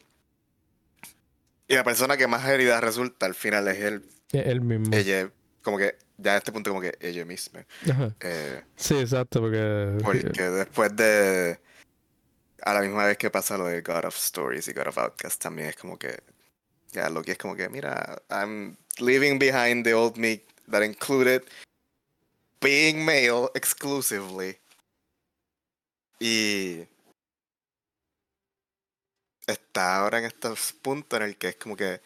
Y 1.70 1.74
la 1.74 1.84
persona 1.84 2.16
que 2.16 2.26
más 2.26 2.46
herida 2.48 2.80
resulta 2.80 3.26
al 3.26 3.34
final 3.34 3.68
es 3.68 3.78
él. 3.78 4.02
Él 4.32 4.62
mismo. 4.62 4.94
Ella, 4.96 5.30
como 5.62 5.76
que, 5.76 5.98
ya 6.16 6.32
a 6.32 6.36
este 6.38 6.50
punto, 6.50 6.70
como 6.70 6.80
que 6.80 6.96
ella 7.00 7.26
misma. 7.26 7.66
Eh, 8.20 8.62
sí, 8.76 8.98
exacto, 8.98 9.40
porque. 9.40 9.98
Porque 10.02 10.42
después 10.50 10.96
de. 10.96 11.60
A 12.62 12.74
la 12.74 12.80
misma 12.80 13.04
vez 13.04 13.18
que 13.18 13.30
pasa 13.30 13.58
lo 13.58 13.66
de 13.66 13.82
God 13.82 14.06
of 14.06 14.16
Stories 14.16 14.66
y 14.68 14.72
God 14.72 14.88
of 14.88 14.98
Outcast, 14.98 15.42
también 15.42 15.68
es 15.68 15.76
como 15.76 15.98
que. 15.98 16.22
Ya, 16.92 17.10
lo 17.10 17.22
que 17.22 17.32
es 17.32 17.38
como 17.38 17.54
que, 17.54 17.68
mira, 17.68 18.22
I'm 18.30 18.76
leaving 18.98 19.38
behind 19.38 19.84
the 19.84 19.94
old 19.94 20.16
me 20.16 20.40
that 20.70 20.82
included 20.82 21.42
being 22.60 23.04
male 23.04 23.50
exclusively. 23.54 24.58
Y 26.20 26.86
está 29.46 29.96
ahora 29.96 30.18
en 30.18 30.24
este 30.24 30.48
punto 30.82 31.16
en 31.16 31.22
el 31.22 31.36
que 31.36 31.48
es 31.48 31.56
como 31.56 31.76
que 31.76 32.00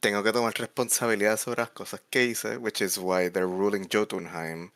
tengo 0.00 0.22
que 0.22 0.32
tomar 0.32 0.54
responsabilidad 0.54 1.36
sobre 1.36 1.62
las 1.62 1.70
cosas 1.70 2.00
que 2.10 2.24
hice, 2.24 2.56
which 2.56 2.80
is 2.80 2.98
why 2.98 3.28
they're 3.30 3.46
ruling 3.46 3.88
Jotunheim. 3.92 4.70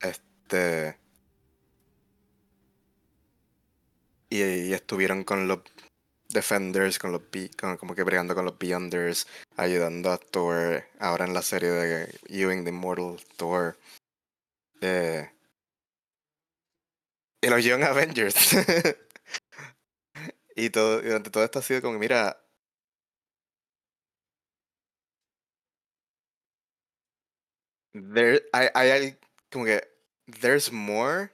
Este. 0.00 0.96
Y, 4.30 4.72
estuvieron 4.72 5.24
con 5.24 5.46
los 5.46 5.58
Defenders, 6.32 6.98
con 6.98 7.12
los 7.12 7.22
con, 7.58 7.76
como 7.76 7.94
que 7.94 8.02
bregando 8.02 8.34
con 8.34 8.44
los 8.44 8.58
Beyonders, 8.58 9.26
ayudando 9.56 10.10
a 10.10 10.18
Thor 10.18 10.84
ahora 10.98 11.24
en 11.26 11.34
la 11.34 11.42
serie 11.42 11.70
de 11.70 12.18
Ewing 12.28 12.64
the 12.64 12.70
Immortal 12.70 13.20
Thor. 13.36 13.76
Eh, 14.80 15.30
y 17.42 17.48
los 17.48 17.64
Young 17.64 17.82
Avengers. 17.82 18.34
y 20.56 20.70
todo, 20.70 21.02
durante 21.02 21.30
todo 21.30 21.44
esto 21.44 21.58
ha 21.58 21.62
sido 21.62 21.82
como, 21.82 21.98
mira. 21.98 22.38
There, 27.94 28.42
hay, 28.52 28.68
hay, 28.74 29.18
como 29.50 29.64
que, 29.66 29.82
there's 30.40 30.72
more. 30.72 31.30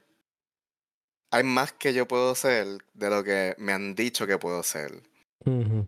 Hay 1.31 1.43
más 1.43 1.71
que 1.73 1.93
yo 1.93 2.07
puedo 2.07 2.33
ser 2.35 2.79
de 2.93 3.09
lo 3.09 3.23
que 3.23 3.55
me 3.57 3.73
han 3.73 3.95
dicho 3.95 4.25
que 4.25 4.37
puedo 4.37 4.63
ser. 4.63 5.03
And 5.45 5.87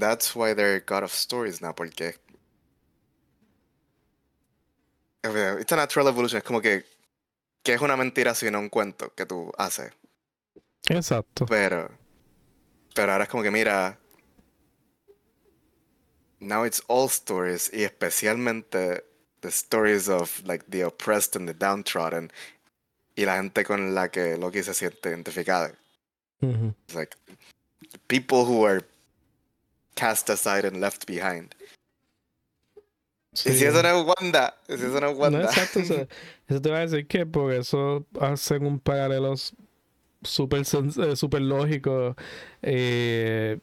that's 0.00 0.36
why 0.36 0.54
they're 0.54 0.80
God 0.80 1.02
of 1.02 1.12
Stories 1.12 1.60
now, 1.60 1.72
porque. 1.72 2.14
It's 5.24 5.72
a 5.72 5.76
natural 5.76 6.08
evolution. 6.08 6.38
Es 6.38 6.44
como 6.44 6.60
que 6.60 6.84
que 7.62 7.74
es 7.74 7.80
una 7.80 7.96
mentira 7.96 8.34
sino 8.34 8.58
un 8.58 8.68
cuento 8.68 9.14
que 9.14 9.26
tú 9.26 9.52
haces. 9.56 9.92
Exacto. 10.88 11.46
Pero, 11.46 11.90
pero 12.94 13.12
ahora 13.12 13.24
es 13.24 13.30
como 13.30 13.42
que 13.42 13.50
mira, 13.50 13.98
now 16.40 16.64
it's 16.64 16.82
all 16.88 17.08
stories 17.08 17.70
y 17.72 17.84
especialmente 17.84 19.04
the 19.40 19.48
stories 19.48 20.08
of 20.08 20.42
like 20.44 20.64
the 20.68 20.84
oppressed 20.84 21.36
and 21.36 21.48
the 21.48 21.54
downtrodden 21.54 22.32
y 23.14 23.24
la 23.24 23.36
gente 23.36 23.64
con 23.64 23.94
la 23.94 24.10
que 24.10 24.36
Loki 24.36 24.62
se 24.62 24.74
siente 24.74 25.10
identificada. 25.10 25.72
It's 26.40 26.94
like 26.94 27.16
people 28.08 28.44
who 28.44 28.66
are 28.66 28.82
cast 29.94 30.28
aside 30.30 30.64
and 30.66 30.80
left 30.80 31.06
behind. 31.06 31.54
Y 33.32 33.52
si 33.52 33.64
eso 33.64 33.82
no 33.82 34.00
es 34.00 34.06
Wanda, 34.06 34.54
si 34.66 34.74
eso 34.74 35.00
no 35.00 35.10
es 35.10 35.16
Wanda. 35.16 35.38
No, 35.38 35.44
exacto, 35.44 35.80
eso, 36.48 36.60
te 36.60 36.70
va 36.70 36.78
a 36.78 36.80
decir 36.80 37.06
que 37.06 37.24
por 37.24 37.52
eso 37.52 38.04
hacen 38.20 38.66
un 38.66 38.78
paralelo 38.78 39.34
súper 40.22 40.62
eh, 40.62 41.16
super 41.16 41.40
lógico. 41.40 42.14
Eh, 42.60 43.58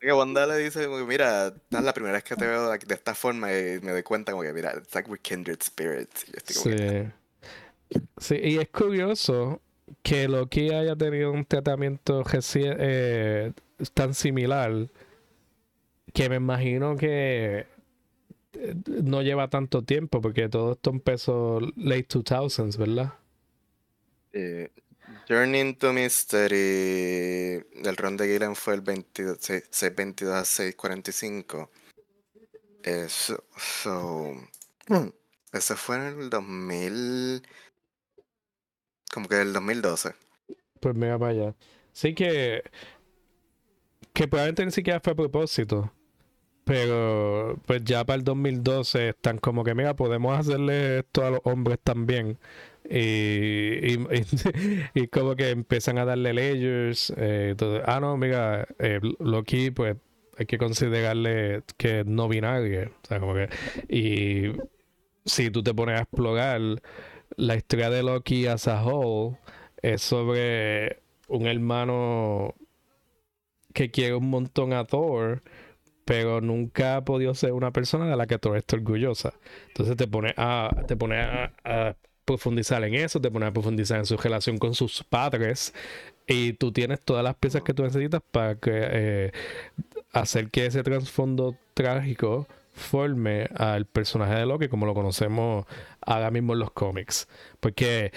que 0.00 0.12
Wanda 0.12 0.46
le 0.46 0.58
dice, 0.58 0.88
mira, 0.88 1.48
es 1.70 1.82
la 1.82 1.94
primera 1.94 2.14
vez 2.14 2.24
que 2.24 2.34
te 2.36 2.46
veo 2.46 2.70
de 2.70 2.94
esta 2.94 3.14
forma 3.14 3.52
y 3.52 3.80
me 3.80 3.92
doy 3.92 4.02
cuenta 4.02 4.32
como 4.32 4.42
que, 4.42 4.52
mira, 4.52 4.74
it's 4.76 4.94
like 4.94 5.08
we're 5.08 5.22
kindred 5.22 5.62
spirits. 5.62 6.26
sí. 6.46 7.12
Sí, 8.16 8.36
y 8.42 8.58
es 8.58 8.68
curioso 8.68 9.60
que 10.02 10.28
Loki 10.28 10.70
haya 10.70 10.96
tenido 10.96 11.32
un 11.32 11.44
tratamiento 11.44 12.22
eh, 12.54 13.52
tan 13.92 14.14
similar 14.14 14.88
que 16.12 16.28
me 16.28 16.36
imagino 16.36 16.96
que 16.96 17.66
no 18.86 19.22
lleva 19.22 19.48
tanto 19.48 19.82
tiempo 19.82 20.20
porque 20.20 20.48
todo 20.48 20.72
esto 20.72 20.90
empezó 20.90 21.60
late 21.76 22.08
2000s, 22.08 22.76
¿verdad? 22.78 23.14
Eh, 24.32 24.70
Journey 25.28 25.60
into 25.60 25.92
Mystery 25.92 27.64
del 27.82 27.96
ron 27.96 28.16
de 28.16 28.26
Gillen 28.26 28.56
fue 28.56 28.74
el 28.74 28.80
22, 28.80 29.38
622 29.40 30.34
a 30.34 30.44
645. 30.44 31.70
Eso, 32.82 33.44
so, 33.56 34.34
eso 35.52 35.76
fue 35.76 35.96
en 35.96 36.02
el 36.20 36.30
2000, 36.30 37.42
como 39.14 39.28
que 39.28 39.40
el 39.40 39.52
2012. 39.52 40.12
Pues 40.80 40.94
mira 40.96 41.16
para 41.18 41.30
allá. 41.30 41.54
Sí 41.92 42.14
que, 42.14 42.64
que 44.12 44.26
probablemente 44.26 44.64
ni 44.64 44.72
siquiera 44.72 44.98
fue 45.00 45.12
a 45.12 45.16
propósito. 45.16 45.92
Pero 46.64 47.60
pues 47.66 47.84
ya 47.84 48.04
para 48.04 48.16
el 48.16 48.24
2012 48.24 49.10
están 49.10 49.38
como 49.38 49.62
que, 49.62 49.74
mira, 49.74 49.94
podemos 49.94 50.36
hacerle 50.36 50.98
esto 51.00 51.24
a 51.24 51.30
los 51.30 51.40
hombres 51.44 51.78
también. 51.84 52.38
Y, 52.90 53.94
y, 54.94 55.08
como 55.12 55.36
que 55.36 55.50
empiezan 55.50 55.98
a 55.98 56.04
darle 56.04 56.32
layers. 56.34 57.12
Eh, 57.16 57.54
ah, 57.86 58.00
no, 58.00 58.16
mira, 58.16 58.66
eh, 58.78 58.98
Loki, 59.20 59.70
pues 59.70 59.96
hay 60.36 60.46
que 60.46 60.58
considerarle 60.58 61.62
que 61.76 62.00
es 62.00 62.06
no 62.06 62.28
binario. 62.28 62.90
O 63.02 63.06
sea, 63.06 63.20
como 63.20 63.34
que. 63.34 63.48
Y 63.88 64.52
si 65.24 65.50
tú 65.50 65.62
te 65.62 65.72
pones 65.72 65.98
a 65.98 66.02
explorar 66.02 66.60
la 67.36 67.56
historia 67.56 67.90
de 67.90 68.02
Loki 68.02 68.46
as 68.46 68.68
a 68.68 68.84
whole, 68.84 69.38
es 69.82 70.02
sobre 70.02 71.02
un 71.28 71.46
hermano 71.46 72.54
que 73.72 73.90
quiere 73.90 74.14
un 74.14 74.30
montón 74.30 74.72
a 74.72 74.84
Thor 74.84 75.42
pero 76.04 76.40
nunca 76.40 76.96
ha 76.96 77.04
podido 77.04 77.34
ser 77.34 77.52
una 77.52 77.72
persona 77.72 78.06
de 78.06 78.16
la 78.16 78.26
que 78.26 78.38
todo 78.38 78.56
está 78.56 78.76
orgullosa. 78.76 79.34
Entonces 79.68 79.96
te 79.96 80.06
pone 80.06 80.34
a, 80.36 80.70
te 80.86 80.96
pone 80.96 81.20
a, 81.20 81.96
profundizar 82.24 82.82
en 82.84 82.94
eso, 82.94 83.20
te 83.20 83.30
pone 83.30 83.44
a 83.44 83.52
profundizar 83.52 83.98
en 83.98 84.06
su 84.06 84.16
relación 84.16 84.56
con 84.56 84.74
sus 84.74 85.04
padres 85.04 85.74
y 86.26 86.54
tú 86.54 86.72
tienes 86.72 87.02
todas 87.02 87.22
las 87.22 87.34
piezas 87.34 87.62
que 87.62 87.74
tú 87.74 87.82
necesitas 87.82 88.22
para 88.30 88.56
eh, 88.64 89.30
hacer 90.10 90.48
que 90.48 90.64
ese 90.64 90.82
trasfondo 90.82 91.54
trágico 91.74 92.48
forme 92.74 93.48
al 93.56 93.86
personaje 93.86 94.34
de 94.34 94.46
Loki 94.46 94.68
como 94.68 94.84
lo 94.84 94.94
conocemos 94.94 95.64
ahora 96.00 96.30
mismo 96.30 96.52
en 96.52 96.58
los 96.58 96.72
cómics. 96.72 97.28
Porque 97.60 98.12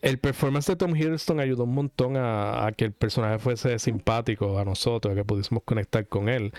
el 0.00 0.18
performance 0.18 0.66
de 0.66 0.76
Tom 0.76 0.96
Hiddleston 0.96 1.40
ayudó 1.40 1.64
un 1.64 1.74
montón 1.74 2.14
a, 2.16 2.72
que 2.76 2.86
el 2.86 2.92
personaje 2.92 3.38
fuese 3.38 3.78
simpático 3.78 4.58
a 4.58 4.64
nosotros, 4.64 5.14
que 5.14 5.24
pudiésemos 5.24 5.62
conectar 5.64 6.06
con 6.06 6.28
él. 6.28 6.52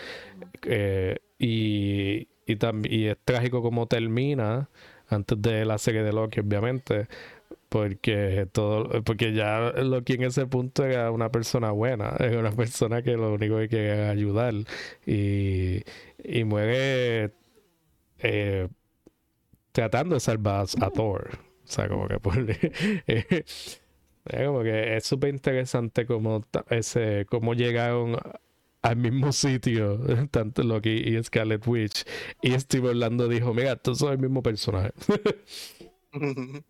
Eh, 0.64 1.18
y, 1.40 2.30
y, 2.46 2.58
y 2.90 3.08
es 3.08 3.18
trágico 3.24 3.62
como 3.62 3.88
termina 3.88 4.70
antes 5.10 5.42
de 5.42 5.66
la 5.66 5.78
serie 5.78 6.04
de 6.04 6.14
Loki, 6.14 6.40
obviamente. 6.42 7.08
Porque 7.70 8.48
todo, 8.52 9.04
porque 9.04 9.34
ya 9.34 9.72
Loki 9.72 10.14
en 10.14 10.24
ese 10.26 10.46
punto 10.46 10.86
era 10.86 11.10
una 11.12 11.32
persona 11.32 11.72
buena, 11.72 12.16
era 12.20 12.40
una 12.40 12.52
persona 12.52 13.02
que 13.02 13.14
lo 13.18 13.34
único 13.34 13.58
que 13.58 13.70
quería 13.70 14.10
ayudar. 14.12 14.54
Y, 15.06 15.84
y 16.24 16.44
muere 16.44 17.32
eh, 18.20 18.68
tratando 19.72 20.16
de 20.16 20.20
salvar 20.20 20.68
a 20.82 20.90
Thor. 20.92 21.30
O 21.64 21.68
sea, 21.68 21.88
como 21.90 22.08
que 22.08 22.20
por... 22.20 22.36
Eh, 24.26 24.46
como 24.46 24.64
que 24.64 24.96
es 24.96 25.04
súper 25.06 25.34
interesante 25.34 26.06
como 26.06 26.46
ese 26.70 27.26
cómo 27.30 27.56
llegaron 27.56 28.16
al 28.84 28.98
mismo 28.98 29.32
sitio 29.32 30.00
tanto 30.32 30.62
Loki 30.62 30.92
y 30.92 31.24
Scarlet 31.24 31.66
Witch 31.66 32.06
y 32.42 32.58
Steve 32.60 32.90
Orlando 32.90 33.28
dijo 33.28 33.54
mira 33.54 33.76
tú 33.76 33.96
son 33.96 34.14
el 34.14 34.20
mismo 34.20 34.44
personaje 34.44 34.94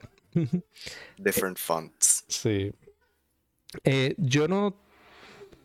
different 1.17 1.57
fonts 1.57 2.23
sí 2.27 2.71
eh, 3.83 4.15
yo 4.17 4.47
no 4.47 4.79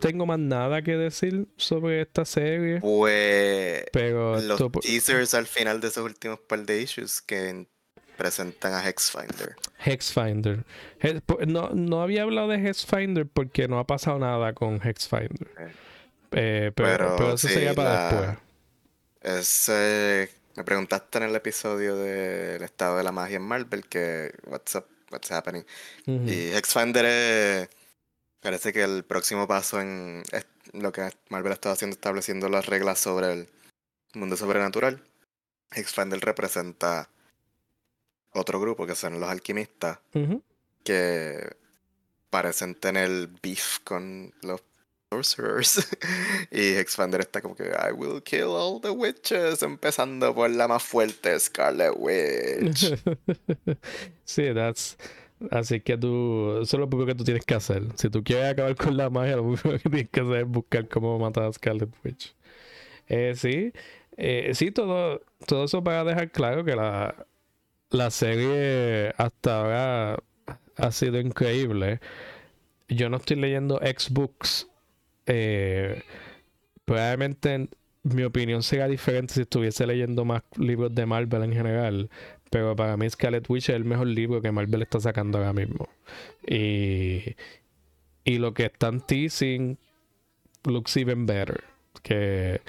tengo 0.01 0.27
más 0.27 0.39
nada 0.39 0.83
que 0.83 0.97
decir 0.97 1.47
sobre 1.57 2.01
esta 2.01 2.25
serie 2.25 2.81
pues 2.81 3.85
pero 3.93 4.41
los 4.41 4.61
teasers 4.81 5.35
al 5.35 5.47
final 5.47 5.81
de 5.81 5.89
esos 5.89 6.05
últimos 6.05 6.41
par 6.41 6.65
de 6.65 6.83
issues 6.83 7.21
que 7.21 7.67
presentan 8.19 8.75
a 8.75 8.87
Hexfinder. 8.87 9.55
Hexfinder. 9.79 10.65
No, 11.47 11.71
no 11.71 12.03
había 12.03 12.25
hablado 12.25 12.49
de 12.49 12.57
Hexfinder 12.57 13.27
porque 13.27 13.69
no 13.69 13.79
ha 13.79 13.87
pasado 13.87 14.19
nada 14.19 14.53
con 14.53 14.81
Hexfinder. 14.85 15.73
Eh, 16.33 16.73
pero, 16.75 17.17
pero, 17.17 17.35
eso 17.35 17.49
sería 17.49 17.75
para 17.75 18.11
después. 18.11 18.39
es, 19.23 19.69
eh, 19.69 20.31
me 20.57 20.65
preguntaste 20.65 21.19
en 21.19 21.25
el 21.25 21.37
episodio 21.37 21.97
del 21.97 22.63
estado 22.63 22.99
de 22.99 23.05
la 23.05 23.13
magia 23.13 23.37
en 23.37 23.43
Marvel 23.43 23.87
que 23.89 24.33
what's 24.47 24.75
up, 24.75 24.87
what's 25.11 25.31
happening. 25.31 25.65
Y 26.07 26.51
Expander 26.51 27.69
parece 28.41 28.73
que 28.73 28.83
el 28.83 29.05
próximo 29.05 29.47
paso 29.47 29.81
en 29.81 30.23
lo 30.73 30.93
que 30.93 31.11
Marvel 31.29 31.53
ha 31.53 31.55
estado 31.55 31.75
haciendo 31.75 31.95
estableciendo 31.95 32.49
las 32.49 32.67
reglas 32.67 32.99
sobre 32.99 33.33
el 33.33 33.49
mundo 34.15 34.37
sobrenatural. 34.37 35.03
Expander 35.73 36.21
representa 36.21 37.09
otro 38.33 38.61
grupo 38.61 38.87
que 38.87 38.95
son 38.95 39.21
los 39.21 39.29
alquimistas 39.29 39.99
que 40.85 41.57
parecen 42.31 42.75
tener 42.75 43.29
beef 43.43 43.79
con 43.85 44.33
los 44.43 44.63
sorcerers. 45.11 45.89
y 46.51 46.77
Expander 46.77 47.21
está 47.21 47.41
como 47.41 47.55
que 47.55 47.65
I 47.65 47.93
will 47.93 48.23
kill 48.23 48.49
all 48.49 48.81
the 48.81 48.91
witches, 48.91 49.63
empezando 49.63 50.35
por 50.35 50.51
la 50.51 50.69
más 50.69 50.83
fuerte, 50.83 51.39
Scarlet 51.39 51.95
Witch. 51.97 52.95
sí, 54.25 54.55
that's. 54.55 54.97
Así 55.53 55.81
que 55.81 55.97
tú, 55.97 56.59
eso 56.63 56.77
es 56.77 56.91
lo 56.91 57.07
que 57.07 57.15
tú 57.15 57.23
tienes 57.23 57.45
que 57.45 57.55
hacer. 57.55 57.85
Si 57.95 58.11
tú 58.11 58.25
quieres 58.25 58.51
acabar 58.51 58.75
con 58.75 58.97
la 58.97 59.09
magia, 59.09 59.37
lo 59.37 59.45
único 59.45 59.71
que 59.71 59.79
tienes 59.79 60.11
que 60.11 60.21
hacer 60.21 60.37
es 60.39 60.49
buscar 60.49 60.89
cómo 60.89 61.19
matar 61.19 61.45
a 61.45 61.53
Scarlet 61.53 61.91
Witch. 62.05 62.35
Eh, 63.07 63.35
sí, 63.37 63.73
eh, 64.17 64.51
sí, 64.55 64.73
todo, 64.73 65.23
todo 65.47 65.65
eso 65.65 65.83
para 65.83 66.03
dejar 66.05 66.31
claro 66.33 66.65
que 66.65 66.75
la, 66.75 67.15
la 67.91 68.11
serie 68.11 69.15
hasta 69.17 69.61
ahora 69.61 70.19
ha 70.77 70.93
sido 70.93 71.21
increíble. 71.21 72.01
Yo 72.89 73.09
no 73.09 73.19
estoy 73.19 73.37
leyendo 73.37 73.81
X-Books 73.81 74.68
eh, 75.29 76.03
probablemente 76.85 77.69
mi 78.03 78.25
opinión 78.25 78.63
sería 78.63 78.89
diferente 78.89 79.35
si 79.35 79.43
estuviese 79.43 79.87
leyendo 79.87 80.25
más 80.25 80.43
libros 80.57 80.95
de 80.95 81.07
Marvel 81.07 81.45
en 81.45 81.53
general. 81.53 82.11
Pero 82.51 82.75
para 82.75 82.97
mí 82.97 83.09
Scarlet 83.09 83.49
Witch 83.49 83.69
es 83.69 83.77
el 83.77 83.85
mejor 83.85 84.07
libro 84.07 84.41
que 84.41 84.51
Marvel 84.51 84.83
está 84.83 85.01
sacando 85.01 85.39
ahora 85.39 85.53
mismo. 85.53 85.89
Y, 86.47 87.37
y 88.25 88.39
lo 88.39 88.55
que 88.55 88.67
están 88.67 89.01
teasing 89.07 89.79
looks 90.65 90.97
even 90.97 91.27
better. 91.27 91.63
Que 92.03 92.63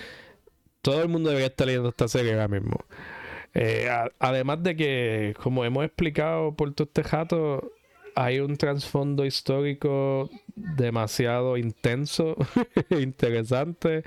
todo 0.81 1.01
el 1.01 1.07
mundo 1.07 1.29
debería 1.29 1.47
estar 1.47 1.67
leyendo 1.67 1.89
esta 1.89 2.07
serie 2.07 2.33
ahora 2.33 2.49
mismo. 2.49 2.85
Eh, 3.53 3.89
además 4.19 4.61
de 4.63 4.75
que, 4.75 5.33
como 5.41 5.65
hemos 5.65 5.85
explicado 5.85 6.53
por 6.55 6.73
todo 6.73 6.87
este 6.87 7.03
jato, 7.03 7.71
hay 8.19 8.41
un 8.41 8.57
trasfondo 8.57 9.25
histórico 9.25 10.29
demasiado 10.55 11.55
intenso, 11.55 12.35
interesante, 12.89 14.03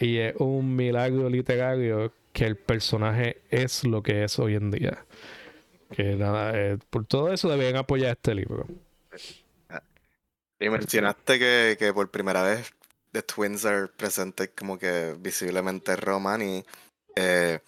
y 0.00 0.16
es 0.16 0.34
un 0.38 0.74
milagro 0.74 1.28
literario 1.28 2.14
que 2.32 2.46
el 2.46 2.56
personaje 2.56 3.42
es 3.50 3.84
lo 3.84 4.02
que 4.02 4.24
es 4.24 4.38
hoy 4.38 4.54
en 4.54 4.70
día. 4.70 5.04
Eh, 5.98 6.78
por 6.88 7.04
todo 7.04 7.30
eso 7.30 7.50
deben 7.50 7.76
apoyar 7.76 8.12
este 8.12 8.34
libro. 8.34 8.66
Y 10.58 10.70
mencionaste 10.70 11.38
que, 11.38 11.76
que 11.78 11.92
por 11.92 12.10
primera 12.10 12.42
vez 12.42 12.72
The 13.12 13.22
Twins 13.22 13.66
are 13.66 13.88
presentes 13.88 14.52
como 14.56 14.78
que 14.78 15.14
visiblemente 15.18 15.94
Roman 15.96 16.40
y 16.40 16.64
eh, 17.16 17.58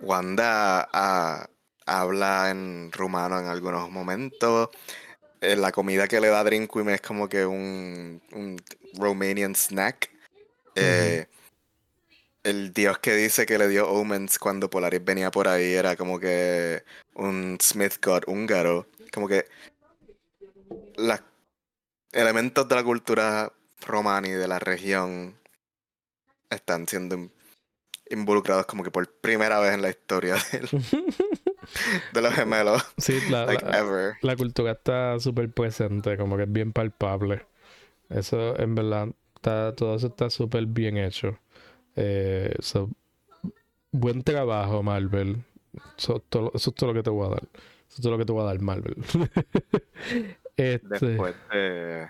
Wanda 0.00 0.88
a, 0.90 1.50
habla 1.90 2.50
en 2.50 2.92
rumano 2.92 3.38
en 3.40 3.46
algunos 3.46 3.90
momentos. 3.90 4.70
Eh, 5.40 5.56
la 5.56 5.72
comida 5.72 6.06
que 6.06 6.20
le 6.20 6.28
da 6.28 6.44
Drinkwim 6.44 6.88
es 6.90 7.00
como 7.00 7.28
que 7.28 7.44
un, 7.44 8.22
un 8.32 8.62
Romanian 8.94 9.54
snack. 9.54 10.10
Eh, 10.76 11.26
el 12.44 12.72
dios 12.72 12.98
que 13.00 13.14
dice 13.16 13.44
que 13.44 13.58
le 13.58 13.68
dio 13.68 13.90
omens 13.90 14.38
cuando 14.38 14.70
Polaris 14.70 15.04
venía 15.04 15.30
por 15.30 15.48
ahí 15.48 15.74
era 15.74 15.96
como 15.96 16.20
que 16.20 16.84
un 17.14 17.58
Smith 17.60 17.94
God 18.00 18.22
húngaro. 18.28 18.86
Como 19.12 19.26
que 19.26 19.46
los 20.96 21.20
elementos 22.12 22.68
de 22.68 22.74
la 22.76 22.84
cultura 22.84 23.52
romani 23.80 24.30
de 24.30 24.46
la 24.46 24.60
región 24.60 25.34
están 26.50 26.86
siendo 26.86 27.30
involucrados 28.10 28.66
como 28.66 28.84
que 28.84 28.90
por 28.90 29.10
primera 29.20 29.58
vez 29.60 29.74
en 29.74 29.82
la 29.82 29.90
historia 29.90 30.36
del, 30.52 30.68
de 32.12 32.22
los 32.22 32.34
gemelos. 32.34 32.82
Sí, 32.98 33.18
la, 33.30 33.46
la, 34.22 34.36
cultura 34.36 34.72
está 34.72 35.18
súper 35.20 35.50
presente, 35.50 36.16
como 36.16 36.36
que 36.36 36.44
es 36.44 36.52
bien 36.52 36.72
palpable. 36.72 37.46
Eso, 38.08 38.58
en 38.58 38.74
verdad, 38.74 39.08
está, 39.36 39.74
todo 39.74 39.96
eso 39.96 40.08
está 40.08 40.30
súper 40.30 40.66
bien 40.66 40.96
hecho. 40.96 41.38
Eh, 41.96 42.54
buen 43.92 44.22
trabajo, 44.22 44.82
Marvel. 44.82 45.44
Eso, 45.96 46.20
todo, 46.28 46.50
eso 46.54 46.70
es 46.70 46.76
todo 46.76 46.90
lo 46.90 46.94
que 46.94 47.02
te 47.02 47.10
voy 47.10 47.26
a 47.26 47.30
dar. 47.30 47.48
Eso 47.52 47.96
es 47.96 48.00
todo 48.02 48.12
lo 48.12 48.18
que 48.18 48.24
te 48.24 48.32
voy 48.32 48.42
a 48.42 48.46
dar, 48.46 48.60
Marvel. 48.60 48.96
este... 50.56 50.88
Después 50.88 51.34
de... 51.52 52.08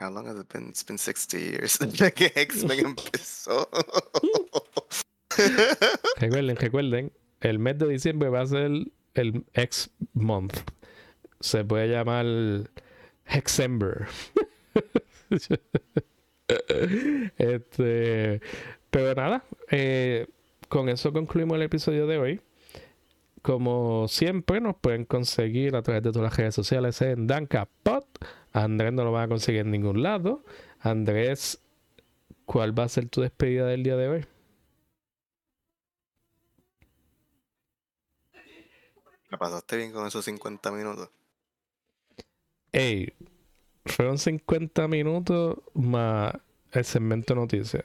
How 0.00 0.10
long 0.10 0.26
has 0.26 0.36
it 0.36 0.52
been? 0.52 0.68
It's 0.68 0.82
been 0.82 0.98
60 0.98 1.38
years 1.38 1.78
desde 1.80 2.12
que 2.12 2.32
X-Men 2.34 2.80
empezó. 2.80 3.68
recuerden, 6.18 6.56
recuerden, 6.56 7.12
el 7.44 7.58
mes 7.58 7.78
de 7.78 7.86
diciembre 7.86 8.30
va 8.30 8.40
a 8.40 8.46
ser 8.46 8.70
el 9.14 9.44
X 9.52 9.90
month. 10.14 10.60
Se 11.40 11.62
puede 11.62 11.88
llamar 11.88 12.24
Hexember. 13.26 14.06
este, 17.38 18.40
pero 18.90 19.14
nada, 19.14 19.44
eh, 19.70 20.26
con 20.68 20.88
eso 20.88 21.12
concluimos 21.12 21.56
el 21.56 21.62
episodio 21.62 22.06
de 22.06 22.18
hoy. 22.18 22.40
Como 23.42 24.08
siempre, 24.08 24.62
nos 24.62 24.76
pueden 24.76 25.04
conseguir 25.04 25.76
a 25.76 25.82
través 25.82 26.02
de 26.02 26.12
todas 26.12 26.30
las 26.30 26.36
redes 26.38 26.54
sociales 26.54 27.02
en 27.02 27.26
DankaPod. 27.26 28.04
Andrés 28.54 28.94
no 28.94 29.04
lo 29.04 29.12
va 29.12 29.24
a 29.24 29.28
conseguir 29.28 29.60
en 29.60 29.70
ningún 29.70 30.02
lado. 30.02 30.42
Andrés, 30.80 31.60
¿cuál 32.46 32.78
va 32.78 32.84
a 32.84 32.88
ser 32.88 33.10
tu 33.10 33.20
despedida 33.20 33.66
del 33.66 33.82
día 33.82 33.96
de 33.96 34.08
hoy? 34.08 34.26
¿La 39.34 39.38
pasaste 39.38 39.76
bien 39.76 39.90
con 39.90 40.06
esos 40.06 40.24
50 40.26 40.70
minutos? 40.70 41.10
Ey, 42.70 43.12
fueron 43.84 44.16
50 44.16 44.86
minutos 44.86 45.56
más 45.74 46.36
el 46.70 46.84
segmento 46.84 47.34
noticias. 47.34 47.82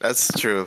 That's 0.00 0.28
true. 0.28 0.66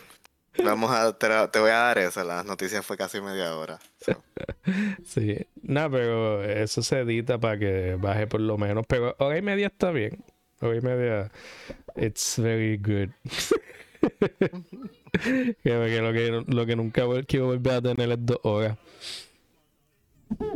Vamos 0.63 0.91
a, 0.91 1.17
te, 1.17 1.27
voy 1.59 1.71
a 1.71 1.77
dar 1.77 1.97
eso. 1.97 2.23
Las 2.23 2.45
noticias 2.45 2.85
fue 2.85 2.95
casi 2.95 3.19
media 3.21 3.57
hora. 3.57 3.79
sí. 5.03 5.39
No, 5.63 5.89
pero 5.89 6.43
eso 6.43 6.83
se 6.83 6.99
edita 6.99 7.39
para 7.39 7.57
que 7.57 7.97
baje 7.99 8.27
por 8.27 8.41
lo 8.41 8.55
menos. 8.55 8.85
Pero 8.87 9.15
hora 9.17 9.35
y 9.35 9.41
media 9.41 9.65
está 9.65 9.89
bien. 9.89 10.23
Hora 10.61 10.77
y 10.77 10.81
media, 10.81 11.31
it's 11.95 12.37
very 12.37 12.77
good. 12.77 13.09
que, 15.63 16.01
lo, 16.01 16.13
que 16.13 16.43
lo 16.47 16.65
que 16.65 16.75
nunca 16.75 17.03
quiero 17.27 17.47
volver 17.47 17.73
a 17.73 17.81
tener 17.81 18.11
es 18.11 18.25
dos 18.25 18.39
horas. 18.43 18.77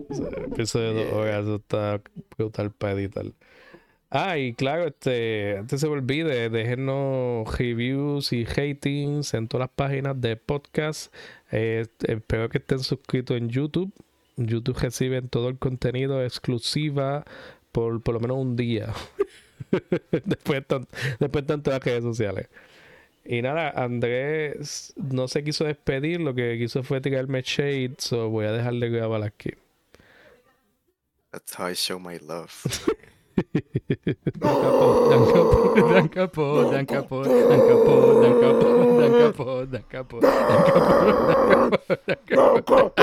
de 0.09 0.93
dos 0.93 1.13
horas, 1.13 1.43
eso 1.43 1.55
está 1.55 2.01
brutal 2.37 2.71
para 2.71 2.93
editar. 2.93 3.25
Ah, 4.09 4.37
y 4.37 4.53
claro, 4.53 4.87
este, 4.87 5.57
antes 5.57 5.81
se 5.81 5.87
me 5.87 5.93
olvide, 5.93 6.49
déjenos 6.49 7.57
reviews 7.57 8.31
y 8.31 8.45
ratings 8.45 9.33
en 9.33 9.49
todas 9.49 9.67
las 9.67 9.75
páginas 9.75 10.19
de 10.21 10.37
podcast. 10.37 11.13
Eh, 11.51 11.85
espero 12.07 12.47
que 12.49 12.59
estén 12.59 12.79
suscritos 12.79 13.35
en 13.37 13.49
YouTube. 13.49 13.91
YouTube 14.37 14.77
reciben 14.79 15.27
todo 15.29 15.49
el 15.49 15.57
contenido 15.57 16.23
exclusiva 16.23 17.25
por 17.71 18.01
por 18.01 18.13
lo 18.15 18.21
menos 18.21 18.37
un 18.37 18.55
día. 18.55 18.93
después, 20.25 20.63
después 21.19 21.45
todas 21.45 21.65
las 21.65 21.83
redes 21.83 22.03
sociales. 22.03 22.47
Y 23.29 23.41
nada, 23.41 23.71
Andrés 23.71 24.93
no 24.95 25.27
se 25.27 25.43
quiso 25.43 25.65
despedir, 25.65 26.21
lo 26.21 26.33
que 26.33 26.57
quiso 26.57 26.81
fue 26.81 27.01
tirarme 27.01 27.41
shade, 27.41 27.95
so 27.97 28.29
voy 28.29 28.45
a 28.45 28.53
dejarle 28.53 28.89
grabar 28.89 29.21
aquí. 29.23 29.51
That's 31.31 31.53
how 31.53 31.67
I 31.67 31.73
show 31.75 31.99
my 31.99 32.17
love. 32.19 32.53
Dan 34.41 34.49
capo, 34.49 35.11
dan 35.91 36.05
capo, 36.09 36.71
dan 36.71 36.85
capo, 36.87 37.23
dan 37.23 37.61
capo, 37.67 37.93
dan 38.21 38.33
capo, 38.41 38.71
dan 38.97 39.13
capo, 39.21 39.65
dan 39.69 39.83
capo, 39.83 40.19
dan 40.21 40.31
capo, 40.63 40.87
dan 42.07 42.17
capo, 42.25 42.47
dan 42.47 42.55
capo. 42.65 42.97